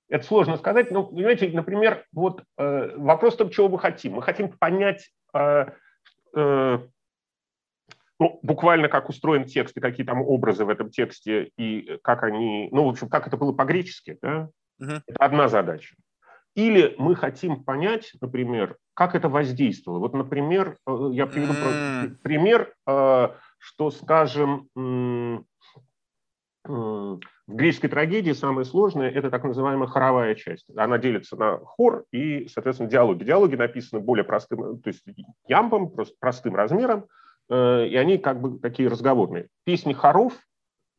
это 0.09 0.25
сложно 0.25 0.57
сказать. 0.57 0.91
Но, 0.91 1.05
понимаете, 1.05 1.49
например, 1.49 2.05
вот 2.13 2.45
э, 2.59 2.97
вопрос 2.97 3.35
в 3.35 3.39
том, 3.39 3.51
чего 3.51 3.69
мы 3.69 3.79
хотим. 3.79 4.15
Мы 4.15 4.23
хотим 4.23 4.53
понять 4.53 5.11
э, 5.35 5.67
ну, 6.35 6.89
буквально 8.43 8.89
как 8.89 9.09
устроен 9.09 9.47
текст 9.47 9.77
и 9.77 9.81
какие 9.81 10.07
там 10.07 10.23
образы 10.23 10.65
в 10.65 10.69
этом 10.69 10.91
тексте, 10.91 11.51
и 11.57 11.99
как 12.05 12.23
они, 12.23 12.69
ну, 12.71 12.85
в 12.85 12.91
общем, 12.91 13.09
как 13.09 13.27
это 13.27 13.37
было 13.37 13.53
по-гречески, 13.53 14.19
да? 14.23 14.49
угу. 14.79 14.93
это 15.07 15.17
одна 15.19 15.49
задача. 15.49 15.97
Или 16.55 16.95
мы 16.99 17.17
хотим 17.17 17.65
понять, 17.65 18.13
например, 18.21 18.77
как 18.95 19.15
это 19.15 19.29
воздействовало. 19.29 19.99
Вот, 20.01 20.15
например, 20.15 20.77
э, 20.87 21.09
я 21.13 21.27
приведу 21.27 21.53
mm. 21.53 22.17
пример, 22.23 22.75
э, 22.87 23.29
что, 23.59 23.91
скажем, 23.91 24.69
в 26.65 27.19
греческой 27.49 27.91
трагедии 27.91 28.31
самое 28.33 28.65
сложное– 28.65 29.11
это 29.15 29.31
так 29.31 29.43
называемая 29.43 29.89
хоровая 29.89 30.37
часть. 30.37 30.67
Она 30.77 30.99
делится 30.99 31.37
на 31.37 31.59
хор 31.59 32.05
и, 32.13 32.47
соответственно, 32.47 32.89
диалоги. 32.89 33.25
Диалоги 33.25 33.57
написаны 33.57 34.01
более 34.01 34.25
простым, 34.25 34.81
то 34.81 34.89
есть 34.89 35.03
ямбом, 35.49 35.91
просто 35.91 36.15
простым 36.21 36.55
размером, 36.55 37.07
Э, 37.53 37.87
и 37.87 37.97
они 37.97 38.19
как 38.19 38.41
бы 38.41 38.59
такие 38.59 38.89
разговорные. 38.89 39.49
Песни 39.65 39.93
хоров 39.93 40.33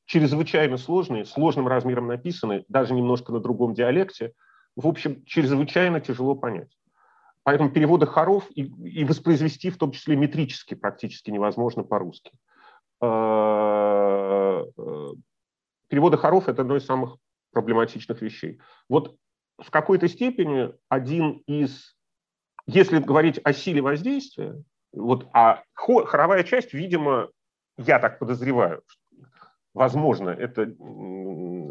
чрезвычайно 0.05 0.77
сложные, 0.77 1.25
сложным 1.25 1.67
размером 1.67 2.07
написаны, 2.07 2.65
даже 2.67 2.93
немножко 2.93 3.31
на 3.31 3.39
другом 3.39 3.73
диалекте. 3.73 4.33
В 4.75 4.87
общем, 4.87 5.23
чрезвычайно 5.25 5.99
тяжело 5.99 6.35
понять. 6.35 6.69
Поэтому 7.43 7.69
переводы 7.69 8.05
хоров 8.05 8.49
и, 8.55 8.63
и 8.63 9.03
воспроизвести, 9.03 9.69
в 9.69 9.77
том 9.77 9.91
числе 9.91 10.15
метрически, 10.15 10.75
практически 10.75 11.29
невозможно 11.29 11.83
по-русски. 11.83 12.31
Э, 13.01 14.63
э, 14.77 15.13
переводы 15.89 16.17
хоров– 16.17 16.47
это 16.49 16.61
одно 16.61 16.77
из 16.77 16.85
самых 16.85 17.17
проблематичных 17.51 18.21
вещей. 18.21 18.61
Вот 18.87 19.17
в 19.57 19.69
какой-то 19.69 20.07
степени 20.07 20.73
один 20.87 21.43
из, 21.45 21.95
если 22.65 22.99
говорить 22.99 23.39
о 23.43 23.51
силе 23.51 23.81
воздействия, 23.81 24.63
вот, 24.93 25.27
а 25.33 25.63
хоровая 25.73 26.43
часть, 26.43 26.73
видимо, 26.73 27.29
я 27.77 27.99
так 27.99 28.19
подозреваю, 28.19 28.83
возможно, 29.73 30.29
это 30.29 30.73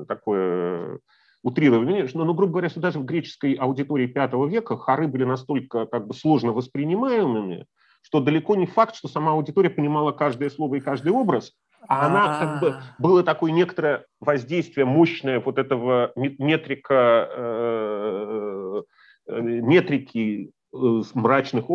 такое 0.07 0.99
утрирование, 1.43 2.09
но, 2.15 2.25
ну, 2.25 2.35
грубо 2.35 2.53
говоря, 2.53 2.69
что 2.69 2.81
даже 2.81 2.99
в 2.99 3.05
греческой 3.05 3.55
аудитории 3.55 4.07
V 4.07 4.49
века 4.49 4.77
хоры 4.77 5.09
были 5.09 5.25
настолько 5.25 5.87
как 5.87 6.07
бы 6.07 6.15
сложно 6.15 6.53
воспринимаемыми, 6.53 7.67
что 8.03 8.21
далеко 8.21 8.55
не 8.57 8.67
факт, 8.67 8.95
что 8.95 9.09
сама 9.09 9.33
аудитория 9.33 9.71
понимала 9.71 10.13
каждое 10.13 10.51
слово 10.51 10.77
и 10.77 10.81
каждый 10.81 11.13
образ, 11.13 11.53
а 11.89 12.07
она 12.07 12.39
как 12.39 12.61
бы 12.61 12.77
было 12.99 13.23
такое 13.23 13.51
некоторое 13.51 14.07
воздействие 14.21 14.87
мощное 14.87 15.41
вот 15.41 15.59
этого 15.59 16.13
метрика 16.17 17.29
э, 17.31 18.83
э, 19.29 19.41
метрики 19.41 20.53
Э, 20.75 21.03
мрачных, 21.15 21.67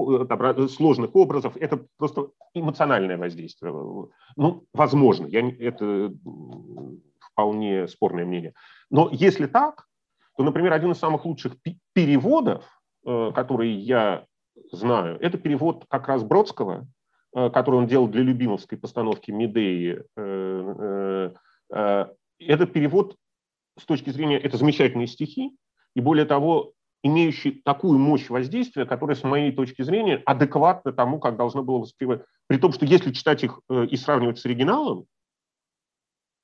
сложных 0.71 1.15
образов, 1.15 1.55
это 1.57 1.85
просто 1.97 2.29
эмоциональное 2.55 3.17
воздействие. 3.17 3.71
Ну, 4.35 4.63
возможно, 4.73 5.27
я, 5.27 5.47
это 5.59 6.11
вполне 7.19 7.87
спорное 7.87 8.25
мнение. 8.25 8.53
Но 8.89 9.09
если 9.11 9.47
так, 9.47 9.85
то, 10.37 10.43
например, 10.43 10.73
один 10.73 10.91
из 10.91 10.97
самых 10.97 11.25
лучших 11.25 11.55
переводов, 11.93 12.65
э, 13.05 13.31
который 13.33 13.71
я 13.71 14.25
знаю, 14.71 15.17
это 15.19 15.37
перевод 15.37 15.85
как 15.89 16.07
раз 16.07 16.23
Бродского, 16.23 16.87
который 17.33 17.75
он 17.75 17.87
делал 17.87 18.07
для 18.07 18.23
любимовской 18.23 18.77
постановки 18.77 19.29
Медеи. 19.29 20.01
Это 20.15 21.35
перевод 22.39 23.17
с 23.77 23.85
точки 23.85 24.09
зрения, 24.09 24.39
это 24.39 24.57
замечательные 24.57 25.07
стихи, 25.07 25.55
и 25.95 26.01
более 26.01 26.25
того, 26.25 26.73
имеющий 27.03 27.61
такую 27.63 27.99
мощь 27.99 28.29
воздействия, 28.29 28.85
которая, 28.85 29.15
с 29.15 29.23
моей 29.23 29.51
точки 29.51 29.81
зрения, 29.81 30.21
адекватна 30.25 30.93
тому, 30.93 31.19
как 31.19 31.37
должно 31.37 31.63
было 31.63 31.79
воспринимать. 31.79 32.21
При 32.47 32.57
том, 32.57 32.71
что 32.71 32.85
если 32.85 33.11
читать 33.11 33.43
их 33.43 33.59
э, 33.69 33.85
и 33.85 33.95
сравнивать 33.97 34.39
с 34.39 34.45
оригиналом, 34.45 35.05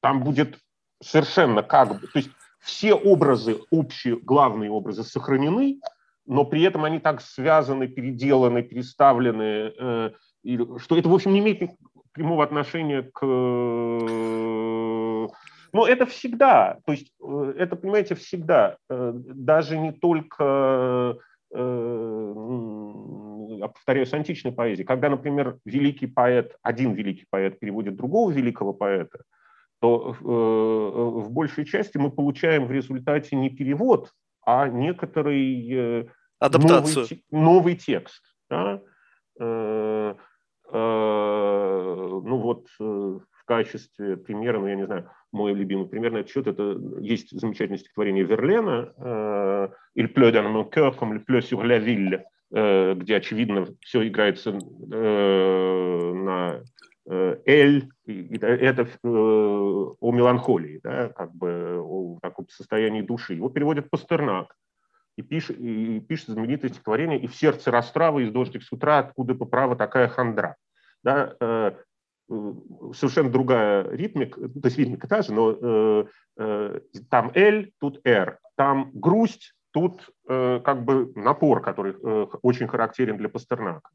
там 0.01 0.23
будет 0.23 0.59
совершенно 1.03 1.63
как 1.63 1.99
бы... 1.99 2.07
То 2.07 2.19
есть 2.19 2.29
все 2.59 2.93
образы, 2.93 3.59
общие 3.71 4.17
главные 4.17 4.71
образы 4.71 5.03
сохранены, 5.03 5.79
но 6.25 6.45
при 6.45 6.63
этом 6.63 6.85
они 6.85 6.99
так 6.99 7.21
связаны, 7.21 7.87
переделаны, 7.87 8.63
переставлены, 8.63 9.73
э, 9.77 10.11
что 10.77 10.97
это, 10.97 11.09
в 11.09 11.13
общем, 11.13 11.33
не 11.33 11.39
имеет 11.39 11.71
прямого 12.13 12.43
отношения 12.43 13.03
к 13.03 13.21
но 15.73 15.87
это 15.87 16.05
всегда, 16.05 16.77
то 16.85 16.91
есть 16.91 17.11
э, 17.19 17.53
это, 17.57 17.75
понимаете, 17.75 18.13
всегда, 18.13 18.77
э, 18.89 19.11
даже 19.15 19.75
не 19.77 19.91
только, 19.91 21.17
э, 21.51 21.57
повторяю, 23.73 24.05
с 24.05 24.13
античной 24.13 24.51
поэзией. 24.51 24.85
Когда, 24.85 25.09
например, 25.09 25.57
великий 25.65 26.05
поэт, 26.05 26.55
один 26.61 26.93
великий 26.93 27.25
поэт 27.27 27.59
переводит 27.59 27.95
другого 27.95 28.29
великого 28.29 28.73
поэта, 28.73 29.23
то 29.83 30.15
в 30.21 31.29
большей 31.29 31.65
части 31.65 31.97
мы 31.97 32.09
получаем 32.09 32.67
в 32.67 32.71
результате 32.71 33.35
не 33.35 33.49
перевод, 33.49 34.13
а 34.45 34.69
некоторый 34.69 36.09
Адаптацию. 36.39 37.05
Новый, 37.31 37.43
новый 37.43 37.75
текст. 37.75 38.23
Да? 38.49 38.81
Ну 39.39 40.15
вот 42.37 42.67
в 42.79 43.45
качестве 43.45 44.15
примера, 44.15 44.59
ну 44.59 44.67
я 44.67 44.75
не 44.75 44.85
знаю, 44.85 45.09
мой 45.33 45.53
любимый 45.53 45.89
пример 45.89 46.13
на 46.13 46.19
этот 46.19 46.31
счет, 46.31 46.47
это 46.47 46.79
есть 47.01 47.37
замечательное 47.37 47.79
стихотворение 47.79 48.23
Верлена 48.23 48.93
э, 48.97 49.67
«Il 49.95 50.13
pleut 50.13 50.31
dans 50.31 50.47
mon 50.47 50.63
cœur 50.63 50.95
comme 50.95 51.13
il 51.13 51.25
pleut 51.25 51.41
sur 51.41 51.61
la 51.61 51.77
ville», 51.77 52.23
э, 52.53 52.93
где, 52.95 53.17
очевидно, 53.17 53.67
все 53.81 54.07
играется 54.07 54.51
э, 54.51 56.13
на 56.13 56.61
«эль», 57.05 57.89
это 58.05 58.87
о 59.03 60.11
меланхолии, 60.11 60.79
да, 60.83 61.09
как 61.09 61.33
бы 61.33 61.79
о 61.79 62.19
таком 62.21 62.47
состоянии 62.49 63.01
души. 63.01 63.33
Его 63.33 63.49
переводит 63.49 63.89
Пастернак 63.89 64.55
и 65.17 65.21
пишет, 65.21 65.59
и 65.59 65.99
пишет 65.99 66.29
знаменитое 66.29 66.69
стихотворение 66.69 67.19
«И 67.19 67.27
в 67.27 67.35
сердце 67.35 67.71
расстравы 67.71 68.23
из 68.23 68.31
дождик 68.31 68.63
с 68.63 68.71
утра, 68.71 68.99
откуда 68.99 69.35
по 69.35 69.45
праву 69.45 69.75
такая 69.75 70.07
хандра». 70.07 70.55
Да, 71.03 71.35
Э, 72.29 72.53
совершенно 72.93 73.29
другая 73.29 73.89
ритмика, 73.89 74.39
то 74.41 74.65
есть 74.65 74.77
ритмика 74.77 75.07
та 75.07 75.21
же, 75.21 75.33
но 75.33 75.51
э, 75.51 76.05
э, 76.37 76.79
там 77.09 77.31
L, 77.35 77.65
тут 77.79 77.99
R, 78.05 78.39
там 78.55 78.91
грусть, 78.93 79.53
тут 79.71 80.09
э, 80.27 80.61
как 80.63 80.85
бы 80.85 81.11
напор, 81.15 81.61
который 81.61 81.93
э, 81.93 82.25
очень 82.41 82.67
характерен 82.67 83.17
для 83.17 83.29
Пастернака. 83.29 83.89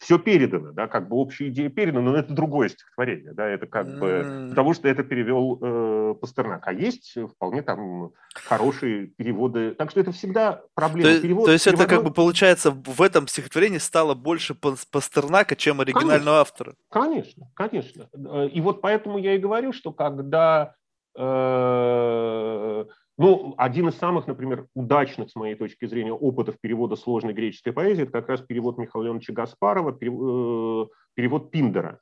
Все 0.00 0.18
передано, 0.18 0.72
да, 0.72 0.88
как 0.88 1.08
бы 1.08 1.16
общая 1.16 1.48
идея 1.48 1.68
передана, 1.68 2.10
но 2.10 2.16
это 2.16 2.32
другое 2.32 2.70
стихотворение, 2.70 3.34
да, 3.34 3.46
это 3.46 3.66
как 3.66 3.86
бы, 3.98 4.06
mm. 4.06 4.48
потому 4.48 4.72
что 4.72 4.88
это 4.88 5.02
перевел 5.04 5.58
э, 5.60 6.14
Пастернак, 6.18 6.66
а 6.66 6.72
есть 6.72 7.18
вполне 7.34 7.60
там 7.60 8.12
хорошие 8.34 9.08
переводы, 9.08 9.74
так 9.74 9.90
что 9.90 10.00
это 10.00 10.12
всегда 10.12 10.62
проблема. 10.74 11.16
То, 11.16 11.20
Перевод, 11.20 11.44
то 11.44 11.52
есть 11.52 11.66
переводной... 11.66 11.84
это 11.84 11.94
как 11.94 12.04
бы 12.04 12.12
получается 12.14 12.70
в 12.70 13.02
этом 13.02 13.28
стихотворении 13.28 13.76
стало 13.76 14.14
больше 14.14 14.54
Пастернака, 14.54 15.54
чем 15.54 15.82
оригинального 15.82 16.16
конечно, 16.16 16.40
автора? 16.40 16.74
Конечно, 16.88 17.50
конечно, 17.54 18.08
и 18.46 18.60
вот 18.62 18.80
поэтому 18.80 19.18
я 19.18 19.34
и 19.34 19.38
говорю, 19.38 19.74
что 19.74 19.92
когда 19.92 20.74
э, 21.14 22.84
ну, 23.20 23.54
один 23.58 23.86
из 23.86 23.98
самых, 23.98 24.26
например, 24.26 24.66
удачных, 24.74 25.28
с 25.28 25.34
моей 25.34 25.54
точки 25.54 25.84
зрения, 25.84 26.10
опытов 26.10 26.58
перевода 26.58 26.96
сложной 26.96 27.34
греческой 27.34 27.74
поэзии, 27.74 28.04
это 28.04 28.12
как 28.12 28.30
раз 28.30 28.40
перевод 28.40 28.78
Михаила 28.78 29.04
Леоновича 29.04 29.34
Гаспарова, 29.34 29.90
э, 29.90 30.86
перевод 31.12 31.50
Пиндера. 31.50 32.00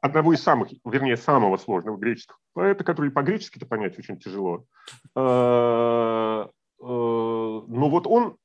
Одного 0.00 0.32
из 0.32 0.40
самых, 0.40 0.68
вернее, 0.84 1.16
самого 1.16 1.56
сложного 1.56 1.96
греческого 1.96 2.36
поэта, 2.52 2.84
который 2.84 3.10
по-гречески-то 3.10 3.66
понять 3.66 3.98
очень 3.98 4.16
тяжело. 4.20 4.64
Э, 5.16 6.46
э, 6.46 6.84
но 6.84 7.88
вот 7.90 8.06
он 8.06 8.36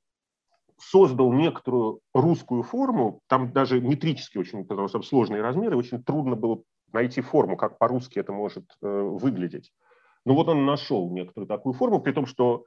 создал 0.79 1.31
некоторую 1.31 1.99
русскую 2.11 2.63
форму, 2.63 3.21
там 3.27 3.51
даже 3.51 3.79
метрически 3.79 4.39
очень, 4.39 4.65
потому 4.65 4.87
что 4.87 5.03
сложные 5.03 5.43
размеры, 5.43 5.77
очень 5.77 6.03
трудно 6.03 6.35
было 6.35 6.63
найти 6.91 7.21
форму, 7.21 7.55
как 7.55 7.77
по-русски 7.77 8.17
это 8.17 8.33
может 8.33 8.65
выглядеть. 8.81 9.71
Ну 10.27 10.33
вот 10.33 10.49
он 10.49 10.65
нашел 10.65 11.09
некоторую 11.09 11.47
такую 11.47 11.71
форму, 11.71 12.01
при 12.01 12.11
том, 12.11 12.25
что 12.25 12.65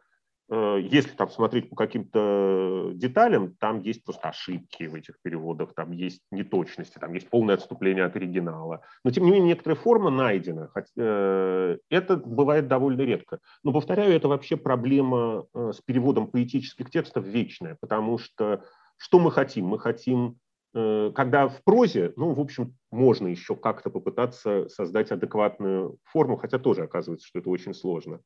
э, 0.51 0.79
если 0.81 1.11
там 1.11 1.29
смотреть 1.29 1.69
по 1.69 1.77
каким-то 1.77 2.93
деталям, 2.95 3.55
там 3.57 3.83
есть 3.83 4.03
просто 4.03 4.31
ошибки 4.31 4.85
в 4.85 4.95
этих 4.95 5.21
переводах, 5.21 5.75
там 5.75 5.93
есть 5.93 6.23
неточности, 6.31 6.97
там 6.99 7.13
есть 7.13 7.29
полное 7.29 7.57
отступление 7.57 8.07
от 8.07 8.17
оригинала. 8.17 8.81
Но 9.05 9.11
тем 9.11 9.25
не 9.25 9.31
менее 9.33 9.49
некоторая 9.49 9.77
форма 9.77 10.09
найдена. 10.09 10.71
Э, 10.97 11.77
это 11.91 12.17
бывает 12.17 12.67
довольно 12.67 13.03
редко. 13.03 13.41
Но 13.63 13.75
повторяю, 13.75 14.15
это 14.15 14.29
вообще 14.29 14.57
проблема 14.57 15.45
э, 15.53 15.73
с 15.75 15.83
переводом 15.83 16.29
поэтических 16.29 16.91
текстов 16.91 17.27
вечная, 17.27 17.77
потому 17.79 18.17
что 18.17 18.65
что 18.97 19.19
мы 19.19 19.31
хотим? 19.31 19.67
Мы 19.67 19.79
хотим 19.79 20.39
когда 20.73 21.49
в 21.49 21.63
прозе, 21.65 22.13
ну, 22.17 22.33
в 22.33 22.41
общем, 22.41 22.75
можно 22.91 23.29
еще 23.29 23.57
как-то 23.57 23.91
попытаться 23.91 24.69
создать 24.69 25.11
адекватную 25.11 25.99
форму, 26.05 26.37
хотя 26.37 26.59
тоже 26.59 26.83
оказывается, 26.83 27.27
что 27.27 27.41
это 27.41 27.51
очень 27.51 27.75
сложно. 27.75 28.21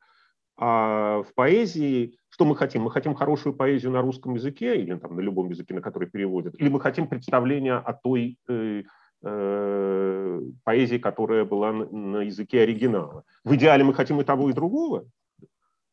А 0.57 1.23
в 1.23 1.35
поэзии 1.35 2.17
что 2.35 2.45
мы 2.45 2.57
хотим? 2.57 2.83
Мы 2.83 2.91
хотим 2.91 3.15
хорошую 3.15 3.55
поэзию 3.55 3.93
на 3.93 4.03
русском 4.03 4.35
языке 4.35 4.77
или 4.77 4.97
там, 4.97 5.15
на 5.15 5.21
любом 5.21 5.51
языке, 5.51 5.73
на 5.73 5.81
который 5.81 6.11
переводят, 6.11 6.57
или 6.59 6.69
мы 6.69 6.81
хотим 6.81 7.07
представления 7.07 7.75
о 7.75 7.93
той 7.93 8.39
э, 8.49 8.83
э, 9.23 10.41
поэзии, 10.65 10.99
которая 10.99 11.45
была 11.45 11.73
на, 11.73 11.85
на 11.85 12.23
языке 12.23 12.63
оригинала. 12.63 13.23
В 13.45 13.55
идеале 13.55 13.85
мы 13.85 13.95
хотим 13.95 14.21
и 14.21 14.25
того, 14.25 14.51
и 14.51 14.53
другого, 14.53 15.07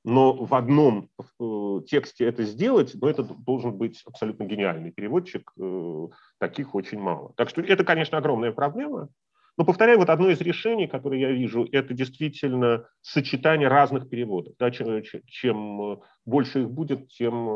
но 0.04 0.34
в 0.34 0.54
одном 0.54 1.10
э, 1.40 1.82
тексте 1.88 2.26
это 2.26 2.44
сделать, 2.44 2.94
но 2.96 3.10
это 3.10 3.24
должен 3.24 3.74
быть 3.74 4.02
абсолютно 4.06 4.46
гениальный 4.46 4.92
переводчик, 4.92 5.52
э, 5.60 6.08
таких 6.40 6.76
очень 6.76 7.00
мало. 7.00 7.34
Так 7.38 7.50
что 7.50 7.62
это, 7.62 7.84
конечно, 7.84 8.18
огромная 8.18 8.52
проблема. 8.52 9.10
Но, 9.58 9.66
повторяю, 9.66 10.00
вот 10.00 10.10
одно 10.10 10.30
из 10.30 10.40
решений, 10.42 10.88
которое 10.88 11.20
я 11.20 11.32
вижу, 11.32 11.68
это 11.72 11.94
действительно 11.94 12.88
сочетание 13.02 13.68
разных 13.68 14.10
переводов. 14.10 14.56
Да, 14.58 14.72
чем, 14.72 15.04
чем 15.28 16.02
больше 16.26 16.62
их 16.62 16.72
будет, 16.72 17.10
тем 17.10 17.48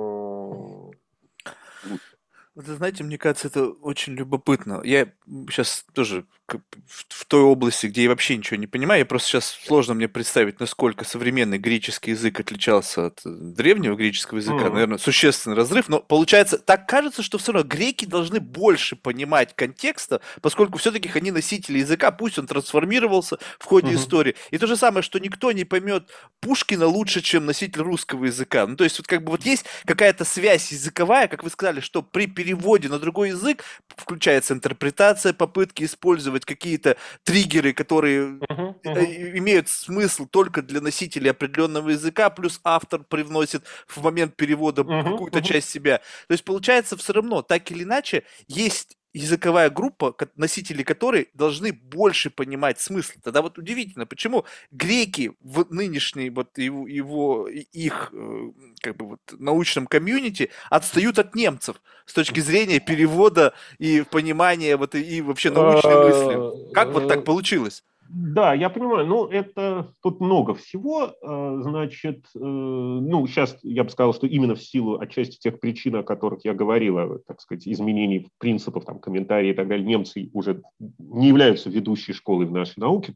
лучше. 1.86 2.16
Вы 2.56 2.74
знаете, 2.74 3.04
мне 3.04 3.18
кажется, 3.18 3.50
это 3.50 3.68
очень 3.68 4.14
любопытно. 4.14 4.80
Я 4.84 5.12
сейчас 5.50 5.86
тоже 5.94 6.26
в 6.48 7.26
той 7.26 7.42
области, 7.42 7.88
где 7.88 8.04
я 8.04 8.10
вообще 8.10 8.38
ничего 8.38 8.58
не 8.58 8.68
понимаю, 8.68 9.00
я 9.00 9.06
просто 9.06 9.30
сейчас 9.30 9.58
сложно 9.66 9.96
мне 9.96 10.08
представить, 10.08 10.60
насколько 10.60 11.04
современный 11.04 11.58
греческий 11.58 12.12
язык 12.12 12.40
отличался 12.40 13.08
от 13.08 13.22
древнего 13.24 13.96
греческого 13.96 14.38
языка. 14.38 14.66
Mm. 14.66 14.74
Наверное, 14.74 14.98
существенный 14.98 15.56
разрыв. 15.56 15.90
Но 15.90 16.00
получается, 16.00 16.58
так 16.58 16.88
кажется, 16.88 17.24
что 17.24 17.38
все 17.38 17.52
равно 17.52 17.68
греки 17.68 18.06
должны 18.06 18.40
больше 18.40 18.96
понимать 18.96 19.56
контекста, 19.56 20.22
поскольку 20.42 20.78
все-таки 20.78 21.10
они 21.16 21.32
носители 21.32 21.80
языка, 21.80 22.12
пусть 22.12 22.38
он 22.38 22.46
трансформировался 22.46 23.40
в 23.58 23.66
ходе 23.66 23.92
mm-hmm. 23.92 23.96
истории. 23.96 24.36
И 24.52 24.58
то 24.58 24.68
же 24.68 24.78
самое, 24.78 25.02
что 25.02 25.20
никто 25.20 25.52
не 25.52 25.64
поймет 25.64 26.10
Пушкина 26.42 26.86
лучше, 26.86 27.22
чем 27.22 27.46
носитель 27.46 27.82
русского 27.82 28.26
языка. 28.26 28.68
Ну, 28.68 28.76
то 28.76 28.84
есть, 28.84 29.00
вот 29.00 29.08
как 29.08 29.24
бы 29.24 29.32
вот 29.32 29.46
есть 29.46 29.66
какая-то 29.86 30.26
связь 30.26 30.72
языковая, 30.72 31.28
как 31.28 31.44
вы 31.44 31.50
сказали, 31.50 31.80
что 31.80 32.04
при 32.04 32.28
переводе 32.28 32.88
на 32.88 33.00
другой 33.00 33.30
язык 33.30 33.64
включается 33.88 34.54
интерпретация, 34.54 35.34
попытки 35.34 35.84
использовать 35.84 36.35
какие-то 36.44 36.98
триггеры, 37.24 37.72
которые 37.72 38.40
uh-huh, 38.40 38.82
uh-huh. 38.84 39.38
имеют 39.38 39.70
смысл 39.70 40.26
только 40.26 40.62
для 40.62 40.82
носителей 40.82 41.32
определенного 41.32 41.92
языка, 41.92 42.30
плюс 42.30 42.60
автор 42.64 43.04
привносит 43.04 43.64
в 43.88 44.04
момент 44.04 44.36
перевода 44.36 44.82
uh-huh, 44.82 45.04
какую-то 45.04 45.40
uh-huh. 45.40 45.44
часть 45.48 45.70
себя. 45.70 46.00
То 46.28 46.34
есть 46.34 46.44
получается 46.44 46.98
все 46.98 47.14
равно, 47.14 47.42
так 47.44 47.72
или 47.72 47.84
иначе, 47.84 48.24
есть 48.48 48.95
языковая 49.16 49.70
группа, 49.70 50.14
носители 50.36 50.84
которой 50.84 51.30
должны 51.34 51.72
больше 51.72 52.30
понимать 52.30 52.82
смысл. 52.82 53.14
Тогда 53.24 53.42
вот 53.42 53.58
удивительно, 53.58 54.06
почему 54.06 54.44
греки 54.72 55.32
в 55.40 55.66
нынешней 55.70 56.30
вот 56.30 56.58
его, 56.58 56.86
его 56.86 57.48
их 57.48 58.10
э, 58.12 58.52
как 58.82 58.98
бы 58.98 59.08
вот 59.08 59.22
научном 59.32 59.88
комьюнити 59.88 60.52
отстают 60.70 61.18
от 61.18 61.34
немцев 61.34 61.82
с 62.06 62.14
точки 62.14 62.42
зрения 62.42 62.82
перевода 62.82 63.54
и 63.80 64.04
понимания 64.12 64.76
вот 64.76 64.96
и 64.96 65.22
вообще 65.22 65.50
научной 65.50 66.10
мысли. 66.10 66.74
Как 66.74 66.90
вот 66.90 67.08
так 67.08 67.20
э, 67.20 67.22
получилось? 67.22 67.86
Да, 68.10 68.54
я 68.54 68.70
понимаю. 68.70 69.06
Ну, 69.08 69.26
это 69.28 69.92
тут 70.02 70.20
много 70.20 70.54
всего. 70.54 71.14
Э, 71.22 71.60
значит, 71.62 72.26
э, 72.36 72.40
ну, 72.40 73.26
сейчас 73.28 73.58
я 73.64 73.84
бы 73.84 73.90
сказал, 73.90 74.14
что 74.14 74.28
именно 74.28 74.56
в 74.56 74.62
силу 74.62 75.00
отчасти 75.00 75.40
тех 75.40 75.60
причин, 75.60 75.96
о 75.96 76.04
которых 76.04 76.46
я 76.46 76.54
говорила, 76.54 77.20
так 77.20 77.42
сказать, 77.42 77.68
изменений 77.68 78.28
принципов, 78.38 78.86
там, 78.86 79.00
комментарии 79.00 79.52
и 79.52 79.54
так 79.54 79.68
далее, 79.68 79.86
немцы 79.86 80.30
уже 80.34 80.62
не 81.00 81.30
являются 81.30 81.70
ведущей 81.70 82.14
школой 82.14 82.46
в 82.46 82.52
нашей 82.52 82.80
науке, 82.80 83.16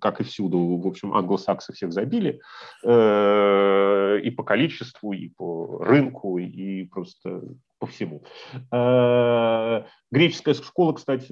как 0.00 0.20
и 0.20 0.24
всюду, 0.24 0.58
в 0.58 0.86
общем, 0.86 1.14
англосаксы 1.14 1.72
всех 1.72 1.92
забили 1.92 2.40
э, 2.82 4.20
и 4.22 4.30
по 4.30 4.42
количеству, 4.42 5.12
и 5.12 5.28
по 5.28 5.78
рынку, 5.78 6.38
и 6.38 6.84
просто 6.84 7.42
по 7.78 7.86
всему. 7.86 8.24
Греческая 10.10 10.54
школа, 10.54 10.92
кстати, 10.92 11.26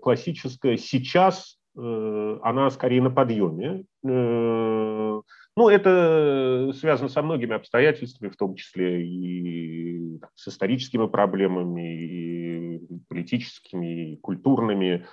классическая, 0.00 0.76
сейчас 0.76 1.58
Э, 1.61 1.61
она 1.74 2.70
скорее 2.70 3.00
на 3.02 3.10
подъеме. 3.10 3.84
Э, 4.04 5.20
ну, 5.56 5.68
это 5.68 6.72
связано 6.74 7.08
со 7.08 7.22
многими 7.22 7.54
обстоятельствами, 7.54 8.30
в 8.30 8.36
том 8.36 8.54
числе 8.54 9.06
и 9.06 10.20
с 10.34 10.48
историческими 10.48 11.06
проблемами, 11.06 12.76
и 12.76 12.80
политическими, 13.08 14.12
и 14.12 14.16
культурными. 14.16 15.06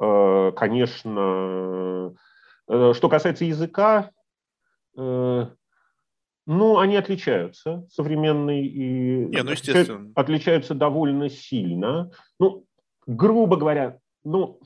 Э, 0.00 0.52
конечно, 0.56 2.14
что 2.68 3.08
касается 3.08 3.44
языка, 3.44 4.10
ну, 6.46 6.78
они 6.78 6.96
отличаются, 6.96 7.86
современные 7.90 8.66
и 8.66 9.26
Не, 9.26 9.42
ну, 9.42 9.50
естественно. 9.50 10.12
отличаются 10.14 10.74
довольно 10.74 11.28
сильно. 11.28 12.10
Ну, 12.38 12.64
грубо 13.06 13.56
говоря, 13.56 13.98
ну, 14.24 14.60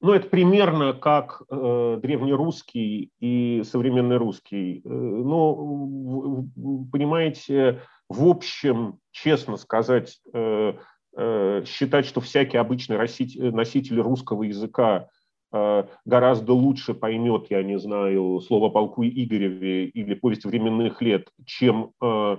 ну, 0.00 0.12
это 0.12 0.28
примерно 0.28 0.94
как 0.94 1.42
э, 1.50 1.98
древнерусский 2.02 3.10
и 3.20 3.62
современный 3.64 4.16
русский. 4.16 4.80
Э, 4.84 4.88
ну, 4.88 6.48
понимаете, 6.90 7.82
в 8.08 8.26
общем, 8.26 8.98
честно 9.10 9.56
сказать, 9.58 10.18
э, 10.32 10.74
э, 11.16 11.64
считать, 11.66 12.06
что 12.06 12.20
всякий 12.22 12.56
обычный 12.56 12.96
носитель, 12.96 13.54
носитель 13.54 14.00
русского 14.00 14.44
языка 14.44 15.08
э, 15.52 15.84
гораздо 16.06 16.54
лучше 16.54 16.94
поймет, 16.94 17.46
я 17.50 17.62
не 17.62 17.78
знаю, 17.78 18.40
слово 18.40 18.70
полку 18.70 19.04
Игореве 19.04 19.84
или 19.84 20.14
повесть 20.14 20.46
временных 20.46 21.02
лет, 21.02 21.28
чем 21.44 21.92
э, 22.02 22.36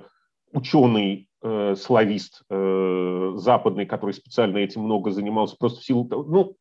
ученый 0.51 1.29
э, 1.43 1.75
славист 1.75 2.41
э, 2.49 3.31
западный, 3.35 3.85
который 3.85 4.13
специально 4.13 4.57
этим 4.57 4.81
много 4.81 5.11
занимался, 5.11 5.55
просто 5.59 5.81
в 5.81 5.85
силу 5.85 6.05
того, 6.05 6.23
ну, 6.23 6.55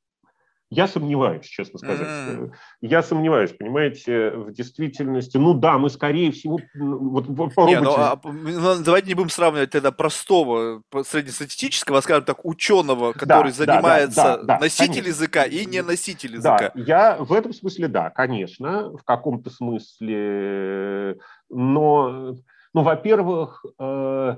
я 0.70 0.86
сомневаюсь, 0.86 1.46
честно 1.46 1.80
сказать. 1.80 2.06
Mm. 2.06 2.52
Я 2.80 3.02
сомневаюсь, 3.02 3.50
понимаете, 3.50 4.30
в 4.30 4.52
действительности. 4.52 5.36
Ну 5.36 5.52
да, 5.52 5.78
мы 5.78 5.90
скорее 5.90 6.30
всего 6.30 6.60
вот 6.74 7.26
по 7.54 7.66
не, 7.66 7.80
ну, 7.80 7.92
а, 7.96 8.20
ну, 8.22 8.82
давайте 8.84 9.08
не 9.08 9.14
будем 9.14 9.30
сравнивать 9.30 9.70
тогда 9.70 9.90
простого 9.90 10.82
среднестатистического, 11.04 11.98
а 11.98 12.02
скажем 12.02 12.24
так, 12.24 12.44
ученого, 12.44 13.12
который 13.12 13.50
да, 13.50 13.52
занимается 13.52 14.22
да, 14.22 14.36
да, 14.36 14.44
да, 14.44 14.58
носитель 14.60 15.02
конечно. 15.02 15.08
языка 15.08 15.44
и 15.44 15.66
не 15.66 15.82
носитель 15.82 16.34
языка. 16.34 16.70
Да, 16.72 16.80
я 16.80 17.16
в 17.16 17.32
этом 17.32 17.52
смысле 17.52 17.88
да, 17.88 18.10
конечно, 18.10 18.96
в 18.96 19.02
каком-то 19.02 19.50
смысле, 19.50 21.18
но, 21.48 22.36
ну, 22.72 22.82
во-первых, 22.82 23.64
э, 23.76 24.36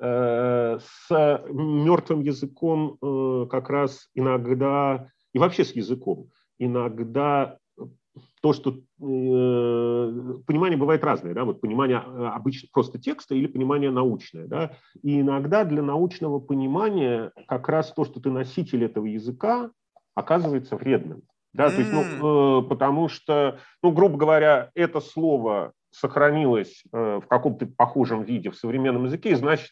Э, 0.00 0.78
с 0.80 1.40
мертвым 1.50 2.22
языком 2.22 2.98
э, 3.00 3.46
как 3.48 3.70
раз 3.70 4.08
иногда, 4.14 5.08
и 5.34 5.38
вообще 5.38 5.64
с 5.64 5.72
языком, 5.72 6.30
иногда 6.58 7.58
то, 8.40 8.52
что 8.52 8.70
э, 8.70 8.74
понимание 10.46 10.78
бывает 10.78 11.02
разное, 11.02 11.34
да, 11.34 11.44
вот 11.44 11.60
понимание 11.60 11.98
обычно 11.98 12.68
просто 12.72 12.98
текста 12.98 13.34
или 13.34 13.46
понимание 13.48 13.90
научное, 13.90 14.46
да, 14.46 14.76
и 15.02 15.20
иногда 15.20 15.64
для 15.64 15.82
научного 15.82 16.38
понимания 16.38 17.32
как 17.48 17.68
раз 17.68 17.92
то, 17.92 18.04
что 18.04 18.20
ты 18.20 18.30
носитель 18.30 18.84
этого 18.84 19.06
языка, 19.06 19.70
оказывается 20.14 20.76
вредным, 20.76 21.22
да, 21.52 21.70
то 21.70 21.80
есть, 21.80 21.92
ну, 21.92 22.62
потому 22.62 23.08
что, 23.08 23.58
ну, 23.82 23.90
грубо 23.90 24.16
говоря, 24.16 24.70
это 24.74 25.00
слово 25.00 25.72
сохранилось 25.90 26.84
в 26.92 27.24
каком-то 27.28 27.66
похожем 27.66 28.22
виде 28.22 28.50
в 28.50 28.56
современном 28.56 29.04
языке, 29.06 29.30
и 29.30 29.34
значит, 29.34 29.70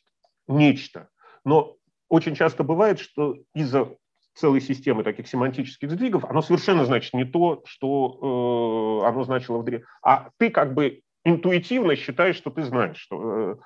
нечто. 0.49 1.09
Но 1.45 1.77
очень 2.09 2.35
часто 2.35 2.65
бывает, 2.65 2.99
что 2.99 3.37
из-за 3.55 3.89
целой 4.35 4.61
системы 4.61 5.05
таких 5.05 5.29
семантических 5.29 5.91
сдвигов 5.91 6.25
оно 6.25 6.43
совершенно 6.43 6.85
значит 6.85 7.13
не 7.15 7.25
то, 7.25 7.63
что 7.67 9.03
э, 9.03 9.09
оно 9.09 9.25
значило 9.25 9.59
в 9.59 9.65
древе. 9.65 9.85
А 10.03 10.31
ты 10.39 10.51
как 10.51 10.75
бы 10.75 11.01
интуитивно 11.25 11.97
считаешь, 11.97 12.37
что 12.37 12.51
ты 12.51 12.63
знаешь. 12.65 12.99
Что, 12.99 13.59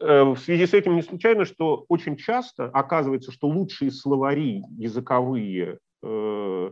э, 0.00 0.04
э, 0.04 0.24
в 0.24 0.36
связи 0.36 0.66
с 0.66 0.74
этим 0.74 0.96
не 0.96 1.02
случайно, 1.02 1.44
что 1.44 1.84
очень 1.88 2.16
часто 2.16 2.66
оказывается, 2.66 3.32
что 3.32 3.48
лучшие 3.48 3.90
словари 3.90 4.62
языковые 4.76 5.78
э, 6.02 6.70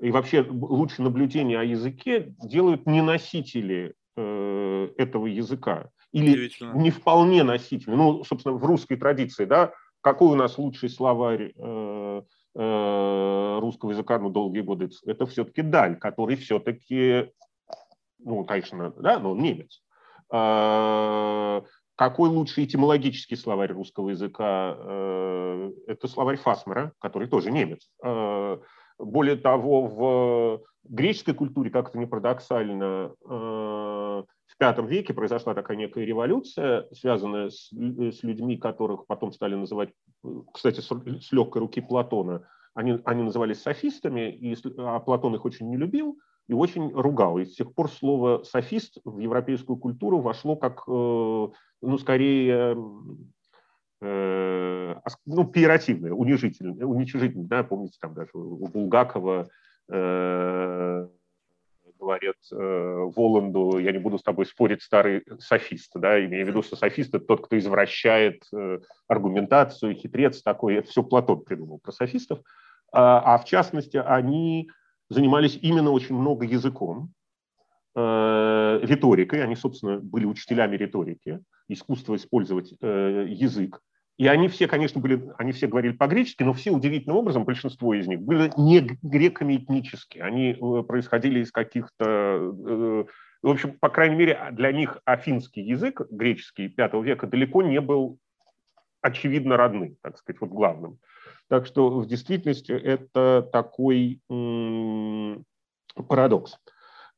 и 0.00 0.10
вообще 0.10 0.44
лучшие 0.48 1.04
наблюдения 1.04 1.60
о 1.60 1.64
языке 1.64 2.34
делают 2.42 2.86
не 2.86 3.02
носители 3.02 3.94
э, 4.16 4.88
этого 4.98 5.26
языка 5.26 5.90
или 6.12 6.50
не 6.74 6.90
вполне 6.90 7.42
носительный. 7.42 7.96
Ну, 7.96 8.24
собственно, 8.24 8.56
в 8.56 8.64
русской 8.64 8.96
традиции, 8.96 9.44
да, 9.44 9.72
какой 10.02 10.32
у 10.32 10.34
нас 10.34 10.58
лучший 10.58 10.90
словарь 10.90 11.52
э, 11.56 12.22
русского 12.54 13.92
языка, 13.92 14.18
ну, 14.18 14.28
долгие 14.28 14.60
годы, 14.60 14.90
это 15.06 15.26
все-таки 15.26 15.62
Даль, 15.62 15.96
который 15.98 16.36
все-таки, 16.36 17.30
ну, 18.18 18.44
конечно, 18.44 18.90
да, 18.90 19.18
но 19.18 19.34
немец. 19.34 19.82
Э, 20.32 21.62
какой 21.94 22.30
лучший 22.30 22.64
этимологический 22.64 23.36
словарь 23.36 23.72
русского 23.72 24.10
языка? 24.10 24.76
Э, 24.76 25.72
это 25.86 26.08
словарь 26.08 26.38
Фасмера, 26.38 26.92
который 26.98 27.28
тоже 27.28 27.50
немец. 27.50 27.88
Э, 28.04 28.58
более 28.98 29.36
того, 29.36 29.86
в 29.86 30.62
греческой 30.84 31.34
культуре, 31.34 31.70
как 31.70 31.90
это 31.90 31.98
не 31.98 32.06
парадоксально, 32.06 33.12
э, 33.28 34.22
V 34.70 34.86
веке 34.86 35.12
произошла 35.12 35.54
такая 35.54 35.76
некая 35.76 36.04
революция, 36.04 36.86
связанная 36.92 37.50
с, 37.50 37.70
с 37.72 38.22
людьми, 38.22 38.56
которых 38.56 39.06
потом 39.06 39.32
стали 39.32 39.56
называть, 39.56 39.90
кстати, 40.54 40.80
с 40.80 41.32
легкой 41.32 41.58
руки 41.58 41.80
Платона, 41.80 42.46
они, 42.74 43.00
они 43.04 43.22
назывались 43.22 43.60
софистами, 43.60 44.30
и, 44.30 44.56
а 44.78 45.00
Платон 45.00 45.34
их 45.34 45.44
очень 45.44 45.68
не 45.68 45.76
любил 45.76 46.18
и 46.48 46.54
очень 46.54 46.92
ругал. 46.92 47.38
И 47.38 47.44
с 47.44 47.54
тех 47.54 47.74
пор 47.74 47.90
слово 47.90 48.42
«софист» 48.44 48.98
в 49.04 49.18
европейскую 49.18 49.76
культуру 49.76 50.20
вошло 50.20 50.56
как, 50.56 50.84
э, 50.86 51.48
ну, 51.82 51.98
скорее, 51.98 52.76
э, 54.00 54.94
ну, 55.26 55.44
пиеративное, 55.46 56.12
унижительное, 56.12 56.86
уничижительное. 56.86 57.46
Да, 57.46 57.62
помните, 57.62 57.98
там 58.00 58.14
даже 58.14 58.30
у 58.34 58.66
Булгакова 58.68 59.48
э, 59.90 61.08
говорят 62.02 62.36
э, 62.50 62.56
Воланду, 63.16 63.78
я 63.78 63.92
не 63.92 63.98
буду 63.98 64.18
с 64.18 64.22
тобой 64.22 64.44
спорить, 64.46 64.82
старый 64.82 65.22
софист, 65.38 65.92
да, 65.94 66.22
имея 66.24 66.44
в 66.44 66.48
виду, 66.48 66.62
что 66.62 66.74
софист– 66.74 67.14
это 67.14 67.24
тот, 67.24 67.46
кто 67.46 67.56
извращает 67.56 68.42
э, 68.52 68.80
аргументацию, 69.06 69.94
хитрец 69.94 70.42
такой, 70.42 70.74
это 70.74 70.90
все 70.90 71.04
Платон 71.04 71.44
придумал 71.44 71.78
про 71.78 71.92
софистов, 71.92 72.40
а, 72.92 73.34
а 73.34 73.38
в 73.38 73.44
частности 73.44 73.96
они 73.96 74.68
занимались 75.10 75.58
именно 75.62 75.92
очень 75.92 76.16
много 76.16 76.44
языком, 76.44 77.12
э, 77.94 78.80
риторикой, 78.82 79.44
они, 79.44 79.54
собственно, 79.54 80.00
были 80.00 80.24
учителями 80.24 80.76
риторики, 80.76 81.40
искусство 81.68 82.16
использовать 82.16 82.74
э, 82.80 83.26
язык, 83.28 83.80
и 84.22 84.28
они 84.28 84.46
все, 84.46 84.68
конечно, 84.68 85.00
были, 85.00 85.32
они 85.36 85.50
все 85.50 85.66
говорили 85.66 85.94
по-гречески, 85.94 86.44
но 86.44 86.52
все 86.52 86.70
удивительным 86.70 87.16
образом, 87.16 87.44
большинство 87.44 87.92
из 87.92 88.06
них, 88.06 88.20
были 88.20 88.52
не 88.56 88.78
греками 89.02 89.56
этнически. 89.56 90.20
Они 90.20 90.52
э, 90.52 90.82
происходили 90.84 91.40
из 91.40 91.50
каких-то... 91.50 92.04
Э, 92.06 93.04
в 93.42 93.48
общем, 93.48 93.76
по 93.80 93.88
крайней 93.88 94.14
мере, 94.14 94.38
для 94.52 94.70
них 94.70 94.98
афинский 95.04 95.62
язык, 95.62 96.02
греческий 96.08 96.68
V 96.68 97.02
века, 97.02 97.26
далеко 97.26 97.62
не 97.64 97.80
был 97.80 98.20
очевидно 99.00 99.56
родным, 99.56 99.96
так 100.02 100.16
сказать, 100.18 100.40
вот 100.40 100.50
главным. 100.50 101.00
Так 101.48 101.66
что 101.66 101.90
в 101.90 102.06
действительности 102.06 102.70
это 102.70 103.42
такой 103.52 104.20
парадокс. 105.96 106.60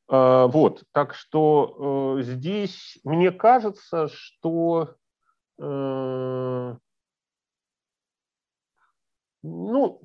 А, 0.08 0.46
вот, 0.46 0.84
так 0.92 1.12
что 1.12 2.16
э, 2.18 2.22
здесь 2.22 2.98
мне 3.04 3.30
кажется, 3.30 4.08
что 4.08 4.96
ну, 9.44 10.00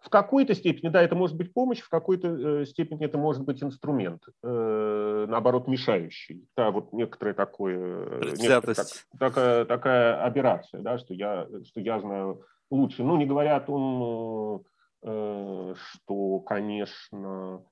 в 0.00 0.08
какой-то 0.08 0.54
степени, 0.54 0.88
да, 0.88 1.02
это 1.02 1.14
может 1.14 1.36
быть 1.36 1.52
помощь, 1.52 1.80
в 1.80 1.88
какой-то 1.88 2.28
э, 2.62 2.64
степени 2.64 3.04
это 3.04 3.18
может 3.18 3.44
быть 3.44 3.62
инструмент, 3.62 4.22
э, 4.42 5.26
наоборот, 5.28 5.68
мешающий. 5.68 6.48
Да, 6.56 6.70
вот 6.70 6.92
некоторое 6.92 7.34
такое, 7.34 8.20
некоторая, 8.36 8.74
так, 8.74 8.86
такая, 9.18 9.64
такая 9.66 10.24
операция, 10.24 10.80
да, 10.80 10.98
что 10.98 11.14
я, 11.14 11.46
что 11.64 11.80
я 11.80 12.00
знаю 12.00 12.42
лучше. 12.70 13.04
Ну, 13.04 13.16
не 13.16 13.26
говоря 13.26 13.56
о 13.56 13.60
том, 13.60 14.64
э, 15.02 15.74
что, 15.76 16.40
конечно, 16.40 17.62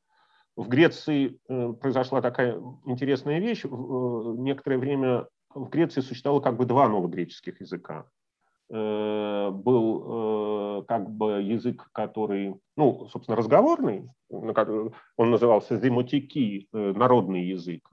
в 0.55 0.69
Греции 0.69 1.39
произошла 1.47 2.21
такая 2.21 2.61
интересная 2.85 3.39
вещь. 3.39 3.63
Некоторое 3.65 4.79
время 4.79 5.29
в 5.55 5.69
Греции 5.69 6.01
существовало 6.01 6.41
как 6.41 6.57
бы 6.57 6.67
два 6.67 6.89
новогреческих 6.89 7.61
языка. 7.61 8.07
Э, 8.71 9.51
был 9.51 10.81
э, 10.81 10.85
как 10.87 11.09
бы 11.09 11.41
язык, 11.41 11.89
который, 11.93 12.55
ну, 12.77 13.09
собственно, 13.11 13.35
разговорный, 13.35 14.11
он 14.29 15.31
назывался 15.31 15.79
земотики, 15.79 16.69
э, 16.71 16.93
народный 16.95 17.45
язык, 17.47 17.89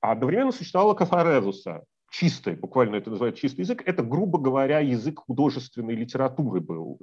а 0.00 0.10
одновременно 0.10 0.50
существовала 0.50 0.94
кафарезуса, 0.94 1.84
чистый, 2.10 2.56
буквально 2.56 2.96
это 2.96 3.10
называют 3.10 3.36
чистый 3.36 3.60
язык, 3.60 3.84
это, 3.86 4.02
грубо 4.02 4.40
говоря, 4.40 4.80
язык 4.80 5.20
художественной 5.20 5.94
литературы 5.94 6.60
был, 6.60 6.98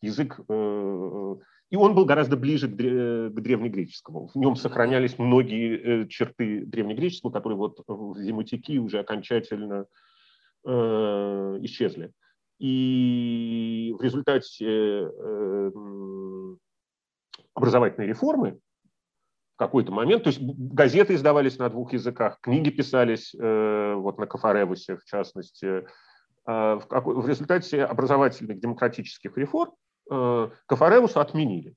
язык, 0.00 0.38
и 0.38 1.76
он 1.76 1.94
был 1.94 2.04
гораздо 2.04 2.36
ближе 2.36 2.68
к 2.68 2.76
древнегреческому. 2.76 4.28
В 4.32 4.36
нем 4.36 4.54
сохранялись 4.54 5.18
многие 5.18 6.06
черты 6.06 6.64
древнегреческого, 6.66 7.32
которые 7.32 7.56
вот 7.56 7.82
в 7.88 8.16
земотики 8.20 8.78
уже 8.78 9.00
окончательно 9.00 9.86
исчезли. 10.64 12.12
И 12.60 13.94
в 13.98 14.02
результате 14.02 14.66
э, 14.66 15.70
образовательной 17.54 18.06
реформы 18.06 18.60
в 19.54 19.58
какой-то 19.58 19.92
момент, 19.92 20.24
то 20.24 20.28
есть 20.28 20.40
газеты 20.42 21.14
издавались 21.14 21.58
на 21.58 21.70
двух 21.70 21.94
языках, 21.94 22.38
книги 22.42 22.68
писались 22.68 23.34
э, 23.34 23.94
вот 23.94 24.18
на 24.18 24.26
Кафаревусе 24.26 24.98
в 24.98 25.04
частности, 25.04 25.86
а 26.44 26.76
в 26.76 27.26
результате 27.26 27.84
образовательных 27.84 28.60
демократических 28.60 29.36
реформ 29.38 29.72
э, 30.10 30.50
Кафаревуса 30.66 31.22
отменили. 31.22 31.74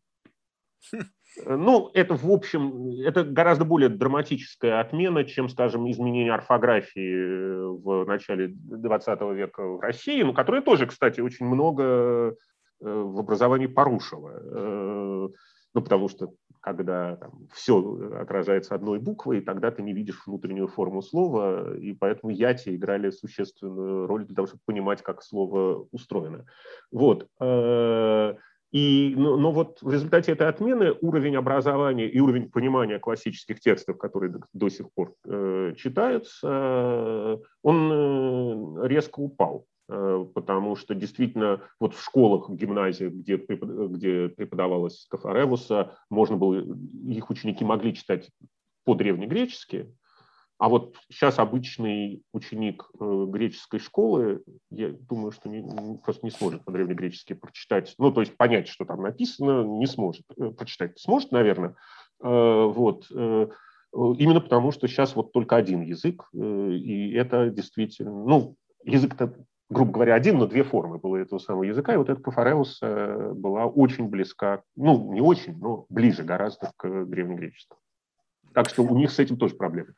Ну, 1.45 1.89
это, 1.93 2.15
в 2.15 2.29
общем, 2.29 2.89
это 3.05 3.23
гораздо 3.23 3.65
более 3.65 3.89
драматическая 3.89 4.79
отмена, 4.79 5.23
чем, 5.23 5.49
скажем, 5.49 5.89
изменение 5.89 6.33
орфографии 6.33 7.15
э, 7.15 7.67
в 7.67 8.05
начале 8.05 8.49
20 8.53 9.21
века 9.33 9.63
в 9.63 9.79
России, 9.79 10.21
ну, 10.21 10.33
которое 10.33 10.61
тоже, 10.61 10.85
кстати, 10.85 11.21
очень 11.21 11.45
много 11.45 11.83
э, 11.83 12.33
в 12.79 13.19
образовании 13.19 13.67
порушило. 13.67 14.29
Э, 14.29 15.27
ну, 15.73 15.81
потому 15.81 16.07
что 16.07 16.33
когда 16.59 17.15
там, 17.15 17.47
все 17.51 17.79
отражается 18.19 18.75
одной 18.75 18.99
буквой, 18.99 19.41
тогда 19.41 19.71
ты 19.71 19.81
не 19.81 19.91
видишь 19.91 20.21
внутреннюю 20.25 20.67
форму 20.67 21.01
слова, 21.01 21.75
и 21.75 21.93
поэтому 21.93 22.31
яти 22.31 22.75
играли 22.75 23.09
существенную 23.09 24.05
роль 24.07 24.25
для 24.25 24.35
того, 24.35 24.47
чтобы 24.47 24.61
понимать, 24.65 25.01
как 25.01 25.23
слово 25.23 25.87
устроено. 25.91 26.45
Вот. 26.91 27.27
И, 28.73 29.13
но, 29.15 29.37
но 29.37 29.51
вот 29.51 29.81
в 29.83 29.91
результате 29.91 30.31
этой 30.31 30.47
отмены 30.47 30.93
уровень 30.99 31.35
образования 31.35 32.09
и 32.09 32.19
уровень 32.19 32.49
понимания 32.49 32.97
классических 32.97 33.59
текстов, 33.59 33.99
которые 33.99 34.31
до, 34.31 34.39
до 34.51 34.69
сих 34.69 34.91
пор 34.93 35.13
э, 35.25 35.75
читаются, 35.77 36.47
э, 36.47 37.37
он 37.61 37.91
э, 37.91 38.87
резко 38.87 39.19
упал. 39.19 39.67
Э, 39.89 40.25
потому 40.33 40.75
что 40.75 40.95
действительно 40.95 41.61
вот 41.79 41.93
в 41.93 42.03
школах, 42.03 42.49
в 42.49 42.55
гимназиях, 42.55 43.13
где, 43.13 43.35
где 43.37 44.29
преподавалась 44.29 45.05
Кафаревуса, 45.07 45.95
можно 46.09 46.35
было, 46.35 46.65
их 47.07 47.29
ученики 47.29 47.63
могли 47.63 47.93
читать 47.93 48.31
по-древнегречески, 48.85 49.93
А 50.59 50.69
вот 50.69 50.95
сейчас 51.09 51.39
обычный 51.39 52.23
ученик 52.31 52.89
э, 52.99 53.25
греческой 53.27 53.79
школы, 53.79 54.43
я 54.69 54.89
думаю, 54.89 55.31
что 55.31 55.49
не, 55.49 55.97
просто 55.97 56.25
не 56.25 56.31
сможет 56.31 56.63
по-древнегречески 56.63 57.33
прочитать, 57.33 57.95
ну, 57.97 58.11
то 58.11 58.21
есть 58.21 58.37
понять, 58.37 58.67
что 58.67 58.85
там 58.85 59.01
написано, 59.01 59.63
не 59.63 59.87
сможет. 59.87 60.25
Э, 60.37 60.51
прочитать 60.51 60.99
сможет, 60.99 61.31
наверное. 61.31 61.75
Э, 62.23 62.65
вот. 62.73 63.07
Именно 63.11 64.41
потому, 64.41 64.71
что 64.71 64.87
сейчас 64.87 65.15
вот 65.15 65.33
только 65.33 65.55
один 65.55 65.81
язык, 65.81 66.27
и 66.33 67.13
это 67.13 67.51
действительно, 67.51 68.11
ну, 68.11 68.55
язык-то, 68.83 69.35
грубо 69.69 69.91
говоря, 69.91 70.15
один, 70.15 70.39
но 70.39 70.47
две 70.47 70.63
формы 70.63 70.97
было 70.97 71.17
этого 71.17 71.37
самого 71.37 71.61
языка, 71.61 71.93
и 71.93 71.97
вот 71.97 72.09
эта 72.09 72.19
Кафареус 72.19 72.79
была 72.81 73.67
очень 73.67 74.07
близка, 74.07 74.63
ну, 74.75 75.13
не 75.13 75.21
очень, 75.21 75.59
но 75.59 75.85
ближе 75.89 76.23
гораздо 76.23 76.71
к 76.75 77.05
древнегреческому. 77.05 77.79
Так 78.55 78.69
что 78.69 78.81
у 78.81 78.97
них 78.97 79.11
с 79.11 79.19
этим 79.19 79.37
тоже 79.37 79.53
проблемы 79.53 79.93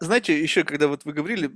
знаете, 0.00 0.40
еще 0.40 0.64
когда 0.64 0.88
вот 0.88 1.04
вы 1.04 1.12
говорили 1.12 1.50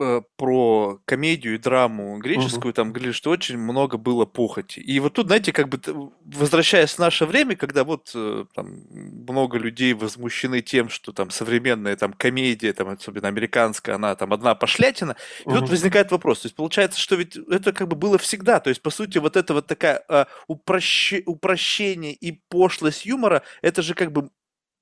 э, 0.00 0.22
про 0.36 1.00
комедию 1.06 1.54
и 1.54 1.58
драму 1.58 2.18
греческую, 2.18 2.72
uh-huh. 2.72 2.76
там 2.76 2.92
говорили, 2.92 3.12
что 3.12 3.30
очень 3.30 3.58
много 3.58 3.96
было 3.96 4.26
похоти. 4.26 4.80
И 4.80 5.00
вот 5.00 5.14
тут, 5.14 5.26
знаете, 5.26 5.52
как 5.52 5.68
бы 5.68 5.80
возвращаясь 6.24 6.92
в 6.92 6.98
наше 6.98 7.24
время, 7.26 7.56
когда 7.56 7.84
вот 7.84 8.12
э, 8.14 8.44
там 8.54 8.66
много 8.90 9.58
людей 9.58 9.94
возмущены 9.94 10.60
тем, 10.60 10.88
что 10.90 11.12
там 11.12 11.30
современная 11.30 11.96
там 11.96 12.12
комедия, 12.12 12.72
там 12.72 12.88
особенно 12.90 13.28
американская, 13.28 13.96
она 13.96 14.14
там 14.14 14.32
одна 14.32 14.54
пошлятина, 14.54 15.16
и 15.40 15.48
uh-huh. 15.48 15.60
вот 15.60 15.70
возникает 15.70 16.10
вопрос, 16.10 16.40
то 16.40 16.46
есть 16.46 16.56
получается, 16.56 17.00
что 17.00 17.16
ведь 17.16 17.36
это 17.36 17.72
как 17.72 17.88
бы 17.88 17.96
было 17.96 18.18
всегда, 18.18 18.60
то 18.60 18.68
есть 18.68 18.82
по 18.82 18.90
сути 18.90 19.18
вот 19.18 19.36
это 19.36 19.54
вот 19.54 19.66
такая 19.66 20.04
э, 20.08 20.26
упрощ... 20.46 21.14
упрощение 21.24 22.12
и 22.12 22.40
пошлость 22.48 23.06
юмора, 23.06 23.42
это 23.62 23.82
же 23.82 23.94
как 23.94 24.12
бы 24.12 24.30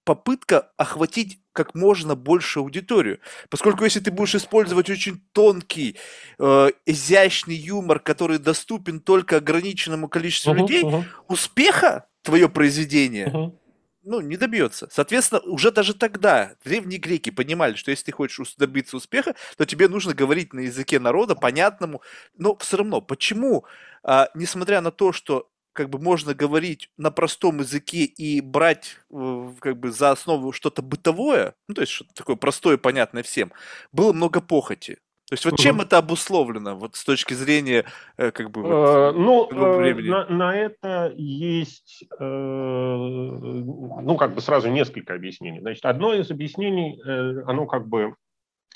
попытка 0.07 0.71
охватить 0.77 1.41
как 1.57 1.75
можно 1.75 2.15
больше 2.15 2.59
аудиторию. 2.61 3.19
Поскольку 3.49 3.85
если 3.85 4.01
ты 4.01 4.11
будешь 4.11 4.35
использовать 4.35 4.91
очень 4.91 5.23
тонкий, 5.33 5.97
э, 6.39 6.69
изящный 6.85 7.57
юмор, 7.57 7.99
который 7.99 8.39
доступен 8.39 9.01
только 9.01 9.39
ограниченному 9.39 10.09
количеству 10.09 10.53
uh-huh, 10.53 10.59
людей, 10.59 10.83
uh-huh. 10.85 11.05
успеха 11.29 12.07
твое 12.23 12.49
произведение 12.49 13.29
uh-huh. 13.29 13.59
ну, 14.05 14.21
не 14.21 14.37
добьется. 14.37 14.89
Соответственно, 14.93 15.41
уже 15.41 15.71
даже 15.71 15.95
тогда 15.95 16.57
древние 16.63 17.01
греки 17.01 17.31
понимали, 17.31 17.75
что 17.75 17.91
если 17.91 18.05
ты 18.05 18.13
хочешь 18.13 18.55
добиться 18.57 18.99
успеха, 18.99 19.35
то 19.57 19.65
тебе 19.65 19.89
нужно 19.89 20.13
говорить 20.13 20.53
на 20.53 20.61
языке 20.61 21.01
народа, 21.01 21.35
понятному. 21.35 22.03
Но 22.37 22.55
все 22.59 22.77
равно, 22.77 23.01
почему, 23.01 23.65
э, 24.05 24.27
несмотря 24.35 24.83
на 24.83 24.91
то, 24.91 25.13
что 25.13 25.49
как 25.77 25.91
бы 25.91 26.01
можно 26.01 26.35
говорить 26.35 26.91
на 26.97 27.11
простом 27.11 27.59
языке 27.61 28.05
и 28.05 28.41
брать 28.41 28.97
э, 29.13 29.51
как 29.61 29.79
бы 29.79 29.93
за 29.93 30.11
основу 30.11 30.51
что-то 30.51 30.83
бытовое, 30.83 31.55
ну 31.69 31.75
то 31.75 31.83
есть 31.83 31.93
что-то 31.93 32.15
такое 32.15 32.37
простое, 32.37 32.79
понятное 32.79 33.23
всем, 33.23 33.53
было 33.93 34.13
много 34.13 34.41
похоти. 34.41 34.95
То 35.29 35.33
есть 35.35 35.45
вот 35.45 35.55
угу. 35.55 35.63
чем 35.63 35.81
это 35.81 35.99
обусловлено, 35.99 36.77
вот 36.77 36.95
с 36.97 37.05
точки 37.05 37.35
зрения 37.35 37.85
э, 38.17 38.31
как 38.31 38.51
бы 38.51 38.63
вот, 38.63 38.71
э, 38.71 39.13
ну 39.13 39.77
времени? 39.77 40.09
На, 40.09 40.27
на 40.29 40.57
это 40.57 41.13
есть 41.17 42.05
ну 42.19 44.17
как 44.17 44.35
бы 44.35 44.41
сразу 44.41 44.71
несколько 44.71 45.15
объяснений. 45.15 45.61
Значит, 45.61 45.85
одно 45.85 46.15
из 46.15 46.31
объяснений, 46.31 47.01
оно 47.45 47.67
как 47.67 47.87
бы 47.87 48.15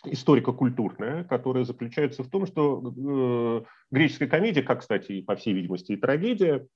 историко-культурное, 0.05 1.25
которое 1.25 1.65
заключается 1.65 2.23
в 2.25 2.31
том, 2.31 2.47
что 2.47 3.65
греческая 3.91 4.29
комедия, 4.29 4.63
как, 4.63 4.81
кстати, 4.81 5.21
по 5.21 5.37
всей 5.37 5.53
видимости, 5.53 5.93
и 5.93 5.97
трагедия, 5.97 6.67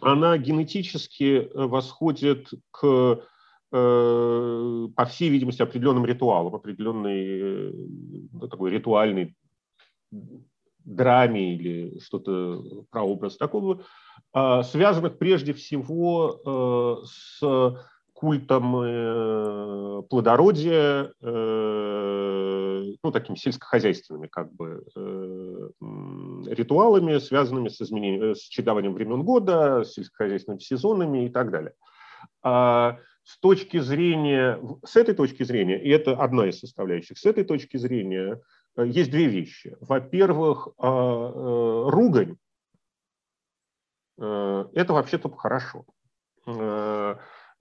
она 0.00 0.38
генетически 0.38 1.38
э, 1.38 1.48
восходит 1.54 2.48
к, 2.70 3.22
э, 3.72 4.88
по 4.96 5.04
всей 5.04 5.30
видимости, 5.30 5.62
определенным 5.62 6.04
ритуалам, 6.04 6.54
определенной 6.54 7.72
ну, 8.32 8.48
такой 8.48 8.70
ритуальной 8.70 9.36
драме 10.84 11.54
или 11.54 11.98
что-то 12.00 12.84
прообраз 12.90 13.36
такого, 13.36 13.84
а, 14.32 14.62
связанных 14.62 15.18
прежде 15.18 15.52
всего 15.52 17.04
с 17.04 17.40
культом 18.20 20.04
плодородия, 20.08 21.12
ну, 23.02 23.12
такими 23.12 23.36
сельскохозяйственными 23.36 24.26
как 24.26 24.52
бы 24.52 24.84
э, 24.94 25.68
ритуалами, 26.46 27.18
связанными 27.18 27.68
с, 27.68 27.80
изменением, 27.80 28.34
с 28.34 28.40
чередованием 28.40 28.92
времен 28.92 29.22
года, 29.22 29.84
с 29.84 29.92
сельскохозяйственными 29.92 30.60
сезонами 30.60 31.26
и 31.26 31.28
так 31.28 31.50
далее. 31.50 31.72
А 32.42 32.98
с 33.24 33.38
точки 33.38 33.78
зрения, 33.78 34.60
с 34.84 34.96
этой 34.96 35.14
точки 35.14 35.42
зрения, 35.44 35.82
и 35.82 35.88
это 35.88 36.12
одна 36.12 36.46
из 36.48 36.58
составляющих, 36.58 37.18
с 37.18 37.24
этой 37.24 37.44
точки 37.44 37.76
зрения 37.76 38.40
э, 38.76 38.86
есть 38.86 39.10
две 39.10 39.26
вещи. 39.26 39.76
Во-первых, 39.80 40.68
а, 40.78 40.86
э, 40.88 41.90
ругань– 41.90 42.36
это 44.18 44.92
вообще-то 44.92 45.30
хорошо. 45.30 45.86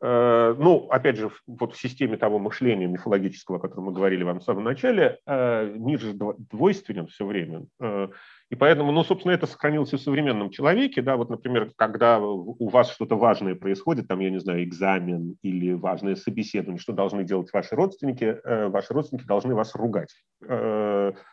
Э, 0.01 0.55
ну, 0.57 0.87
опять 0.89 1.17
же, 1.17 1.29
вот 1.45 1.75
в 1.75 1.81
системе 1.81 2.15
того 2.15 2.39
мышления 2.39 2.87
мифологического, 2.87 3.57
о 3.57 3.59
котором 3.59 3.85
мы 3.85 3.91
говорили 3.91 4.23
вам 4.23 4.39
в 4.39 4.43
самом 4.43 4.63
начале, 4.63 5.19
э, 5.25 5.73
мир 5.75 5.99
же 5.99 6.13
двойственен 6.13 7.07
все 7.07 7.25
время. 7.25 7.65
Э, 7.81 8.07
и 8.49 8.55
поэтому, 8.55 8.93
ну, 8.93 9.03
собственно, 9.03 9.33
это 9.33 9.45
сохранилось 9.45 9.91
и 9.93 9.97
в 9.97 10.01
современном 10.01 10.51
человеке. 10.51 11.01
Да, 11.01 11.17
вот, 11.17 11.29
например, 11.29 11.71
когда 11.75 12.19
у 12.19 12.69
вас 12.69 12.91
что-то 12.91 13.15
важное 13.15 13.55
происходит, 13.55 14.07
там, 14.07 14.21
я 14.21 14.29
не 14.29 14.39
знаю, 14.39 14.63
экзамен 14.63 15.35
или 15.43 15.73
важное 15.73 16.15
собеседование, 16.15 16.79
что 16.79 16.93
должны 16.93 17.23
делать 17.25 17.51
ваши 17.53 17.75
родственники? 17.75 18.37
Ваши 18.43 18.93
родственники 18.93 19.27
должны 19.27 19.53
вас 19.53 19.75
ругать. 19.75 20.15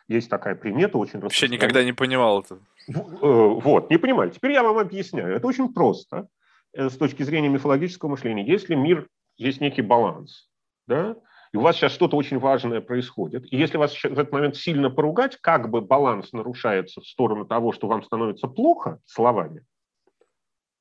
Есть 0.09 0.29
такая 0.29 0.57
примета 0.57 0.99
очень 0.99 1.21
Вообще 1.21 1.49
никогда 1.49 1.83
не 1.85 1.95
понимал 1.95 2.43
это. 2.43 2.59
Вот, 2.87 3.89
не 3.89 3.97
понимаю. 3.97 4.31
Теперь 4.31 4.53
я 4.53 4.63
вам 4.63 4.77
объясняю. 4.77 5.35
Это 5.35 5.47
очень 5.47 5.73
просто. 5.73 6.29
Э, 6.77 6.91
с 6.91 6.97
точки 6.97 7.23
зрения 7.23 7.49
мифологического 7.49 8.11
мышления, 8.11 8.47
если 8.47 8.75
мир 8.75 9.09
есть 9.39 9.61
некий 9.61 9.83
баланс, 9.83 10.49
да, 10.87 11.17
и 11.53 11.57
у 11.57 11.61
вас 11.61 11.77
сейчас 11.77 11.93
что-то 11.93 12.17
очень 12.17 12.39
важное 12.39 12.83
происходит, 12.83 13.51
и 13.51 13.57
если 13.57 13.79
вас 13.79 13.95
в 13.95 14.05
этот 14.05 14.31
момент 14.31 14.57
сильно 14.57 14.91
поругать, 14.91 15.39
как 15.41 15.71
бы 15.71 15.81
баланс 15.81 16.33
нарушается 16.33 17.01
в 17.01 17.07
сторону 17.07 17.47
того, 17.47 17.73
что 17.73 17.89
вам 17.89 18.03
становится 18.03 18.47
плохо 18.47 19.01
словами, 19.07 19.65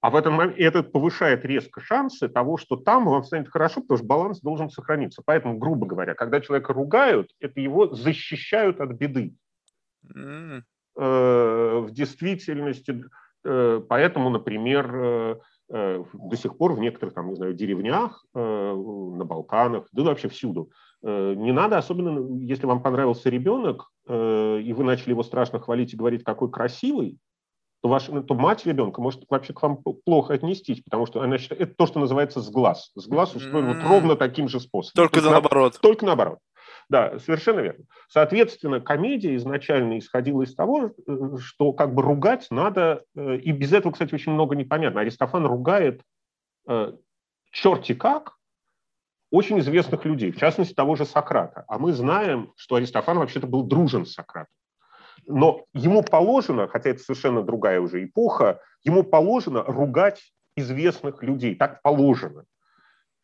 а 0.01 0.09
в 0.09 0.17
этом 0.17 0.34
момент 0.34 0.57
это 0.57 0.84
повышает 0.84 1.45
резко 1.45 1.80
шансы 1.80 2.27
того, 2.27 2.57
что 2.57 2.76
там 2.76 3.05
вам 3.05 3.23
станет 3.23 3.49
хорошо, 3.49 3.81
потому 3.81 3.97
что 3.97 4.05
баланс 4.05 4.41
должен 4.41 4.69
сохраниться. 4.69 5.23
Поэтому, 5.26 5.57
грубо 5.57 5.88
говоря, 5.88 6.13
когда 6.13 6.41
человека 6.41 6.73
ругают, 6.73 7.31
это 7.39 7.59
его 7.59 7.88
защищают 7.88 8.80
от 8.81 8.91
беды. 8.91 9.34
Mm. 10.15 10.61
В 10.95 11.88
действительности, 11.89 13.03
э, 13.43 13.81
поэтому, 13.89 14.30
например, 14.30 15.41
до 15.69 16.37
сих 16.37 16.57
пор 16.57 16.73
в 16.73 16.79
некоторых, 16.79 17.15
там, 17.15 17.29
не 17.29 17.35
знаю, 17.35 17.53
деревнях, 17.53 18.23
э, 18.35 18.39
на 18.39 19.25
Балканах, 19.25 19.87
да 19.91 20.03
вообще 20.03 20.27
всюду. 20.29 20.69
Э, 21.03 21.33
не 21.35 21.51
надо, 21.51 21.77
особенно 21.77 22.39
если 22.39 22.65
вам 22.65 22.81
понравился 22.81 23.29
ребенок, 23.29 23.89
и 24.07 24.73
вы 24.77 24.83
начали 24.83 25.09
его 25.09 25.23
страшно 25.23 25.59
хвалить 25.59 25.93
и 25.93 25.97
говорить, 25.97 26.23
какой 26.23 26.51
красивый, 26.51 27.17
то, 27.81 27.89
ваш, 27.89 28.05
то 28.05 28.33
мать 28.33 28.65
ребенка 28.65 29.01
может 29.01 29.23
вообще 29.29 29.53
к 29.53 29.61
вам 29.61 29.77
плохо 29.77 30.33
отнестись, 30.33 30.81
потому 30.81 31.05
что 31.05 31.21
она 31.21 31.37
считает, 31.37 31.61
это 31.61 31.75
то, 31.75 31.85
что 31.85 31.99
называется 31.99 32.39
сглаз. 32.39 32.91
Сглаз 32.95 33.35
устроен 33.35 33.67
вот 33.67 33.77
ровно 33.83 34.15
таким 34.15 34.47
же 34.47 34.59
способом. 34.59 35.07
Только 35.07 35.27
наоборот. 35.27 35.79
Только 35.81 36.05
наоборот. 36.05 36.39
Да, 36.90 37.18
совершенно 37.20 37.62
верно. 37.62 37.86
Соответственно, 38.10 38.80
комедия 38.80 39.36
изначально 39.36 39.98
исходила 39.98 40.44
из 40.44 40.53
того, 40.53 40.91
э, 41.07 41.38
что 41.40 41.74
как 41.74 41.94
бы 41.94 42.03
ругать 42.03 42.48
надо, 42.52 43.03
э, 43.16 43.38
и 43.38 43.52
без 43.52 43.74
этого, 43.74 43.91
кстати, 43.91 44.14
очень 44.14 44.34
много 44.34 44.56
непонятно. 44.56 45.02
Аристофан 45.02 45.45
ругает 45.45 46.02
э, 46.68 46.94
черти 47.52 47.94
как 47.94 48.36
очень 49.32 49.60
известных 49.60 50.06
людей, 50.06 50.32
в 50.32 50.38
частности, 50.38 50.74
того 50.74 50.95
же 50.95 51.06
Сократа. 51.06 51.66
А 51.68 51.80
мы 51.80 51.91
знаем, 51.94 52.53
что 52.56 52.76
Аристофан 52.76 53.18
вообще-то 53.18 53.48
был 53.48 53.64
дружен 53.64 54.06
с 54.06 54.14
Сократом. 54.14 54.53
Но 55.28 55.66
ему 55.74 56.03
положено, 56.03 56.68
хотя 56.68 56.91
это 56.91 56.99
совершенно 56.99 57.41
другая 57.41 57.82
уже 57.82 58.03
эпоха, 58.03 58.60
ему 58.84 59.03
положено 59.03 59.64
ругать 59.64 60.22
известных 60.56 61.24
людей. 61.24 61.56
Так 61.56 61.82
положено 61.82 62.45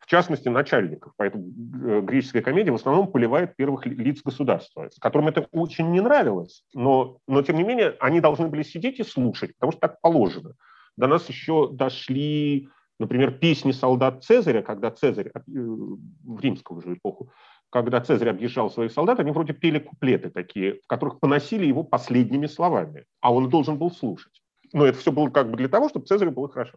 в 0.02 0.06
частности, 0.06 0.48
начальников. 0.48 1.12
Поэтому 1.16 1.44
э, 1.46 2.00
греческая 2.00 2.42
комедия 2.42 2.72
в 2.72 2.74
основном 2.74 3.06
поливает 3.06 3.54
первых 3.54 3.86
лиц 3.86 4.20
государства, 4.22 4.88
которым 5.00 5.28
это 5.28 5.46
очень 5.52 5.90
не 5.92 6.00
нравилось. 6.00 6.64
Но, 6.74 7.18
но, 7.28 7.42
тем 7.42 7.56
не 7.56 7.62
менее, 7.62 7.94
они 8.00 8.20
должны 8.20 8.48
были 8.48 8.64
сидеть 8.64 8.98
и 8.98 9.04
слушать, 9.04 9.52
потому 9.54 9.70
что 9.72 9.80
так 9.80 10.00
положено. 10.00 10.54
До 10.96 11.06
нас 11.06 11.28
еще 11.28 11.70
дошли, 11.72 12.68
например, 12.98 13.38
песни 13.38 13.70
солдат 13.70 14.24
Цезаря, 14.24 14.62
когда 14.62 14.90
Цезарь, 14.90 15.28
э, 15.28 15.30
в 15.46 16.40
римскую 16.40 16.78
уже 16.78 16.94
эпоху, 16.94 17.30
когда 17.70 18.00
Цезарь 18.00 18.30
объезжал 18.30 18.70
своих 18.70 18.90
солдат, 18.90 19.20
они 19.20 19.30
вроде 19.30 19.52
пели 19.52 19.78
куплеты 19.78 20.30
такие, 20.30 20.80
в 20.82 20.86
которых 20.88 21.20
поносили 21.20 21.64
его 21.64 21.84
последними 21.84 22.46
словами, 22.46 23.04
а 23.20 23.32
он 23.32 23.48
должен 23.48 23.78
был 23.78 23.92
слушать. 23.92 24.42
Но 24.72 24.84
это 24.84 24.98
все 24.98 25.12
было 25.12 25.30
как 25.30 25.48
бы 25.48 25.56
для 25.56 25.68
того, 25.68 25.88
чтобы 25.88 26.06
Цезарю 26.06 26.32
было 26.32 26.48
хорошо. 26.48 26.76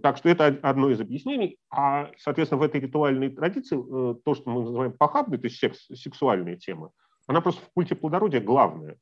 Э, 0.00 0.02
так 0.02 0.16
что 0.16 0.28
это 0.28 0.46
одно 0.62 0.90
из 0.90 1.00
объяснений. 1.00 1.58
А, 1.70 2.10
соответственно, 2.18 2.60
в 2.60 2.64
этой 2.64 2.80
ритуальной 2.80 3.30
традиции 3.30 3.76
э, 3.78 4.14
то, 4.24 4.34
что 4.34 4.50
мы 4.50 4.62
называем 4.62 4.92
похабной, 4.92 5.38
то 5.38 5.46
есть 5.46 5.58
секс, 5.58 5.86
сексуальные 5.86 6.56
темы, 6.56 6.90
она 7.26 7.40
просто 7.40 7.62
в 7.64 7.70
культе 7.74 7.94
плодородия 7.94 8.40
главная. 8.40 8.96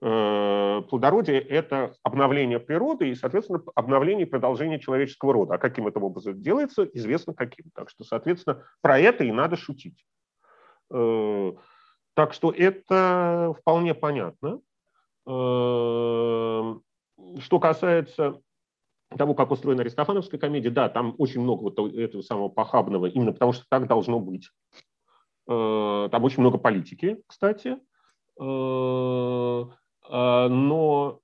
Э, 0.00 0.82
плодородие– 0.88 1.40
это 1.40 1.94
обновление 2.02 2.58
природы 2.58 3.10
и, 3.10 3.14
соответственно, 3.14 3.62
обновление 3.74 4.26
и 4.26 4.30
продолжение 4.30 4.80
человеческого 4.80 5.32
рода. 5.32 5.54
А 5.54 5.58
каким 5.58 5.86
это 5.86 6.00
образом 6.00 6.40
делается, 6.42 6.84
известно 6.84 7.34
каким. 7.34 7.66
Так 7.74 7.88
что, 7.90 8.04
соответственно, 8.04 8.64
про 8.80 8.98
это 8.98 9.24
и 9.24 9.32
надо 9.32 9.56
шутить. 9.56 10.04
Так 10.88 12.34
что 12.34 12.50
это 12.50 13.54
вполне 13.58 13.94
понятно. 13.94 14.60
Что 15.24 16.80
касается 17.60 18.42
того, 19.16 19.34
как 19.34 19.50
устроена 19.50 19.82
аристофановская 19.82 20.40
комедия, 20.40 20.70
да, 20.70 20.88
там 20.88 21.14
очень 21.18 21.40
много 21.40 21.62
вот 21.62 21.78
этого 21.94 22.22
самого 22.22 22.48
похабного, 22.48 23.06
именно 23.06 23.32
потому 23.32 23.52
что 23.52 23.64
так 23.68 23.86
должно 23.86 24.20
быть. 24.20 24.50
Э, 25.48 26.08
там 26.10 26.24
очень 26.24 26.40
много 26.40 26.58
политики, 26.58 27.22
кстати. 27.26 27.78
Э, 28.40 29.64
э, 30.10 30.48
но 30.48 31.20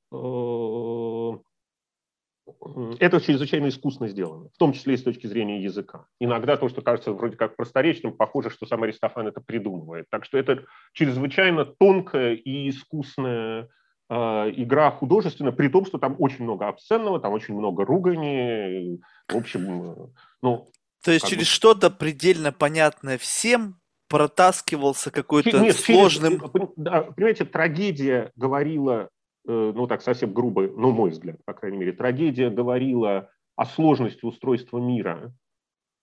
это 2.98 3.20
чрезвычайно 3.20 3.68
искусно 3.68 4.08
сделано, 4.08 4.48
в 4.54 4.58
том 4.58 4.72
числе 4.72 4.94
и 4.94 4.96
с 4.96 5.02
точки 5.02 5.26
зрения 5.26 5.62
языка. 5.62 6.06
Иногда 6.18 6.56
то, 6.56 6.68
что 6.68 6.80
кажется 6.80 7.12
вроде 7.12 7.36
как 7.36 7.56
просторечным, 7.56 8.16
похоже, 8.16 8.50
что 8.50 8.66
сам 8.66 8.82
Аристофан 8.82 9.28
это 9.28 9.40
придумывает. 9.40 10.06
Так 10.10 10.24
что 10.24 10.38
это 10.38 10.64
чрезвычайно 10.92 11.66
тонкая 11.66 12.34
и 12.34 12.70
искусная 12.70 13.62
Э, 13.62 13.77
игра 14.10 14.90
художественная, 14.90 15.52
при 15.52 15.68
том, 15.68 15.84
что 15.84 15.98
там 15.98 16.16
очень 16.18 16.44
много 16.44 16.68
обсценного, 16.68 17.20
там 17.20 17.32
очень 17.32 17.54
много 17.54 17.84
ругани. 17.84 19.00
В 19.28 19.36
общем, 19.36 19.82
э, 19.82 19.96
ну... 20.42 20.70
То 21.04 21.12
есть 21.12 21.26
через 21.26 21.44
бы... 21.44 21.50
что-то 21.50 21.90
предельно 21.90 22.50
понятное 22.50 23.18
всем 23.18 23.76
протаскивался 24.08 25.10
какой-то 25.10 25.60
Нет, 25.60 25.76
сложным... 25.76 26.40
Через, 26.40 26.70
э, 26.78 27.12
понимаете, 27.14 27.44
трагедия 27.44 28.32
говорила, 28.36 29.10
ну 29.44 29.86
так 29.86 30.02
совсем 30.02 30.32
грубо, 30.32 30.62
ну 30.62 30.92
мой 30.92 31.10
взгляд, 31.10 31.36
по 31.44 31.52
крайней 31.52 31.78
мере, 31.78 31.92
трагедия 31.92 32.48
говорила 32.48 33.30
о 33.56 33.66
сложности 33.66 34.24
устройства 34.24 34.78
мира 34.78 35.32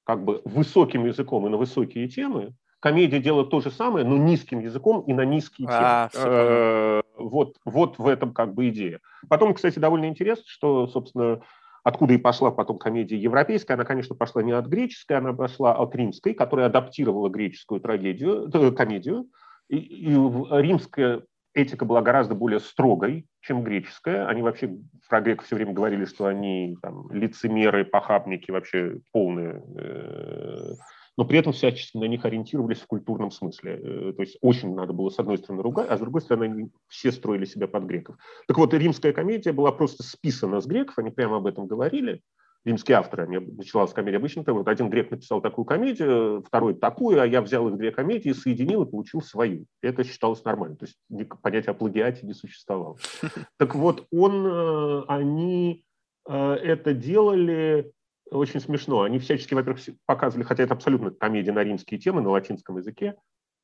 как 0.06 0.24
бы 0.24 0.42
высоким 0.46 1.06
языком 1.06 1.46
и 1.48 1.50
на 1.50 1.58
высокие 1.58 2.08
темы, 2.08 2.54
комедия 2.86 3.20
делает 3.20 3.50
то 3.50 3.62
же 3.62 3.72
самое, 3.72 4.06
но 4.06 4.16
низким 4.16 4.60
языком 4.60 5.02
и 5.08 5.14
на 5.14 5.26
низкие 5.26 5.68
а, 5.72 6.08
темы. 6.10 6.24
А, 6.28 7.02
вот, 7.18 7.56
вот 7.66 7.98
в 7.98 8.08
этом 8.08 8.32
как 8.32 8.54
бы 8.54 8.70
идея. 8.70 9.00
Потом, 9.28 9.56
кстати, 9.56 9.80
довольно 9.80 10.06
интересно, 10.06 10.44
что, 10.46 10.86
собственно, 10.86 11.42
откуда 11.84 12.14
и 12.14 12.20
пошла 12.20 12.52
потом 12.52 12.78
комедия 12.78 13.18
европейская. 13.18 13.74
Она, 13.74 13.86
конечно, 13.86 14.16
пошла 14.16 14.44
не 14.44 14.52
от 14.52 14.68
греческой, 14.68 15.18
она 15.18 15.34
пошла 15.34 15.74
от 15.74 15.96
римской, 15.96 16.36
которая 16.36 16.68
адаптировала 16.68 17.28
греческую 17.28 17.82
трагедию, 17.82 18.52
э, 18.54 18.72
комедию. 18.72 19.26
И, 19.68 19.78
и 19.78 20.12
римская 20.12 21.24
этика 21.56 21.86
была 21.86 22.04
гораздо 22.04 22.36
более 22.36 22.60
строгой, 22.60 23.26
чем 23.42 23.64
греческая. 23.64 24.28
Они 24.28 24.44
вообще 24.44 24.78
про 25.10 25.22
греков 25.22 25.48
все 25.48 25.56
время 25.56 25.74
говорили, 25.74 26.06
что 26.06 26.28
они 26.28 26.78
там, 26.84 27.10
лицемеры, 27.12 27.84
похабники, 27.84 28.52
вообще 28.52 29.00
полные 29.12 29.64
э, 29.76 30.74
но 31.18 31.26
при 31.26 31.40
этом 31.40 31.54
всячески 31.54 31.98
на 31.98 32.06
них 32.06 32.26
ориентировались 32.26 32.80
в 32.80 32.88
культурном 32.88 33.32
смысле. 33.32 33.80
Э, 33.82 34.14
то 34.14 34.22
есть 34.22 34.38
очень 34.42 34.76
надо 34.76 34.94
было, 34.94 35.10
с 35.10 35.20
одной 35.20 35.38
стороны, 35.38 35.64
ругать, 35.64 35.90
а 35.90 35.98
с 35.98 36.00
другой 36.00 36.22
стороны, 36.22 36.44
они 36.46 36.70
все 36.88 37.12
строили 37.12 37.46
себя 37.46 37.68
под 37.68 37.84
греков. 37.84 38.18
Так 38.48 38.58
вот, 38.58 38.74
римская 38.74 39.14
комедия 39.14 39.54
была 39.54 39.72
просто 39.72 40.04
списана 40.04 40.62
с 40.62 40.66
греков, 40.66 40.98
они 40.98 41.12
прямо 41.12 41.38
об 41.38 41.48
этом 41.48 41.68
говорили, 41.68 42.22
римские 42.66 42.98
авторы, 42.98 43.24
они 43.24 43.38
началась 43.38 43.94
комедия 43.94 44.18
обычно, 44.18 44.44
вот 44.48 44.68
один 44.68 44.90
грек 44.90 45.12
написал 45.12 45.40
такую 45.40 45.66
комедию, 45.66 46.44
второй 46.46 46.74
такую, 46.74 47.22
а 47.22 47.28
я 47.28 47.42
взял 47.42 47.68
их 47.70 47.78
две 47.78 47.92
комедии, 47.92 48.32
соединил 48.32 48.84
и 48.84 48.90
получил 48.90 49.22
свою. 49.22 49.66
Это 49.82 50.04
считалось 50.04 50.44
нормально. 50.44 50.76
То 50.76 50.86
есть 50.86 50.98
понятие 51.42 51.72
о 51.72 51.76
плагиате 51.76 52.26
не 52.26 52.34
существовало. 52.34 52.98
Так 53.58 53.76
вот, 53.76 54.08
он, 54.12 54.46
э, 54.46 55.04
они 55.08 55.86
э, 56.28 56.34
это 56.34 56.94
делали 56.94 57.92
очень 58.32 58.60
смешно. 58.60 59.02
Они 59.02 59.20
всячески, 59.20 59.54
во-первых, 59.54 59.82
показывали, 60.06 60.46
хотя 60.46 60.64
это 60.64 60.74
абсолютно 60.74 61.12
комедия 61.12 61.52
на 61.52 61.64
римские 61.64 62.00
темы, 62.00 62.22
на 62.22 62.30
латинском 62.30 62.78
языке, 62.78 63.16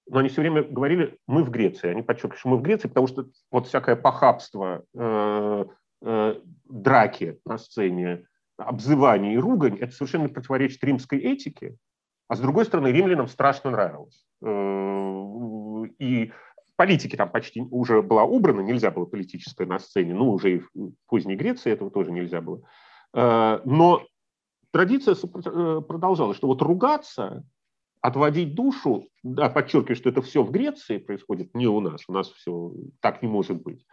но 0.07 0.19
они 0.19 0.29
все 0.29 0.41
время 0.41 0.63
говорили 0.63 1.17
«мы 1.27 1.43
в 1.43 1.51
Греции». 1.51 1.89
Они 1.89 2.01
подчеркивали, 2.01 2.39
что 2.39 2.49
мы 2.49 2.57
в 2.57 2.61
Греции, 2.61 2.88
потому 2.88 3.07
что 3.07 3.27
вот 3.51 3.67
всякое 3.67 3.95
похабство, 3.95 4.83
э, 4.93 5.65
э, 6.01 6.35
драки 6.65 7.39
на 7.45 7.57
сцене, 7.57 8.25
обзывание 8.57 9.33
и 9.33 9.38
ругань– 9.38 9.77
это 9.79 9.93
совершенно 9.93 10.29
противоречит 10.29 10.83
римской 10.83 11.19
этике, 11.19 11.77
а 12.27 12.35
с 12.35 12.39
другой 12.39 12.65
стороны, 12.65 12.88
римлянам 12.88 13.27
страшно 13.27 13.71
нравилось. 13.71 14.25
Э, 14.43 15.88
и 15.99 16.31
политики 16.75 17.15
там 17.15 17.29
почти 17.29 17.61
уже 17.61 18.01
была 18.01 18.23
убрана, 18.23 18.61
нельзя 18.61 18.91
было 18.91 19.05
политическое 19.05 19.65
на 19.65 19.79
сцене, 19.79 20.13
ну, 20.13 20.31
уже 20.31 20.55
и 20.55 20.59
в 20.59 20.93
поздней 21.07 21.35
Греции 21.35 21.71
этого 21.71 21.91
тоже 21.91 22.11
нельзя 22.11 22.41
было. 22.41 22.61
Э, 23.13 23.59
но 23.65 24.03
традиция 24.72 25.15
э, 25.15 25.81
продолжалась, 25.88 26.38
что 26.38 26.48
вот 26.48 26.61
ругаться, 26.61 27.43
отводить 28.02 28.56
душу, 28.56 29.07
да, 29.23 29.49
подчеркиваю, 29.49 29.95
что 29.95 30.10
это 30.10 30.22
все 30.22 30.43
в 30.43 30.52
Греции 30.52 30.98
происходит, 30.98 31.53
не 31.53 31.68
у 31.68 31.80
нас, 31.80 32.02
у 32.07 32.14
нас 32.14 32.30
все 32.31 32.73
так 32.99 33.22
не 33.22 33.27
может 33.27 33.61
быть. 33.61 33.85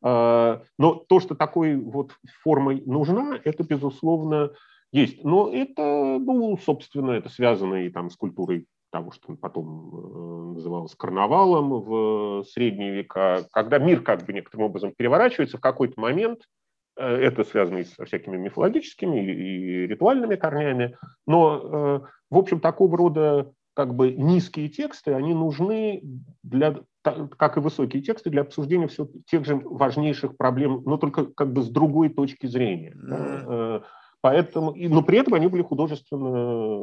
А, 0.00 0.62
но 0.78 0.94
то, 0.94 1.18
что 1.20 1.34
такой 1.34 1.76
вот 1.76 2.12
формой 2.42 2.82
нужна, 2.86 3.38
это, 3.42 3.64
безусловно, 3.64 4.52
есть. 4.92 5.24
Но 5.24 5.52
это, 5.52 5.82
ну, 6.20 6.56
собственно, 6.56 7.12
это 7.12 7.28
связано 7.28 7.86
и 7.86 7.90
там 7.90 8.10
с 8.10 8.16
культурой 8.16 8.66
того, 8.90 9.10
что 9.10 9.34
потом 9.34 9.90
э, 9.92 10.54
называлось 10.54 10.94
карнавалом 10.94 11.82
в 11.82 12.44
средние 12.44 12.92
века, 12.92 13.44
когда 13.52 13.78
мир 13.78 14.02
как 14.02 14.24
бы 14.24 14.32
некоторым 14.32 14.66
образом 14.66 14.94
переворачивается 14.96 15.58
в 15.58 15.60
какой-то 15.60 16.00
момент– 16.00 16.42
это 16.98 17.44
связано 17.44 17.78
и 17.78 17.84
со 17.84 18.04
всякими 18.04 18.36
мифологическими 18.36 19.20
и 19.20 19.86
ритуальными 19.86 20.36
корнями. 20.36 20.96
Но, 21.26 21.60
э, 21.62 22.00
в 22.30 22.36
общем, 22.36 22.60
такого 22.60 22.96
рода 22.96 23.52
как 23.74 23.94
бы 23.94 24.10
низкие 24.12 24.68
тексты, 24.68 25.14
они 25.14 25.34
нужны 25.34 26.02
для, 26.42 26.76
как 27.02 27.56
и 27.56 27.60
высокие 27.60 28.02
тексты, 28.02 28.30
для 28.30 28.42
обсуждения 28.42 28.88
все 28.88 29.08
тех 29.26 29.44
же 29.44 29.54
важнейших 29.56 30.36
проблем, 30.36 30.82
но 30.84 30.96
только 30.96 31.26
как 31.26 31.52
бы 31.52 31.62
с 31.62 31.68
другой 31.68 32.08
точки 32.08 32.46
зрения. 32.46 32.96
Mm-hmm. 32.96 33.82
Поэтому, 34.20 34.74
но 34.74 35.02
при 35.02 35.18
этом 35.18 35.34
они 35.34 35.46
были 35.46 35.62
художественно 35.62 36.76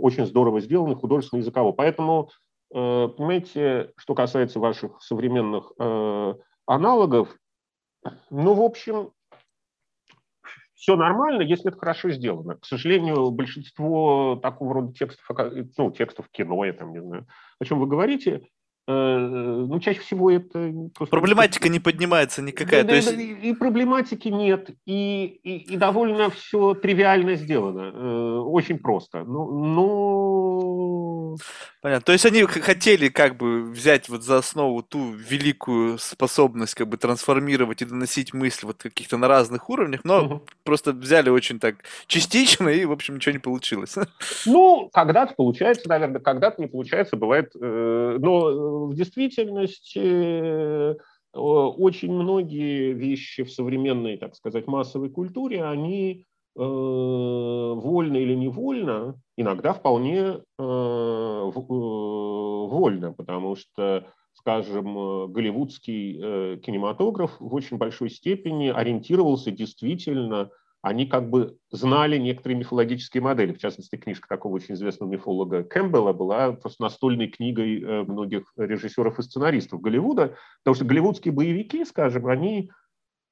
очень 0.00 0.24
здорово 0.24 0.60
сделаны, 0.62 0.94
художественно 0.94 1.40
языково. 1.40 1.72
Поэтому, 1.72 2.30
понимаете, 2.70 3.92
что 3.98 4.14
касается 4.14 4.60
ваших 4.60 5.02
современных 5.02 5.72
аналогов, 6.66 7.36
ну, 8.30 8.54
в 8.54 8.62
общем, 8.62 9.10
все 10.74 10.96
нормально, 10.96 11.42
если 11.42 11.68
это 11.68 11.78
хорошо 11.78 12.10
сделано. 12.10 12.56
К 12.56 12.66
сожалению, 12.66 13.30
большинство 13.30 14.38
такого 14.42 14.74
рода 14.74 14.92
текстов, 14.92 15.24
ну, 15.78 15.90
текстов 15.90 16.28
кино, 16.30 16.64
я 16.64 16.74
там 16.74 16.92
не 16.92 17.00
знаю, 17.00 17.26
о 17.58 17.64
чем 17.64 17.80
вы 17.80 17.86
говорите, 17.86 18.42
э, 18.86 18.92
ну, 18.92 19.80
чаще 19.80 20.00
всего 20.00 20.30
это... 20.30 20.72
Просто... 20.94 21.10
Проблематика 21.10 21.70
не 21.70 21.80
поднимается 21.80 22.42
никакая. 22.42 22.82
Да, 22.82 22.88
то 22.90 22.96
есть... 22.96 23.12
и, 23.12 23.50
и 23.50 23.54
проблематики 23.54 24.28
нет, 24.28 24.70
и, 24.84 25.40
и, 25.42 25.72
и 25.72 25.76
довольно 25.78 26.28
все 26.28 26.74
тривиально 26.74 27.36
сделано, 27.36 27.92
э, 27.94 28.38
очень 28.40 28.78
просто. 28.78 29.24
Ну, 29.24 29.50
ну, 29.52 30.93
Понятно. 31.84 32.06
То 32.06 32.12
есть 32.12 32.24
они 32.24 32.44
хотели 32.44 33.10
как 33.10 33.36
бы 33.36 33.62
взять 33.62 34.08
вот 34.08 34.22
за 34.22 34.38
основу 34.38 34.82
ту 34.82 35.12
великую 35.12 35.98
способность 35.98 36.72
как 36.72 36.88
бы 36.88 36.96
трансформировать 36.96 37.82
и 37.82 37.84
доносить 37.84 38.32
мысль 38.32 38.64
вот 38.64 38.78
каких-то 38.78 39.18
на 39.18 39.28
разных 39.28 39.68
уровнях, 39.68 40.00
но 40.02 40.24
угу. 40.24 40.42
просто 40.62 40.92
взяли 40.92 41.28
очень 41.28 41.60
так 41.60 41.84
частично 42.06 42.70
и, 42.70 42.86
в 42.86 42.92
общем, 42.92 43.16
ничего 43.16 43.34
не 43.34 43.38
получилось. 43.38 43.96
Ну, 44.46 44.88
когда-то 44.94 45.34
получается, 45.34 45.86
наверное, 45.90 46.22
когда-то 46.22 46.62
не 46.62 46.68
получается, 46.68 47.16
бывает. 47.16 47.52
Э, 47.54 48.16
но 48.18 48.86
в 48.86 48.94
действительности 48.94 49.98
э, 49.98 50.94
очень 51.34 52.12
многие 52.12 52.94
вещи 52.94 53.42
в 53.42 53.52
современной, 53.52 54.16
так 54.16 54.36
сказать, 54.36 54.66
массовой 54.66 55.10
культуре, 55.10 55.62
они 55.62 56.24
Э, 56.24 56.33
вольно 56.56 58.16
или 58.16 58.34
невольно, 58.34 59.20
иногда 59.36 59.72
вполне 59.72 60.18
э, 60.18 60.32
э, 60.58 61.50
вольно, 61.54 63.12
потому 63.12 63.56
что, 63.56 64.06
скажем, 64.34 65.32
голливудский 65.32 66.58
кинематограф 66.60 67.36
в 67.40 67.54
очень 67.54 67.76
большой 67.76 68.10
степени 68.10 68.68
ориентировался 68.68 69.50
действительно 69.50 70.50
они 70.82 71.06
как 71.06 71.30
бы 71.30 71.56
знали 71.70 72.18
некоторые 72.18 72.58
мифологические 72.58 73.22
модели. 73.22 73.54
В 73.54 73.58
частности, 73.58 73.96
книжка 73.96 74.28
такого 74.28 74.56
очень 74.56 74.74
известного 74.74 75.10
мифолога 75.10 75.64
Кэмпбелла 75.64 76.12
была 76.12 76.52
просто 76.52 76.82
настольной 76.82 77.28
книгой 77.28 78.04
многих 78.04 78.52
режиссеров 78.58 79.18
и 79.18 79.22
сценаристов 79.22 79.80
Голливуда, 79.80 80.36
потому 80.62 80.74
что 80.74 80.84
голливудские 80.84 81.32
боевики, 81.32 81.86
скажем, 81.86 82.26
они 82.26 82.68
Э, 82.68 82.83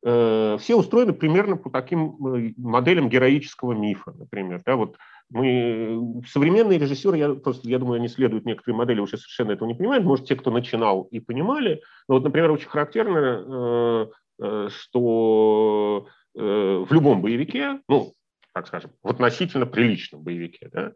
все 0.04 0.74
устроены 0.74 1.12
примерно 1.12 1.56
по 1.56 1.70
таким 1.70 2.16
э, 2.26 2.54
моделям 2.56 3.08
героического 3.08 3.72
мифа, 3.72 4.12
например. 4.12 4.60
Да, 4.66 4.74
вот 4.74 4.96
мы, 5.30 6.20
современные 6.26 6.80
режиссеры, 6.80 7.16
я 7.18 7.34
просто, 7.34 7.68
я 7.68 7.78
думаю, 7.78 7.98
они 7.98 8.08
следуют 8.08 8.44
некоторые 8.44 8.76
модели, 8.76 8.98
уже 8.98 9.16
совершенно 9.16 9.52
этого 9.52 9.68
не 9.68 9.74
понимают. 9.74 10.04
Может, 10.04 10.26
те, 10.26 10.34
кто 10.34 10.50
начинал 10.50 11.02
и 11.12 11.20
понимали. 11.20 11.82
Но 12.08 12.16
вот, 12.16 12.24
например, 12.24 12.50
очень 12.50 12.68
характерно, 12.68 14.08
э, 14.40 14.68
что 14.70 16.08
в 16.34 16.88
любом 16.90 17.20
боевике, 17.20 17.80
ну, 17.88 18.14
так 18.54 18.66
скажем, 18.66 18.90
в 19.02 19.08
относительно 19.08 19.66
приличном 19.66 20.22
боевике, 20.22 20.70
да, 20.72 20.94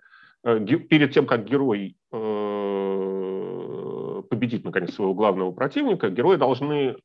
перед 0.67 1.13
тем, 1.13 1.27
как 1.27 1.45
герой 1.45 1.95
победит, 4.31 4.65
наконец, 4.65 4.95
своего 4.95 5.13
главного 5.13 5.53
противника, 5.53 6.09
герои 6.09 6.37
должны 6.37 6.97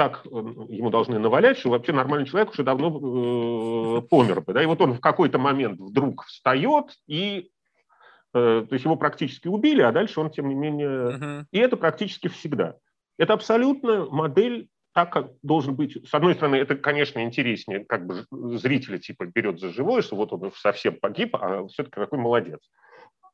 так 0.00 0.22
э, 0.24 0.28
ему 0.30 0.88
должны 0.88 1.18
навалять, 1.18 1.58
что 1.58 1.68
вообще 1.68 1.92
нормальный 1.92 2.26
человек 2.26 2.52
уже 2.52 2.62
давно 2.62 2.88
э, 2.88 4.00
помер 4.08 4.40
бы. 4.40 4.54
Да? 4.54 4.62
И 4.62 4.66
вот 4.66 4.80
он 4.80 4.94
в 4.94 5.00
какой-то 5.00 5.38
момент 5.38 5.78
вдруг 5.78 6.24
встает, 6.24 6.86
и 7.06 7.50
э, 8.32 8.64
то 8.66 8.72
есть 8.72 8.86
его 8.86 8.96
практически 8.96 9.46
убили, 9.46 9.82
а 9.82 9.92
дальше 9.92 10.20
он, 10.20 10.30
тем 10.30 10.48
не 10.48 10.54
менее... 10.54 10.88
Uh-huh. 10.88 11.44
И 11.50 11.58
это 11.58 11.76
практически 11.76 12.28
всегда. 12.28 12.76
Это 13.18 13.34
абсолютно 13.34 14.06
модель 14.06 14.68
так, 14.94 15.12
как 15.12 15.32
должен 15.42 15.74
быть. 15.74 15.98
С 16.08 16.14
одной 16.14 16.34
стороны, 16.34 16.56
это, 16.56 16.76
конечно, 16.76 17.22
интереснее, 17.22 17.84
как 17.84 18.06
бы 18.06 18.24
зрителя 18.56 18.96
типа 18.96 19.26
берет 19.26 19.60
за 19.60 19.68
живое, 19.68 20.00
что 20.00 20.16
вот 20.16 20.32
он 20.32 20.50
совсем 20.56 20.98
погиб, 20.98 21.36
а 21.36 21.66
все-таки 21.66 21.96
какой 21.96 22.18
молодец. 22.18 22.60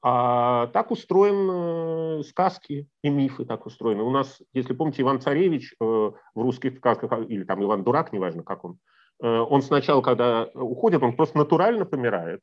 А 0.08 0.68
так 0.68 0.92
устроены 0.92 2.22
сказки 2.22 2.86
и 3.02 3.08
мифы, 3.08 3.44
так 3.44 3.66
устроены. 3.66 4.04
У 4.04 4.10
нас, 4.10 4.40
если 4.52 4.72
помните, 4.72 5.02
Иван 5.02 5.20
Царевич 5.20 5.72
э, 5.72 5.84
в 5.84 6.12
русских 6.36 6.76
сказках, 6.76 7.10
а, 7.10 7.22
или 7.22 7.42
там 7.42 7.60
Иван 7.64 7.82
Дурак, 7.82 8.12
неважно 8.12 8.44
как 8.44 8.64
он, 8.64 8.78
э, 9.20 9.26
он 9.26 9.62
сначала, 9.62 10.02
когда 10.02 10.44
уходит, 10.54 11.02
он 11.02 11.16
просто 11.16 11.36
натурально 11.38 11.86
помирает, 11.86 12.40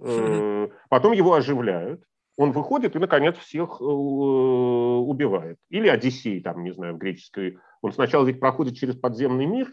э, 0.00 0.68
потом 0.88 1.10
его 1.10 1.34
оживляют, 1.34 2.04
он 2.36 2.52
выходит 2.52 2.94
и, 2.94 3.00
наконец, 3.00 3.36
всех 3.38 3.80
убивает. 3.80 5.58
Или 5.68 5.88
Одиссей, 5.88 6.40
там, 6.40 6.62
не 6.62 6.70
знаю, 6.70 6.94
в 6.94 6.98
греческой. 6.98 7.58
Он 7.82 7.90
сначала 7.90 8.24
ведь 8.24 8.38
проходит 8.38 8.76
через 8.76 8.94
подземный 8.94 9.46
мир. 9.46 9.66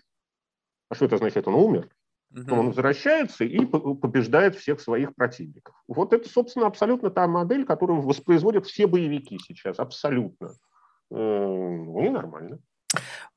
А 0.89 0.95
что 0.95 1.05
это 1.05 1.17
означает? 1.17 1.47
Он 1.47 1.53
умер. 1.53 1.87
Угу. 2.31 2.53
Он 2.53 2.67
возвращается 2.67 3.45
и 3.45 3.65
побеждает 3.65 4.55
всех 4.55 4.81
своих 4.81 5.15
противников. 5.15 5.75
Вот 5.87 6.13
это, 6.13 6.27
собственно, 6.27 6.67
абсолютно 6.67 7.09
та 7.09 7.27
модель, 7.27 7.65
которую 7.65 8.01
воспроизводят 8.01 8.65
все 8.65 8.85
боевики 8.85 9.39
сейчас. 9.39 9.79
Абсолютно. 9.79 10.53
Э, 11.09 11.15
ну 11.15 12.05
и 12.05 12.09
нормально. 12.09 12.59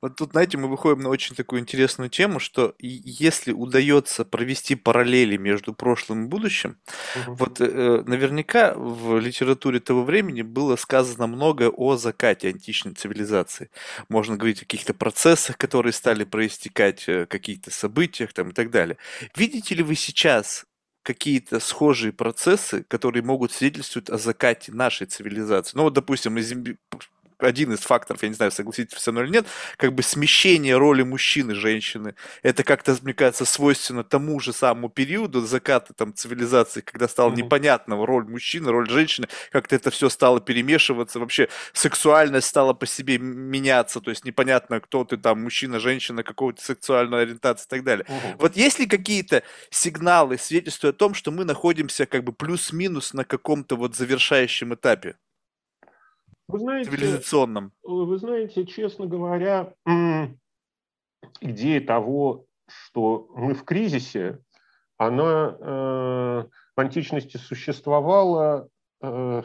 Вот 0.01 0.16
тут, 0.16 0.31
знаете, 0.31 0.56
мы 0.56 0.68
выходим 0.68 1.01
на 1.01 1.09
очень 1.10 1.36
такую 1.36 1.60
интересную 1.60 2.09
тему, 2.09 2.39
что 2.39 2.74
если 2.78 3.52
удается 3.52 4.24
провести 4.24 4.74
параллели 4.74 5.36
между 5.36 5.74
прошлым 5.74 6.24
и 6.24 6.28
будущим, 6.28 6.78
угу. 7.16 7.35
вот 7.35 7.60
э, 7.60 8.02
наверняка 8.06 8.74
в 8.74 9.18
литературе 9.18 9.81
того 9.81 10.05
времени 10.05 10.43
было 10.43 10.77
сказано 10.77 11.27
много 11.27 11.68
о 11.68 11.97
закате 11.97 12.48
античной 12.48 12.94
цивилизации. 12.94 13.70
Можно 14.09 14.36
говорить 14.36 14.59
о 14.59 14.66
каких-то 14.66 14.94
процессах, 14.94 15.59
которые 15.59 15.93
стали 15.93 16.24
проистекать, 16.24 17.09
э, 17.09 17.27
каких-то 17.27 17.70
событиях 17.70 18.32
там, 18.32 18.51
и 18.51 18.52
так 18.52 18.70
далее. 18.70 18.97
Видите 19.36 19.74
ли 19.74 19.82
вы 19.82 19.97
сейчас 19.97 20.64
какие-то 21.02 21.60
схожие 21.60 22.12
процессы, 22.12 22.85
которые 22.85 23.22
могут 23.22 23.52
свидетельствовать 23.52 24.09
о 24.09 24.16
закате 24.16 24.72
нашей 24.72 25.06
цивилизации? 25.06 25.77
Ну 25.77 25.85
вот, 25.85 25.93
допустим, 25.93 26.36
один 27.47 27.73
из 27.73 27.81
факторов, 27.81 28.23
я 28.23 28.29
не 28.29 28.35
знаю, 28.35 28.51
согласитесь 28.53 28.99
со 28.99 29.12
мной 29.12 29.25
или 29.25 29.33
нет, 29.33 29.47
как 29.77 29.93
бы 29.93 30.03
смещение 30.03 30.77
роли 30.77 31.03
мужчины 31.03 31.53
и 31.53 31.55
женщины. 31.55 32.15
Это 32.43 32.65
как-то, 32.65 32.97
мне 33.03 33.15
кажется, 33.15 33.45
свойственно 33.45 34.05
тому 34.05 34.41
же 34.41 34.53
самому 34.53 34.89
периоду 34.89 35.41
заката 35.41 35.93
там 35.95 36.15
цивилизации, 36.15 36.81
когда 36.81 37.09
стало 37.09 37.31
mm-hmm. 37.31 37.37
непонятно 37.37 38.07
роль 38.07 38.25
мужчины, 38.27 38.71
роль 38.71 38.89
женщины, 38.89 39.29
как-то 39.51 39.77
это 39.77 39.91
все 39.91 40.09
стало 40.09 40.41
перемешиваться, 40.41 41.19
вообще 41.19 41.49
сексуальность 41.73 42.49
стала 42.49 42.73
по 42.73 42.87
себе 42.87 43.19
меняться, 43.19 44.01
то 44.01 44.11
есть 44.11 44.25
непонятно, 44.25 44.81
кто 44.81 45.05
ты 45.05 45.17
там, 45.17 45.43
мужчина, 45.43 45.81
женщина, 45.81 46.23
какого-то 46.23 46.62
сексуальной 46.62 47.23
ориентации 47.23 47.67
и 47.67 47.69
так 47.69 47.85
далее. 47.85 48.07
Mm-hmm. 48.09 48.37
Вот 48.39 48.57
есть 48.57 48.79
ли 48.79 48.87
какие-то 48.87 49.43
сигналы, 49.71 50.39
свидетельствуют 50.39 50.97
о 50.97 50.99
том, 50.99 51.15
что 51.15 51.31
мы 51.31 51.45
находимся 51.45 52.07
как 52.07 52.25
бы 52.25 52.33
плюс-минус 52.33 53.15
на 53.15 53.25
каком-то 53.25 53.77
вот 53.77 53.97
завершающем 53.97 54.75
этапе? 54.75 55.17
Вы 56.51 56.59
знаете, 56.59 56.90
цивилизационном. 56.90 57.72
Вы 57.82 58.18
знаете, 58.18 58.66
честно 58.66 59.06
говоря, 59.06 59.74
идея 61.40 61.81
того, 61.81 62.47
что 62.68 63.28
мы 63.35 63.55
в 63.55 63.64
кризисе, 63.64 64.40
она 64.97 65.56
э, 65.59 66.44
в 66.77 66.81
античности 66.81 67.36
существовала, 67.36 68.68
э, 69.01 69.43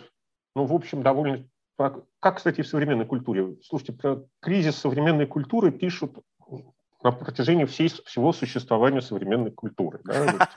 ну, 0.56 0.66
в 0.66 0.74
общем, 0.74 1.02
довольно... 1.02 1.48
Как, 1.78 2.38
кстати, 2.38 2.62
в 2.62 2.68
современной 2.68 3.06
культуре. 3.06 3.58
Слушайте, 3.62 3.94
про 3.94 4.26
кризис 4.40 4.78
современной 4.78 5.28
культуры 5.28 5.72
пишут 5.72 6.18
на 7.06 7.12
протяжении 7.12 7.66
всей, 7.66 7.90
всего 8.06 8.34
существования 8.34 9.02
современной 9.02 9.52
культуры. 9.52 10.00
Да? 10.04 10.50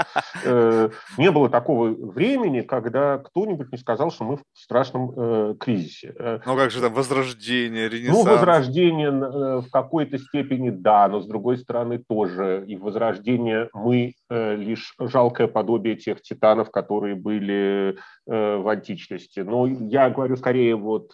Э, 0.44 0.90
не 1.18 1.30
было 1.30 1.50
такого 1.50 1.88
времени, 1.88 2.62
когда 2.62 3.18
кто-нибудь 3.18 3.72
не 3.72 3.78
сказал, 3.78 4.10
что 4.10 4.24
мы 4.24 4.36
в 4.36 4.42
страшном 4.54 5.12
э, 5.14 5.54
кризисе. 5.58 6.14
Э, 6.18 6.38
ну 6.46 6.56
как 6.56 6.70
же 6.70 6.80
там 6.80 6.94
возрождение, 6.94 7.88
ренессанс? 7.88 8.24
Ну, 8.24 8.32
возрождение 8.32 9.10
в 9.10 9.70
какой-то 9.70 10.18
степени 10.18 10.70
да, 10.70 11.08
но 11.08 11.20
с 11.20 11.26
другой 11.26 11.58
стороны 11.58 11.98
тоже. 11.98 12.64
И 12.66 12.76
возрождение 12.76 13.68
мы 13.74 14.14
лишь 14.30 14.94
жалкое 14.98 15.48
подобие 15.48 15.96
тех 15.96 16.22
титанов, 16.22 16.70
которые 16.70 17.14
были 17.14 17.98
в 18.26 18.68
античности. 18.70 19.40
Но 19.40 19.66
я 19.66 20.08
говорю 20.10 20.36
скорее 20.36 20.76
вот 20.76 21.12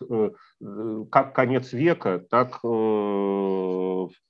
как 1.10 1.34
конец 1.34 1.72
века, 1.72 2.22
так 2.30 2.60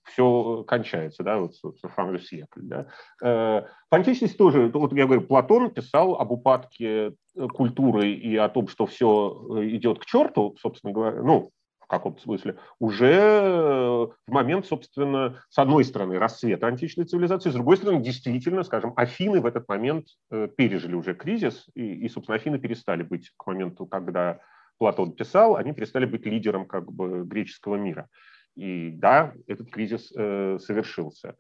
все 0.05 0.65
кончается, 0.67 1.23
да, 1.23 1.39
вот, 1.39 1.55
фан 1.95 2.19
да. 2.57 2.87
Э, 3.23 3.63
в 3.91 3.95
античности 3.95 4.37
тоже, 4.37 4.71
вот 4.73 4.93
я 4.93 5.07
говорю, 5.07 5.23
Платон 5.23 5.71
писал 5.71 6.15
об 6.15 6.33
упадке 6.33 7.15
э, 7.37 7.49
культуры 7.49 8.11
и 8.11 8.37
о 8.37 8.49
том, 8.49 8.69
что 8.69 8.87
все 8.87 9.57
э, 9.57 9.69
идет 9.69 9.99
к 9.99 10.07
черту, 10.07 10.57
собственно 10.61 10.93
говоря, 10.93 11.23
ну, 11.23 11.51
в 11.81 11.87
каком-то 11.87 12.23
смысле, 12.23 12.57
уже 12.79 14.11
в 14.27 14.31
момент, 14.33 14.67
собственно, 14.67 15.43
с 15.51 15.59
одной 15.59 15.85
стороны, 15.85 16.19
расцвета 16.19 16.67
античной 16.67 17.05
цивилизации, 17.05 17.51
с 17.51 17.55
другой 17.55 17.77
стороны, 17.77 18.03
действительно, 18.03 18.63
скажем, 18.63 18.95
Афины 18.97 19.43
в 19.43 19.47
этот 19.47 19.69
момент 19.69 20.07
пережили 20.31 20.95
уже 20.95 21.15
кризис, 21.15 21.67
и, 21.75 21.83
и 21.83 22.09
собственно, 22.09 22.37
Афины 22.37 22.59
перестали 22.59 23.03
быть 23.03 23.31
к 23.37 23.47
моменту, 23.47 23.85
когда 23.85 24.41
Платон 24.79 25.13
писал, 25.13 25.57
они 25.57 25.73
перестали 25.73 26.05
быть 26.05 26.27
лидером 26.27 26.67
как 26.67 26.91
бы 26.91 27.25
греческого 27.25 27.77
мира. 27.77 28.09
И 28.57 28.91
да, 28.91 29.33
этот 29.47 29.71
кризис 29.71 30.13
э, 30.17 30.59
совершился. 30.61 31.37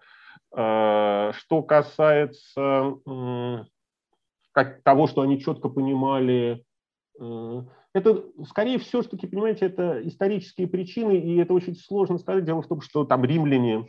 Э, 0.57 1.33
что 1.35 1.63
касается 1.63 2.95
э, 3.07 3.65
как, 4.53 4.83
того, 4.83 5.07
что 5.07 5.23
они 5.23 5.41
четко 5.41 5.69
понимали, 5.69 6.65
э, 7.21 7.63
это, 7.95 8.25
скорее 8.49 8.79
всего, 8.79 9.03
все-таки, 9.03 9.29
понимаете, 9.29 9.67
это 9.67 10.07
исторические 10.07 10.67
причины, 10.67 11.17
и 11.17 11.37
это 11.37 11.55
очень 11.55 11.77
сложно 11.77 12.19
сказать. 12.19 12.45
Дело 12.45 12.63
в 12.63 12.67
том, 12.67 12.81
что 12.81 13.05
там 13.05 13.25
римляне, 13.25 13.89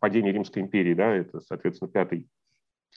падение 0.00 0.32
Римской 0.32 0.62
империи, 0.62 0.94
да, 0.94 1.14
это, 1.14 1.40
соответственно, 1.40 1.90
пятый, 1.90 2.28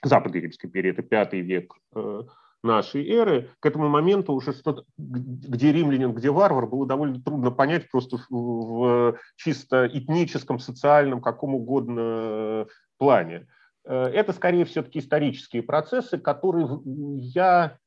Западной 0.01 0.41
Римской 0.41 0.69
империи, 0.69 0.91
это 0.91 1.03
пятый 1.03 1.41
век, 1.41 1.75
э, 1.95 2.21
нашей 2.63 3.07
эры, 3.07 3.49
к 3.59 3.65
этому 3.65 3.89
моменту 3.89 4.33
уже 4.33 4.53
что-то, 4.53 4.85
где 4.97 5.71
римлянин, 5.71 6.13
где 6.13 6.31
варвар, 6.31 6.65
было 6.65 6.87
довольно 6.87 7.21
трудно 7.21 7.51
понять 7.51 7.89
просто 7.91 8.17
в, 8.17 8.23
в 8.29 9.19
чисто 9.35 9.85
этническом, 9.87 10.59
социальном, 10.59 11.21
каком 11.21 11.55
угодно 11.55 11.99
э, 12.01 12.65
плане. 12.97 13.47
Э, 13.85 14.05
это 14.05 14.31
скорее 14.31 14.65
все-таки 14.65 14.99
исторические 14.99 15.61
процессы, 15.61 16.17
которые 16.17 16.67
я 16.85 17.77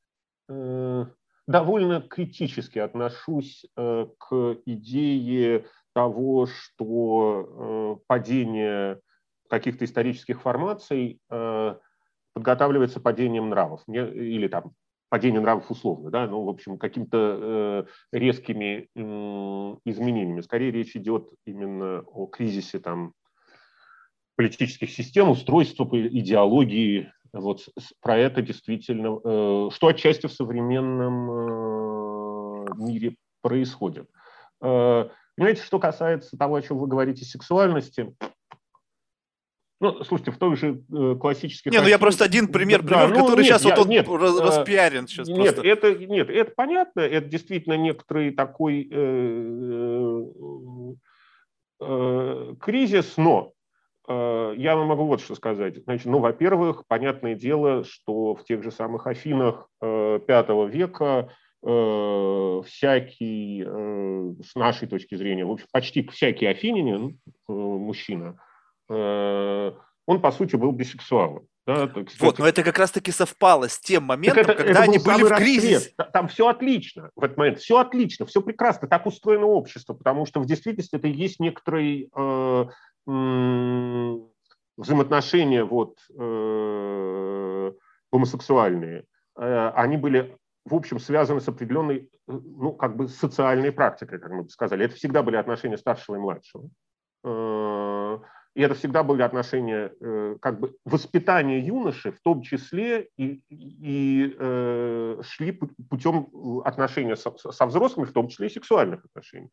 э, 0.49 1.07
довольно 1.47 2.03
критически 2.03 2.79
отношусь 2.79 3.65
к 3.77 4.57
идее 4.67 5.65
того, 5.95 6.47
что 6.47 8.03
падение 8.09 9.01
каких-то 9.49 9.85
исторических 9.85 10.43
формаций 10.43 11.21
подготавливается 12.37 13.01
падением 13.01 13.49
нравов 13.49 13.81
или 13.89 14.47
там 14.47 14.73
падение 15.09 15.41
нравов 15.41 15.71
условно, 15.71 16.11
да, 16.11 16.27
ну, 16.27 16.45
в 16.45 16.51
общем, 16.51 16.77
какими-то 16.77 17.39
э, 17.41 17.85
резкими 18.13 18.91
э, 18.95 19.77
изменениями. 19.87 20.43
Скорее 20.43 20.71
речь 20.71 20.95
идет 20.97 21.31
именно 21.47 22.01
о 22.01 22.27
кризисе 22.27 22.79
там 22.79 23.15
политических 24.37 24.91
систем, 24.91 25.31
устройства, 25.31 25.89
идеологии. 25.93 27.11
Вот 27.33 27.67
про 28.03 28.19
это 28.19 28.43
действительно, 28.43 29.19
э, 29.25 29.71
что 29.73 29.87
отчасти 29.87 30.27
в 30.27 30.33
современном 30.33 31.31
э, 31.31 32.65
мире 32.77 33.17
происходит. 33.41 34.11
Э, 34.61 35.09
понимаете, 35.37 35.63
что 35.63 35.79
касается 35.79 36.37
того, 36.37 36.57
о 36.57 36.63
чем 36.63 36.77
вы 36.77 36.87
говорите, 36.87 37.25
сексуальности, 37.25 38.15
Ну, 39.79 40.03
слушайте, 40.05 40.31
в 40.31 40.39
той 40.39 40.57
же 40.57 40.83
э, 40.91 41.17
классических... 41.21 41.71
Не, 41.71 41.81
ну 41.81 41.89
я 41.89 41.99
просто 41.99 42.25
один 42.25 42.49
пример 42.49 42.83
да, 42.83 43.07
ну, 43.09 43.27
который 43.27 43.43
нет, 43.43 43.47
сейчас 43.47 43.65
я, 43.65 43.71
вот 43.77 43.85
он 43.85 43.91
нет, 43.91 44.09
э, 44.09 44.11
распиарен 44.11 45.07
сейчас 45.07 45.29
Нет, 45.29 45.57
просто. 45.57 45.63
это, 45.67 45.95
нет, 45.95 46.31
это 46.31 46.53
понятно, 46.57 47.01
это 47.01 47.29
действительно 47.29 47.75
некоторый 47.75 48.31
такой 48.31 48.89
э, 48.91 50.23
э, 51.83 52.55
кризис, 52.59 53.19
но 53.19 53.53
э, 54.09 54.55
я 54.57 54.77
могу 54.77 55.05
вот 55.05 55.21
что 55.21 55.35
сказать. 55.35 55.77
Значит, 55.85 56.07
ну, 56.07 56.21
во-первых, 56.21 56.85
понятное 56.89 57.35
дело, 57.35 57.85
что 57.85 58.35
в 58.35 58.45
тех 58.45 58.63
же 58.63 58.71
самых 58.71 59.07
Афинах 59.07 59.69
э, 59.83 60.21
V 60.27 60.71
века 60.71 61.29
э, 61.63 62.63
всякий, 62.65 63.63
э, 63.63 64.33
с 64.43 64.55
нашей 64.55 64.89
точки 64.89 65.17
зрения, 65.17 65.45
в 65.45 65.51
общем, 65.51 65.67
почти 65.71 66.09
всякий 66.09 66.47
афининин, 66.47 67.19
э, 67.29 67.53
мужчина, 67.53 68.39
Э, 68.39 68.46
он, 68.89 70.21
по 70.21 70.31
сути, 70.31 70.57
был 70.57 70.73
бисексуалом. 70.73 71.47
Да, 71.67 71.89
так, 71.89 72.07
вот, 72.21 72.39
но 72.39 72.47
это 72.47 72.63
как 72.63 72.79
раз-таки 72.79 73.11
совпало 73.11 73.69
с 73.69 73.81
тем 73.81 74.05
моментом, 74.05 74.43
это, 74.43 74.55
когда 74.55 74.71
это 74.71 74.83
они 74.83 74.99
были 74.99 75.25
в 75.25 75.37
кризисе. 75.37 75.93
Там 76.13 76.29
все 76.29 76.47
отлично 76.47 77.11
в 77.17 77.25
этот 77.25 77.37
момент, 77.37 77.59
все 77.59 77.79
отлично, 77.79 78.25
все 78.25 78.41
прекрасно, 78.41 78.87
так 78.87 79.05
устроено 79.05 79.47
общество, 79.47 79.93
потому 79.93 80.27
что 80.27 80.39
в 80.39 80.47
действительности 80.47 80.95
это 80.95 81.09
и 81.09 81.11
есть 81.11 81.41
некоторые 81.41 82.09
э, 82.15 82.67
э, 83.09 84.17
взаимоотношения 84.77 85.65
вот, 85.65 85.99
э, 86.17 87.73
гомосексуальные. 88.13 89.05
Э, 89.37 89.73
они 89.75 89.97
были, 89.97 90.37
в 90.65 90.75
общем, 90.75 91.01
связаны 91.01 91.41
с 91.41 91.49
определенной, 91.49 92.09
ну, 92.29 92.75
как 92.75 92.97
бы 92.97 93.09
социальной 93.09 93.73
практикой, 93.73 94.21
как 94.21 94.31
мы 94.31 94.45
бы 94.45 94.51
сказали. 94.51 94.85
Это 94.85 94.95
всегда 94.95 95.25
были 95.25 95.35
отношения 95.35 95.79
старшего 95.79 96.15
и 96.15 96.21
младшего. 96.21 96.69
Э, 97.25 98.19
и 98.57 98.63
это 98.63 98.75
всегда 98.75 99.03
были 99.03 99.21
отношения, 99.21 99.93
э, 100.01 100.37
как 100.41 100.61
бы 100.61 100.75
воспитания 100.87 101.61
юноши, 101.61 102.11
в 102.11 102.21
том 102.21 102.41
числе 102.41 103.11
и, 103.19 103.43
и 103.51 104.35
э, 104.39 105.21
шли 105.23 105.53
путем 105.91 106.31
отношения 106.65 107.17
со, 107.17 107.37
со 107.37 107.67
взрослыми, 107.67 108.07
в 108.07 108.13
том 108.13 108.29
числе 108.29 108.47
и 108.47 108.51
сексуальных 108.51 109.05
отношений. 109.05 109.51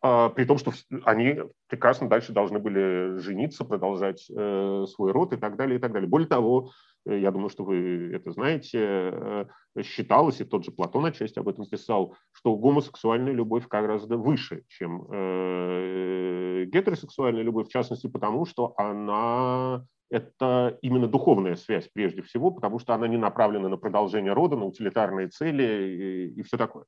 А, 0.00 0.28
при 0.28 0.44
том, 0.44 0.58
что 0.58 0.72
они 1.04 1.40
прекрасно 1.66 2.08
дальше 2.08 2.32
должны 2.32 2.60
были 2.60 3.18
жениться, 3.18 3.64
продолжать 3.64 4.24
э, 4.30 4.84
свой 4.88 5.10
род 5.10 5.32
и 5.32 5.36
так 5.36 5.56
далее, 5.56 5.78
и 5.78 5.80
так 5.80 5.92
далее. 5.92 6.08
Более 6.08 6.28
того, 6.28 6.70
я 7.06 7.30
думаю, 7.30 7.48
что 7.48 7.64
вы 7.64 8.10
это 8.12 8.30
знаете, 8.32 8.78
э, 8.78 9.44
считалось, 9.82 10.40
и 10.40 10.44
тот 10.44 10.64
же 10.64 10.70
Платон 10.70 11.06
отчасти 11.06 11.38
об 11.38 11.48
этом 11.48 11.66
писал, 11.66 12.14
что 12.32 12.56
гомосексуальная 12.56 13.32
любовь 13.32 13.66
гораздо 13.68 14.16
выше, 14.16 14.64
чем 14.68 15.06
э, 15.10 16.64
гетеросексуальная 16.66 17.42
любовь, 17.42 17.68
в 17.68 17.72
частности 17.72 18.06
потому, 18.06 18.46
что 18.46 18.74
она 18.76 19.86
это 20.10 20.78
именно 20.82 21.06
духовная 21.06 21.54
связь 21.54 21.88
прежде 21.92 22.22
всего, 22.22 22.50
потому 22.50 22.78
что 22.80 22.94
она 22.94 23.06
не 23.06 23.16
направлена 23.16 23.68
на 23.68 23.76
продолжение 23.76 24.32
рода, 24.32 24.56
на 24.56 24.66
утилитарные 24.66 25.28
цели 25.28 25.62
и, 25.62 26.40
и 26.40 26.42
все 26.42 26.56
такое. 26.56 26.84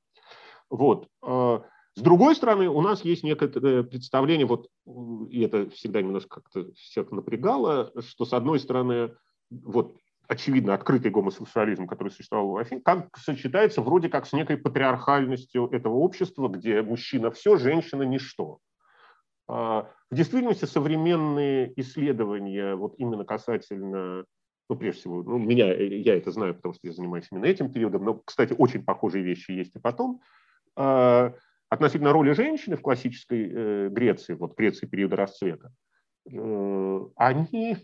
Вот. 0.69 1.07
С 1.95 2.01
другой 2.01 2.35
стороны, 2.35 2.69
у 2.69 2.81
нас 2.81 3.05
есть 3.05 3.23
некоторое 3.23 3.83
представление, 3.83 4.47
вот, 4.47 4.69
и 5.31 5.43
это 5.43 5.69
всегда 5.71 6.01
немножко 6.01 6.41
как-то 6.41 6.73
всех 6.73 7.13
напрягало, 7.13 7.93
что, 8.01 8.25
с 8.25 8.33
одной 8.33 8.59
стороны, 8.61 9.15
вот 9.51 9.99
очевидно, 10.29 10.75
открытый 10.75 11.11
гомосексуализм, 11.11 11.87
который 11.87 12.11
существовал 12.11 12.51
в 12.51 12.57
Афине, 12.57 12.81
как 12.81 13.17
сочетается 13.17 13.83
вроде 13.83 14.09
как 14.09 14.27
с 14.27 14.33
некой 14.33 14.57
патриархальностью 14.57 15.69
этого 15.69 15.95
общества, 15.95 16.49
где 16.49 16.83
мужчина 16.83 17.31
все, 17.31 17.57
женщина 17.57 18.03
ничто. 18.03 18.59
А, 19.49 19.91
в 20.11 20.15
действительности 20.15 20.65
современные 20.65 21.73
исследования 21.81 22.75
вот 22.75 22.95
именно 22.99 23.25
касательно, 23.25 24.25
ну, 24.71 24.77
прежде 24.77 25.01
всего, 25.01 25.23
ну, 25.23 25.39
меня, 25.39 25.75
я 25.75 26.17
это 26.17 26.31
знаю, 26.31 26.55
потому 26.55 26.75
что 26.75 26.87
я 26.87 26.93
занимаюсь 26.93 27.29
именно 27.31 27.47
этим 27.47 27.73
периодом, 27.73 28.05
но, 28.05 28.15
кстати, 28.25 28.55
очень 28.57 28.85
похожие 28.85 29.25
вещи 29.25 29.51
есть 29.51 29.77
и 29.77 29.81
потом, 29.81 30.21
а, 30.77 31.35
относительно 31.69 32.13
роли 32.13 32.33
женщины 32.33 32.77
в 32.77 32.83
классической 32.83 33.51
э, 33.51 33.89
Греции, 33.89 34.35
вот 34.35 34.57
Греции 34.59 34.87
периода 34.87 35.17
расцвета, 35.17 35.73
э, 36.31 37.01
они 37.17 37.79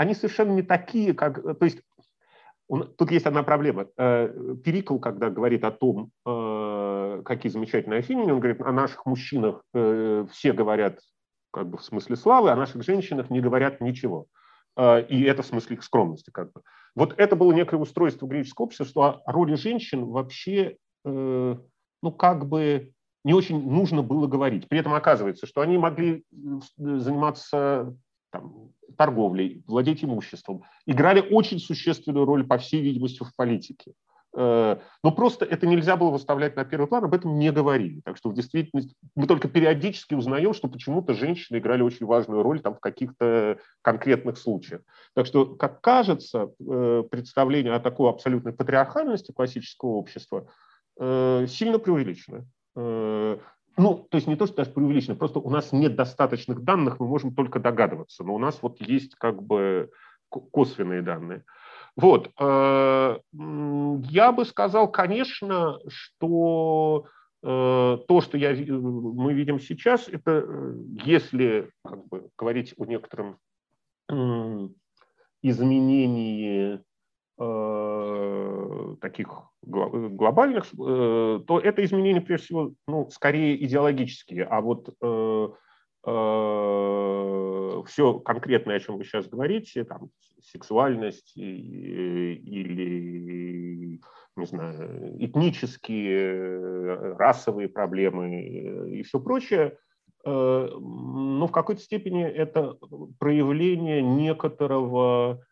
они 0.00 0.14
совершенно 0.14 0.52
не 0.52 0.62
такие, 0.62 1.12
как... 1.12 1.42
То 1.42 1.64
есть 1.66 1.82
он, 2.68 2.90
тут 2.96 3.10
есть 3.10 3.26
одна 3.26 3.42
проблема. 3.42 3.88
Э, 3.98 4.32
Перикл, 4.64 4.96
когда 4.98 5.28
говорит 5.28 5.62
о 5.62 5.70
том, 5.70 6.10
э, 6.24 7.22
какие 7.22 7.52
замечательные 7.52 7.98
афиняне, 7.98 8.32
он 8.32 8.40
говорит, 8.40 8.62
о 8.62 8.72
наших 8.72 9.04
мужчинах 9.04 9.62
э, 9.74 10.24
все 10.32 10.54
говорят 10.54 11.00
как 11.50 11.68
бы 11.68 11.76
в 11.76 11.84
смысле 11.84 12.16
славы, 12.16 12.50
о 12.50 12.56
наших 12.56 12.82
женщинах 12.82 13.28
не 13.28 13.42
говорят 13.42 13.82
ничего. 13.82 14.26
И 14.78 15.24
это 15.24 15.42
в 15.42 15.46
смысле 15.46 15.76
их 15.76 15.84
скромности. 15.84 16.30
Как 16.30 16.52
бы. 16.52 16.62
Вот 16.94 17.12
это 17.18 17.36
было 17.36 17.52
некое 17.52 17.76
устройство 17.76 18.26
греческого 18.26 18.66
общества, 18.66 18.86
что 18.86 19.02
о 19.26 19.32
роли 19.32 19.56
женщин 19.56 20.06
вообще, 20.06 20.76
ну, 21.04 22.12
как 22.16 22.46
бы 22.46 22.92
не 23.24 23.34
очень 23.34 23.68
нужно 23.68 24.02
было 24.02 24.28
говорить. 24.28 24.68
При 24.68 24.78
этом 24.78 24.94
оказывается, 24.94 25.48
что 25.48 25.60
они 25.60 25.76
могли 25.76 26.24
заниматься 26.76 27.96
там, 28.30 28.70
торговлей, 28.96 29.62
владеть 29.66 30.04
имуществом, 30.04 30.62
играли 30.86 31.20
очень 31.20 31.58
существенную 31.58 32.24
роль, 32.24 32.46
по 32.46 32.58
всей 32.58 32.82
видимости, 32.82 33.22
в 33.22 33.34
политике. 33.36 33.92
Э, 34.36 34.78
но 35.02 35.12
просто 35.12 35.44
это 35.44 35.66
нельзя 35.66 35.96
было 35.96 36.10
выставлять 36.10 36.54
на 36.56 36.64
первый 36.64 36.86
план, 36.86 37.04
об 37.04 37.14
этом 37.14 37.38
не 37.38 37.50
говорили. 37.50 38.00
Так 38.04 38.16
что 38.16 38.30
в 38.30 38.34
действительности 38.34 38.94
мы 39.16 39.26
только 39.26 39.48
периодически 39.48 40.14
узнаем, 40.14 40.54
что 40.54 40.68
почему-то 40.68 41.14
женщины 41.14 41.58
играли 41.58 41.82
очень 41.82 42.06
важную 42.06 42.42
роль 42.42 42.60
там, 42.60 42.74
в 42.74 42.80
каких-то 42.80 43.58
конкретных 43.82 44.38
случаях. 44.38 44.82
Так 45.14 45.26
что, 45.26 45.46
как 45.46 45.80
кажется, 45.80 46.50
э, 46.60 47.04
представление 47.10 47.74
о 47.74 47.80
такой 47.80 48.10
абсолютной 48.10 48.52
патриархальности 48.52 49.32
классического 49.32 49.90
общества 49.90 50.46
э, 50.98 51.46
сильно 51.48 51.78
преувеличено. 51.78 52.46
Ну, 53.80 54.06
то 54.10 54.16
есть 54.16 54.26
не 54.26 54.36
то, 54.36 54.46
что 54.46 54.56
даже 54.56 54.72
преувеличено, 54.72 55.16
просто 55.16 55.38
у 55.38 55.48
нас 55.48 55.72
нет 55.72 55.96
достаточных 55.96 56.62
данных, 56.62 57.00
мы 57.00 57.06
можем 57.06 57.34
только 57.34 57.58
догадываться, 57.60 58.22
но 58.24 58.34
у 58.34 58.38
нас 58.38 58.58
вот 58.60 58.78
есть 58.78 59.14
как 59.14 59.42
бы 59.42 59.90
косвенные 60.28 61.00
данные. 61.00 61.44
Вот. 61.96 62.30
Э, 62.38 63.18
я 63.32 64.32
бы 64.32 64.44
сказал, 64.44 64.92
конечно, 64.92 65.78
что 65.88 67.06
э, 67.42 67.46
то, 68.06 68.20
что 68.20 68.36
я, 68.36 68.50
мы 68.50 69.32
видим 69.32 69.58
сейчас, 69.58 70.08
это 70.08 70.44
э, 70.46 70.74
если 71.06 71.70
как 71.82 72.06
бы, 72.08 72.28
говорить 72.36 72.74
о 72.76 72.84
некотором 72.84 73.38
изменении 75.42 76.82
таких 79.00 79.28
глобальных, 79.62 80.66
э, 80.72 81.40
то 81.46 81.58
это 81.58 81.84
изменения, 81.84 82.20
прежде 82.20 82.46
всего, 82.46 82.72
ну, 82.86 83.08
скорее 83.10 83.62
идеологические. 83.64 84.44
А 84.44 84.60
вот 84.60 84.88
э, 85.00 85.48
э, 86.06 87.82
все 87.86 88.14
конкретное, 88.20 88.76
о 88.76 88.80
чем 88.80 88.98
вы 88.98 89.04
сейчас 89.04 89.26
говорите, 89.28 89.84
там, 89.84 90.10
сексуальность 90.42 91.32
или, 91.36 92.40
не 94.36 94.46
знаю, 94.46 95.16
этнические, 95.22 97.14
расовые 97.16 97.68
проблемы 97.68 98.42
и 98.90 99.02
все 99.02 99.20
прочее, 99.20 99.76
но 100.24 101.46
в 101.46 101.52
какой-то 101.52 101.80
степени 101.82 102.24
это 102.24 102.76
проявление 103.18 104.02
некоторого 104.02 105.42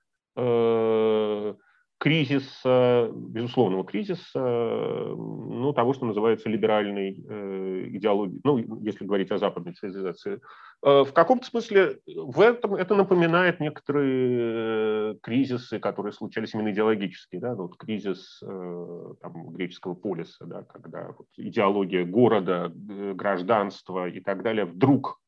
кризиса, 1.99 3.11
безусловного 3.13 3.85
кризиса, 3.85 4.39
ну, 4.39 5.73
того, 5.73 5.93
что 5.93 6.07
называется 6.07 6.49
либеральной 6.49 7.25
э, 7.29 7.89
идеологией, 7.89 8.41
ну, 8.45 8.81
если 8.83 9.05
говорить 9.05 9.33
о 9.33 9.39
западной 9.39 9.75
цивилизации. 9.75 10.41
Э, 10.85 11.03
в 11.03 11.13
каком-то 11.13 11.47
смысле 11.47 11.99
в 12.07 12.41
этом 12.41 12.77
это 12.77 12.95
напоминает 12.95 13.59
некоторые 13.59 15.13
э, 15.13 15.15
кризисы, 15.21 15.81
которые 15.81 16.13
случались 16.13 16.55
именно 16.55 16.71
идеологические, 16.71 17.41
да, 17.41 17.55
вот 17.57 17.77
кризис 17.77 18.41
э, 18.45 19.15
там, 19.21 19.51
греческого 19.51 19.95
полиса, 19.95 20.45
да, 20.45 20.63
когда 20.63 21.09
вот, 21.19 21.27
идеология 21.37 22.05
города, 22.05 22.73
э, 22.91 23.13
гражданства 23.15 24.09
и 24.09 24.21
так 24.21 24.45
далее 24.45 24.67
вдруг 24.67 25.19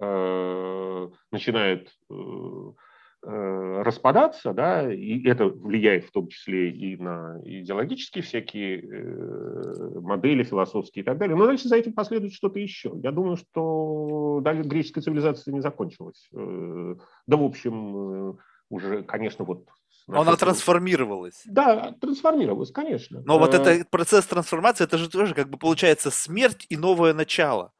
э, 0.00 1.08
начинает 1.32 1.88
э, 2.08 2.14
Э, 2.14 2.72
распадаться, 3.26 4.52
да, 4.52 4.92
и 4.92 5.26
это 5.26 5.46
влияет 5.46 6.04
в 6.04 6.12
том 6.12 6.28
числе 6.28 6.70
и 6.70 6.96
на 6.96 7.40
идеологические 7.44 8.22
всякие 8.22 8.80
э, 8.80 10.00
модели 10.00 10.42
философские 10.42 11.02
и 11.02 11.06
так 11.06 11.18
далее. 11.18 11.36
Но 11.36 11.46
дальше 11.46 11.68
за 11.68 11.76
этим 11.76 11.92
последует 11.92 12.34
что-то 12.34 12.58
еще. 12.58 12.92
Я 13.02 13.12
думаю, 13.12 13.36
что 13.36 14.40
далее 14.42 14.62
греческая 14.62 15.02
цивилизация 15.02 15.52
не 15.52 15.60
закончилась. 15.60 16.28
Э, 16.34 16.96
да, 17.26 17.36
в 17.36 17.44
общем, 17.44 18.38
уже, 18.68 19.02
конечно, 19.02 19.44
вот 19.44 19.66
она 20.06 20.36
трансформировалась. 20.36 21.42
Да, 21.46 21.94
трансформировалась, 22.00 22.70
конечно. 22.70 23.22
Но 23.24 23.38
вот 23.38 23.54
этот 23.54 23.88
процесс 23.88 24.26
трансформации, 24.26 24.84
это 24.84 24.98
же 24.98 25.08
тоже 25.08 25.34
как 25.34 25.48
бы 25.48 25.56
получается 25.56 26.10
смерть 26.10 26.66
и 26.68 26.76
новое 26.76 27.14
начало. 27.14 27.72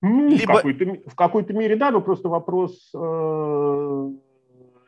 Ну, 0.00 0.28
Либо... 0.28 0.52
в, 0.52 0.56
какой-то, 0.56 1.10
в 1.10 1.14
какой-то 1.16 1.52
мере, 1.52 1.74
да, 1.76 1.90
но 1.90 2.00
просто 2.00 2.28
вопрос, 2.28 2.90
э, 2.94 4.10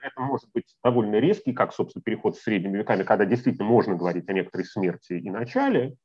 это 0.03 0.21
может 0.21 0.49
быть 0.53 0.77
довольно 0.83 1.17
резкий, 1.17 1.53
как, 1.53 1.73
собственно, 1.73 2.03
переход 2.03 2.37
с 2.37 2.43
средними 2.43 2.79
веками, 2.79 3.03
когда 3.03 3.25
действительно 3.25 3.67
можно 3.67 3.97
говорить 3.97 4.29
о 4.29 4.33
некоторой 4.33 4.65
смерти 4.65 5.15
и 5.15 5.31
начале, 5.31 5.97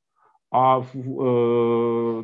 а 0.52 0.80
в 0.80 2.24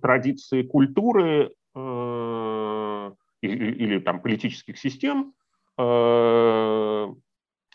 традиции 0.00 0.62
культуры 0.62 1.52
э, 1.74 3.10
или, 3.42 3.72
или 3.72 3.98
там 4.00 4.20
политических 4.22 4.78
систем 4.78 5.34
э, 5.78 7.08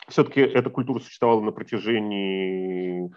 все-таки 0.07 0.41
эта 0.41 0.69
культура 0.69 0.99
существовала 0.99 1.41
на 1.41 1.51
протяжении 1.51 3.11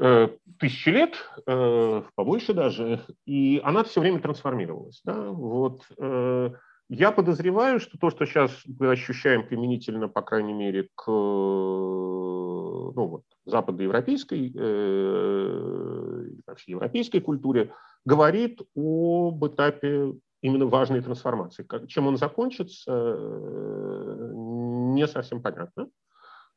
э, 0.00 0.28
тысячи 0.58 0.88
лет, 0.88 1.16
э, 1.46 2.02
побольше 2.14 2.54
даже, 2.54 3.04
и 3.26 3.60
она 3.64 3.84
все 3.84 4.00
время 4.00 4.20
трансформировалась. 4.20 5.00
Да? 5.04 5.30
Вот, 5.30 5.82
э, 5.98 6.50
я 6.94 7.12
подозреваю, 7.12 7.80
что 7.80 7.98
то, 7.98 8.10
что 8.10 8.24
сейчас 8.26 8.50
мы 8.66 8.90
ощущаем 8.90 9.46
применительно, 9.46 10.08
по 10.08 10.22
крайней 10.22 10.52
мере, 10.52 10.88
к 10.94 11.06
ну, 11.06 12.92
вот, 12.94 13.22
западноевропейской, 13.44 14.52
э, 14.56 16.30
вообще 16.46 16.72
европейской 16.72 17.20
культуре, 17.20 17.72
говорит 18.04 18.60
об 18.76 19.44
этапе 19.46 20.14
именно 20.42 20.66
важной 20.66 21.00
трансформации. 21.00 21.66
Чем 21.88 22.06
он 22.06 22.16
закончится, 22.16 22.92
э, 22.92 24.30
не 24.34 25.06
совсем 25.08 25.42
понятно. 25.42 25.88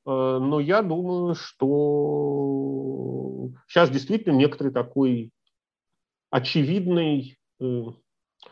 Э, 0.05 0.39
но 0.39 0.59
я 0.59 0.81
думаю, 0.81 1.35
что 1.35 2.97
сейчас 3.67 3.89
действительно 3.89 4.33
некоторый 4.33 4.71
такой 4.71 5.31
очевидный, 6.29 7.37
э, 7.59 7.83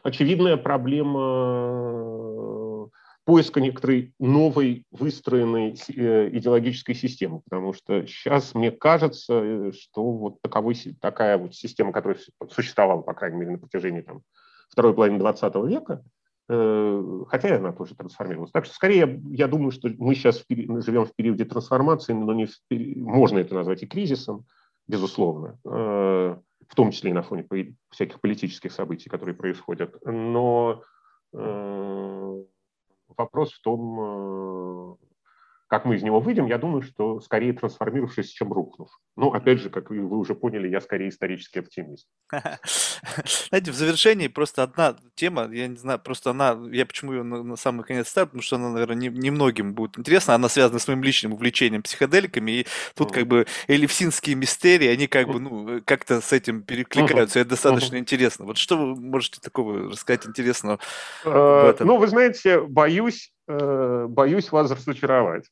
очевидная 0.04 0.58
проблема 0.58 2.16
поиска 3.26 3.60
некоторой 3.60 4.14
новой 4.20 4.86
выстроенной 4.92 5.72
идеологической 5.72 6.94
системы, 6.96 7.42
потому 7.42 7.74
что 7.74 8.06
сейчас 8.06 8.54
мне 8.54 8.72
кажется, 8.72 9.72
что 9.74 10.12
вот 10.12 10.42
таковой, 10.42 10.76
такая 11.02 11.38
вот 11.38 11.56
система, 11.56 11.92
которая 11.92 12.20
существовала, 12.52 13.02
по 13.02 13.14
крайней 13.14 13.38
мере, 13.38 13.52
на 13.52 13.58
протяжении 13.58 14.02
там, 14.02 14.22
второй 14.70 14.94
половины 14.94 15.18
20 15.20 15.56
века, 15.68 16.04
э, 16.50 17.24
хотя 17.28 17.56
она 17.56 17.72
тоже 17.72 17.96
трансформировалась. 17.96 18.52
Так 18.52 18.66
что 18.66 18.76
скорее 18.76 19.22
я 19.32 19.48
думаю, 19.48 19.72
что 19.72 19.90
мы 19.98 20.14
сейчас 20.14 20.44
живем 20.48 21.06
в 21.06 21.16
периоде 21.16 21.46
трансформации, 21.46 22.14
но 22.14 22.34
не 22.34 22.46
в, 22.46 22.52
можно 22.70 23.40
это 23.40 23.56
назвать 23.56 23.82
и 23.82 23.88
кризисом, 23.88 24.46
безусловно, 24.88 25.58
э, 25.66 26.38
в 26.68 26.76
том 26.76 26.92
числе 26.92 27.12
и 27.12 27.14
на 27.14 27.22
фоне 27.22 27.48
всяких 27.90 28.20
политических 28.22 28.72
событий, 28.72 29.10
которые 29.10 29.36
происходят. 29.36 29.96
Но 30.06 30.84
э, 31.34 32.44
вопрос 33.18 33.54
в 33.54 33.62
том, 33.62 34.98
как 35.76 35.84
мы 35.84 35.96
из 35.98 36.04
него 36.04 36.22
выйдем, 36.22 36.46
я 36.46 36.58
думаю, 36.58 36.84
что 36.84 37.20
скорее 37.20 37.52
трансформировавшись, 37.52 38.30
чем 38.30 38.54
рухнув. 38.54 38.88
Ну, 39.18 39.34
опять 39.34 39.60
же, 39.60 39.70
как 39.70 39.90
вы 39.90 40.18
уже 40.18 40.34
поняли, 40.34 40.70
я 40.70 40.80
скорее 40.80 41.10
исторический 41.10 41.60
оптимист. 41.60 42.08
Знаете, 42.32 43.72
в 43.72 43.76
завершении 43.76 44.30
просто 44.30 44.64
одна 44.64 44.96
тема, 45.16 45.50
я 45.52 45.68
не 45.68 45.76
знаю, 45.76 46.00
просто 46.00 46.30
она, 46.30 46.58
я 46.72 46.86
почему 46.86 47.12
ее 47.12 47.24
на, 47.24 47.44
на 47.44 47.58
самый 47.58 47.84
конец 47.84 48.08
ставлю, 48.08 48.28
потому 48.28 48.42
что 48.42 48.56
она, 48.56 48.70
наверное, 48.70 48.96
не, 48.96 49.10
не 49.10 49.32
будет 49.32 50.00
интересна, 50.00 50.36
она 50.36 50.48
связана 50.48 50.80
с 50.80 50.88
моим 50.88 51.04
личным 51.04 51.34
увлечением 51.34 51.84
психоделиками, 51.84 52.52
и 52.52 52.68
тут 52.96 53.12
как 53.12 53.28
бы 53.28 53.46
элевсинские 53.68 54.38
мистерии, 54.38 54.88
они 54.88 55.08
как 55.08 55.28
бы, 55.28 55.42
ну, 55.42 55.82
как-то 55.84 56.22
с 56.22 56.32
этим 56.32 56.62
перекликаются, 56.64 57.42
это 57.42 57.50
достаточно 57.50 57.98
интересно. 57.98 58.46
Вот 58.46 58.58
что 58.58 58.78
вы 58.78 58.96
можете 58.96 59.42
такого 59.42 59.90
рассказать 59.90 60.26
интересного? 60.26 60.80
Э, 61.26 61.76
ну, 61.82 61.98
вы 61.98 62.08
знаете, 62.08 62.62
боюсь, 62.62 63.34
Э, 63.48 64.08
боюсь 64.10 64.52
вас 64.52 64.72
разочаровать. 64.72 65.46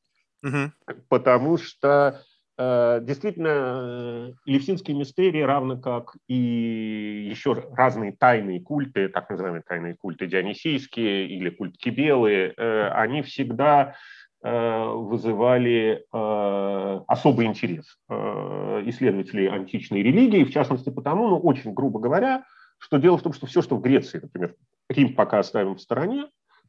Угу. 0.43 0.95
Потому 1.09 1.57
что 1.57 2.21
э, 2.57 2.99
действительно 3.01 4.33
Левсинские 4.45 4.97
мистерии, 4.97 5.41
равно 5.41 5.77
как 5.77 6.15
и 6.27 7.27
еще 7.29 7.53
разные 7.75 8.11
тайные 8.11 8.61
культы, 8.61 9.09
так 9.09 9.29
называемые 9.29 9.63
тайные 9.67 9.95
культы 9.95 10.27
дионисийские 10.27 11.27
или 11.27 11.49
культ 11.49 11.77
Кибелы, 11.77 12.53
э, 12.55 12.87
они 12.89 13.21
всегда 13.21 13.95
вызывали 14.45 16.05
особый 16.11 17.45
интерес 17.45 17.97
исследователей 18.09 19.47
античной 19.47 20.03
религии, 20.03 20.43
в 20.43 20.51
частности 20.51 20.89
потому, 20.89 21.29
ну, 21.29 21.39
очень 21.39 21.73
грубо 21.73 22.01
говоря, 22.01 22.43
что 22.77 22.97
дело 22.97 23.17
в 23.17 23.21
том, 23.21 23.31
что 23.31 23.47
все, 23.47 23.61
что 23.61 23.77
в 23.77 23.81
Греции, 23.81 24.19
например, 24.21 24.55
Рим 24.89 25.15
пока 25.15 25.39
оставим 25.39 25.75
в 25.75 25.79
стороне, 25.79 26.25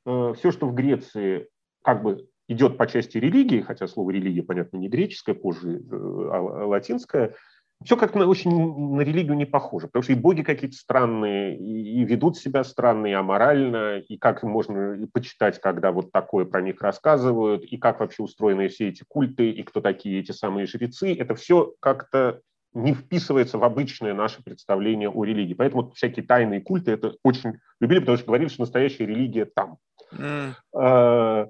Э, 0.06 0.34
все, 0.36 0.52
что 0.52 0.66
в 0.66 0.74
Греции 0.74 1.48
как 1.82 2.02
бы 2.02 2.26
идет 2.48 2.76
по 2.76 2.86
части 2.86 3.18
религии, 3.18 3.60
хотя 3.60 3.86
слово 3.86 4.10
религия, 4.10 4.42
понятно, 4.42 4.76
не 4.76 4.88
греческое, 4.88 5.34
позже 5.34 5.78
э, 5.78 6.28
а 6.32 6.66
латинское, 6.66 7.34
все 7.82 7.96
как-то 7.96 8.26
очень 8.26 8.50
на 8.96 9.02
религию 9.02 9.34
не 9.34 9.44
похоже, 9.44 9.86
потому 9.88 10.02
что 10.02 10.12
и 10.12 10.16
боги 10.16 10.42
какие-то 10.42 10.76
странные, 10.76 11.56
и, 11.56 12.00
и 12.00 12.04
ведут 12.04 12.36
себя 12.36 12.64
странно, 12.64 13.06
и 13.06 13.12
аморально, 13.12 13.98
и 13.98 14.16
как 14.16 14.42
можно 14.42 14.96
почитать, 15.12 15.60
когда 15.60 15.92
вот 15.92 16.12
такое 16.12 16.44
про 16.44 16.62
них 16.62 16.80
рассказывают, 16.80 17.64
и 17.64 17.76
как 17.76 18.00
вообще 18.00 18.22
устроены 18.22 18.68
все 18.68 18.88
эти 18.88 19.04
культы, 19.06 19.50
и 19.50 19.62
кто 19.62 19.80
такие 19.80 20.20
эти 20.20 20.32
самые 20.32 20.66
жрецы, 20.66 21.14
это 21.14 21.34
все 21.34 21.74
как-то 21.80 22.40
не 22.72 22.92
вписывается 22.92 23.58
в 23.58 23.64
обычное 23.64 24.14
наше 24.14 24.42
представление 24.42 25.08
о 25.08 25.24
религии. 25.24 25.54
Поэтому 25.54 25.90
всякие 25.90 26.26
тайные 26.26 26.60
культы 26.60 26.90
это 26.90 27.14
очень 27.22 27.54
любили, 27.80 28.00
потому 28.00 28.16
что 28.16 28.26
говорили, 28.26 28.48
что 28.48 28.62
настоящая 28.62 29.06
религия 29.06 29.44
там. 29.44 29.76
Mm. 30.12 31.48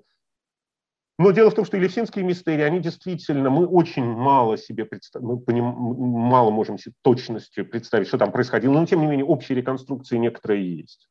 Но 1.19 1.31
дело 1.31 1.51
в 1.51 1.55
том, 1.55 1.65
что 1.65 1.77
Елевсинские 1.77 2.25
мистерии, 2.25 2.63
они 2.63 2.81
действительно, 2.81 3.49
мы 3.49 3.67
очень 3.67 4.05
мало 4.05 4.57
себе 4.57 4.89
мы 5.21 5.41
мало 5.47 6.51
можем 6.51 6.77
себе 6.77 6.95
точностью 7.03 7.69
представить, 7.69 8.09
что 8.09 8.19
там 8.19 8.33
происходило, 8.33 8.73
но 8.73 8.87
тем 8.87 9.01
не 9.01 9.07
менее 9.07 9.25
общие 9.25 9.57
реконструкции 9.57 10.17
некоторые 10.17 10.77
есть. 10.77 11.09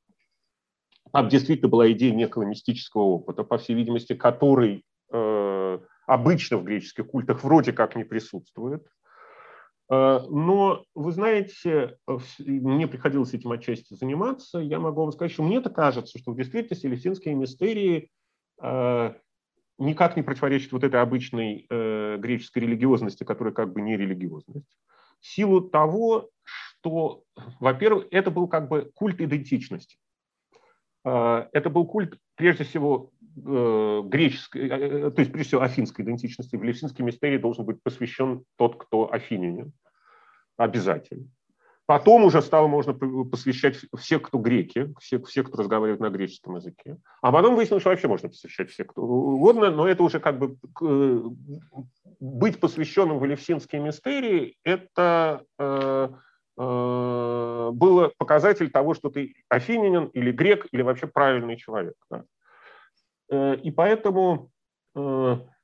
Там 1.13 1.29
действительно 1.29 1.69
была 1.69 1.89
идея 1.91 2.13
некого 2.13 2.43
мистического 2.43 3.03
опыта, 3.03 3.43
по 3.43 3.57
всей 3.57 3.75
видимости, 3.75 4.13
который 4.13 4.83
э, 5.11 5.79
обычно 6.07 6.57
в 6.57 6.63
греческих 6.63 7.07
культах 7.07 7.43
вроде 7.43 7.71
как 7.71 7.95
не 7.95 8.03
присутствует. 8.03 8.85
Э, 9.89 10.19
но, 10.29 10.83
вы 10.95 11.11
знаете, 11.13 11.97
мне 12.39 12.87
приходилось 12.87 13.33
этим 13.33 13.51
отчасти 13.51 13.93
заниматься. 13.93 14.59
Я 14.59 14.79
могу 14.79 15.01
вам 15.01 15.11
сказать, 15.13 15.31
что 15.31 15.43
мне-то 15.43 15.69
кажется, 15.69 16.17
что 16.17 16.31
в 16.31 16.35
действительности 16.35 16.87
лесинские 16.87 17.35
мистерии 17.35 18.09
э, 18.61 19.13
никак 19.77 20.15
не 20.15 20.23
противоречат 20.23 20.71
вот 20.71 20.83
этой 20.83 21.01
обычной 21.01 21.65
э, 21.69 22.17
греческой 22.17 22.63
религиозности, 22.63 23.23
которая 23.23 23.53
как 23.53 23.73
бы 23.73 23.81
не 23.81 23.97
религиозность. 23.97 24.77
В 25.19 25.27
силу 25.27 25.61
того, 25.61 26.29
что, 26.43 27.23
во-первых, 27.59 28.07
это 28.11 28.29
был 28.31 28.47
как 28.47 28.67
бы 28.67 28.91
культ 28.93 29.21
идентичности. 29.21 29.97
Это 31.05 31.69
был 31.69 31.85
культ, 31.85 32.17
прежде 32.35 32.63
всего, 32.63 33.11
греческой, 33.35 34.69
то 34.69 35.19
есть, 35.19 35.31
прежде 35.31 35.43
всего, 35.43 35.61
афинской 35.61 36.05
идентичности. 36.05 36.55
В 36.55 36.63
Левсинской 36.63 37.03
мистерии 37.03 37.37
должен 37.37 37.65
быть 37.65 37.83
посвящен 37.83 38.45
тот, 38.57 38.77
кто 38.77 39.11
афинянин 39.11 39.73
обязательно. 40.55 41.27
Потом 41.93 42.23
уже 42.23 42.41
стало 42.41 42.65
можно 42.65 42.95
посвящать 42.95 43.77
все, 43.95 44.19
кто 44.19 44.39
греки, 44.39 44.91
все, 44.99 45.21
все, 45.21 45.43
кто 45.43 45.59
разговаривает 45.59 46.01
на 46.01 46.09
греческом 46.09 46.55
языке. 46.55 46.97
А 47.21 47.31
потом 47.31 47.55
выяснилось, 47.55 47.83
что 47.83 47.91
вообще 47.91 48.07
можно 48.07 48.29
посвящать 48.29 48.71
все, 48.71 48.83
кто 48.83 49.03
угодно, 49.03 49.69
но 49.69 49.87
это 49.87 50.01
уже 50.01 50.19
как 50.19 50.39
бы 50.39 50.57
э, 50.81 51.21
быть 52.19 52.59
посвященным 52.59 53.19
в 53.19 53.25
Элевсинские 53.27 53.79
мистерии, 53.79 54.57
это 54.63 55.43
э, 55.59 56.09
э, 56.57 57.69
было 57.73 58.11
показатель 58.17 58.71
того, 58.71 58.95
что 58.95 59.11
ты 59.11 59.35
афинянин 59.47 60.05
или 60.05 60.31
грек, 60.31 60.65
или 60.71 60.81
вообще 60.81 61.05
правильный 61.05 61.57
человек. 61.57 61.93
Да. 62.09 63.53
И 63.53 63.69
поэтому 63.69 64.49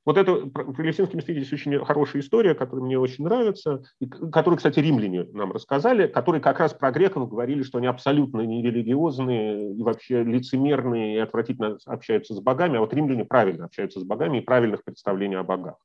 вот 0.09 0.17
это 0.17 0.47
про 0.47 0.63
Лесинский 0.81 1.19
мститель 1.19 1.47
очень 1.53 1.85
хорошая 1.85 2.23
история, 2.23 2.55
которая 2.55 2.83
мне 2.83 2.97
очень 2.97 3.25
нравится, 3.25 3.83
и 3.99 4.07
которую, 4.07 4.57
кстати, 4.57 4.79
римляне 4.79 5.25
нам 5.33 5.51
рассказали, 5.51 6.07
которые 6.07 6.41
как 6.41 6.59
раз 6.59 6.73
про 6.73 6.91
греков 6.91 7.29
говорили, 7.29 7.61
что 7.61 7.77
они 7.77 7.85
абсолютно 7.85 8.41
нерелигиозные 8.41 9.75
и 9.75 9.83
вообще 9.83 10.23
лицемерные 10.23 11.17
и 11.17 11.19
отвратительно 11.19 11.77
общаются 11.85 12.33
с 12.33 12.39
богами, 12.39 12.77
а 12.77 12.79
вот 12.79 12.91
римляне 12.91 13.23
правильно 13.23 13.65
общаются 13.65 13.99
с 13.99 14.03
богами 14.03 14.39
и 14.39 14.41
правильных 14.41 14.83
представлений 14.83 15.35
о 15.35 15.43
богах. 15.43 15.75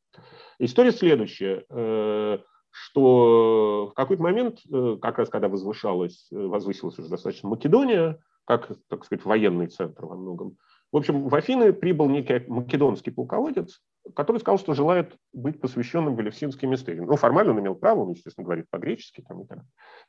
История 0.59 0.93
следующая 0.93 1.65
э, 1.69 2.39
что 2.71 3.91
в 3.93 3.95
какой-то 3.95 4.23
момент, 4.23 4.61
э, 4.73 4.97
как 5.03 5.19
раз 5.19 5.29
когда 5.29 5.51
возвышалась, 5.51 6.29
э, 6.33 6.37
возвысилась 6.37 6.99
уже 6.99 7.11
достаточно 7.11 7.51
Македония, 7.51 8.19
как, 8.47 8.71
так 8.89 9.05
сказать, 9.05 9.27
военный 9.27 9.67
центр 9.67 10.07
во 10.07 10.17
многом, 10.17 10.57
в 10.95 10.97
общем, 10.97 11.29
в 11.29 11.35
Афины 11.35 11.73
прибыл 11.73 12.09
некий 12.09 12.45
македонский 12.47 13.11
полководец, 13.11 13.83
который 14.15 14.39
сказал, 14.39 14.59
что 14.59 14.75
желает 14.75 15.17
быть 15.33 15.61
посвященным 15.61 16.15
в 16.15 16.21
Элевсинские 16.21 16.71
мистерии. 16.71 17.01
Ну, 17.01 17.17
формально 17.17 17.53
он 17.53 17.61
имел 17.61 17.75
право, 17.75 18.01
он, 18.01 18.13
естественно, 18.13 18.45
говорит 18.45 18.67
по-гречески. 18.71 19.25
Там, 19.27 19.43
и 19.43 19.47
так. 19.47 19.61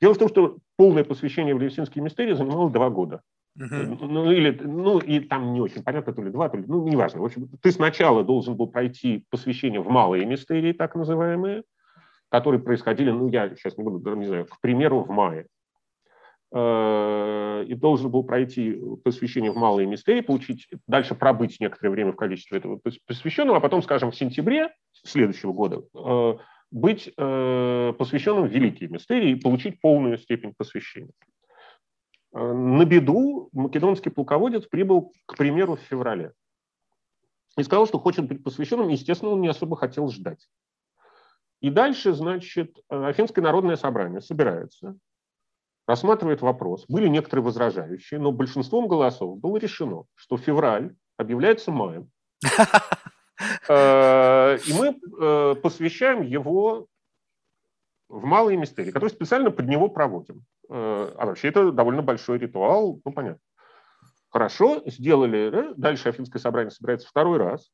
Дело 0.01 0.13
в 0.13 0.17
том, 0.17 0.27
что 0.27 0.57
полное 0.75 1.03
посвящение 1.03 1.55
в 1.55 1.59
Элевсинские 1.59 2.03
мистерии 2.03 2.33
занимало 2.33 2.69
два 2.69 2.89
года. 2.89 3.21
Uh-huh. 3.57 3.97
Ну, 4.01 4.31
или, 4.31 4.51
ну, 4.61 4.99
и 4.99 5.21
там 5.21 5.53
не 5.53 5.61
очень 5.61 5.81
понятно, 5.81 6.13
то 6.13 6.21
ли 6.21 6.29
два, 6.29 6.49
то 6.49 6.57
ли, 6.57 6.65
ну, 6.67 6.85
неважно. 6.85 7.21
В 7.21 7.25
общем, 7.25 7.47
ты 7.61 7.71
сначала 7.71 8.21
должен 8.21 8.55
был 8.55 8.67
пройти 8.67 9.25
посвящение 9.29 9.79
в 9.79 9.87
малые 9.87 10.25
мистерии, 10.25 10.73
так 10.73 10.93
называемые, 10.95 11.63
которые 12.27 12.61
происходили, 12.61 13.11
ну, 13.11 13.29
я 13.29 13.49
сейчас 13.55 13.77
не 13.77 13.83
буду, 13.85 14.13
не 14.15 14.25
знаю, 14.25 14.45
к 14.45 14.59
примеру, 14.59 15.03
в 15.03 15.09
мае. 15.09 15.47
Э, 16.53 17.65
и 17.67 17.73
должен 17.73 18.11
был 18.11 18.23
пройти 18.23 18.79
посвящение 19.03 19.51
в 19.51 19.57
малые 19.57 19.87
мистерии, 19.87 20.21
получить, 20.21 20.67
дальше 20.87 21.15
пробыть 21.15 21.59
некоторое 21.59 21.89
время 21.89 22.11
в 22.11 22.15
количестве 22.15 22.59
этого 22.59 22.79
посвященного, 23.07 23.57
а 23.57 23.61
потом, 23.61 23.81
скажем, 23.81 24.11
в 24.11 24.15
сентябре 24.15 24.69
следующего 24.93 25.53
года 25.53 25.81
э, 25.93 26.37
быть 26.71 27.11
э, 27.17 27.93
посвященным 27.97 28.47
в 28.47 28.51
великие 28.51 28.89
мистерии 28.89 29.31
и 29.31 29.39
получить 29.41 29.81
полную 29.81 30.17
степень 30.17 30.53
посвящения. 30.55 31.11
На 32.31 32.83
беду 32.85 33.49
македонский 33.53 34.09
полководец 34.09 34.65
прибыл, 34.65 35.13
к 35.25 35.37
примеру, 35.37 35.77
в 35.77 35.81
феврале 35.81 36.33
и 37.57 37.63
сказал, 37.63 37.87
что 37.87 37.97
хочет 37.97 38.27
быть 38.27 38.43
посвященным, 38.43 38.89
естественно, 38.89 39.31
он 39.31 39.41
не 39.41 39.47
особо 39.47 39.77
хотел 39.77 40.09
ждать. 40.09 40.47
И 41.61 41.69
дальше, 41.69 42.13
значит, 42.13 42.77
Афинское 42.89 43.41
народное 43.41 43.77
собрание 43.77 44.19
собирается, 44.19 44.97
рассматривает 45.87 46.41
вопрос. 46.41 46.85
Были 46.87 47.07
некоторые 47.07 47.43
возражающие, 47.43 48.19
но 48.19 48.31
большинством 48.31 48.87
голосов 48.87 49.37
было 49.39 49.57
решено, 49.57 50.03
что 50.15 50.37
февраль 50.37 50.95
объявляется 51.17 51.71
маем. 51.71 52.09
Э, 53.67 54.57
и 54.65 54.73
мы 54.73 54.97
э, 55.19 55.55
посвящаем 55.55 56.21
его 56.21 56.87
в 58.07 58.23
малые 58.23 58.57
мистерии, 58.57 58.91
которые 58.91 59.09
специально 59.09 59.51
под 59.51 59.67
него 59.67 59.89
проводим. 59.89 60.45
Э, 60.69 61.11
а 61.17 61.25
вообще 61.25 61.49
это 61.49 61.71
довольно 61.71 62.01
большой 62.01 62.37
ритуал, 62.37 63.01
ну 63.03 63.11
понятно. 63.11 63.41
Хорошо, 64.29 64.83
сделали. 64.85 65.73
Дальше 65.75 66.09
Афинское 66.09 66.39
собрание 66.39 66.71
собирается 66.71 67.07
второй 67.07 67.37
раз 67.37 67.71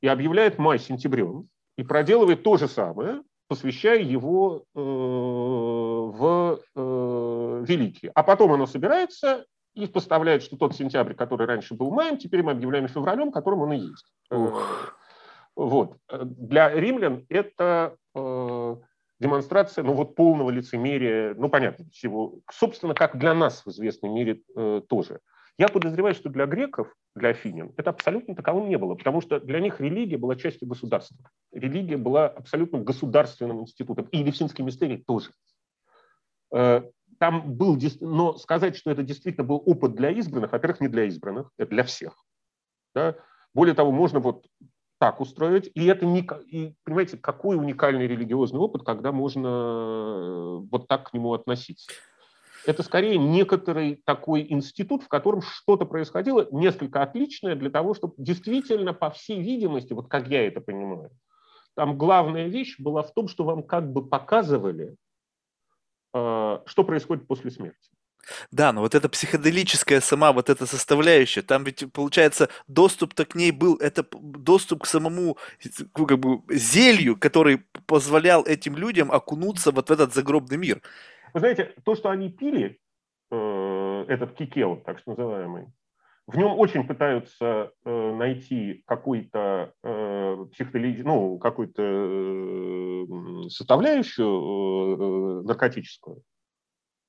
и 0.00 0.08
объявляет 0.08 0.58
май 0.58 0.78
сентябрем 0.78 1.48
и 1.76 1.82
проделывает 1.82 2.42
то 2.42 2.56
же 2.56 2.68
самое, 2.68 3.22
посвящая 3.48 4.00
его 4.00 4.64
в 4.74 6.60
великие. 7.68 8.10
А 8.14 8.22
потом 8.22 8.52
оно 8.52 8.66
собирается 8.66 9.44
и 9.74 9.86
поставляет, 9.86 10.42
что 10.42 10.56
тот 10.56 10.74
сентябрь, 10.74 11.14
который 11.14 11.46
раньше 11.46 11.74
был 11.74 11.90
маем, 11.90 12.18
теперь 12.18 12.42
мы 12.42 12.52
объявляем 12.52 12.88
февралем, 12.88 13.30
которым 13.30 13.60
он 13.60 13.72
и 13.72 13.78
есть. 13.78 14.06
Ух. 14.30 14.96
Вот. 15.54 15.96
Для 16.08 16.70
римлян 16.70 17.26
это 17.28 17.96
э, 18.14 18.76
демонстрация 19.20 19.84
ну, 19.84 19.92
вот, 19.92 20.14
полного 20.14 20.50
лицемерия, 20.50 21.34
ну, 21.34 21.48
понятно, 21.48 21.86
всего. 21.90 22.40
Собственно, 22.50 22.94
как 22.94 23.18
для 23.18 23.34
нас 23.34 23.64
в 23.64 23.70
известной 23.70 24.10
мере 24.10 24.42
э, 24.56 24.82
тоже. 24.88 25.20
Я 25.58 25.66
подозреваю, 25.68 26.14
что 26.14 26.28
для 26.28 26.46
греков, 26.46 26.94
для 27.16 27.30
афинян, 27.30 27.72
это 27.76 27.90
абсолютно 27.90 28.36
таковым 28.36 28.68
не 28.68 28.78
было, 28.78 28.94
потому 28.94 29.20
что 29.20 29.40
для 29.40 29.58
них 29.58 29.80
религия 29.80 30.16
была 30.16 30.36
частью 30.36 30.68
государства. 30.68 31.16
Религия 31.52 31.96
была 31.96 32.28
абсолютно 32.28 32.78
государственным 32.78 33.62
институтом. 33.62 34.06
И 34.06 34.18
Елевсинский 34.18 34.62
мистерий 34.62 34.98
тоже. 34.98 35.30
Там 37.18 37.54
был, 37.54 37.78
но 38.00 38.36
сказать, 38.36 38.76
что 38.76 38.90
это 38.90 39.02
действительно 39.02 39.44
был 39.44 39.62
опыт 39.66 39.94
для 39.94 40.10
избранных, 40.10 40.52
во-первых, 40.52 40.80
не 40.80 40.88
для 40.88 41.04
избранных, 41.04 41.50
это 41.58 41.70
для 41.70 41.82
всех. 41.82 42.14
Да? 42.94 43.16
Более 43.54 43.74
того, 43.74 43.90
можно 43.90 44.20
вот 44.20 44.46
так 44.98 45.20
устроить, 45.20 45.70
и 45.74 45.86
это 45.86 46.06
не, 46.06 46.26
и, 46.46 46.74
понимаете, 46.84 47.16
какой 47.16 47.56
уникальный 47.56 48.06
религиозный 48.06 48.60
опыт, 48.60 48.82
когда 48.84 49.12
можно 49.12 49.46
э, 49.48 50.58
вот 50.70 50.88
так 50.88 51.10
к 51.10 51.14
нему 51.14 51.32
относиться 51.32 51.92
это 52.66 52.82
скорее 52.82 53.16
некоторый 53.18 54.02
такой 54.04 54.46
институт, 54.48 55.02
в 55.02 55.08
котором 55.08 55.42
что-то 55.42 55.86
происходило 55.86 56.46
несколько 56.50 57.02
отличное 57.02 57.56
для 57.56 57.70
того, 57.70 57.94
чтобы 57.94 58.14
действительно, 58.18 58.92
по 58.92 59.10
всей 59.10 59.40
видимости, 59.40 59.92
вот 59.92 60.08
как 60.08 60.28
я 60.28 60.46
это 60.46 60.60
понимаю, 60.60 61.10
там 61.74 61.96
главная 61.96 62.48
вещь 62.48 62.76
была 62.78 63.02
в 63.02 63.12
том, 63.14 63.28
что 63.28 63.44
вам 63.44 63.62
как 63.62 63.90
бы 63.90 64.06
показывали, 64.06 64.96
что 66.12 66.84
происходит 66.84 67.26
после 67.26 67.50
смерти. 67.50 67.90
Да, 68.50 68.72
но 68.72 68.80
вот 68.80 68.94
эта 68.94 69.08
психоделическая 69.08 70.00
сама 70.00 70.32
вот 70.32 70.50
эта 70.50 70.66
составляющая, 70.66 71.42
там 71.42 71.64
ведь 71.64 71.90
получается 71.92 72.48
доступ-то 72.66 73.24
к 73.24 73.34
ней 73.34 73.50
был, 73.52 73.76
это 73.76 74.04
доступ 74.12 74.82
к 74.82 74.86
самому 74.86 75.38
как 75.94 76.18
бы 76.18 76.40
зелью, 76.54 77.16
который 77.16 77.64
позволял 77.86 78.44
этим 78.44 78.76
людям 78.76 79.10
окунуться 79.10 79.72
вот 79.72 79.88
в 79.88 79.92
этот 79.92 80.14
загробный 80.14 80.58
мир. 80.58 80.82
Вы 81.34 81.40
знаете, 81.40 81.74
то, 81.84 81.94
что 81.94 82.10
они 82.10 82.30
пили, 82.30 82.78
э, 83.30 84.04
этот 84.08 84.34
кикел, 84.34 84.76
так 84.76 84.98
что 84.98 85.10
называемый, 85.10 85.66
в 86.28 86.36
нем 86.36 86.58
очень 86.58 86.86
пытаются 86.86 87.72
э, 87.86 88.12
найти 88.12 88.84
какую-то 88.86 89.72
э, 89.82 90.46
психологи... 90.52 91.00
ну, 91.00 91.38
какую-то 91.38 91.82
э, 91.82 93.48
составляющую 93.48 95.42
наркотическую. 95.44 96.22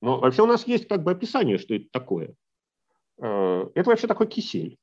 Но 0.00 0.20
вообще 0.20 0.42
у 0.42 0.46
нас 0.46 0.66
есть 0.66 0.88
как 0.88 1.02
бы 1.02 1.10
описание, 1.10 1.58
что 1.58 1.74
это 1.74 1.84
такое. 1.92 2.34
Это 3.18 3.82
вообще 3.84 4.06
такой 4.06 4.26
кисель, 4.26 4.78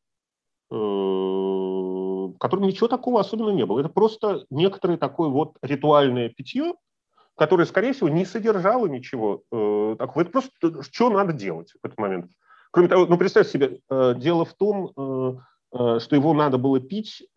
в 0.69 2.37
котором 2.37 2.65
ничего 2.65 2.87
такого 2.87 3.19
особенного 3.19 3.55
не 3.55 3.65
было. 3.65 3.79
Это 3.79 3.89
просто 3.89 4.45
некоторое 4.51 4.97
такое 4.97 5.29
вот 5.29 5.57
ритуальное 5.63 6.29
питье, 6.29 6.75
которое, 7.35 7.65
скорее 7.65 7.93
всего, 7.93 8.09
не 8.09 8.25
содержало 8.25 8.85
ничего 8.85 9.41
такого. 9.49 10.21
Это 10.21 10.29
просто 10.29 10.51
что 10.83 11.09
надо 11.09 11.33
делать 11.33 11.71
в 11.71 11.83
этот 11.83 11.97
момент. 11.97 12.29
Кроме 12.77 12.89
того, 12.89 13.07
ну, 13.07 13.17
представь 13.17 13.47
себе, 13.47 13.79
э, 13.89 14.13
дело 14.17 14.45
в 14.45 14.53
том, 14.53 14.91
э, 14.95 15.33
э, 15.73 15.99
что 15.99 16.15
его 16.15 16.31
надо 16.35 16.59
было 16.59 16.79
пить 16.79 17.27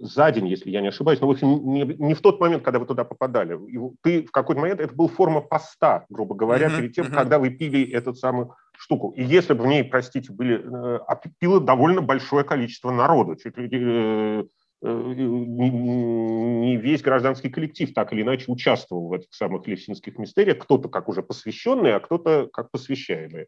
за 0.00 0.30
день, 0.30 0.48
если 0.48 0.70
я 0.70 0.80
не 0.80 0.88
ошибаюсь, 0.88 1.20
но 1.20 1.26
в 1.26 1.30
общем, 1.30 1.70
не, 1.70 1.82
не 1.82 2.14
в 2.14 2.22
тот 2.22 2.40
момент, 2.40 2.62
когда 2.62 2.78
вы 2.78 2.86
туда 2.86 3.04
попадали. 3.04 3.58
Ты 4.02 4.24
в 4.24 4.30
какой-то 4.30 4.60
момент, 4.62 4.80
это 4.80 4.94
был 4.94 5.08
форма 5.08 5.42
поста, 5.42 6.06
грубо 6.08 6.34
говоря, 6.34 6.68
uh-huh, 6.68 6.76
перед 6.78 6.94
тем, 6.94 7.06
uh-huh. 7.06 7.14
когда 7.14 7.38
вы 7.38 7.50
пили 7.50 7.90
эту 7.90 8.14
самую 8.14 8.54
штуку. 8.78 9.12
И 9.14 9.22
если 9.22 9.52
бы 9.52 9.64
в 9.64 9.66
ней, 9.66 9.84
простите, 9.84 10.32
были, 10.32 10.62
э, 10.64 10.98
пило 11.38 11.60
довольно 11.60 12.00
большое 12.00 12.44
количество 12.44 12.90
народу, 12.90 13.36
чуть 13.36 13.58
ли 13.58 14.48
не 14.82 16.76
весь 16.76 17.02
гражданский 17.02 17.48
коллектив 17.48 17.92
так 17.94 18.12
или 18.12 18.22
иначе 18.22 18.50
участвовал 18.50 19.08
в 19.08 19.12
этих 19.14 19.34
самых 19.34 19.66
левсинских 19.66 20.18
мистериях, 20.18 20.58
кто-то 20.58 20.88
как 20.88 21.08
уже 21.08 21.22
посвященный, 21.22 21.94
а 21.94 22.00
кто-то 22.00 22.48
как 22.52 22.70
посвящаемый. 22.70 23.46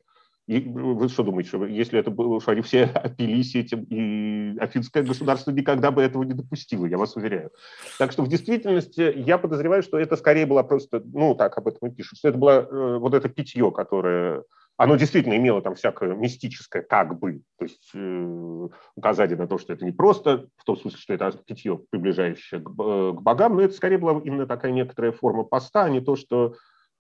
И 0.49 0.61
вы 0.61 1.11
что 1.11 1.25
думаете, 1.25 1.49
что 1.49 1.67
если 1.67 2.01
это 2.01 2.11
было, 2.11 2.41
что 2.41 2.53
они 2.53 2.63
все 2.63 2.85
опились 2.95 3.55
этим, 3.55 3.85
и 3.85 4.59
афинское 4.59 5.03
государство 5.03 5.51
никогда 5.51 5.91
бы 5.91 6.03
этого 6.03 6.23
не 6.23 6.33
допустило, 6.33 6.87
я 6.87 6.97
вас 6.97 7.17
уверяю. 7.17 7.51
Так 7.99 8.13
что 8.13 8.23
в 8.23 8.29
действительности 8.29 9.13
я 9.15 9.37
подозреваю, 9.37 9.83
что 9.83 9.99
это 9.99 10.17
скорее 10.17 10.47
было 10.47 10.63
просто, 10.63 11.03
ну 11.05 11.35
так 11.35 11.59
об 11.59 11.69
этом 11.69 11.91
и 11.91 11.95
пишут, 11.95 12.19
что 12.19 12.29
это 12.29 12.39
было 12.39 12.63
э, 12.63 12.99
вот 12.99 13.13
это 13.13 13.29
питье, 13.29 13.71
которое 13.71 14.45
оно 14.79 14.95
действительно 14.95 15.37
имело 15.37 15.61
там 15.61 15.75
всякое 15.75 16.15
мистическое 16.15 16.83
как 16.83 17.19
бы, 17.19 17.43
то 17.59 17.65
есть 17.65 17.91
э, 17.95 18.69
указание 18.95 19.37
на 19.37 19.49
то, 19.49 19.59
что 19.59 19.73
это 19.73 19.85
не 19.85 19.91
просто 19.91 20.47
в 20.57 20.65
том 20.65 20.77
смысле, 20.77 20.99
что 20.99 21.15
это 21.15 21.33
питье, 21.45 21.81
приближающее 21.91 22.61
к, 22.61 22.69
э, 22.69 23.13
к 23.17 23.21
богам, 23.21 23.57
но 23.57 23.63
это 23.63 23.75
скорее 23.75 23.99
была 23.99 24.21
именно 24.25 24.47
такая 24.47 24.71
некоторая 24.71 25.11
форма 25.11 25.43
поста, 25.43 25.85
а 25.85 25.91
не 25.91 26.01
то, 26.01 26.15
что 26.15 26.55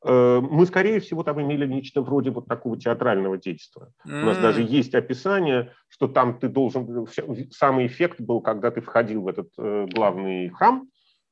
э, 0.04 0.40
мы, 0.40 0.66
скорее 0.66 0.98
всего, 0.98 1.22
там 1.22 1.40
имели 1.40 1.68
нечто 1.68 2.02
вроде 2.02 2.30
вот 2.30 2.46
такого 2.48 2.76
театрального 2.76 3.38
действия. 3.38 3.86
Mm. 4.04 4.22
У 4.22 4.26
нас 4.26 4.38
даже 4.38 4.62
есть 4.62 4.96
описание, 4.96 5.72
что 5.88 6.08
там 6.08 6.36
ты 6.40 6.48
должен... 6.48 7.06
Самый 7.52 7.86
эффект 7.86 8.20
был, 8.20 8.40
когда 8.40 8.72
ты 8.72 8.80
входил 8.80 9.22
в 9.22 9.28
этот 9.28 9.50
э, 9.56 9.86
главный 9.94 10.48
храм, 10.48 10.88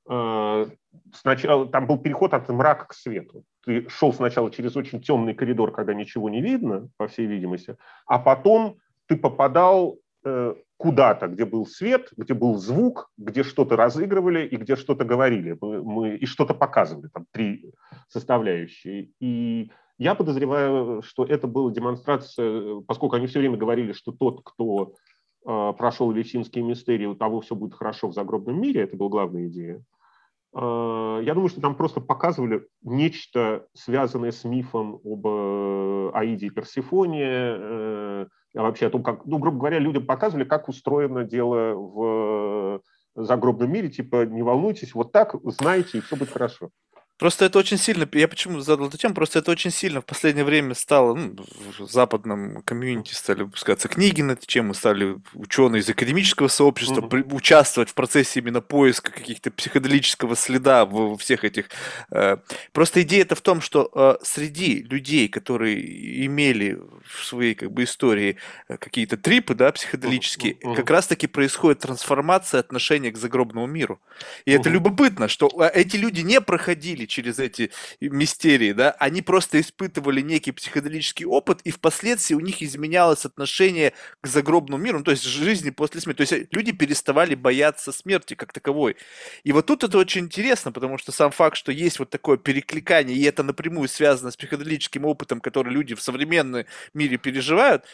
э, 0.09 0.67
сначала 1.13 1.67
там 1.67 1.89
был 1.89 1.99
переход 1.99 2.35
от 2.35 2.49
мрака 2.51 2.87
к 2.87 2.95
свету. 2.95 3.43
Ты 3.67 3.89
шел 3.89 4.13
сначала 4.13 4.51
через 4.51 4.77
очень 4.77 5.01
темный 5.01 5.35
коридор, 5.35 5.73
когда 5.73 5.93
ничего 5.93 6.31
не 6.31 6.41
видно, 6.41 6.89
по 6.97 7.09
всей 7.09 7.27
видимости, 7.27 7.77
а 8.07 8.21
потом 8.21 8.77
ты 9.07 9.17
попадал 9.17 9.99
э, 10.25 10.55
куда-то, 10.77 11.27
где 11.27 11.45
был 11.45 11.67
свет, 11.67 12.11
где 12.17 12.33
был 12.33 12.55
звук, 12.59 13.11
где 13.19 13.43
что-то 13.43 13.75
разыгрывали 13.77 14.47
и 14.47 14.57
где 14.57 14.77
что-то 14.77 15.05
говорили. 15.05 15.59
Мы, 15.61 15.83
мы, 15.83 16.17
и 16.17 16.27
что-то 16.27 16.55
показывали, 16.55 17.09
там 17.13 17.27
три 17.33 17.73
составляющие. 18.09 19.11
И 19.19 19.73
я 19.99 20.15
подозреваю, 20.15 21.03
что 21.03 21.25
это 21.25 21.49
была 21.49 21.73
демонстрация, 21.73 22.83
поскольку 22.87 23.17
они 23.17 23.27
все 23.27 23.41
время 23.41 23.57
говорили, 23.57 23.93
что 23.93 24.13
тот, 24.13 24.43
кто 24.45 24.95
э, 25.45 25.73
прошел 25.77 26.13
Левсинские 26.13 26.63
мистерии, 26.63 27.07
у 27.07 27.17
того 27.17 27.41
все 27.41 27.57
будет 27.57 27.75
хорошо 27.75 28.09
в 28.09 28.15
загробном 28.15 28.61
мире, 28.61 28.83
это 28.83 28.97
была 28.97 29.09
главная 29.09 29.49
идея 29.49 29.83
я 30.59 31.35
думаю, 31.35 31.49
что 31.49 31.61
там 31.61 31.75
просто 31.75 32.01
показывали 32.01 32.67
нечто, 32.83 33.67
связанное 33.75 34.33
с 34.33 34.43
мифом 34.45 35.01
об 35.05 35.27
э, 35.27 36.11
Аиде 36.15 36.47
и 36.47 36.51
Персифоне, 36.51 37.27
а 38.57 38.63
вообще 38.63 38.87
о 38.87 38.91
том, 38.91 39.03
как, 39.03 39.27
ну, 39.27 39.39
грубо 39.39 39.59
говоря, 39.59 39.79
людям 39.79 40.07
показывали, 40.07 40.45
как 40.45 40.69
устроено 40.69 41.25
дело 41.25 41.75
в 41.75 42.81
загробном 43.15 43.71
мире, 43.71 43.91
типа, 43.91 44.25
не 44.25 44.43
волнуйтесь, 44.43 44.95
вот 44.95 45.13
так 45.13 45.37
знаете, 45.45 45.99
и 45.99 46.01
все 46.01 46.17
будет 46.17 46.31
хорошо. 46.31 46.71
Просто 47.19 47.47
это 47.47 47.59
очень 47.59 47.79
сильно, 47.79 48.07
я 48.13 48.29
почему 48.29 48.61
задал 48.61 48.89
эту 48.89 48.99
тему, 48.99 49.15
просто 49.15 49.39
это 49.39 49.51
очень 49.51 49.71
сильно 49.71 50.03
в 50.03 50.05
последнее 50.05 50.45
время 50.45 50.75
стало, 50.75 51.15
ну, 51.15 51.47
в 51.79 51.91
западном 51.91 52.63
комьюнити 52.63 53.15
стали 53.15 53.43
выпускаться 53.43 53.89
книги 53.89 54.21
на 54.21 54.33
эту 54.33 54.47
тему, 54.47 54.75
стали 54.75 55.17
ученые 55.33 55.81
из 55.81 55.89
академического 55.89 56.49
сообщества 56.49 57.01
mm-hmm. 57.01 57.09
при, 57.09 57.23
участвовать 57.35 57.89
в 57.89 57.95
процессе 57.95 58.41
именно 58.41 58.61
поиска 58.61 59.11
каких-то 59.13 59.51
психоделического 59.51 60.37
следа 60.37 60.85
в, 60.85 61.15
в 61.15 61.19
всех 61.19 61.45
этих. 61.45 61.71
Э, 62.11 62.37
просто 62.73 63.01
идея 63.01 63.23
это 63.23 63.35
в 63.35 63.41
том, 63.41 63.63
что 63.63 63.91
э, 63.95 64.17
среди 64.23 64.83
людей, 64.83 65.29
которые 65.29 66.27
имели 66.27 66.79
в 67.07 67.25
своей 67.25 67.55
как 67.55 67.73
бы 67.73 67.85
истории 67.85 68.37
э, 68.69 68.77
какие-то 68.77 69.17
трипы, 69.17 69.55
да, 69.55 69.73
психоделические, 69.73 70.53
mm-hmm. 70.53 70.75
как 70.75 70.91
раз-таки 70.91 71.27
происходит 71.27 71.79
трансформация 71.79 72.61
отношения 72.61 73.11
к 73.11 73.17
загробному 73.17 73.67
миру. 73.67 74.03
И 74.45 74.51
mm-hmm. 74.51 74.61
это 74.61 74.69
любопытно, 74.69 75.29
что 75.29 75.49
э, 75.63 75.71
эти 75.73 75.97
люди 75.97 76.21
не 76.21 76.43
проходили 76.43 77.06
через 77.07 77.39
эти 77.39 77.71
мистерии, 78.01 78.73
да, 78.73 78.91
они 78.99 79.23
просто 79.23 79.61
испытывали 79.61 80.21
некий 80.21 80.53
психоделический 80.53 81.27
опыт, 81.27 81.61
и 81.65 81.71
впоследствии 81.71 82.35
у 82.35 82.41
них 82.41 82.63
изменялось 82.63 83.25
отношение 83.25 83.93
к 84.21 84.27
загробному 84.27 84.83
миру, 84.83 84.99
ну, 84.99 85.05
то 85.05 85.11
есть 85.11 85.25
жизни 85.25 85.71
после 85.71 86.01
смерти. 86.01 86.17
То 86.19 86.23
есть 86.23 86.33
э, 86.33 86.49
люди 86.51 86.73
переставали 86.73 87.35
бояться 87.35 87.93
смерти 87.93 88.35
как 88.35 88.53
таковой. 88.53 88.97
И 89.45 89.53
вот 89.53 89.67
тут 89.67 89.85
это 89.85 89.99
очень 89.99 90.25
интересно, 90.25 90.73
потому 90.73 90.99
что 90.99 91.13
сам 91.13 91.31
факт, 91.31 91.57
что 91.57 91.73
есть 91.73 91.99
вот 91.99 92.11
такое 92.11 92.37
перекликание, 92.37 93.17
и 93.17 93.23
это 93.25 93.43
напрямую 93.43 93.89
связано 93.89 94.31
с 94.31 94.37
психоделическим 94.37 95.05
опытом, 95.05 95.41
который 95.41 95.73
люди 95.73 95.95
в 95.95 96.03
современном 96.03 96.65
мире 96.95 97.17
переживают, 97.19 97.85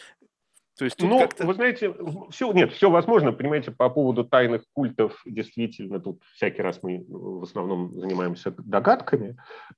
то 0.77 0.85
есть 0.85 1.01
ну, 1.01 1.27
вы 1.39 1.53
знаете, 1.53 1.93
все, 2.31 2.51
нет, 2.51 2.71
все 2.73 2.89
возможно, 2.89 3.31
понимаете, 3.31 3.71
по 3.71 3.89
поводу 3.89 4.23
тайных 4.23 4.63
культов, 4.73 5.21
действительно, 5.25 5.99
тут 5.99 6.21
всякий 6.33 6.61
раз 6.61 6.81
мы 6.81 7.05
в 7.07 7.43
основном 7.43 7.93
занимаемся 7.93 8.51
догадками, 8.57 9.37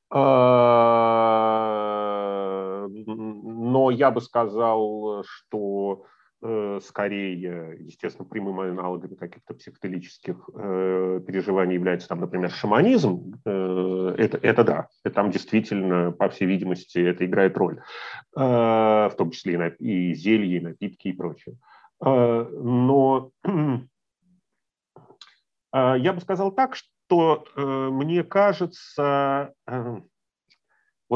а, 0.10 0.88
но 2.88 3.92
я 3.92 4.12
бы 4.12 4.22
сказал, 4.22 5.24
что 5.26 6.06
Э, 6.06 6.15
скорее, 6.42 7.78
естественно, 7.80 8.28
прямым 8.28 8.60
аналогом 8.60 9.16
каких-то 9.16 9.54
психоделических 9.54 10.50
э, 10.54 11.22
переживаний 11.26 11.76
является, 11.76 12.08
там, 12.08 12.20
например, 12.20 12.52
шаманизм. 12.52 13.36
Э, 13.46 14.16
это, 14.18 14.38
это 14.38 14.64
да, 14.64 14.88
это 15.04 15.16
там 15.16 15.32
действительно, 15.32 16.12
по 16.12 16.30
всей 16.30 16.46
видимости, 16.46 17.00
это 17.00 17.26
играет 17.26 17.58
роль, 17.58 17.82
э, 18.36 18.40
в 18.40 19.14
том 19.18 19.32
числе 19.32 19.54
и, 19.54 19.58
на, 19.58 19.68
и 19.68 20.14
зелья, 20.14 20.58
и 20.58 20.62
напитки 20.62 21.08
и 21.08 21.14
прочее. 21.14 21.58
Э, 22.04 22.48
но 22.52 23.32
э, 23.46 23.80
я 25.74 26.14
бы 26.14 26.22
сказал 26.22 26.52
так, 26.52 26.76
что 26.76 27.46
э, 27.56 27.90
мне 27.92 28.24
кажется, 28.24 29.54
э, 29.68 30.02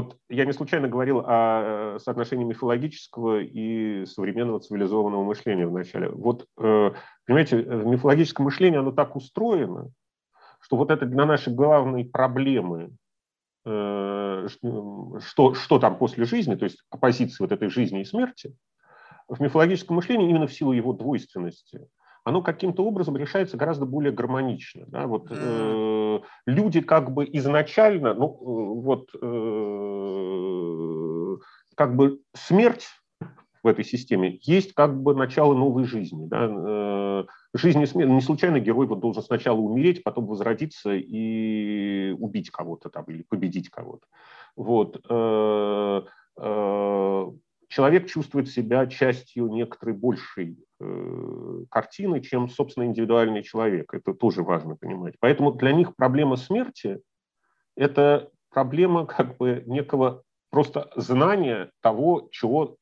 вот 0.02 0.18
я 0.30 0.46
не 0.46 0.54
случайно 0.54 0.88
говорил 0.88 1.24
о 1.26 1.96
э, 1.96 2.00
соотношении 2.00 2.46
мифологического 2.46 3.42
и 3.42 4.06
современного 4.06 4.60
цивилизованного 4.60 5.24
мышления 5.24 5.68
в 5.68 5.74
начале. 5.74 6.10
Вот, 6.10 6.46
э, 6.58 6.92
понимаете, 7.26 7.58
в 7.58 7.86
мифологическом 7.86 8.46
мышлении 8.46 8.80
оно 8.80 8.92
так 8.92 9.16
устроено, 9.16 9.90
что 10.62 10.78
вот 10.78 10.92
это 10.92 11.06
для 11.06 11.26
нашей 11.26 11.54
главной 11.54 12.06
проблемы, 12.06 12.92
э, 13.66 14.48
что, 14.50 15.54
что 15.54 15.80
там 15.80 15.98
после 15.98 16.26
жизни, 16.26 16.56
то 16.56 16.64
есть 16.64 16.84
оппозиции 16.90 17.44
вот 17.44 17.52
этой 17.52 17.70
жизни 17.70 18.02
и 18.02 18.06
смерти, 18.06 18.56
в 19.28 19.42
мифологическом 19.42 19.98
мышлении 19.98 20.30
именно 20.30 20.48
в 20.48 20.54
силу 20.54 20.72
его 20.72 20.94
двойственности– 20.94 21.86
оно 22.24 22.42
каким-то 22.42 22.84
образом 22.84 23.18
решается 23.18 23.58
гораздо 23.58 23.86
более 23.86 24.12
гармонично. 24.12 24.86
Да? 24.88 25.08
Вот, 25.08 25.28
э, 25.32 25.36
люди 26.46 26.82
как 26.82 27.12
бы 27.12 27.28
изначально, 27.32 28.14
ну, 28.14 28.28
э, 28.28 28.82
вот, 28.82 29.10
э, 29.22 31.38
как 31.76 31.96
бы 31.96 32.20
смерть 32.34 32.88
в 33.64 33.68
этой 33.68 33.84
системе 33.84 34.40
есть 34.42 34.74
как 34.74 35.02
бы 35.02 35.16
начало 35.16 35.54
новой 35.54 35.84
жизни. 35.84 36.28
Да? 36.28 36.50
Э, 36.50 37.26
жизнь 37.54 37.86
смерть. 37.86 38.10
Не 38.10 38.22
случайно 38.22 38.60
герой 38.60 38.88
вот 38.88 39.00
должен 39.00 39.24
сначала 39.24 39.60
умереть, 39.60 40.04
потом 40.04 40.28
возродиться 40.28 40.94
и 40.94 42.16
убить 42.18 42.52
кого-то 42.52 42.90
там, 42.90 43.06
или 43.06 43.24
победить 43.24 43.70
кого-то. 43.70 44.06
Вот. 44.56 45.02
Э, 45.10 46.02
человек 47.68 48.08
чувствует 48.08 48.50
себя 48.50 48.88
частью 48.88 49.48
некоторой 49.48 49.96
большей 49.96 50.58
картины, 51.70 52.22
чем, 52.22 52.50
собственно, 52.50 52.86
индивидуальный 52.86 53.44
человек. 53.44 53.94
Это 53.94 54.14
тоже 54.14 54.44
важно 54.44 54.76
понимать. 54.76 55.16
Поэтому 55.20 55.52
для 55.52 55.74
них 55.74 55.96
проблема 55.96 56.36
смерти– 56.38 57.00
это 57.76 58.30
проблема 58.50 59.06
как 59.06 59.38
бы 59.38 59.64
некого 59.66 60.24
просто 60.50 60.90
знания 60.96 61.72
того, 61.82 62.30
чего 62.32 62.78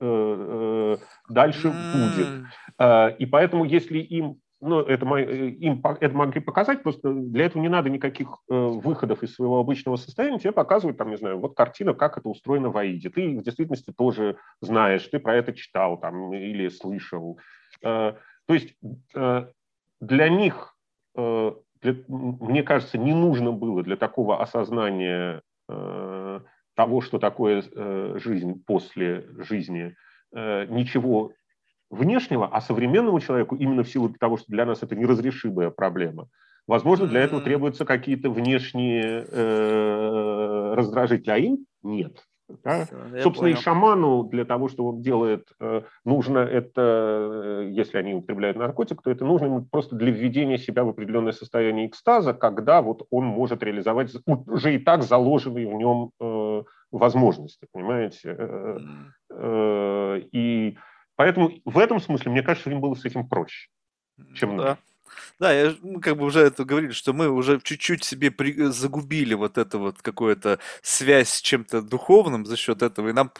э, 0.00 0.06
э, 0.06 0.96
дальше 1.28 1.68
будет. 1.68 2.46
Э, 2.78 3.16
и 3.16 3.26
поэтому, 3.26 3.64
если 3.64 3.98
им 3.98 4.40
ну, 4.60 4.80
это, 4.80 5.06
э, 5.16 5.48
им 5.48 5.82
это 6.00 6.14
могли 6.14 6.40
показать, 6.40 6.82
просто 6.82 7.12
для 7.12 7.46
этого 7.46 7.62
не 7.62 7.68
надо 7.68 7.88
никаких 7.88 8.28
э, 8.28 8.54
выходов 8.54 9.22
из 9.22 9.34
своего 9.34 9.58
обычного 9.58 9.96
состояния, 9.96 10.38
тебе 10.38 10.52
показывают, 10.52 10.98
там, 10.98 11.10
не 11.10 11.16
знаю, 11.16 11.38
вот 11.38 11.56
картина, 11.56 11.94
как 11.94 12.18
это 12.18 12.28
устроено 12.28 12.70
в 12.70 12.76
Аиде. 12.76 13.08
Ты 13.08 13.38
в 13.38 13.42
действительности 13.42 13.92
тоже 13.96 14.36
знаешь, 14.60 15.06
ты 15.06 15.18
про 15.18 15.36
это 15.36 15.54
читал 15.54 15.98
там, 15.98 16.32
или 16.34 16.68
слышал. 16.68 17.38
Э, 17.82 18.14
то 18.46 18.54
есть 18.54 18.74
для 20.00 20.28
них, 20.28 20.76
для, 21.14 21.94
мне 22.08 22.62
кажется, 22.64 22.98
не 22.98 23.14
нужно 23.14 23.52
было 23.52 23.84
для 23.84 23.96
такого 23.96 24.42
осознания 24.42 25.42
того, 25.68 27.00
что 27.00 27.20
такое 27.20 27.62
жизнь 28.18 28.60
после 28.66 29.24
жизни, 29.38 29.94
ничего 30.32 31.32
внешнего, 31.90 32.46
а 32.46 32.60
современному 32.60 33.20
человеку 33.20 33.56
именно 33.56 33.82
в 33.82 33.88
силу 33.88 34.08
того, 34.10 34.36
что 34.36 34.46
для 34.48 34.64
нас 34.64 34.82
это 34.82 34.96
неразрешимая 34.96 35.70
проблема, 35.70 36.28
возможно, 36.66 37.06
для 37.06 37.20
этого 37.20 37.40
требуются 37.40 37.84
какие-то 37.84 38.30
внешние 38.30 39.26
э, 39.28 40.74
раздражители, 40.74 41.30
а 41.30 41.38
им 41.38 41.66
нет. 41.82 42.24
Да? 42.64 42.84
Все, 42.84 43.22
Собственно, 43.22 43.50
понял. 43.50 43.58
и 43.58 43.62
шаману 43.62 44.24
для 44.24 44.44
того, 44.44 44.68
что 44.68 44.86
он 44.86 45.02
делает, 45.02 45.48
э, 45.60 45.82
нужно 46.04 46.38
это, 46.38 47.62
э, 47.62 47.70
если 47.70 47.98
они 47.98 48.14
употребляют 48.14 48.56
наркотик, 48.56 49.02
то 49.02 49.10
это 49.10 49.24
нужно 49.24 49.46
ему 49.46 49.66
просто 49.70 49.96
для 49.96 50.10
введения 50.10 50.58
себя 50.58 50.84
в 50.84 50.88
определенное 50.88 51.32
состояние 51.32 51.86
экстаза, 51.86 52.32
когда 52.34 52.82
вот 52.82 53.06
он 53.10 53.24
может 53.24 53.62
реализовать 53.62 54.12
уже 54.26 54.74
и 54.74 54.78
так 54.78 55.02
заложенные 55.02 55.68
в 55.68 55.74
нем 55.74 56.10
э, 56.20 56.62
возможности, 56.90 57.66
понимаете? 57.72 58.36
И 60.32 60.76
Поэтому 61.20 61.52
в 61.66 61.78
этом 61.78 62.00
смысле, 62.00 62.32
мне 62.32 62.42
кажется, 62.42 62.70
им 62.70 62.80
было 62.80 62.94
с 62.94 63.04
этим 63.04 63.28
проще, 63.28 63.68
чем 64.32 64.56
да. 64.56 64.78
Да, 65.38 65.52
я, 65.52 65.74
мы 65.82 66.00
как 66.00 66.16
бы 66.16 66.24
уже 66.24 66.40
это 66.40 66.64
говорили, 66.64 66.92
что 66.92 67.12
мы 67.12 67.28
уже 67.28 67.60
чуть-чуть 67.62 68.04
себе 68.04 68.30
при, 68.30 68.54
загубили 68.70 69.34
вот 69.34 69.58
эту 69.58 69.80
вот 69.80 70.00
какую-то 70.00 70.60
связь 70.80 71.28
с 71.28 71.42
чем-то 71.42 71.82
духовным 71.82 72.46
за 72.46 72.56
счет 72.56 72.80
этого, 72.80 73.10
и 73.10 73.12
нам 73.12 73.30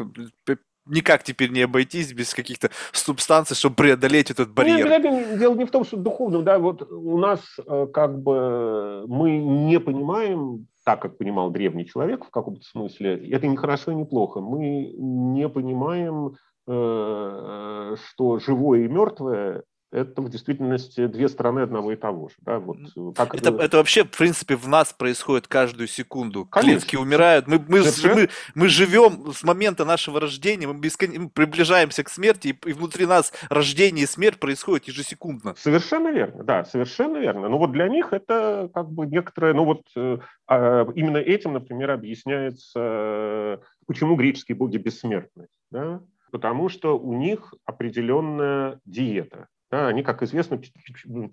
никак 0.84 1.22
теперь 1.22 1.52
не 1.52 1.62
обойтись 1.62 2.12
без 2.12 2.34
каких-то 2.34 2.68
субстанций, 2.92 3.56
чтобы 3.56 3.76
преодолеть 3.76 4.30
этот 4.30 4.48
ну, 4.48 4.54
барьер. 4.56 4.86
Ну, 4.86 5.38
дело 5.38 5.54
не 5.54 5.64
в 5.64 5.70
том, 5.70 5.86
что 5.86 5.96
духовным, 5.96 6.44
да, 6.44 6.58
вот 6.58 6.82
у 6.82 7.16
нас 7.16 7.40
э, 7.66 7.86
как 7.94 8.20
бы 8.20 9.06
мы 9.08 9.38
не 9.38 9.80
понимаем 9.80 10.66
так, 10.84 11.00
как 11.00 11.16
понимал 11.16 11.50
древний 11.50 11.86
человек 11.86 12.26
в 12.26 12.30
каком-то 12.30 12.62
смысле, 12.62 13.26
это 13.30 13.46
не 13.46 13.56
хорошо 13.56 13.92
и 13.92 13.94
не 13.94 14.04
плохо. 14.04 14.40
Мы 14.40 14.92
не 14.98 15.48
понимаем 15.48 16.34
Э, 16.49 16.49
что 16.70 18.38
живое 18.38 18.84
и 18.84 18.88
мертвое 18.88 19.64
это 19.92 20.22
в 20.22 20.28
действительности 20.28 21.06
две 21.06 21.28
стороны 21.28 21.60
одного 21.60 21.92
и 21.92 21.96
того 21.96 22.28
же. 22.28 22.36
Да? 22.40 22.60
Вот, 22.60 22.76
как... 23.16 23.34
это, 23.34 23.50
это 23.56 23.76
вообще, 23.78 24.04
в 24.04 24.16
принципе, 24.16 24.54
в 24.54 24.68
нас 24.68 24.92
происходит 24.92 25.48
каждую 25.48 25.88
секунду. 25.88 26.46
Конечно. 26.46 26.80
Клетки 26.80 26.96
умирают. 26.96 27.48
Мы, 27.48 27.58
мы, 27.66 27.82
мы, 28.04 28.28
мы 28.54 28.68
живем 28.68 29.32
с 29.32 29.42
момента 29.42 29.84
нашего 29.84 30.20
рождения, 30.20 30.68
мы, 30.68 30.74
бескон... 30.74 31.10
мы 31.16 31.28
приближаемся 31.28 32.04
к 32.04 32.08
смерти, 32.08 32.48
и, 32.48 32.68
и 32.68 32.72
внутри 32.72 33.06
нас 33.06 33.32
рождение 33.48 34.04
и 34.04 34.06
смерть 34.06 34.38
происходит 34.38 34.86
ежесекундно. 34.86 35.54
Совершенно 35.56 36.08
верно, 36.08 36.44
да, 36.44 36.64
совершенно 36.64 37.16
верно. 37.18 37.48
Но 37.48 37.58
вот 37.58 37.72
для 37.72 37.88
них 37.88 38.12
это 38.12 38.70
как 38.72 38.90
бы 38.90 39.06
некоторое, 39.06 39.54
ну 39.54 39.64
вот 39.64 39.82
э, 39.96 40.18
а, 40.46 40.86
именно 40.94 41.16
этим, 41.16 41.54
например, 41.54 41.90
объясняется, 41.90 43.60
почему 43.86 44.14
греческие 44.14 44.56
боги 44.56 44.76
бессмертны. 44.76 45.48
Да? 45.72 46.00
Потому 46.30 46.68
что 46.68 46.98
у 46.98 47.12
них 47.14 47.54
определенная 47.64 48.80
диета. 48.84 49.48
Да, 49.70 49.88
они, 49.88 50.02
как 50.02 50.22
известно, 50.22 50.58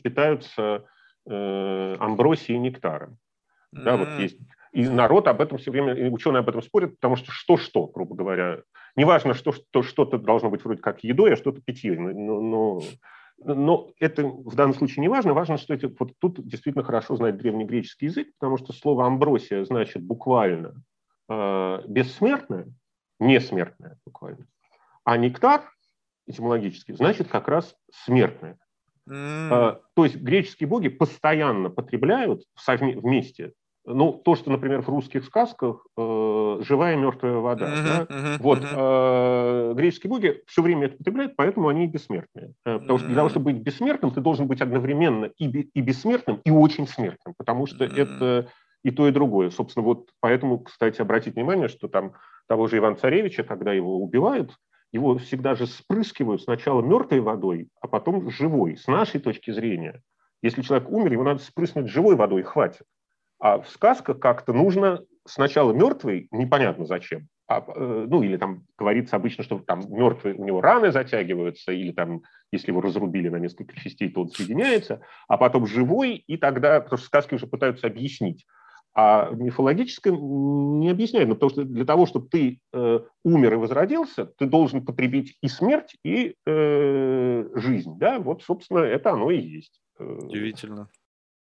питаются 0.04 0.86
э, 1.28 1.96
амбросией 2.00 2.58
и 2.58 2.60
нектаром. 2.62 3.18
Mm-hmm. 3.76 3.84
Да, 3.84 3.98
вот 3.98 4.10
есть 4.20 4.40
и 4.78 4.88
народ 4.88 5.28
об 5.28 5.42
этом 5.42 5.58
все 5.58 5.72
время, 5.72 5.94
и 5.94 6.08
ученые 6.08 6.42
об 6.42 6.50
этом 6.50 6.62
спорят, 6.62 6.96
потому 6.96 7.16
что 7.16 7.32
что-что, 7.32 7.88
грубо 7.88 8.16
говоря. 8.16 8.62
Неважно, 8.96 9.34
что, 9.34 9.52
что 9.52 9.82
что-то 9.82 10.20
должно 10.20 10.52
быть 10.52 10.64
вроде 10.64 10.82
как 10.82 11.04
едой, 11.04 11.34
а 11.34 11.36
что-то 11.36 11.62
питьем. 11.62 12.04
Но, 12.04 12.42
но, 12.42 12.82
но 13.44 13.92
это 14.00 14.24
в 14.24 14.56
данном 14.56 14.76
случае 14.76 15.02
не 15.02 15.10
важно. 15.10 15.34
Важно, 15.34 15.58
что 15.58 15.74
эти, 15.74 15.88
вот 16.00 16.14
тут 16.20 16.46
действительно 16.48 16.84
хорошо 16.84 17.16
знать 17.16 17.38
древнегреческий 17.38 18.08
язык, 18.08 18.28
потому 18.40 18.58
что 18.58 18.72
слово 18.72 19.08
амбросия 19.08 19.66
значит 19.66 20.04
буквально 20.04 20.76
э, 21.28 21.82
бессмертное, 21.88 22.68
несмертное 23.20 23.98
буквально. 24.06 24.46
А 25.08 25.16
нектар 25.16 25.62
этимологически 26.28 26.92
значит 26.92 27.30
как 27.30 27.48
раз 27.48 27.74
смертное. 28.04 28.58
Mm. 29.10 29.80
То 29.94 30.04
есть 30.04 30.18
греческие 30.18 30.68
боги 30.68 30.90
постоянно 30.90 31.70
потребляют 31.70 32.44
вместе 32.68 33.54
ну, 33.86 34.12
то, 34.12 34.36
что, 34.36 34.52
например, 34.52 34.82
в 34.82 34.90
русских 34.90 35.24
сказках 35.24 35.88
э, 35.98 36.60
живая 36.68 36.96
и 36.96 36.98
мертвая 36.98 37.36
вода. 37.36 37.68
Uh-huh, 37.68 37.84
да? 37.84 38.16
uh-huh, 38.16 38.38
вот 38.40 38.60
uh-huh. 38.60 39.72
Э, 39.72 39.74
греческие 39.76 40.10
боги 40.10 40.44
все 40.46 40.62
время 40.62 40.88
это 40.88 40.98
потребляют, 40.98 41.38
поэтому 41.38 41.70
они 41.70 41.88
бессмертные. 41.88 42.52
Э, 42.66 42.80
потому 42.80 43.00
что 43.00 43.08
для 43.08 43.16
того, 43.16 43.30
чтобы 43.30 43.54
быть 43.54 43.62
бессмертным, 43.62 44.12
ты 44.12 44.20
должен 44.20 44.48
быть 44.48 44.60
одновременно 44.60 45.32
и, 45.38 45.46
и 45.46 45.82
бессмертным, 45.82 46.42
и 46.44 46.52
очень 46.52 46.86
смертным, 46.86 47.34
потому 47.38 47.66
что 47.66 47.86
uh-huh. 47.86 48.02
это 48.02 48.50
и 48.84 48.92
то, 48.92 49.08
и 49.08 49.12
другое. 49.12 49.52
Собственно, 49.52 49.86
вот 49.86 50.10
поэтому, 50.20 50.60
кстати, 50.60 51.02
обратить 51.02 51.36
внимание, 51.36 51.70
что 51.70 51.88
там 51.88 52.12
того 52.48 52.68
же 52.68 52.78
Ивана-Царевича, 52.78 53.44
когда 53.44 53.72
его 53.72 54.02
убивают, 54.02 54.52
его 54.92 55.18
всегда 55.18 55.56
же 55.56 55.68
спрыскивают 55.68 56.42
сначала 56.42 56.82
мертвой 56.82 57.20
водой, 57.20 57.70
а 57.82 57.88
потом 57.88 58.30
живой. 58.30 58.78
С 58.78 58.88
нашей 58.88 59.20
точки 59.20 59.52
зрения, 59.52 60.02
если 60.42 60.62
человек 60.62 60.90
умер, 60.90 61.12
его 61.12 61.24
надо 61.24 61.40
спрыснуть 61.40 61.90
живой 61.90 62.16
водой, 62.16 62.44
хватит. 62.44 62.84
А 63.40 63.60
в 63.60 63.70
сказках 63.70 64.20
как-то 64.20 64.54
нужно 64.54 65.04
сначала 65.26 65.72
мертвый, 65.72 66.28
непонятно 66.32 66.86
зачем, 66.86 67.28
а, 67.48 67.64
э, 67.66 68.06
ну 68.10 68.24
или 68.24 68.36
там 68.36 68.66
говорится 68.78 69.16
обычно, 69.16 69.44
что 69.44 69.60
там 69.60 69.82
мертвый, 69.90 70.34
у 70.34 70.44
него 70.44 70.60
раны 70.60 70.92
затягиваются, 70.92 71.72
или 71.72 71.94
там, 71.94 72.24
если 72.52 72.72
его 72.72 72.82
разрубили 72.82 73.30
на 73.30 73.38
несколько 73.38 73.80
частей, 73.80 74.10
то 74.10 74.22
он 74.22 74.30
соединяется, 74.30 75.02
а 75.30 75.38
потом 75.38 75.66
живой, 75.66 76.16
и 76.28 76.36
тогда, 76.36 76.82
потому 76.82 76.98
что 76.98 77.08
сказки 77.08 77.36
уже 77.36 77.48
пытаются 77.48 77.88
объяснить. 77.88 78.46
А 79.00 79.30
мифологическое 79.30 80.12
не 80.12 80.90
объясняет, 80.90 81.28
но 81.28 81.36
потому 81.36 81.52
что 81.52 81.64
для 81.64 81.86
того, 81.86 82.08
чтобы 82.08 82.30
ты 82.30 82.60
э, 82.74 83.00
умер 83.24 83.54
и 83.54 83.58
возродился, 83.58 84.26
ты 84.26 84.48
должен 84.48 84.84
потребить 84.84 85.38
и 85.40 85.48
смерть, 85.48 85.96
и 86.04 86.34
э, 86.48 87.48
жизнь. 87.54 88.00
Да? 88.00 88.18
Вот, 88.18 88.42
собственно, 88.42 88.80
это 88.80 89.12
оно 89.12 89.30
и 89.30 89.40
есть. 89.40 89.80
Э, 90.00 90.04
Удивительно. 90.04 90.90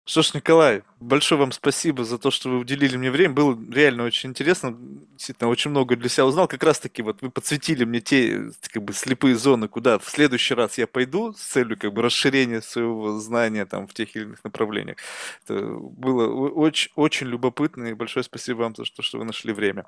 Что 0.09 0.21
ж, 0.21 0.35
Николай, 0.35 0.83
большое 1.01 1.37
вам 1.37 1.51
спасибо 1.51 2.05
за 2.05 2.17
то, 2.17 2.31
что 2.31 2.49
вы 2.49 2.59
уделили 2.59 2.95
мне 2.95 3.11
время. 3.11 3.33
Было 3.33 3.59
реально 3.69 4.05
очень 4.05 4.29
интересно. 4.29 4.73
Действительно, 5.17 5.49
очень 5.49 5.69
много 5.69 5.97
для 5.97 6.07
себя 6.07 6.25
узнал. 6.25 6.47
Как 6.47 6.63
раз-таки 6.63 7.01
вот 7.01 7.21
вы 7.21 7.29
подсветили 7.29 7.83
мне 7.83 7.99
те 7.99 8.49
как 8.71 8.83
бы 8.83 8.93
слепые 8.93 9.35
зоны, 9.35 9.67
куда 9.67 9.99
в 9.99 10.09
следующий 10.09 10.53
раз 10.53 10.77
я 10.77 10.87
пойду 10.87 11.33
с 11.33 11.41
целью 11.41 11.77
как 11.77 11.91
бы 11.91 12.01
расширения 12.01 12.61
своего 12.61 13.19
знания 13.19 13.65
там 13.65 13.85
в 13.85 13.93
тех 13.93 14.15
или 14.15 14.23
иных 14.23 14.41
направлениях. 14.45 14.95
Это 15.43 15.61
было 15.61 16.29
очень, 16.51 16.89
очень 16.95 17.27
любопытно 17.27 17.87
и 17.87 17.93
большое 17.93 18.23
спасибо 18.23 18.59
вам 18.59 18.75
за 18.77 18.85
то, 18.85 19.01
что 19.01 19.17
вы 19.17 19.25
нашли 19.25 19.51
время. 19.51 19.83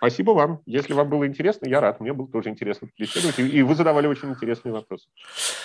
Спасибо 0.00 0.30
вам. 0.30 0.62
Если 0.64 0.94
вам 0.94 1.10
было 1.10 1.26
интересно, 1.26 1.68
я 1.68 1.78
рад. 1.78 2.00
Мне 2.00 2.14
было 2.14 2.26
тоже 2.26 2.48
интересно 2.48 2.88
беседовать, 2.98 3.38
и 3.38 3.60
вы 3.60 3.74
задавали 3.74 4.06
очень 4.06 4.30
интересные 4.30 4.72
вопросы. 4.72 5.06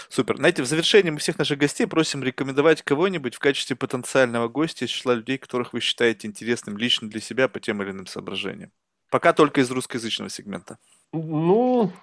Супер. 0.10 0.36
Знаете, 0.36 0.62
в 0.62 0.66
завершении 0.66 1.10
мы 1.10 1.20
всех 1.20 1.38
наших 1.38 1.58
гостей 1.58 1.88
просим 1.88 2.22
рекомендовать 2.22 2.82
кого-нибудь 2.82 3.36
в 3.36 3.40
качестве 3.40 3.78
потенциального 3.78 4.50
гостя 4.50 4.84
из 4.84 4.90
числа 4.90 5.14
людей, 5.14 5.38
которых 5.38 5.72
вы 5.72 5.80
считаете 5.80 6.28
интересным 6.28 6.78
лично 6.78 7.10
для 7.10 7.22
себя 7.22 7.48
по 7.48 7.62
тем 7.62 7.82
или 7.82 7.92
иным 7.92 8.08
соображениям. 8.08 8.74
Пока 9.10 9.32
только 9.32 9.62
из 9.62 9.72
русскоязычного 9.72 10.30
сегмента. 10.30 10.80
Ну, 11.14 11.94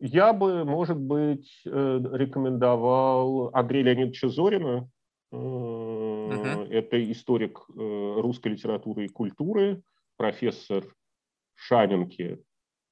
я 0.00 0.32
бы, 0.32 0.64
может 0.64 0.98
быть, 0.98 1.62
э, 1.64 2.00
рекомендовал 2.12 3.50
Андрея 3.52 3.84
Леонидовича 3.84 4.28
Зорина. 4.30 4.90
Угу. 5.30 6.66
Это 6.72 7.12
историк 7.12 7.60
э, 7.68 8.20
русской 8.20 8.48
литературы 8.48 9.04
и 9.04 9.08
культуры, 9.08 9.80
профессор 10.16 10.82
Шанинки 11.58 12.38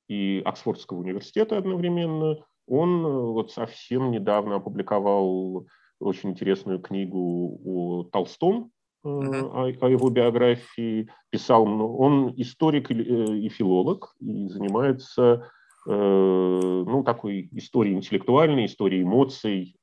и 0.09 0.43
Оксфордского 0.45 0.99
университета 0.99 1.57
одновременно. 1.59 2.45
Он 2.67 3.07
э, 3.07 3.09
вот 3.09 3.53
совсем 3.53 4.11
недавно 4.11 4.57
опубликовал 4.57 5.67
очень 6.01 6.31
интересную 6.31 6.81
книгу 6.81 7.61
о 7.65 8.05
Толстом, 8.05 8.73
mm-hmm. 9.05 9.81
о, 9.81 9.87
о 9.87 9.89
его 9.89 10.11
биографии. 10.11 11.09
Писал, 11.31 11.65
он 11.65 12.35
историк 12.37 12.91
и, 12.91 12.95
э, 12.95 13.37
и 13.39 13.49
филолог, 13.49 14.15
и 14.21 14.49
занимается 14.49 15.49
ну, 15.89 17.05
такой 17.05 17.49
историей 17.53 17.95
интеллектуальной, 17.95 18.67
историей 18.67 19.05
эмоций, 19.05 19.77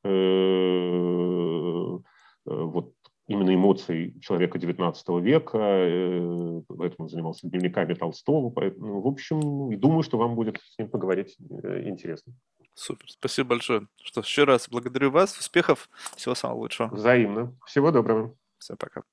вот 2.46 2.92
именно 3.34 3.54
эмоций 3.54 4.20
человека 4.22 4.58
XIX 4.58 5.22
века, 5.22 5.58
э, 5.58 6.62
поэтому 6.68 7.10
занимался 7.10 7.48
дневниками 7.48 7.94
Толстого. 7.94 8.50
Поэтому, 8.50 9.02
в 9.02 9.08
общем, 9.08 9.72
и 9.72 9.76
думаю, 9.76 10.04
что 10.04 10.18
вам 10.18 10.36
будет 10.36 10.60
с 10.62 10.78
ним 10.78 10.90
поговорить 10.90 11.36
э, 11.64 11.90
интересно. 11.90 12.34
Супер, 12.76 13.06
спасибо 13.10 13.50
большое. 13.50 13.88
Что 14.02 14.22
еще 14.22 14.46
раз 14.46 14.68
благодарю 14.70 15.12
вас, 15.12 15.38
успехов, 15.38 15.90
всего 16.16 16.34
самого 16.36 16.60
лучшего. 16.60 16.88
Взаимно. 16.88 17.56
Всего 17.66 17.92
доброго. 17.92 18.36
Всем 18.58 18.78
пока. 18.78 19.04